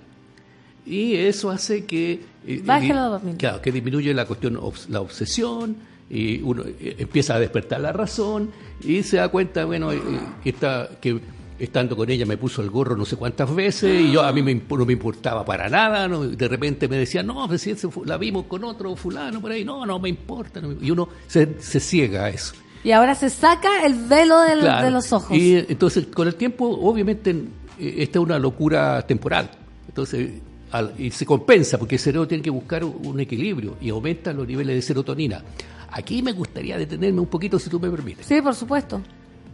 Y 0.86 1.16
eso 1.16 1.50
hace 1.52 1.86
que... 1.86 2.22
eh, 2.48 2.62
Baje 2.64 2.88
di- 2.88 2.94
la 2.94 3.02
dopamina. 3.04 3.38
Claro, 3.38 3.62
que 3.62 3.72
disminuye 3.72 4.14
la 4.14 4.26
cuestión, 4.26 4.58
la 4.90 5.02
obsesión, 5.02 5.76
y 6.10 6.42
uno 6.42 6.64
eh, 6.66 6.96
empieza 7.00 7.36
a 7.36 7.40
despertar 7.40 7.82
la 7.82 7.92
razón, 7.92 8.52
y 8.82 9.04
se 9.04 9.18
da 9.18 9.28
cuenta, 9.28 9.66
bueno, 9.66 9.92
eh, 9.92 9.98
eh, 9.98 10.20
que, 10.44 10.50
está, 10.52 10.90
que 11.02 11.20
estando 11.60 11.96
con 11.96 12.10
ella 12.10 12.26
me 12.26 12.38
puso 12.38 12.62
el 12.62 12.70
gorro 12.70 12.96
no 12.96 13.06
sé 13.06 13.16
cuántas 13.16 13.54
veces, 13.54 14.02
y 14.02 14.12
yo 14.12 14.22
a 14.24 14.32
mí 14.32 14.42
me 14.42 14.54
no 14.70 14.86
me 14.86 14.94
importaba 14.94 15.44
para 15.46 15.70
nada, 15.70 16.08
¿no? 16.08 16.28
de 16.28 16.48
repente 16.48 16.88
me 16.88 16.98
decía, 16.98 17.24
no, 17.24 17.48
pues 17.48 17.68
la 18.06 18.18
vimos 18.18 18.46
con 18.46 18.64
otro 18.64 18.96
fulano 18.96 19.42
por 19.42 19.52
ahí, 19.52 19.64
no, 19.66 19.86
no 19.86 20.00
me 20.00 20.10
importa, 20.10 20.62
no 20.62 20.70
me-". 20.70 20.86
y 20.86 20.92
uno 20.92 21.10
se, 21.28 21.60
se 21.62 21.80
ciega 21.80 22.26
a 22.26 22.30
eso. 22.30 22.54
Y 22.84 22.92
ahora 22.92 23.16
se 23.16 23.30
saca 23.30 23.86
el 23.86 23.96
velo 23.96 24.40
del- 24.42 24.60
Claro. 24.60 24.86
de 24.86 24.92
los 24.92 25.12
ojos. 25.12 25.36
Y 25.36 25.56
entonces, 25.56 26.06
con 26.08 26.28
el 26.28 26.36
tiempo, 26.36 26.66
obviamente, 26.70 27.32
eh, 27.32 27.96
esta 27.98 28.20
es 28.20 28.24
una 28.26 28.40
locura 28.40 29.02
temporal. 29.06 29.50
Entonces, 29.88 30.30
al- 30.72 30.94
y 30.98 31.10
se 31.12 31.26
compensa, 31.26 31.78
porque 31.78 31.96
el 31.96 32.00
cerebro 32.02 32.28
tiene 32.28 32.44
que 32.44 32.50
buscar 32.52 32.84
un- 32.84 33.06
un 33.06 33.20
equilibrio 33.20 33.76
y 33.82 33.90
aumenta 33.90 34.32
los 34.32 34.48
niveles 34.48 34.76
de 34.76 34.82
serotonina. 34.84 35.44
Aquí 35.92 36.22
me 36.22 36.32
gustaría 36.34 36.78
detenerme 36.78 37.20
un 37.20 37.28
poquito, 37.28 37.58
si 37.58 37.70
tú 37.70 37.80
me 37.80 37.90
permites. 37.90 38.26
Sí, 38.26 38.42
por 38.42 38.54
supuesto. 38.54 39.02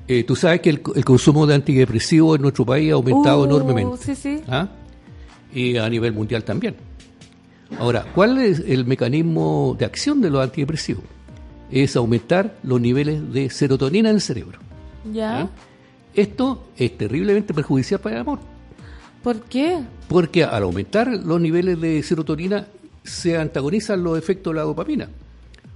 Eh, 0.08 0.24
tú 0.24 0.36
sabes 0.36 0.62
que 0.62 0.70
el, 0.70 0.82
el 0.96 1.06
consumo 1.06 1.46
de 1.48 1.56
antidepresivos 1.56 2.36
en 2.36 2.42
nuestro 2.42 2.66
país 2.66 2.92
ha 2.92 2.96
aumentado 2.96 3.42
Uh, 3.42 3.46
enormemente. 3.46 3.98
Sí, 4.04 4.16
sí. 4.16 4.42
¿ah? 4.50 4.68
Y 5.54 5.78
a 5.78 5.90
nivel 5.90 6.14
mundial 6.14 6.44
también. 6.44 6.76
Ahora, 7.80 8.06
¿cuál 8.14 8.38
es 8.38 8.60
el 8.68 8.86
mecanismo 8.86 9.76
de 9.80 9.86
acción 9.86 10.22
de 10.22 10.30
los 10.30 10.44
antidepresivos? 10.44 11.04
Es 11.72 11.96
aumentar 11.96 12.58
los 12.64 12.80
niveles 12.80 13.32
de 13.34 13.50
serotonina 13.50 14.10
en 14.10 14.16
el 14.16 14.22
cerebro. 14.22 14.60
Ya. 15.12 15.42
¿ah? 15.42 15.50
Esto 16.14 16.68
es 16.78 16.96
terriblemente 16.98 17.54
perjudicial 17.54 18.00
para 18.00 18.16
el 18.18 18.22
amor, 18.22 18.40
¿Por 19.24 19.42
qué? 19.42 19.80
porque 20.08 20.44
al 20.44 20.64
aumentar 20.64 21.08
los 21.08 21.42
niveles 21.42 21.80
de 21.82 22.04
serotonina 22.04 22.68
se 23.04 23.38
antagonizan 23.38 24.04
los 24.04 24.18
efectos 24.20 24.54
de 24.54 24.60
la 24.60 24.64
dopamina. 24.64 25.10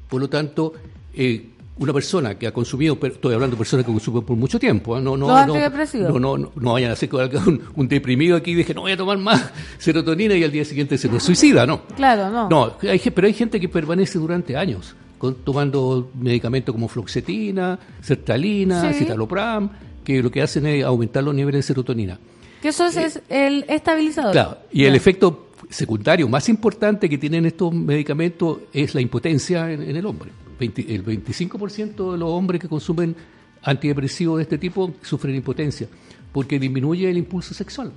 Por 0.08 0.22
lo 0.22 0.30
tanto, 0.30 0.74
eh, 1.16 1.50
una 1.80 1.94
persona 1.94 2.38
que 2.38 2.48
ha 2.48 2.52
consumido, 2.52 2.98
estoy 3.02 3.34
hablando 3.34 3.56
de 3.56 3.60
personas 3.60 3.86
que 3.86 3.92
consumen 3.92 4.24
por 4.24 4.36
mucho 4.36 4.58
tiempo, 4.60 4.96
¿ah? 4.96 5.02
no, 5.02 5.16
no, 5.16 5.28
no, 5.28 5.46
no, 5.46 6.20
no, 6.20 6.38
no, 6.38 6.52
no 6.56 6.74
vayan 6.74 6.92
a 6.92 6.96
ser 6.96 7.10
un, 7.46 7.62
un 7.76 7.88
deprimido 7.88 8.36
aquí 8.36 8.52
y 8.52 8.56
dije, 8.56 8.74
no 8.74 8.82
voy 8.82 8.92
a 8.94 8.98
tomar 8.98 9.18
más 9.18 9.52
serotonina 9.78 10.36
y 10.36 10.44
al 10.44 10.52
día 10.52 10.66
siguiente 10.66 10.98
se 10.98 11.08
nos 11.10 11.24
suicida, 11.24 11.66
¿no? 11.66 11.84
Claro, 11.96 12.30
no. 12.30 12.50
No, 12.50 12.74
hay, 12.90 13.00
pero 13.14 13.28
hay 13.28 13.34
gente 13.34 13.60
que 13.60 13.70
permanece 13.70 14.18
durante 14.20 14.56
años 14.58 14.96
con- 15.18 15.36
tomando 15.36 16.12
medicamentos 16.20 16.74
como 16.74 16.88
fluoxetina, 16.88 17.78
sertralina, 18.02 18.92
Sí. 18.94 19.00
citalopram, 19.00 19.70
que 20.04 20.22
lo 20.24 20.32
que 20.32 20.42
hacen 20.42 20.66
es 20.66 20.84
aumentar 20.84 21.24
los 21.24 21.36
niveles 21.36 21.60
de 21.60 21.64
serotonina. 21.74 22.18
Que 22.62 22.70
eso 22.70 22.86
es, 22.88 22.98
es 22.98 23.22
el 23.30 23.66
estabilizador. 23.68 24.32
Claro, 24.32 24.58
y 24.72 24.86
el 24.86 24.96
efecto 24.96 25.50
secundario 25.70 26.28
más 26.28 26.50
importante 26.50 27.08
que 27.10 27.18
tienen 27.18 27.46
estos 27.46 27.74
medicamentos 27.74 28.60
es 28.74 28.96
la 28.96 29.02
impotencia 29.02 29.72
en, 29.72 29.84
en 29.84 29.96
el 29.96 30.06
hombre. 30.06 30.32
20 30.60 30.94
el 30.96 31.06
25% 31.06 32.12
de 32.14 32.18
los 32.18 32.30
hombres 32.30 32.62
que 32.62 32.68
consumen 32.68 33.16
antidepresivos 33.64 34.38
de 34.38 34.44
este 34.44 34.58
tipo 34.58 34.92
sufren 35.02 35.36
impotencia, 35.36 35.88
porque 36.32 36.60
disminuye 36.60 37.10
el 37.10 37.18
impulso 37.18 37.54
sexual. 37.54 37.92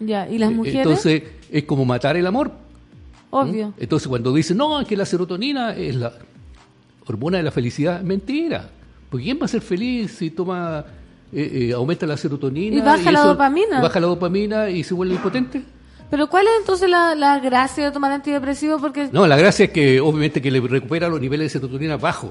Ya, 0.00 0.28
¿y 0.28 0.38
las 0.38 0.52
mujeres? 0.52 0.78
Entonces, 0.80 1.22
es 1.50 1.64
como 1.64 1.84
matar 1.84 2.16
el 2.16 2.26
amor. 2.26 2.52
Obvio. 3.30 3.72
Entonces, 3.78 4.08
cuando 4.08 4.32
dicen, 4.32 4.56
no, 4.56 4.80
es 4.80 4.86
que 4.86 4.96
la 4.96 5.06
serotonina 5.06 5.74
es 5.74 5.96
la 5.96 6.12
hormona 7.06 7.38
de 7.38 7.42
la 7.42 7.50
felicidad, 7.50 8.02
mentira. 8.02 8.70
Porque 9.10 9.24
¿quién 9.24 9.38
va 9.40 9.46
a 9.46 9.48
ser 9.48 9.62
feliz 9.62 10.12
si 10.12 10.30
toma, 10.30 10.84
eh, 11.32 11.68
eh, 11.70 11.72
aumenta 11.72 12.06
la 12.06 12.16
serotonina? 12.16 12.76
Y 12.76 12.80
baja 12.80 13.10
la 13.10 13.18
eso- 13.20 13.28
dopamina. 13.28 13.80
Baja 13.80 14.00
la 14.00 14.06
dopamina 14.06 14.68
y 14.70 14.82
se 14.84 14.94
vuelve 14.94 15.14
impotente. 15.14 15.62
Pero 16.10 16.28
¿cuál 16.28 16.46
es 16.46 16.52
entonces 16.60 16.88
la, 16.88 17.14
la 17.14 17.38
gracia 17.40 17.84
de 17.86 17.90
tomar 17.92 18.12
antidepresivos? 18.12 18.80
Porque 18.80 19.08
No, 19.12 19.26
la 19.26 19.36
gracia 19.36 19.64
es 19.66 19.70
que 19.70 20.00
obviamente 20.00 20.40
que 20.40 20.50
le 20.50 20.60
recupera 20.60 21.08
los 21.08 21.20
niveles 21.20 21.46
de 21.52 21.58
serotonina 21.58 21.96
bajos. 21.96 22.30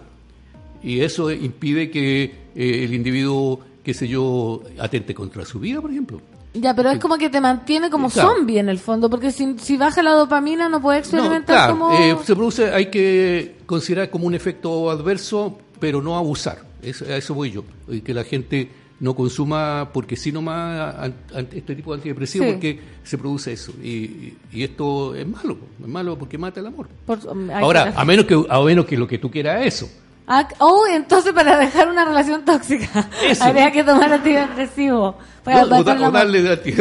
Y 0.83 1.01
eso 1.01 1.31
impide 1.31 1.89
que 1.89 2.23
eh, 2.55 2.83
el 2.83 2.93
individuo, 2.93 3.59
qué 3.83 3.93
sé 3.93 4.07
yo, 4.07 4.61
atente 4.79 5.13
contra 5.15 5.43
su 5.45 5.59
vida, 5.59 5.81
por 5.81 5.91
ejemplo. 5.91 6.21
ya, 6.53 6.73
pero 6.75 6.91
es 6.91 6.99
como 6.99 7.17
que 7.17 7.29
te 7.29 7.41
mantiene 7.41 7.89
como 7.89 8.09
Claro. 8.09 8.35
zombie 8.35 8.59
en 8.59 8.69
el 8.69 8.77
fondo, 8.79 9.09
porque 9.09 9.31
si, 9.31 9.55
si 9.59 9.77
baja 9.77 10.01
la 10.03 10.11
dopamina 10.11 10.69
no 10.69 10.81
puedes 10.81 11.11
No, 11.11 11.17
experimentar 11.19 11.55
claro, 11.55 11.73
como... 11.73 11.91
eh, 11.91 12.15
se 12.23 12.35
produce, 12.35 12.71
hay 12.71 12.85
que 12.91 13.55
considerar 13.65 14.09
como 14.09 14.27
un 14.27 14.35
efecto 14.35 14.89
adverso, 14.91 15.57
pero 15.79 16.01
no 16.01 16.15
abusar. 16.17 16.59
Eso, 16.81 17.03
a 17.05 17.17
eso 17.17 17.33
voy 17.33 17.51
yo. 17.51 17.63
Y 17.89 18.01
Que 18.01 18.13
la 18.13 18.23
gente 18.23 18.69
no 18.99 19.13
consuma 19.13 19.89
porque 19.93 20.15
sí 20.15 20.31
nomás 20.31 21.11
este 21.53 21.75
tipo 21.75 21.91
de 21.91 21.97
antidepresivos 21.97 22.47
Sí. 22.47 22.53
porque 22.53 22.79
se 23.03 23.17
produce 23.17 23.51
eso. 23.53 23.73
Y, 23.83 24.35
y 24.51 24.63
esto 24.63 25.13
es 25.15 25.27
malo, 25.27 25.57
es 25.81 25.87
malo 25.87 26.17
porque 26.17 26.37
mata 26.37 26.59
el 26.61 26.67
amor. 26.67 26.87
por- 27.05 27.19
Ahora, 27.53 27.93
a 27.95 28.05
menos 28.05 28.25
que 28.25 28.41
a 28.49 28.59
menos 28.61 28.85
que 28.85 28.97
lo 28.97 29.07
que 29.07 29.17
tú 29.17 29.29
quieras 29.29 29.65
es 29.65 29.75
eso. 29.75 29.89
Ah, 30.27 30.47
oh, 30.57 30.85
entonces 30.91 31.33
para 31.33 31.55
dejar 31.59 31.87
una 31.87 32.03
relación 32.03 32.43
tóxica 32.45 33.07
habría 33.41 33.71
que 33.71 33.83
tomar 33.83 34.11
antidepresivo. 34.11 35.15
Para- 35.43 35.65
No, 35.65 35.77
o, 35.77 35.83
da- 35.83 36.07
o 36.07 36.11
darle 36.11 36.49
anti- 36.51 36.73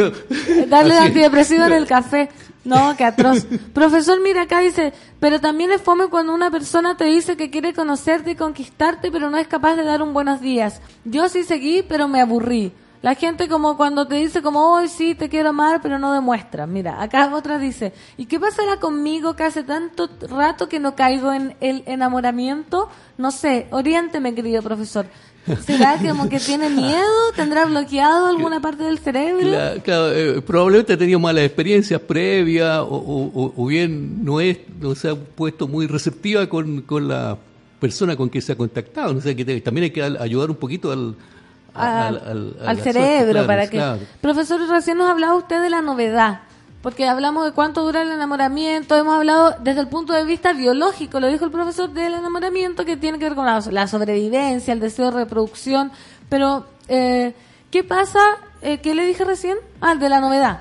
Darle 0.67 0.97
antidepresivo 0.97 1.65
en 1.65 1.73
el 1.73 1.85
café. 1.85 2.29
No, 2.65 2.95
qué 2.97 3.05
atroz. 3.05 3.45
Profesor, 3.73 4.19
mira 4.21 4.41
acá 4.41 4.59
dice, 4.59 4.91
pero 5.19 5.39
también 5.39 5.71
es 5.71 5.81
fome 5.81 6.07
cuando 6.07 6.33
una 6.33 6.49
persona 6.49 6.97
te 6.97 7.05
dice 7.05 7.37
que 7.37 7.51
quiere 7.51 7.73
conocerte 7.73 8.31
y 8.31 8.35
conquistarte, 8.35 9.11
pero 9.11 9.29
no 9.29 9.37
es 9.37 9.47
capaz 9.47 9.75
de 9.75 9.83
dar 9.83 10.01
un 10.01 10.13
buenos 10.13 10.41
días. 10.41 10.81
Yo 11.05 11.29
sí 11.29 11.43
seguí, 11.43 11.83
pero 11.87 12.07
me 12.07 12.21
aburrí. 12.21 12.73
La 13.05 13.13
gente 13.13 13.47
como 13.47 13.77
cuando 13.77 14.07
te 14.07 14.15
dice 14.15 14.41
como, 14.41 14.73
hoy 14.73 14.87
sí, 14.87 15.13
te 15.13 15.29
quiero 15.29 15.49
amar, 15.49 15.79
pero 15.79 15.99
no 15.99 16.11
demuestra. 16.11 16.65
Mira, 16.65 17.03
acá 17.03 17.29
otra 17.35 17.59
dice, 17.59 17.93
¿y 18.17 18.25
qué 18.25 18.39
pasará 18.39 18.79
conmigo 18.79 19.35
que 19.35 19.43
hace 19.43 19.61
tanto 19.61 20.09
rato 20.27 20.67
que 20.67 20.79
no 20.79 20.95
caigo 20.95 21.31
en 21.31 21.55
el 21.61 21.83
enamoramiento? 21.85 22.89
No 23.19 23.29
sé, 23.29 23.67
oriénteme, 23.69 24.33
querido 24.33 24.63
profesor. 24.63 25.05
¿Será 25.65 25.97
que 25.99 26.09
como 26.09 26.27
que 26.29 26.39
tiene 26.39 26.69
miedo? 26.69 27.05
¿Tendrá 27.35 27.65
bloqueado 27.65 28.27
alguna 28.27 28.59
parte 28.61 28.83
del 28.83 28.97
cerebro? 28.99 29.47
Cla- 29.47 29.81
claro, 29.83 30.11
eh, 30.11 30.41
probablemente 30.41 30.93
ha 30.93 30.97
tenido 30.97 31.19
malas 31.19 31.43
experiencias 31.43 32.01
previas 32.01 32.79
o, 32.79 32.85
o- 32.85 33.31
o- 33.43 33.53
o 33.55 33.65
bien 33.67 34.23
no 34.25 34.39
es 34.41 34.57
no 34.79 34.95
se 34.95 35.09
ha 35.09 35.15
puesto 35.15 35.67
muy 35.67 35.87
receptiva 35.87 36.47
con, 36.47 36.81
con 36.81 37.07
la 37.07 37.37
persona 37.79 38.15
con 38.15 38.29
que 38.29 38.41
se 38.41 38.53
ha 38.53 38.55
contactado. 38.55 39.13
No 39.13 39.21
sé, 39.21 39.35
que 39.35 39.45
te- 39.45 39.61
también 39.61 39.83
hay 39.85 39.91
que 39.91 40.01
ayudar 40.01 40.49
un 40.49 40.55
poquito 40.55 40.91
al, 40.91 41.15
a- 41.75 42.07
al, 42.07 42.15
al- 42.17 42.55
a 42.65 42.69
al 42.69 42.77
la 42.77 42.83
suerte, 42.83 42.93
cerebro 42.93 43.31
claro, 43.33 43.47
para 43.47 43.63
que 43.69 43.77
claro. 43.77 43.99
profesor 44.21 44.59
recién 44.69 44.97
nos 44.97 45.09
hablaba 45.09 45.35
usted 45.35 45.61
de 45.61 45.69
la 45.69 45.81
novedad 45.81 46.39
porque 46.85 47.07
hablamos 47.07 47.45
de 47.45 47.51
cuánto 47.51 47.81
dura 47.81 48.03
el 48.03 48.11
enamoramiento 48.11 48.95
hemos 48.95 49.15
hablado 49.15 49.55
desde 49.59 49.79
el 49.79 49.87
punto 49.87 50.13
de 50.13 50.23
vista 50.23 50.53
biológico 50.53 51.19
lo 51.19 51.25
dijo 51.25 51.43
el 51.43 51.49
profesor 51.49 51.89
del 51.89 52.13
enamoramiento 52.13 52.85
que 52.85 52.95
tiene 52.95 53.17
que 53.17 53.25
ver 53.25 53.33
con 53.33 53.47
la, 53.47 53.87
sobrevivencia 53.87 54.71
el 54.71 54.79
deseo 54.79 55.05
de 55.05 55.17
reproducción 55.23 55.91
pero 56.29 56.67
eh, 56.87 57.33
qué 57.71 57.83
pasa 57.83 58.19
eh, 58.61 58.81
qué 58.81 58.93
le 58.93 59.03
dije 59.03 59.25
recién 59.25 59.57
ah 59.81 59.95
de 59.95 60.09
la 60.09 60.19
novedad. 60.19 60.59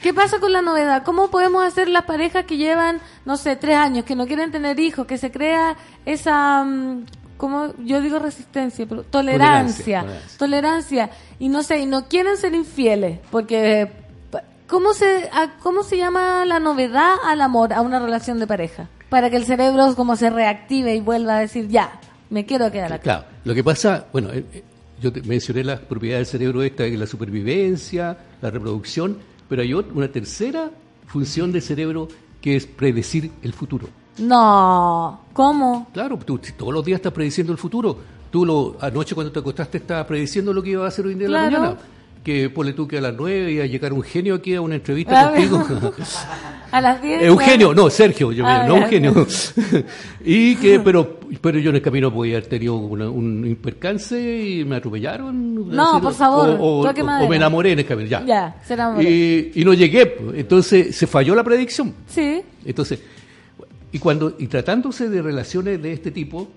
¿Qué 0.00 0.14
pasa 0.14 0.38
con 0.38 0.50
la 0.50 0.62
novedad? 0.62 1.02
¿Cómo 1.04 1.28
podemos 1.28 1.62
hacer 1.62 1.90
las 1.90 2.06
parejas 2.06 2.46
que 2.46 2.56
llevan, 2.56 2.98
no 3.26 3.36
sé, 3.36 3.56
tres 3.56 3.76
años, 3.76 4.06
que 4.06 4.16
no 4.16 4.26
quieren 4.26 4.50
tener 4.50 4.80
hijos, 4.80 5.06
que 5.06 5.18
se 5.18 5.30
crea 5.30 5.76
esa, 6.06 6.64
mm, 6.64 7.04
como 7.36 7.74
yo 7.84 8.00
digo 8.00 8.18
resistencia, 8.18 8.86
pero 8.86 9.02
tolerancia, 9.02 10.00
Tolerancia, 10.00 10.38
tolerancia, 10.38 11.10
y 11.38 11.50
no 11.50 11.62
sé, 11.62 11.80
y 11.80 11.86
no 11.86 12.08
quieren 12.08 12.38
ser 12.38 12.54
infieles, 12.54 13.20
porque 13.30 14.05
¿cómo 14.68 14.92
se, 14.94 15.28
a- 15.32 15.56
cómo 15.62 15.82
se 15.82 15.96
llama 15.96 16.44
la 16.44 16.58
novedad 16.60 17.14
al 17.24 17.40
amor, 17.40 17.72
a 17.72 17.80
una 17.80 17.98
relación 17.98 18.38
de 18.38 18.46
pareja? 18.46 18.88
Para 19.08 19.30
que 19.30 19.36
el 19.36 19.44
cerebro 19.44 19.94
como 19.94 20.16
se 20.16 20.30
reactive 20.30 20.94
y 20.96 21.00
vuelva 21.00 21.36
a 21.36 21.40
decir, 21.40 21.68
ya, 21.68 22.00
me 22.30 22.44
quiero 22.44 22.70
quedar 22.72 22.92
acá. 22.92 23.02
Claro, 23.02 23.24
lo 23.44 23.54
que 23.54 23.62
pasa, 23.62 24.06
bueno, 24.12 24.30
eh, 24.32 24.44
eh, 24.52 24.64
yo 25.00 25.12
te 25.12 25.22
mencioné 25.22 25.62
las 25.64 25.80
propiedades 25.80 26.26
del 26.30 26.40
cerebro 26.40 26.62
esta, 26.62 26.84
que 26.84 26.94
es 26.94 26.98
la 26.98 27.06
supervivencia, 27.06 28.18
la 28.42 28.50
reproducción, 28.50 29.16
pero 29.48 29.62
hay 29.62 29.72
una 29.74 30.08
tercera 30.08 30.70
función 31.06 31.52
del 31.52 31.62
cerebro 31.62 32.08
que 32.40 32.56
es 32.56 32.66
predecir 32.66 33.30
el 33.42 33.52
futuro. 33.52 33.88
No, 34.18 35.20
¿cómo? 35.32 35.88
Claro, 35.92 36.18
tú 36.24 36.38
todos 36.56 36.72
los 36.72 36.84
días 36.84 36.96
estás 36.98 37.12
prediciendo 37.12 37.52
el 37.52 37.58
futuro. 37.58 37.96
Tú 38.30 38.44
lo, 38.44 38.76
anoche 38.80 39.14
cuando 39.14 39.30
te 39.32 39.38
acostaste 39.38 39.78
estabas 39.78 40.06
prediciendo 40.06 40.52
lo 40.52 40.62
que 40.62 40.70
iba 40.70 40.84
a 40.84 40.88
hacer 40.88 41.06
hoy 41.06 41.14
día 41.14 41.26
en 41.26 41.32
la 41.32 41.48
Claro. 41.48 41.58
mañana. 41.62 41.80
Que 42.26 42.50
ponle 42.50 42.72
tú 42.72 42.88
que 42.88 42.98
a 42.98 43.00
las 43.00 43.14
nueve 43.16 43.52
iba 43.52 43.62
a 43.62 43.66
llegar 43.68 43.92
un 43.92 44.02
genio 44.02 44.34
aquí 44.34 44.52
a 44.56 44.60
una 44.60 44.74
entrevista 44.74 45.28
A 45.28 45.30
contigo. 45.30 45.64
A 46.72 46.80
las 46.80 47.00
10. 47.00 47.22
Eugenio, 47.22 47.72
no, 47.72 47.88
Sergio, 47.88 48.32
yo 48.32 48.42
no. 48.42 48.76
Eugenio. 48.78 49.24
y 50.24 50.56
que, 50.56 50.80
pero, 50.80 51.20
pero 51.40 51.60
yo 51.60 51.70
en 51.70 51.76
el 51.76 51.82
camino 51.82 52.12
podía 52.12 52.38
haber 52.38 52.48
tenido 52.48 52.74
una- 52.74 53.08
un 53.08 53.56
percance 53.62 54.18
y 54.20 54.64
me 54.64 54.74
atropellaron. 54.74 55.68
No, 55.70 55.92
Así, 55.92 56.00
por 56.02 56.14
favor, 56.14 56.56
O, 56.60 56.80
o- 56.80 57.28
me 57.28 57.36
enamoré 57.36 57.70
en 57.72 57.78
el 57.78 57.86
camino, 57.86 58.08
ya. 58.08 58.24
Ya, 58.26 58.60
se 58.66 58.74
enamoró. 58.74 59.08
Y, 59.08 59.52
y 59.54 59.64
no 59.64 59.72
llegué, 59.74 60.06
pues. 60.06 60.36
entonces 60.40 60.96
se 60.96 61.06
falló 61.06 61.36
la 61.36 61.44
predicción. 61.44 61.94
Sí. 62.08 62.42
Entonces, 62.64 63.00
y 63.92 64.00
cuando 64.00 64.34
y 64.36 64.48
tratándose 64.48 65.08
de 65.08 65.22
relaciones 65.22 65.80
de 65.80 65.92
este 65.92 66.10
tipo, 66.10 66.48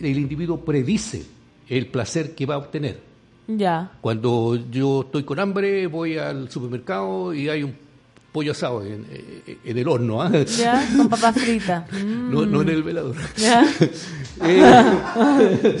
el 0.00 0.16
individuo 0.18 0.58
predice 0.64 1.22
el 1.68 1.86
placer 1.88 2.34
que 2.34 2.46
va 2.46 2.54
a 2.54 2.58
obtener. 2.58 3.09
Ya. 3.58 3.90
Cuando 4.00 4.58
yo 4.70 5.02
estoy 5.02 5.24
con 5.24 5.38
hambre, 5.40 5.86
voy 5.86 6.16
al 6.18 6.50
supermercado 6.50 7.32
y 7.34 7.48
hay 7.48 7.62
un 7.62 7.74
pollo 8.32 8.52
asado 8.52 8.84
en, 8.84 9.04
en 9.64 9.78
el 9.78 9.88
horno, 9.88 10.22
¿ah? 10.22 10.30
Ya, 10.56 10.86
con 10.96 11.08
papas 11.08 11.34
fritas. 11.36 11.84
no, 12.04 12.46
no 12.46 12.62
en 12.62 12.68
el 12.68 12.82
velador. 12.82 13.16
Ya. 13.36 13.64
Eh, 14.42 15.78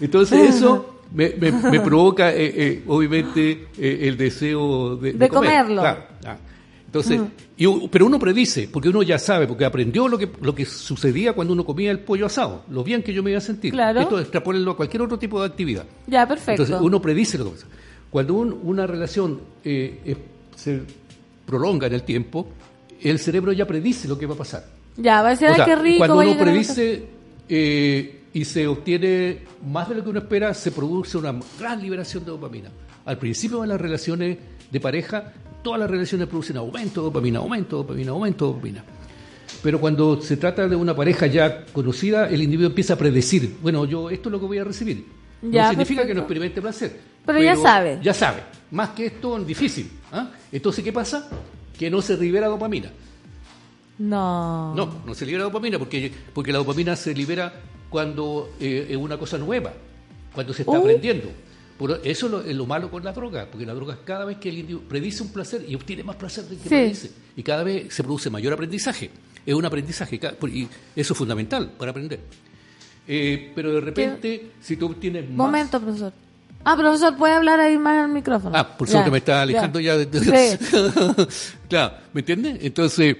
entonces 0.00 0.56
eso 0.56 0.98
me, 1.12 1.30
me- 1.38 1.52
me 1.52 1.80
provoca, 1.80 2.32
eh, 2.32 2.52
eh, 2.56 2.84
obviamente, 2.88 3.68
eh, 3.78 3.98
el 4.08 4.16
deseo 4.16 4.96
de, 4.96 5.12
De 5.12 5.28
comer. 5.28 5.50
comerlo. 5.60 5.80
Claro, 5.82 6.02
ah. 6.26 6.36
Entonces, 6.94 7.20
Mm. 7.20 7.26
y 7.56 7.88
pero 7.88 8.06
uno 8.06 8.20
predice, 8.20 8.68
porque 8.72 8.88
uno 8.88 9.02
ya 9.02 9.18
sabe, 9.18 9.48
porque 9.48 9.64
aprendió 9.64 10.06
lo 10.06 10.16
que, 10.16 10.30
lo 10.40 10.54
que 10.54 10.64
sucedía 10.64 11.32
cuando 11.32 11.52
uno 11.52 11.64
comía 11.64 11.90
el 11.90 11.98
pollo 11.98 12.26
asado, 12.26 12.62
lo 12.70 12.84
bien 12.84 13.02
que 13.02 13.12
yo 13.12 13.20
me 13.20 13.30
iba 13.30 13.38
a 13.38 13.42
sentir. 13.42 13.72
Claro. 13.72 14.00
Esto 14.00 14.20
extrapólenlo 14.20 14.70
a 14.70 14.76
cualquier 14.76 15.02
otro 15.02 15.18
tipo 15.18 15.40
de 15.40 15.46
actividad. 15.48 15.84
Ya, 16.06 16.24
perfecto. 16.28 16.62
Entonces 16.62 16.76
uno 16.80 17.02
predice 17.02 17.36
lo 17.36 17.46
que 17.46 17.50
pasa. 17.50 17.66
Cuando 18.10 18.34
un- 18.34 18.60
una 18.62 18.86
relación 18.86 19.40
eh, 19.64 20.00
eh, 20.04 20.16
se 20.54 20.82
prolonga 21.44 21.88
en 21.88 21.94
el 21.94 22.04
tiempo, 22.04 22.46
el 23.02 23.18
cerebro 23.18 23.50
ya 23.50 23.66
predice 23.66 24.06
lo 24.06 24.16
que 24.16 24.26
va 24.26 24.34
a 24.34 24.38
pasar. 24.38 24.64
ya, 24.96 25.20
va 25.20 25.28
a 25.28 25.30
decir, 25.32 25.48
O 25.48 25.54
sea, 25.56 25.64
qué 25.64 25.74
rico. 25.74 25.98
cuando 25.98 26.18
uno 26.20 26.38
predice 26.38 27.06
eh, 27.48 28.20
y 28.32 28.44
se 28.44 28.68
obtiene 28.68 29.40
más 29.66 29.88
de 29.88 29.96
lo 29.96 30.04
que 30.04 30.10
uno 30.10 30.20
espera, 30.20 30.54
se 30.54 30.70
produce 30.70 31.18
una 31.18 31.34
gran 31.58 31.82
liberación 31.82 32.24
de 32.24 32.30
dopamina. 32.30 32.70
Al 33.04 33.18
principio 33.18 33.62
de 33.62 33.66
las 33.66 33.80
relaciones 33.80 34.38
de 34.70 34.80
pareja, 34.80 35.32
todas 35.64 35.80
las 35.80 35.90
relaciones 35.90 36.28
producen 36.28 36.56
aumento 36.58 37.02
dopamina, 37.02 37.40
aumento 37.40 37.78
dopamina, 37.78 38.12
aumento 38.12 38.46
dopamina. 38.46 38.84
Pero 39.62 39.80
cuando 39.80 40.20
se 40.20 40.36
trata 40.36 40.68
de 40.68 40.76
una 40.76 40.94
pareja 40.94 41.26
ya 41.26 41.64
conocida, 41.66 42.28
el 42.28 42.42
individuo 42.42 42.68
empieza 42.68 42.94
a 42.94 42.96
predecir, 42.98 43.56
bueno, 43.62 43.84
yo 43.86 44.10
esto 44.10 44.28
es 44.28 44.32
lo 44.32 44.38
que 44.38 44.46
voy 44.46 44.58
a 44.58 44.64
recibir. 44.64 45.06
Ya, 45.42 45.64
no 45.64 45.70
significa 45.70 46.02
perfecto. 46.02 46.06
que 46.08 46.14
no 46.14 46.20
experimente 46.20 46.62
placer. 46.62 47.00
Pero 47.26 47.42
ya 47.42 47.56
sabe. 47.56 47.98
Ya 48.02 48.14
sabe. 48.14 48.42
Más 48.70 48.90
que 48.90 49.06
esto, 49.06 49.38
es 49.38 49.46
difícil. 49.46 49.90
¿ah? 50.12 50.30
Entonces, 50.52 50.84
¿qué 50.84 50.92
pasa? 50.92 51.28
Que 51.78 51.90
no 51.90 52.00
se 52.02 52.16
libera 52.16 52.46
dopamina. 52.48 52.90
No. 53.98 54.74
No, 54.74 54.94
no 55.06 55.14
se 55.14 55.24
libera 55.24 55.44
dopamina 55.44 55.78
porque, 55.78 56.12
porque 56.32 56.52
la 56.52 56.58
dopamina 56.58 56.96
se 56.96 57.14
libera 57.14 57.52
cuando 57.88 58.50
eh, 58.60 58.88
es 58.90 58.96
una 58.96 59.16
cosa 59.18 59.38
nueva, 59.38 59.72
cuando 60.34 60.52
se 60.52 60.62
está 60.62 60.72
Uh. 60.72 60.80
aprendiendo. 60.80 61.28
Por 61.78 62.00
eso 62.04 62.28
lo- 62.28 62.40
es 62.42 62.54
lo 62.54 62.66
malo 62.66 62.90
con 62.90 63.02
la 63.04 63.12
droga, 63.12 63.48
porque 63.50 63.66
la 63.66 63.74
droga 63.74 63.94
es 63.94 64.00
cada 64.04 64.24
vez 64.24 64.38
que 64.38 64.48
individuo 64.48 64.82
predice 64.88 65.22
un 65.22 65.30
placer 65.32 65.64
y 65.68 65.74
obtiene 65.74 66.04
más 66.04 66.16
placer 66.16 66.44
del 66.44 66.56
que 66.58 66.62
Sí. 66.64 66.68
predice. 66.68 67.10
Y 67.36 67.42
cada 67.42 67.64
vez 67.64 67.92
se 67.92 68.02
produce 68.04 68.30
mayor 68.30 68.52
aprendizaje. 68.52 69.10
Es 69.44 69.54
un 69.54 69.64
aprendizaje, 69.64 70.16
y 70.16 70.62
eso 70.96 71.12
es 71.12 71.18
fundamental 71.18 71.72
para 71.76 71.90
aprender. 71.90 72.20
Eh, 73.06 73.52
pero 73.54 73.72
de 73.74 73.80
repente, 73.80 74.50
si 74.60 74.76
tú 74.76 74.86
obtienes 74.86 75.28
más... 75.28 75.36
Momento, 75.36 75.80
profesor. 75.80 76.12
Ah, 76.64 76.76
profesor, 76.76 77.14
¿puede 77.18 77.34
hablar 77.34 77.60
ahí 77.60 77.76
más 77.76 78.04
al 78.04 78.10
micrófono? 78.10 78.56
Ah, 78.56 78.76
por 78.78 78.88
Ya, 78.88 78.92
suerte 78.92 79.10
me 79.10 79.18
está 79.18 79.42
alejando 79.42 79.80
ya, 79.80 79.98
de... 79.98 80.58
Sí. 80.58 80.66
claro, 81.68 81.96
¿me 82.14 82.20
entiendes? 82.22 82.58
Entonces, 82.62 83.16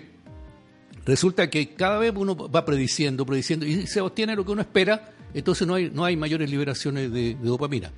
resulta 1.04 1.50
que 1.50 1.74
cada 1.74 1.98
vez 1.98 2.12
uno 2.16 2.34
va 2.36 2.64
prediciendo, 2.64 3.26
prediciendo, 3.26 3.66
y 3.66 3.86
se 3.86 4.00
obtiene 4.00 4.34
lo 4.34 4.44
que 4.46 4.52
uno 4.52 4.62
espera, 4.62 5.10
entonces 5.34 5.66
no 5.66 5.74
hay, 5.74 5.90
no 5.92 6.04
hay 6.04 6.16
mayores 6.16 6.48
liberaciones 6.50 7.12
de, 7.12 7.34
de 7.34 7.46
dopamina. 7.46 7.90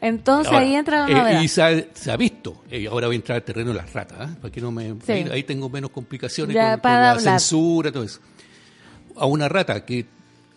Entonces 0.00 0.52
Ahora, 0.52 0.64
ahí 0.64 0.74
entra 0.74 1.00
la 1.06 1.10
eh, 1.10 1.14
novedad. 1.14 1.42
y 1.42 1.48
se 1.48 1.62
ha, 1.62 1.84
se 1.92 2.10
ha 2.10 2.16
visto, 2.16 2.62
eh, 2.70 2.86
ahora 2.86 3.06
voy 3.06 3.16
a 3.16 3.18
entrar 3.18 3.36
al 3.36 3.42
terreno 3.42 3.70
de 3.70 3.76
las 3.76 3.92
ratas, 3.92 4.18
¿ah? 4.20 4.36
para 4.40 4.50
que 4.50 4.60
no 4.60 4.72
me... 4.72 4.94
Sí. 5.04 5.12
Ahí, 5.12 5.28
ahí 5.30 5.42
tengo 5.44 5.68
menos 5.68 5.90
complicaciones 5.90 6.54
Ya, 6.54 6.62
con, 6.62 6.72
con 6.72 6.80
para 6.82 7.00
la 7.00 7.10
hablar. 7.12 7.40
censura, 7.40 7.92
todo 7.92 8.04
eso. 8.04 8.20
A 9.16 9.26
una 9.26 9.48
rata 9.48 9.84
que 9.84 10.06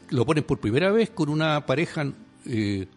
lo 0.10 0.26
ponen 0.26 0.44
por 0.46 0.60
primera 0.60 0.92
vez 0.92 1.10
con 1.10 1.28
una 1.30 1.66
pareja, 1.66 2.06
eh, 2.46 2.88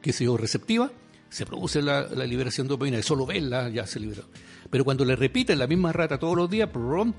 qué 0.00 0.12
sé 0.12 0.24
yo, 0.24 0.36
receptiva, 0.36 0.90
se 1.28 1.44
produce 1.44 1.82
la, 1.82 2.02
la 2.02 2.24
liberación 2.26 2.66
de 2.66 2.70
dopamina, 2.70 2.96
de 2.96 3.02
solo 3.02 3.26
verla 3.26 3.68
ya 3.68 3.86
se 3.86 4.00
liberó. 4.00 4.22
Pero 4.70 4.84
cuando 4.84 5.04
le 5.04 5.16
repiten 5.16 5.58
la 5.58 5.66
misma 5.66 5.92
rata 5.92 6.18
todos 6.18 6.36
los 6.36 6.48
días, 6.48 6.68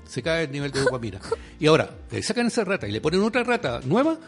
se 0.06 0.22
cae 0.22 0.44
el 0.44 0.50
nivel 0.52 0.72
de 0.72 0.80
dopamina. 0.80 1.20
Y 1.60 1.66
ahora, 1.66 1.88
le 2.10 2.22
sacan 2.22 2.46
esa 2.48 2.64
rata 2.64 2.88
y 2.88 2.92
le 2.92 3.00
ponen 3.00 3.22
otra 3.22 3.44
rata 3.44 3.80
nueva 3.84 4.18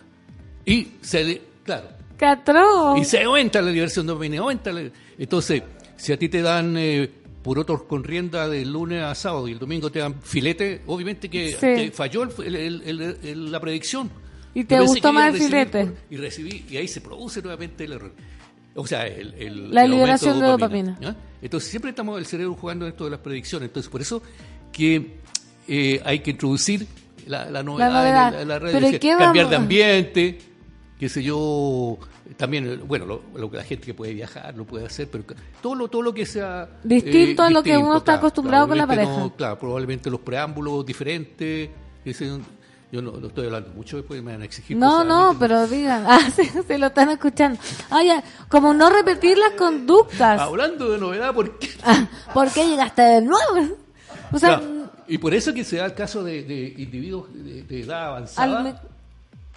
y 0.64 0.88
se 1.00 1.24
le, 1.24 1.42
claro, 1.64 1.88
¡Catró! 2.18 2.96
y 2.96 3.04
se 3.04 3.22
aumenta 3.22 3.62
la 3.62 3.70
liberación 3.70 4.06
de 4.06 4.12
dopamina, 4.12 4.40
aumenta 4.40 4.72
la- 4.72 4.90
Entonces, 5.18 5.62
si 5.96 6.12
a 6.12 6.18
ti 6.18 6.28
te 6.28 6.42
dan 6.42 6.76
eh, 6.76 7.08
por 7.42 7.58
otros 7.58 7.84
con 7.84 8.04
rienda 8.04 8.48
del 8.48 8.70
lunes 8.72 9.02
a 9.02 9.14
sábado 9.14 9.48
y 9.48 9.52
el 9.52 9.58
domingo 9.58 9.90
te 9.90 10.00
dan 10.00 10.20
filete, 10.20 10.82
obviamente 10.86 11.28
que 11.30 11.52
Sí. 11.52 11.90
falló 11.94 12.24
el- 12.24 12.54
el- 12.56 12.82
el- 12.84 13.16
el- 13.22 13.52
la 13.52 13.60
predicción. 13.60 14.10
¿Y 14.54 14.64
te 14.64 14.80
gustó 14.80 15.12
más 15.12 15.32
el 15.34 15.40
filete? 15.40 15.92
Y 16.10 16.16
recibí, 16.16 16.64
y 16.68 16.76
ahí 16.76 16.88
se 16.88 17.00
produce 17.00 17.40
nuevamente 17.40 17.84
el 17.84 17.92
error. 17.92 18.12
O 18.74 18.86
sea, 18.86 19.06
el, 19.06 19.34
el- 19.34 19.74
La 19.74 19.86
liberación 19.86 20.40
de 20.40 20.46
dopamina. 20.46 20.98
¿ya? 21.00 21.16
Entonces, 21.40 21.70
siempre 21.70 21.90
estamos 21.90 22.18
el 22.18 22.26
cerebro 22.26 22.54
jugando 22.54 22.84
en 22.86 22.92
esto 22.92 23.04
de 23.04 23.10
las 23.10 23.20
predicciones. 23.20 23.68
Entonces, 23.68 23.90
por 23.90 24.00
eso 24.00 24.20
que 24.72 25.18
eh, 25.68 26.00
hay 26.04 26.20
que 26.20 26.30
introducir 26.32 26.86
la, 27.26 27.50
la 27.50 27.62
novedad, 27.62 27.90
novedad. 27.92 28.28
en 28.28 28.34
la, 28.34 28.42
en 28.42 28.48
la 28.48 28.58
red, 28.58 28.72
Pero 28.72 28.78
¿y 28.88 28.92
decir, 28.92 29.00
qué 29.00 29.16
cambiar 29.18 29.48
de 29.50 29.56
ambiente, 29.56 30.38
qué 30.98 31.08
sé 31.08 31.22
yo, 31.22 31.96
también, 32.36 32.82
bueno, 32.86 33.06
lo, 33.06 33.22
lo 33.36 33.50
que 33.50 33.56
la 33.56 33.64
gente 33.64 33.86
que 33.86 33.94
puede 33.94 34.12
viajar 34.14 34.56
lo 34.56 34.64
puede 34.64 34.86
hacer, 34.86 35.08
pero 35.10 35.24
todo 35.62 35.74
lo, 35.74 35.88
todo 35.88 36.02
lo 36.02 36.12
que 36.12 36.26
sea... 36.26 36.68
Distinto 36.82 37.42
a 37.44 37.50
lo 37.50 37.62
que 37.62 37.76
uno 37.76 37.98
está 37.98 38.14
acostumbrado 38.14 38.66
con 38.68 38.78
la 38.78 38.86
pareja. 38.86 39.10
no- 39.18 39.34
claro, 39.34 39.58
probablemente 39.58 40.10
los 40.10 40.20
preámbulos 40.20 40.84
diferentes, 40.84 41.70
que 42.04 42.14
se- 42.14 42.38
yo 42.90 43.02
no, 43.02 43.12
no 43.12 43.26
estoy 43.28 43.46
hablando 43.46 43.70
mucho, 43.74 43.98
después 43.98 44.22
me 44.22 44.32
van 44.32 44.40
a 44.42 44.44
exigir 44.46 44.74
No, 44.76 45.04
no, 45.04 45.36
pero 45.38 45.66
digan, 45.68 46.04
ah, 46.08 46.20
sí, 46.34 46.44
se 46.66 46.78
lo 46.78 46.86
están 46.86 47.10
escuchando. 47.10 47.60
Ah, 47.90 48.02
ya, 48.02 48.24
como 48.48 48.72
no 48.74 48.88
repetir 48.90 49.36
las 49.38 49.52
conductas. 49.52 50.40
Hablando 50.40 50.90
de 50.90 50.98
novedad, 50.98 51.34
¿por 51.34 51.58
qué? 51.58 51.68
¿Por 52.32 52.50
qué 52.50 52.66
llegaste 52.66 53.02
de 53.02 53.20
nuevo? 53.22 53.76
O 54.32 54.38
sea, 54.38 54.58
Claro, 54.58 54.90
y 55.06 55.18
por 55.18 55.32
eso 55.34 55.52
que 55.54 55.64
se 55.64 55.76
da 55.76 55.84
el 55.86 55.94
caso 55.94 56.24
de, 56.24 56.42
de 56.42 56.74
individuos 56.78 57.28
de, 57.34 57.62
de 57.62 57.80
edad 57.82 58.06
avanzada. 58.08 58.60
al, 58.60 58.80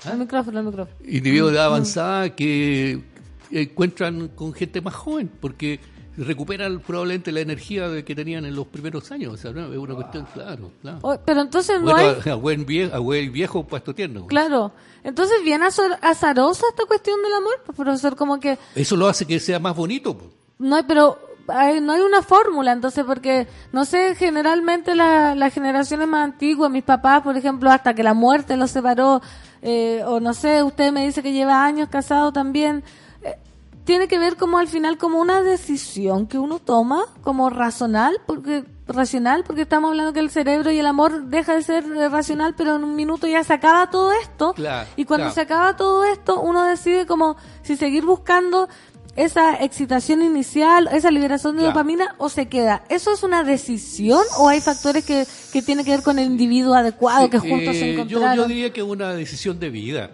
al 0.06 0.18
micrófono, 0.18 0.60
al 0.60 0.66
micrófono. 0.66 0.98
individuos 1.06 1.52
de 1.52 1.58
edad 1.58 1.66
Mm. 1.70 1.74
avanzada 1.74 2.36
que 2.36 3.04
encuentran 3.52 4.30
con 4.30 4.54
gente 4.54 4.82
más 4.82 4.94
joven 4.96 5.30
porque 5.40 5.80
recuperan 6.18 6.80
probablemente 6.80 7.32
la 7.32 7.40
energía 7.40 7.88
de 7.88 8.04
que 8.04 8.14
tenían 8.16 8.46
en 8.46 8.56
los 8.56 8.68
primeros 8.68 9.12
años. 9.12 9.34
O 9.34 9.38
sea, 9.38 9.52
¿no? 9.52 9.72
es 9.72 9.78
una 9.78 9.96
cuestión, 9.96 10.28
claro. 10.34 10.72
claro. 10.82 11.22
Pero 11.26 11.42
entonces 11.42 11.80
no 11.82 11.92
Bueno, 11.92 12.16
hay... 12.24 12.32
a, 12.32 12.36
buen 12.36 12.66
viejo, 12.66 12.96
a 12.96 13.00
buen 13.00 13.32
viejo 13.32 13.66
puesto 13.66 13.96
tierno. 13.96 14.28
Claro. 14.28 14.72
Entonces 15.04 15.38
bien 15.44 15.64
azarosa 15.64 16.66
esta 16.70 16.86
cuestión 16.86 17.22
del 17.24 17.34
amor, 17.34 17.54
pues, 17.66 17.76
profesor, 17.76 18.16
como 18.16 18.40
que 18.40 18.58
Eso 18.76 18.96
lo 18.96 19.08
hace 19.08 19.26
que 19.26 19.40
sea 19.40 19.60
más 19.60 19.76
bonito. 19.76 20.18
pues. 20.18 20.30
no 20.60 20.76
hay, 20.76 20.84
pero 20.88 21.18
hay- 21.48 21.82
no 21.82 21.94
hay 21.94 22.02
una 22.02 22.22
fórmula, 22.22 22.72
entonces, 22.72 23.04
porque, 23.04 23.48
no 23.72 23.84
sé, 23.84 24.14
generalmente 24.16 24.94
la- 24.94 25.34
las 25.34 25.52
generaciones 25.54 26.08
más 26.08 26.24
antiguas, 26.26 26.70
mis 26.70 26.84
papás, 26.84 27.24
por 27.24 27.36
ejemplo, 27.36 27.72
hasta 27.72 27.96
que 27.96 28.04
la 28.04 28.14
muerte 28.14 28.56
los 28.58 28.70
separó, 28.70 29.22
eh, 29.62 30.04
o 30.06 30.20
no 30.20 30.34
sé, 30.34 30.64
usted 30.64 30.92
me 30.92 31.06
dice 31.06 31.22
que 31.22 31.34
lleva 31.34 31.64
años 31.64 31.90
casado 31.90 32.32
también, 32.32 32.84
eh, 33.24 33.38
tiene 33.84 34.08
que 34.08 34.20
ver 34.20 34.38
como 34.38 34.58
al 34.58 34.68
final 34.68 34.98
como 34.98 35.20
una 35.20 35.42
decisión 35.42 36.28
que 36.28 36.40
uno 36.40 36.60
toma, 36.60 37.06
como 37.24 37.50
racional, 37.50 38.18
porque 38.26 38.64
racional, 38.88 39.44
porque 39.46 39.62
estamos 39.62 39.90
hablando 39.90 40.14
que 40.14 40.20
el 40.20 40.30
cerebro 40.30 40.72
y 40.72 40.80
el 40.80 40.86
amor 40.86 41.26
deja 41.26 41.56
de 41.56 41.62
ser 41.62 41.86
eh, 41.86 42.10
racional, 42.10 42.56
pero 42.56 42.76
en 42.76 42.84
un 42.84 42.96
minuto 42.96 43.28
ya 43.28 43.44
se 43.44 43.54
acaba 43.54 43.90
todo 43.90 44.12
esto. 44.12 44.54
Claro, 44.54 44.88
Y 44.96 45.06
cuando 45.06 45.26
claro. 45.26 45.36
se 45.36 45.42
acaba 45.42 45.76
todo 45.76 46.04
esto, 46.04 46.42
uno 46.42 46.64
decide 46.64 47.06
como 47.06 47.38
si 47.62 47.78
seguir 47.78 48.06
buscando 48.06 48.68
esa 49.16 49.62
excitación 49.64 50.22
inicial, 50.22 50.88
esa 50.94 51.12
liberación 51.12 51.56
de 51.56 51.64
Claro. 51.64 51.74
dopamina 51.74 52.16
o 52.18 52.30
se 52.30 52.48
queda. 52.48 52.84
¿Eso 52.90 53.14
es 53.14 53.24
una 53.24 53.44
decisión 53.44 54.24
o 54.38 54.48
hay 54.48 54.62
factores 54.62 55.04
que, 55.06 55.26
que 55.52 55.62
tienen 55.62 55.84
que 55.86 55.92
ver 55.92 56.02
con 56.02 56.18
el 56.18 56.28
individuo 56.28 56.74
adecuado 56.76 57.30
que 57.30 57.40
juntos 57.40 57.76
se 57.76 57.92
Eh, 57.92 57.94
yo, 57.96 58.02
encontraron? 58.02 58.36
yo 58.38 58.48
diría 58.48 58.72
que 58.74 58.82
es 58.82 58.88
una 58.88 59.14
decisión 59.14 59.60
de 59.60 59.70
vida, 59.70 60.12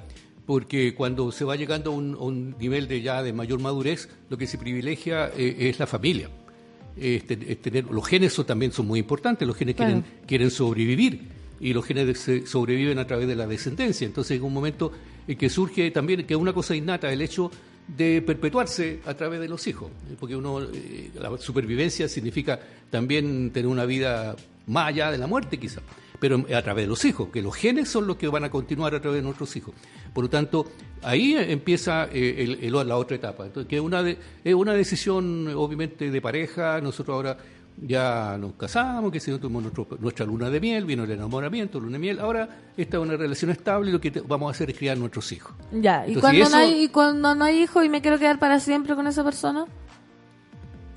porque 0.48 0.96
cuando 0.96 1.32
se 1.32 1.46
va 1.46 1.56
llegando 1.56 1.92
a 1.92 1.96
un, 1.96 2.16
a 2.16 2.24
un 2.24 2.56
nivel 2.58 2.88
de 2.88 3.02
ya 3.02 3.22
de 3.22 3.34
mayor 3.34 3.60
madurez, 3.60 4.10
lo 4.30 4.38
que 4.38 4.48
se 4.48 4.58
privilegia 4.58 5.30
eh, 5.38 5.56
es 5.70 5.78
la 5.80 5.86
familia. 5.88 6.30
Es 7.00 7.28
te- 7.28 7.52
es 7.52 7.62
tener, 7.62 7.86
los 7.86 8.08
genes 8.08 8.34
son- 8.34 8.46
también 8.48 8.72
son 8.72 8.88
muy 8.88 9.00
importantes, 9.00 9.48
los 9.48 9.56
genes 9.56 9.76
Claro. 9.76 9.92
quieren, 10.02 10.06
quieren 10.26 10.50
sobrevivir 10.52 11.28
y 11.60 11.74
los 11.74 11.86
genes 11.86 12.18
se- 12.20 12.48
sobreviven 12.48 12.98
a 12.98 13.06
través 13.06 13.28
de 13.28 13.36
la 13.36 13.46
descendencia. 13.46 14.08
Entonces, 14.08 14.38
en 14.38 14.44
un 14.44 14.54
momento 14.54 14.92
en 15.28 15.38
que 15.38 15.50
surge 15.50 15.92
también, 15.92 16.26
que 16.26 16.34
es 16.34 16.40
una 16.40 16.54
cosa 16.54 16.76
innata, 16.76 17.12
el 17.14 17.22
hecho 17.22 17.52
de 17.88 18.22
perpetuarse 18.22 19.00
a 19.06 19.14
través 19.14 19.40
de 19.40 19.48
los 19.48 19.66
hijos, 19.68 19.92
porque 20.20 20.36
uno 20.36 20.62
eh, 20.62 21.12
la 21.16 21.38
supervivencia 21.38 22.10
significa 22.10 22.60
también 22.90 23.52
tener 23.52 23.68
una 23.68 23.86
vida 23.86 24.36
más 24.68 24.90
allá 24.90 25.12
de 25.12 25.18
la 25.18 25.28
muerte, 25.28 25.58
quizá, 25.58 25.82
pero 26.20 26.46
a 26.54 26.62
través 26.62 26.84
de 26.84 26.90
los 26.90 27.06
hijos, 27.06 27.30
que 27.30 27.42
los 27.42 27.56
genes 27.56 27.88
son 27.90 28.06
los 28.06 28.18
que 28.18 28.28
van 28.28 28.44
a 28.44 28.52
continuar 28.52 28.94
a 28.94 29.02
través 29.02 29.20
de 29.20 29.24
nuestros 29.24 29.56
hijos. 29.56 29.74
Por 30.14 30.26
lo 30.26 30.30
tanto, 30.30 30.70
ahí 31.02 31.36
empieza 31.38 32.10
eh, 32.12 32.70
la 32.70 32.98
otra 32.98 33.16
etapa, 33.16 33.46
Entonces, 33.46 33.70
que 33.70 33.80
una, 33.80 34.04
es 34.44 34.54
una 34.54 34.74
decisión 34.74 35.48
obviamente 35.56 36.12
de 36.12 36.22
pareja, 36.22 36.82
nosotros 36.82 37.16
ahora 37.16 37.38
ya 37.80 38.38
nos 38.40 38.54
casamos, 38.54 39.12
que 39.12 39.20
si 39.20 39.30
no 39.32 39.40
tuvimos 39.40 39.62
nuestro- 39.64 39.88
nuestra 40.00 40.26
luna 40.26 40.50
de 40.50 40.60
miel, 40.60 40.86
vino 40.86 41.04
el 41.04 41.12
enamoramiento, 41.12 41.80
luna 41.80 41.94
de 41.94 42.00
miel, 42.00 42.20
ahora 42.20 42.50
esta 42.76 42.98
es 42.98 43.04
una 43.04 43.16
relación 43.16 43.52
estable 43.52 43.90
y 43.90 43.94
lo 43.94 44.02
que 44.02 44.10
te- 44.12 44.22
vamos 44.22 44.48
a 44.48 44.52
hacer 44.52 44.70
es 44.72 44.78
criar 44.78 44.98
nuestros 44.98 45.32
hijos. 45.32 45.54
Ya, 45.72 46.08
y 46.08 46.16
cuando, 46.16 46.42
eso- 46.42 46.50
no 46.52 46.58
hay, 46.58 46.84
y 46.84 46.88
cuando 46.90 47.36
no 47.36 47.46
hay 47.46 47.62
hijo 47.64 47.84
y 47.84 47.90
me 47.90 48.02
quiero 48.02 48.18
quedar 48.18 48.40
para 48.40 48.60
siempre 48.60 48.96
con 48.96 49.06
esa 49.08 49.24
persona. 49.24 49.66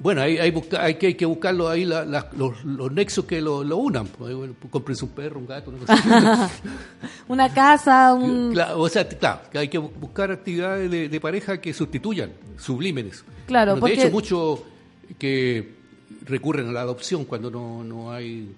Bueno, 0.02 0.22
hay, 0.22 0.38
hay, 0.38 0.54
hay 0.78 0.94
que, 0.94 1.06
hay 1.08 1.14
que 1.14 1.26
buscarlo 1.26 1.68
ahí, 1.68 1.84
la- 1.84 2.06
la- 2.06 2.30
los, 2.34 2.64
los 2.64 2.90
nexos 2.90 3.26
que 3.26 3.42
lo, 3.42 3.62
lo 3.62 3.76
unan. 3.76 4.06
Pues, 4.06 4.34
bueno, 4.34 4.54
cómprense 4.70 5.04
un 5.04 5.10
perro, 5.10 5.38
un 5.38 5.46
gato, 5.46 5.70
una 5.70 5.80
cosa. 5.80 6.50
Una 7.28 7.52
casa, 7.52 8.14
un... 8.14 8.50
Claro, 8.54 8.80
o 8.80 8.88
sea, 8.88 9.06
claro, 9.06 9.40
que 9.52 9.58
hay 9.58 9.68
que 9.68 9.78
bu- 9.78 9.92
buscar 10.00 10.30
actividades 10.32 10.90
de, 10.90 11.10
de 11.10 11.20
pareja 11.20 11.60
que 11.60 11.74
sustituyan, 11.74 12.32
sublimen 12.56 13.08
eso. 13.08 13.24
Claro, 13.46 13.72
Bueno, 13.72 13.80
porque- 13.82 13.96
De 13.96 14.02
hecho, 14.04 14.10
muchos 14.10 14.60
que 15.18 15.79
recurren 16.24 16.68
a 16.68 16.72
la 16.72 16.82
adopción 16.82 17.24
cuando 17.24 17.50
no, 17.50 17.84
no 17.84 18.12
hay 18.12 18.54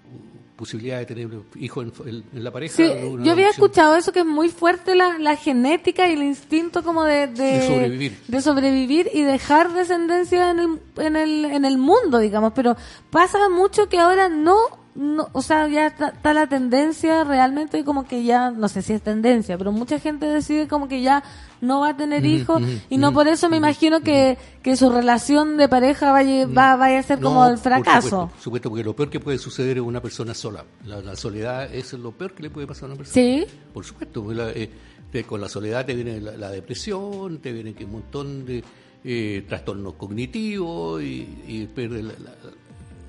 posibilidad 0.57 0.99
de 0.99 1.07
tener 1.07 1.29
hijos 1.57 1.87
en, 2.07 2.25
la 2.33 2.51
pareja. 2.51 2.77
Sí, 2.77 2.85
yo 2.85 3.33
había 3.33 3.47
adopción. 3.47 3.49
escuchado 3.49 3.97
eso 3.97 4.13
que 4.13 4.21
es 4.21 4.27
muy 4.27 4.49
fuerte 4.49 4.95
la, 4.95 5.19
la 5.19 5.35
genética 5.35 6.09
y 6.09 6.13
el 6.13 6.23
instinto 6.23 6.85
como 6.85 7.05
de, 7.05 7.27
de, 7.27 7.59
De 7.59 7.67
sobrevivir. 7.67 8.19
de 8.29 8.43
sobrevivir 8.43 9.11
y 9.13 9.23
dejar 9.23 9.73
descendencia 9.73 10.51
en 10.51 10.59
el, 10.61 10.79
en 10.99 11.17
el, 11.17 11.45
en 11.47 11.65
el 11.65 11.79
mundo, 11.79 12.19
digamos. 12.19 12.53
Pero 12.55 12.77
pasa 13.11 13.49
mucho 13.49 13.89
que 13.89 13.99
ahora 13.99 14.29
no, 14.29 14.57
no 14.95 15.29
o 15.33 15.43
sea, 15.43 15.67
ya 15.69 15.89
está, 15.89 16.11
está 16.11 16.33
la 16.33 16.47
tendencia 16.47 17.25
realmente 17.25 17.85
como 17.85 18.07
que 18.07 18.23
ya, 18.23 18.53
no 18.53 18.69
sé 18.69 18.83
si 18.83 18.93
es 18.93 19.03
tendencia, 19.03 19.59
pero 19.59 19.73
mucha 19.73 19.99
gente 19.99 20.27
decide 20.27 20.69
como 20.69 20.87
que 20.87 21.03
ya 21.03 21.25
no 21.63 21.81
va 21.81 21.89
a 21.91 21.97
tener 21.97 22.27
hijos 22.27 22.61
y 22.91 22.99
no 22.99 23.13
por 23.15 23.27
eso 23.29 23.49
me 23.49 23.57
imagino 23.57 24.01
que, 24.03 24.37
que 24.63 24.77
su 24.77 24.91
relación 24.91 25.57
de 25.57 25.69
pareja 25.69 26.13
vaya, 26.13 26.47
va, 26.47 26.77
vaya 26.77 26.99
a 26.99 27.03
ser 27.03 27.19
No, 27.21 27.29
como 27.29 27.47
el 27.47 27.53
por 27.55 27.59
fracaso. 27.63 28.01
supuesto, 28.03 28.29
por 28.35 28.41
supuesto, 28.43 28.69
porque 28.69 28.85
lo 28.85 28.95
peor 28.95 29.09
que 29.09 29.21
puede 29.21 29.39
suceder 29.39 29.79
es 29.79 29.83
una 29.83 30.03
persona 30.03 30.35
sola. 30.35 30.65
La, 30.85 31.01
la 31.01 31.17
soledad 31.17 31.73
es 31.75 31.93
lo 31.95 32.13
peor 32.13 32.35
que 32.35 32.43
le 32.43 32.51
puede 32.51 32.67
pasar 32.67 32.85
a 32.85 32.87
una 32.89 32.97
persona. 32.97 33.15
Sí. 33.15 33.47
Por 33.73 33.85
supuesto, 33.85 34.31
la- 34.33 34.51
eh, 34.51 34.69
te- 35.11 35.25
con 35.25 35.41
la 35.41 35.49
soledad 35.49 35.87
te 35.87 35.95
viene 35.95 36.21
la, 36.21 36.37
la 36.37 36.51
depresión, 36.51 37.39
te 37.39 37.53
viene 37.53 37.73
que 37.75 37.85
un 37.87 37.93
montón 37.93 38.45
de 38.45 38.63
eh, 39.05 39.45
trastornos 39.49 39.95
cognitivos 39.95 41.01
y, 41.03 41.07
y 41.49 41.69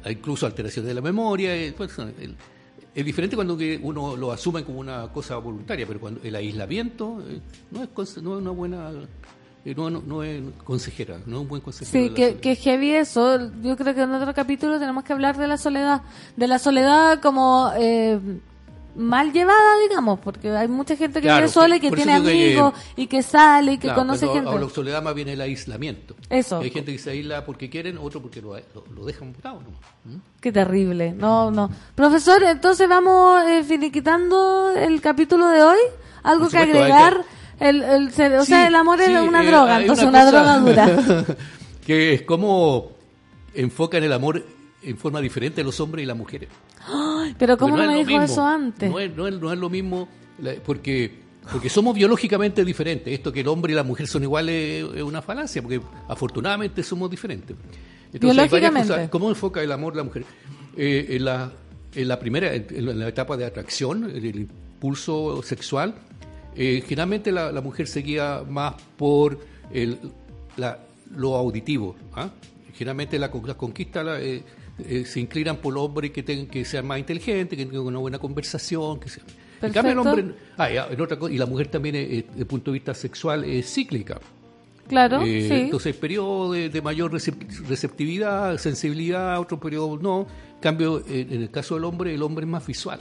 incluso 0.09 0.45
alteración 0.45 0.85
de 0.85 0.93
la 0.93 1.01
memoria. 1.01 1.51
pues, 1.75 1.97
el- 1.99 2.35
es 2.95 3.05
diferente 3.05 3.35
cuando 3.35 3.57
que 3.57 3.79
uno 3.81 4.15
lo 4.15 4.31
asume 4.31 4.63
como 4.63 4.79
una 4.79 5.07
cosa 5.11 5.37
voluntaria, 5.37 5.85
pero 5.87 5.99
cuando 5.99 6.21
el 6.23 6.35
aislamiento 6.35 7.23
eh, 7.27 7.39
no, 7.71 7.83
es, 7.83 7.89
no 8.21 8.35
es 8.35 8.41
una 8.41 8.51
buena, 8.51 8.91
eh, 9.65 9.73
no, 9.75 9.89
no- 9.89 10.03
no 10.05 10.23
es 10.23 10.41
consejera, 10.63 11.19
no 11.25 11.37
es 11.37 11.41
un 11.43 11.47
buen 11.47 11.61
consejero. 11.61 12.07
Sí, 12.09 12.13
que, 12.13 12.35
que 12.35 12.55
heavy 12.55 12.91
eso. 12.91 13.49
Yo 13.61 13.75
creo 13.77 13.95
que 13.95 14.01
en 14.01 14.11
otro 14.13 14.33
capítulo 14.33 14.77
tenemos 14.79 15.03
que 15.03 15.13
hablar 15.13 15.37
de 15.37 15.47
la 15.47 15.57
soledad. 15.57 16.01
De 16.35 16.47
la 16.47 16.59
soledad 16.59 17.19
como 17.21 17.71
eh, 17.77 18.19
mal 18.95 19.31
llevada, 19.33 19.79
digamos, 19.87 20.19
porque 20.19 20.49
hay 20.51 20.67
mucha 20.67 20.95
gente 20.95 21.19
que 21.19 21.27
Claro, 21.27 21.41
vive 21.43 21.47
sola 21.51 21.75
y 21.75 21.79
que 21.79 21.91
tiene 21.91 22.11
que- 22.21 22.29
amigos 22.29 22.73
y 22.95 23.07
que 23.07 23.23
sale 23.23 23.73
y 23.73 23.77
que 23.77 23.87
Claro, 23.87 24.01
conoce 24.01 24.27
gente. 24.27 24.49
hablo 24.49 24.67
de 24.67 24.73
soledad 24.73 25.01
más 25.01 25.15
bien 25.15 25.27
el 25.29 25.41
aislamiento. 25.41 26.15
Eso. 26.29 26.59
Hay 26.59 26.69
gente 26.69 26.91
que 26.91 26.99
se 26.99 27.11
aísla 27.11 27.45
porque 27.45 27.69
quieren, 27.69 27.97
otro 27.97 28.21
porque 28.21 28.41
lo, 28.41 28.55
lo, 28.55 28.83
lo 28.95 29.05
dejan 29.05 29.33
botado. 29.33 29.61
¿no? 29.61 30.11
¿Mm? 30.11 30.17
Qué 30.39 30.51
terrible. 30.51 31.13
No, 31.13 31.51
no. 31.51 31.69
Profesor, 31.95 32.43
entonces 32.43 32.87
vamos 32.87 33.43
eh, 33.47 33.63
finiquitando 33.63 34.71
el 34.75 35.01
capítulo 35.01 35.49
de 35.49 35.63
hoy. 35.63 35.79
¿Algo 36.23 36.49
que 36.49 36.57
agregar? 36.57 37.23
El, 37.59 37.83
el, 37.83 38.07
o 38.37 38.45
sea, 38.45 38.67
el 38.67 38.75
amor 38.75 38.99
es 39.01 39.09
una 39.09 39.43
eh, 39.43 39.47
droga, 39.47 39.81
entonces 39.81 40.05
una 40.05 40.21
una, 40.23 40.31
cosa 40.31 40.59
droga 40.59 40.85
dura. 40.95 41.25
que 41.85 42.13
es 42.13 42.21
como 42.23 42.91
enfocan 43.53 44.03
el 44.03 44.11
amor 44.13 44.43
en 44.85 44.97
forma 44.97 45.21
diferente 45.21 45.63
los 45.63 45.79
hombres 45.79 46.03
y 46.03 46.05
las 46.05 46.17
mujeres. 46.17 46.49
Ay, 46.87 47.35
Pero 47.37 47.57
¿cómo 47.57 47.77
no 47.77 47.87
me 47.87 47.95
dijo 47.97 48.09
mismo. 48.09 48.23
eso 48.23 48.45
antes? 48.45 48.89
No 48.89 48.99
es, 48.99 49.15
no 49.15 49.27
es- 49.27 49.39
no 49.39 49.51
es 49.53 49.59
lo 49.59 49.69
mismo, 49.69 50.07
la- 50.39 50.55
porque, 50.65 51.11
porque 51.51 51.69
somos 51.69 51.95
biológicamente 51.95 52.63
diferentes. 52.65 53.13
Esto 53.13 53.31
que 53.31 53.41
el 53.41 53.47
hombre 53.47 53.73
y 53.73 53.75
la 53.75 53.83
mujer 53.83 54.07
son 54.07 54.23
iguales 54.23 54.85
es 54.95 55.01
una 55.03 55.21
falacia, 55.21 55.61
porque 55.61 55.81
afortunadamente 56.07 56.83
somos 56.83 57.09
diferentes. 57.09 57.55
Entonces, 58.13 58.35
Biológicamente. 58.35 58.87
cosas. 58.89 59.09
¿Cómo 59.09 59.29
enfoca 59.29 59.61
el 59.63 59.71
amor 59.71 59.95
la 59.95 60.03
mujer? 60.03 60.25
Eh, 60.77 61.07
en, 61.11 61.25
la, 61.25 61.51
en 61.95 62.07
la 62.07 62.19
primera, 62.19 62.53
en 62.53 62.99
la 62.99 63.07
etapa 63.07 63.35
de 63.37 63.45
atracción, 63.45 64.03
el 64.13 64.25
impulso 64.25 65.41
sexual, 65.43 65.95
eh, 66.55 66.83
generalmente 66.85 67.31
la, 67.31 67.51
la 67.51 67.61
mujer 67.61 67.87
se 67.87 68.01
guía 68.01 68.43
más 68.47 68.75
por 68.97 69.39
el, 69.71 69.97
la- 70.57 70.79
lo 71.15 71.35
auditivo. 71.35 71.95
¿ah? 72.15 72.29
Generalmente 72.75 73.17
la, 73.19 73.31
la, 74.03 74.21
eh, 74.21 74.43
eh, 74.79 75.05
se 75.05 75.19
inclinan 75.19 75.57
por 75.57 75.73
los 75.73 75.83
hombres 75.83 76.11
que, 76.11 76.23
tengan, 76.23 76.47
que 76.47 76.65
sean 76.65 76.85
más 76.87 76.99
inteligentes, 76.99 77.57
que 77.57 77.65
tengan 77.65 77.85
una 77.85 77.99
buena 77.99 78.19
conversación. 78.19 78.99
Que 78.99 79.09
sean. 79.09 79.25
En 79.61 79.71
cambio, 79.71 79.93
el 79.93 79.99
hombre. 79.99 80.25
ah, 80.57 80.69
ya, 80.69 80.87
en 80.91 80.99
otra 80.99 81.17
cosa, 81.17 81.31
y 81.33 81.37
la 81.37 81.45
mujer 81.45 81.67
también, 81.67 81.95
eh, 81.95 82.25
desde 82.27 82.39
el 82.41 82.45
punto 82.47 82.71
de 82.71 82.73
vista 82.73 82.93
sexual, 82.93 83.45
es 83.45 83.71
cíclica. 83.73 84.19
Claro, 84.87 85.21
Eh, 85.21 85.47
sí. 85.47 85.53
Entonces, 85.53 85.95
periodo 85.95 86.51
de, 86.51 86.67
de 86.69 86.81
mayor 86.81 87.11
recep- 87.13 87.65
receptividad, 87.69 88.57
sensibilidad, 88.57 89.39
otro 89.39 89.57
periodo 89.59 89.97
no. 89.97 90.27
En 90.55 90.59
cambio, 90.59 91.01
en, 91.07 91.31
el 91.43 91.49
caso 91.49 91.75
del 91.75 91.85
hombre, 91.85 92.13
el 92.13 92.21
hombre 92.21 92.43
es 92.45 92.51
más 92.51 92.67
visual. 92.67 92.99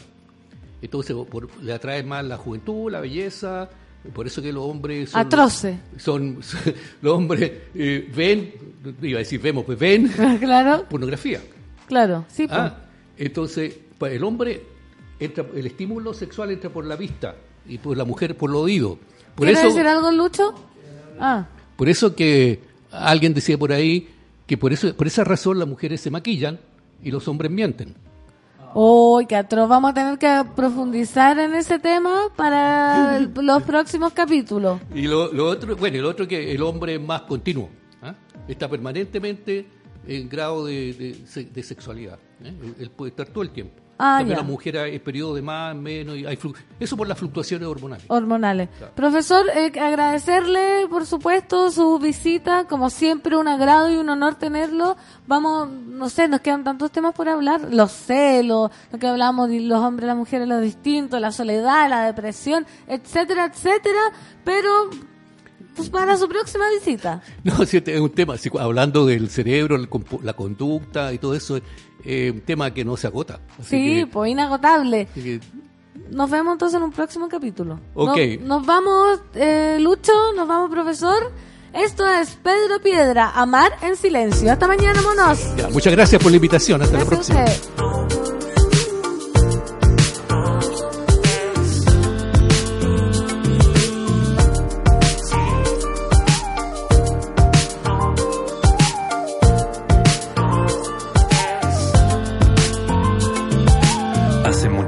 Entonces, 0.81 1.17
por- 1.29 1.49
le 1.63 1.73
atrae 1.73 2.03
más 2.05 2.25
la 2.25 2.37
juventud, 2.37 2.91
la 2.93 3.01
belleza, 3.01 3.69
Por 4.15 4.27
eso 4.27 4.43
que 4.43 4.53
los 4.53 4.65
hombres 4.65 5.11
son... 5.11 5.21
Atroce. 5.21 5.79
Son, 5.97 6.39
los 7.03 7.13
hombres 7.15 7.51
eh, 7.75 8.09
ven, 8.15 8.53
iba 9.03 9.19
a 9.19 9.21
decir 9.21 9.41
vemos, 9.41 9.65
pues 9.65 9.79
ven 9.79 10.09
claro. 10.41 10.85
pornografía. 10.89 11.41
Claro, 11.87 12.25
sí. 12.29 12.47
Pues. 12.47 12.59
Ah, 12.59 12.77
entonces, 13.17 13.77
para 13.99 14.15
el 14.15 14.25
hombre, 14.25 14.63
entra, 15.21 15.45
el 15.55 15.67
estímulo 15.67 16.15
sexual 16.15 16.51
entra 16.51 16.71
por 16.71 16.85
la 16.85 16.97
vista 16.97 17.37
y 17.67 17.79
por 17.79 17.97
la 17.97 18.05
mujer 18.05 18.37
por 18.37 18.51
el 18.51 18.57
oído. 18.57 18.99
Por 19.35 19.47
¿Quieres 19.47 19.65
eso, 19.65 19.69
decir 19.69 19.87
algo, 19.87 20.11
Lucho? 20.11 20.55
Ah. 21.19 21.47
Por 21.77 21.89
eso 21.89 22.15
que 22.15 22.61
alguien 22.91 23.35
decía 23.35 23.57
por 23.59 23.73
ahí 23.73 24.09
que 24.47 24.57
por, 24.59 24.73
eso, 24.73 24.95
por 24.95 25.07
esa 25.07 25.25
razón 25.25 25.59
las 25.59 25.69
mujeres 25.69 26.01
se 26.01 26.11
maquillan 26.11 26.59
y 27.03 27.11
los 27.11 27.27
hombres 27.29 27.51
mienten. 27.51 27.95
Uy, 28.75 29.27
qué 29.27 29.37
atroz. 29.37 29.69
Vamos 29.69 29.91
a 29.91 29.95
tener 29.95 30.19
que 30.19 30.45
profundizar 30.57 31.39
en 31.39 31.55
ese 31.55 31.79
tema 31.79 32.29
para 32.35 33.19
los 33.21 33.63
próximos 33.65 34.13
capítulos. 34.13 34.81
Y 34.95 35.03
lo, 35.03 35.33
lo 35.33 35.49
otro, 35.49 35.77
bueno, 35.77 36.01
lo 36.01 36.09
otro 36.09 36.27
que 36.27 36.53
el 36.53 36.63
hombre 36.63 36.95
es 36.95 37.01
más 37.01 37.23
continuo. 37.23 37.69
¿ah? 38.03 38.15
Está 38.49 38.69
permanentemente 38.69 39.67
en 40.07 40.29
grado 40.29 40.65
de, 40.67 40.93
de, 41.35 41.45
de 41.45 41.63
sexualidad. 41.63 42.19
¿eh? 42.43 42.53
Él 42.79 42.91
puede 42.91 43.11
estar 43.11 43.27
todo 43.29 43.43
el 43.43 43.51
tiempo. 43.51 43.81
Ah, 43.99 44.17
También 44.19 44.37
ya. 44.39 44.43
la 44.43 44.49
mujer 44.49 44.79
hay 44.79 44.99
periodo 44.99 45.35
de 45.35 45.43
más, 45.43 45.77
menos, 45.77 46.17
y 46.17 46.27
hay 46.27 46.35
flu- 46.37 46.57
eso 46.81 46.97
por 46.97 47.07
las 47.07 47.17
fluctuaciones 47.17 47.69
hormonales. 47.69 48.05
Hormonales. 48.09 48.69
Profesor, 48.97 49.47
eh, 49.55 49.71
agradecerle, 49.79 50.89
por 50.91 51.07
supuesto, 51.07 51.71
su 51.71 52.01
visita. 52.01 52.67
Como 52.67 52.91
siempre, 52.91 53.37
un 53.37 53.47
agrado 53.47 53.93
y 53.93 53.97
un 53.99 54.09
honor 54.09 54.35
tenerlo. 54.35 54.97
Vamos, 55.29 55.69
no 55.71 56.09
sé, 56.09 56.27
nos 56.27 56.41
quedan 56.41 56.65
tantos 56.65 56.91
temas 56.91 57.15
por 57.15 57.29
hablar. 57.29 57.73
Los 57.73 57.93
celos, 57.93 58.73
lo 58.91 58.99
que 58.99 59.07
hablamos 59.07 59.49
de 59.49 59.61
los 59.61 59.79
hombres 59.79 60.09
las 60.09 60.17
mujeres, 60.17 60.49
lo 60.49 60.61
distinto, 60.61 61.21
la 61.21 61.31
soledad, 61.31 61.89
la 61.89 62.05
depresión, 62.07 62.67
etcétera, 62.89 63.45
etcétera. 63.45 64.01
Pero, 64.43 64.91
pues 65.77 65.89
para 65.91 66.17
su 66.17 66.29
próxima 66.29 66.65
visita. 66.71 67.23
No, 67.45 67.65
sí, 67.67 67.83
es 67.85 68.01
un 68.01 68.11
tema, 68.11 68.37
sí, 68.39 68.51
hablando 68.59 69.07
del 69.07 69.29
cerebro, 69.31 69.77
el 69.77 69.89
la 70.23 70.33
conducta 70.35 71.13
y 71.13 71.19
todo 71.19 71.35
eso, 71.35 71.59
es 72.05 72.33
un 72.33 72.41
tema 72.43 72.73
que 72.73 72.85
no 72.85 72.97
se 72.97 73.07
agota. 73.07 73.41
Así 73.59 73.69
Sí, 73.71 73.95
que- 74.01 74.07
pues 74.07 74.31
inagotable. 74.31 75.09
así 75.11 75.23
que 75.23 75.41
Nos 76.11 76.31
vemos 76.31 76.53
entonces 76.55 76.77
en 76.79 76.83
un 76.85 76.93
próximo 76.93 77.29
capítulo. 77.29 77.79
Ok. 77.95 78.17
Nos, 78.41 78.41
nos 78.49 78.67
vamos, 78.67 79.21
eh, 79.35 79.79
Lucho, 79.81 80.13
nos 80.37 80.47
vamos, 80.49 80.71
profesor. 80.71 81.31
Esto 81.75 82.07
es 82.07 82.31
Pedro 82.43 82.81
Piedra, 82.83 83.31
Amar 83.31 83.73
en 83.83 83.97
Silencio. 83.97 84.53
Hasta 84.53 84.67
mañana, 84.67 85.01
monos. 85.01 85.39
ya, 85.57 85.69
muchas 85.71 85.93
gracias 85.95 86.21
por 86.23 86.31
la 86.31 86.37
invitación, 86.37 86.83
hasta 86.83 86.99
la 86.99 87.05
Gracias 87.05 87.31
a 87.31 87.45
próxima. 87.45 88.12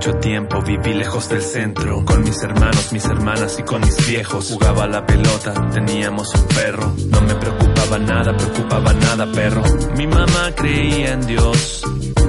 Mucho 0.04 0.18
tiempo 0.18 0.60
viví 0.60 0.92
lejos 0.92 1.30
del 1.30 1.40
centro, 1.40 2.04
con 2.04 2.22
mis 2.22 2.42
hermanos, 2.42 2.92
mis 2.92 3.06
hermanas 3.06 3.58
y 3.58 3.62
con 3.62 3.80
mis 3.80 4.06
viejos. 4.06 4.50
Jugaba 4.52 4.86
la 4.86 5.06
pelota, 5.06 5.54
teníamos 5.72 6.34
un 6.34 6.46
perro. 6.48 6.94
No 7.08 7.22
me 7.22 7.34
preocupaba 7.36 7.98
nada, 7.98 8.36
preocupaba 8.36 8.92
nada, 8.92 9.32
perro. 9.32 9.62
Mi 9.96 10.06
mamá 10.06 10.52
creía 10.54 11.14
en 11.14 11.26
Dios 11.26 11.82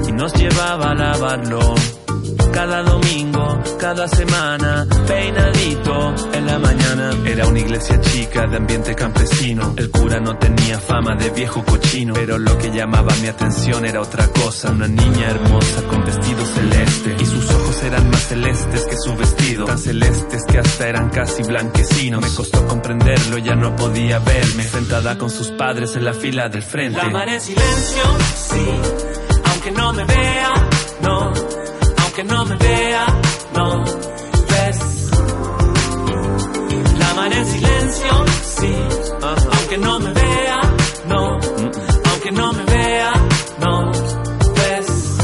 y 0.08 0.12
nos 0.14 0.34
llevaba 0.36 0.92
a 0.92 0.96
lavarlo. 0.96 1.76
Cada 2.56 2.84
domingo, 2.84 3.62
cada 3.78 4.08
semana, 4.08 4.88
peinadito 5.06 6.16
en 6.32 6.46
la 6.46 6.58
mañana. 6.58 7.12
Era 7.26 7.48
una 7.48 7.60
iglesia 7.60 8.00
chica 8.00 8.48
de 8.48 8.56
ambiente 8.56 8.96
campesino. 8.96 9.74
El 9.76 9.92
cura 9.92 10.22
no 10.22 10.38
tenía 10.38 10.80
fama 10.80 11.16
de 11.16 11.32
viejo 11.32 11.66
cochino, 11.66 12.14
pero 12.14 12.38
lo 12.38 12.58
que 12.58 12.72
llamaba 12.72 13.14
mi 13.22 13.28
atención 13.28 13.86
era 13.86 14.00
otra 14.00 14.30
cosa. 14.30 14.72
Una 14.72 14.88
niña 14.88 15.32
hermosa 15.32 15.84
con 15.90 16.06
vestido 16.06 16.46
celeste 16.46 17.18
y 17.20 17.26
sus 17.26 17.52
ojos 17.52 17.84
eran 17.84 18.10
más 18.10 18.26
celestes 18.26 18.88
que 18.88 18.98
su 19.00 19.16
vestido. 19.18 19.66
Tan 19.66 19.78
celestes 19.78 20.46
que 20.46 20.58
hasta 20.58 20.88
eran 20.88 21.10
casi 21.10 21.44
blanquecinos. 21.44 22.22
Me 22.22 22.30
costó 22.30 22.66
comprenderlo, 22.68 23.38
ya 23.38 23.56
no 23.56 23.76
podía 23.76 24.20
verme. 24.20 24.64
Sentada 24.64 25.18
con 25.18 25.30
sus 25.30 25.52
padres 25.52 25.94
en 25.98 26.06
la 26.06 26.14
fila 26.14 26.48
del 26.48 26.64
frente. 26.64 27.02
La 27.12 27.24
en 27.26 27.42
silencio, 27.42 28.04
sí, 28.34 28.66
aunque 29.44 29.72
no 29.72 29.92
me 29.92 30.06
vea, 30.06 30.54
no, 31.02 31.34
aunque 32.18 32.34
no 32.34 32.46
me 32.46 32.56
vea, 32.56 33.06
no, 33.56 33.84
ves. 33.84 34.80
La 36.98 37.14
mar 37.14 37.34
en 37.34 37.46
silencio, 37.46 38.26
sí, 38.58 38.74
aunque 39.22 39.78
no 39.78 40.00
me 40.00 40.14
vea, 40.14 40.62
no, 41.10 41.40
aunque 42.10 42.32
no 42.32 42.54
me 42.54 42.64
vea, 42.64 43.12
no, 43.60 43.92
ves. 43.92 45.18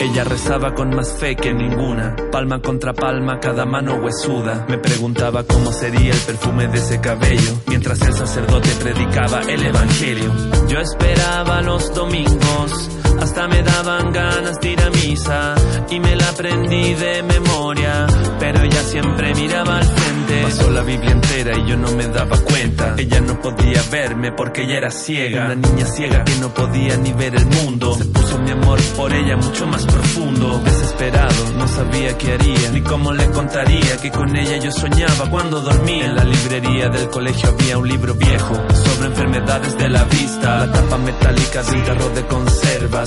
Ella 0.00 0.24
rezaba 0.24 0.74
con 0.74 0.90
más 0.90 1.12
fe 1.12 1.36
que 1.36 1.54
ninguna, 1.54 2.16
palma 2.32 2.60
contra 2.60 2.92
palma, 2.92 3.38
cada 3.38 3.64
mano 3.66 3.94
huesuda. 3.94 4.66
Me 4.68 4.78
preguntaba 4.78 5.44
cómo 5.44 5.70
sería 5.70 6.12
el 6.12 6.20
perfume 6.20 6.66
de 6.66 6.78
ese 6.78 7.00
cabello, 7.00 7.60
mientras 7.68 8.02
el 8.02 8.14
sacerdote 8.14 8.70
predicaba 8.82 9.42
el 9.42 9.66
evangelio. 9.66 10.32
Yo 10.66 10.80
esperaba 10.80 11.62
los 11.62 11.94
domingos, 11.94 12.90
hasta 13.20 13.48
me 13.48 13.62
daban 13.62 14.12
ganas 14.12 14.60
de 14.60 14.70
ir 14.70 14.80
a 14.80 14.90
misa, 14.90 15.54
y 15.90 16.00
me 16.00 16.16
la 16.16 16.28
aprendí 16.28 16.94
de 16.94 17.22
memoria, 17.22 18.06
pero 18.38 18.62
ella 18.62 18.82
siempre 18.82 19.34
miraba 19.34 19.78
al 19.78 19.84
frente. 19.84 20.42
Pasó 20.42 20.70
la 20.70 20.82
Biblia 20.82 21.10
entera 21.10 21.56
y 21.58 21.66
yo 21.66 21.76
no 21.76 21.90
me 21.92 22.06
daba 22.08 22.38
cuenta. 22.38 22.94
Ella 22.96 23.20
no 23.20 23.40
podía 23.40 23.82
verme 23.90 24.32
porque 24.32 24.62
ella 24.62 24.78
era 24.78 24.90
ciega, 24.90 25.46
una 25.46 25.54
niña 25.54 25.86
ciega 25.86 26.24
que 26.24 26.34
no 26.36 26.52
podía 26.54 26.96
ni 26.96 27.12
ver 27.12 27.34
el 27.34 27.46
mundo. 27.46 27.94
Se 27.94 28.04
puso 28.06 28.38
mi 28.38 28.50
amor 28.50 28.80
por 28.96 29.12
ella 29.12 29.36
mucho 29.36 29.66
más 29.66 29.84
profundo. 29.84 30.60
Desesperado, 30.64 31.52
no 31.56 31.68
sabía 31.68 32.16
qué 32.16 32.32
haría, 32.32 32.70
ni 32.72 32.80
cómo 32.82 33.12
le 33.12 33.28
contaría 33.30 33.96
que 34.00 34.10
con 34.10 34.36
ella 34.36 34.56
yo 34.58 34.70
soñaba 34.70 35.30
cuando 35.30 35.60
dormía. 35.60 36.06
En 36.06 36.16
la 36.16 36.24
librería 36.24 36.88
del 36.88 37.08
colegio 37.08 37.50
había 37.50 37.78
un 37.78 37.88
libro 37.88 38.14
viejo 38.14 38.54
sobre 38.84 39.08
enfermedades 39.08 39.76
de 39.78 39.88
la 39.88 40.04
vista. 40.04 40.66
La 40.66 40.72
tapa 40.72 40.98
metálica 40.98 41.62
de 41.62 41.72
un 41.72 41.84
tarro 41.84 42.08
de 42.10 42.22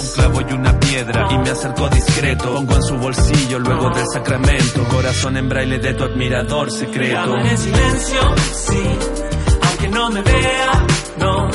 un 0.02 0.08
clavo 0.16 0.42
y 0.42 0.54
una 0.54 0.80
piedra. 0.80 1.28
Y 1.32 1.38
me 1.38 1.50
acercó 1.52 1.88
discreto, 1.90 2.54
pongo 2.54 2.76
en 2.76 2.84
su 2.84 2.98
bolsillo 2.98 3.60
luego 3.60 3.90
del 3.92 4.06
sacramento. 4.12 4.84
Corazón 4.90 5.38
en 5.38 5.50
braille 5.50 5.78
de 5.78 5.94
tu 5.94 6.04
admirador 6.04 6.72
secreto. 6.72 7.38
En 7.38 7.58
silencio, 7.58 8.36
sí, 8.54 8.84
aunque 9.68 9.88
no 9.90 10.10
me 10.10 10.22
vea, 10.22 10.86
no, 11.18 11.50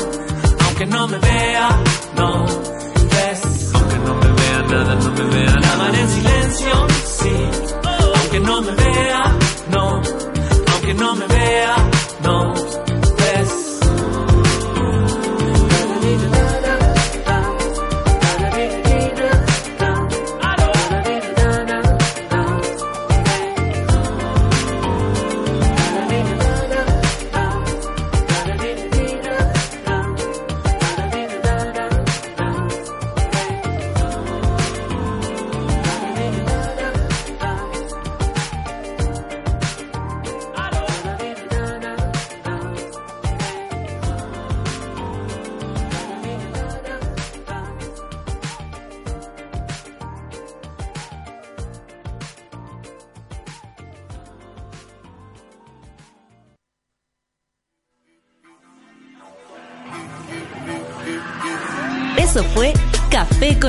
aunque 0.66 0.86
no 0.86 1.09
me 1.09 1.19
vea, 1.19 1.69
no, 2.16 2.44
ves. 2.44 3.70
Aunque 3.74 3.98
no 3.98 4.15
me 4.15 4.32
vea 4.32 4.62
nada, 4.70 4.94
no 4.94 5.10
me 5.10 5.36
vea 5.36 5.55
nada. 5.55 5.89
en 5.89 6.09
silencio, 6.09 6.86
sí, 7.05 7.32
aunque 8.15 8.40
no 8.40 8.62
me 8.62 8.73
vea, 8.73 9.35
no, 9.73 10.02
aunque 10.73 10.94
no 10.94 11.15
me 11.16 11.27
vea, 11.27 11.77
no, 12.23 12.55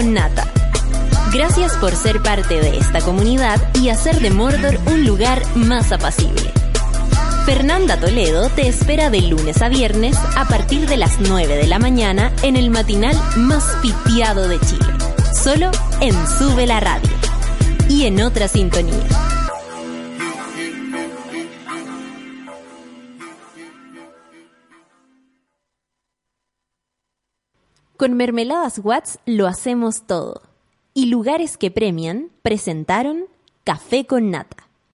Nata. 0.04 0.48
Gracias 1.32 1.76
por 1.78 1.96
ser 1.96 2.22
parte 2.22 2.60
de 2.60 2.78
esta 2.78 3.02
comunidad 3.02 3.62
y 3.76 3.90
hacer 3.90 4.20
de 4.20 4.32
Mordor 4.32 4.80
un 4.88 5.06
lugar 5.06 5.42
más 5.56 5.92
apacible. 5.92 6.52
Fernanda 7.46 7.98
Toledo 7.98 8.50
te 8.50 8.68
espera 8.68 9.10
de 9.10 9.22
lunes 9.22 9.62
a 9.62 9.70
viernes 9.70 10.18
a 10.36 10.46
partir 10.46 10.88
de 10.88 10.98
las 10.98 11.20
9 11.20 11.56
de 11.56 11.68
la 11.68 11.80
mañana 11.80 12.32
en 12.44 12.56
el 12.56 12.70
matinal 12.70 13.16
más 13.38 13.64
pitiado 13.82 14.48
de 14.48 14.60
Chile. 14.60 14.86
Solo 15.34 15.72
en 16.02 16.14
Sube 16.28 16.66
la 16.66 16.80
Radio. 16.80 17.10
Y 17.88 18.06
en 18.06 18.22
otra 18.22 18.48
sintonía. 18.48 19.29
Con 28.00 28.14
Mermeladas 28.14 28.80
Watts 28.82 29.20
lo 29.26 29.46
hacemos 29.46 30.08
todo. 30.08 30.44
Y 30.94 31.08
lugares 31.08 31.58
que 31.58 31.70
premian 31.70 32.30
presentaron 32.44 33.26
Café 33.66 34.06
con 34.06 34.32
Nata. 34.32 34.69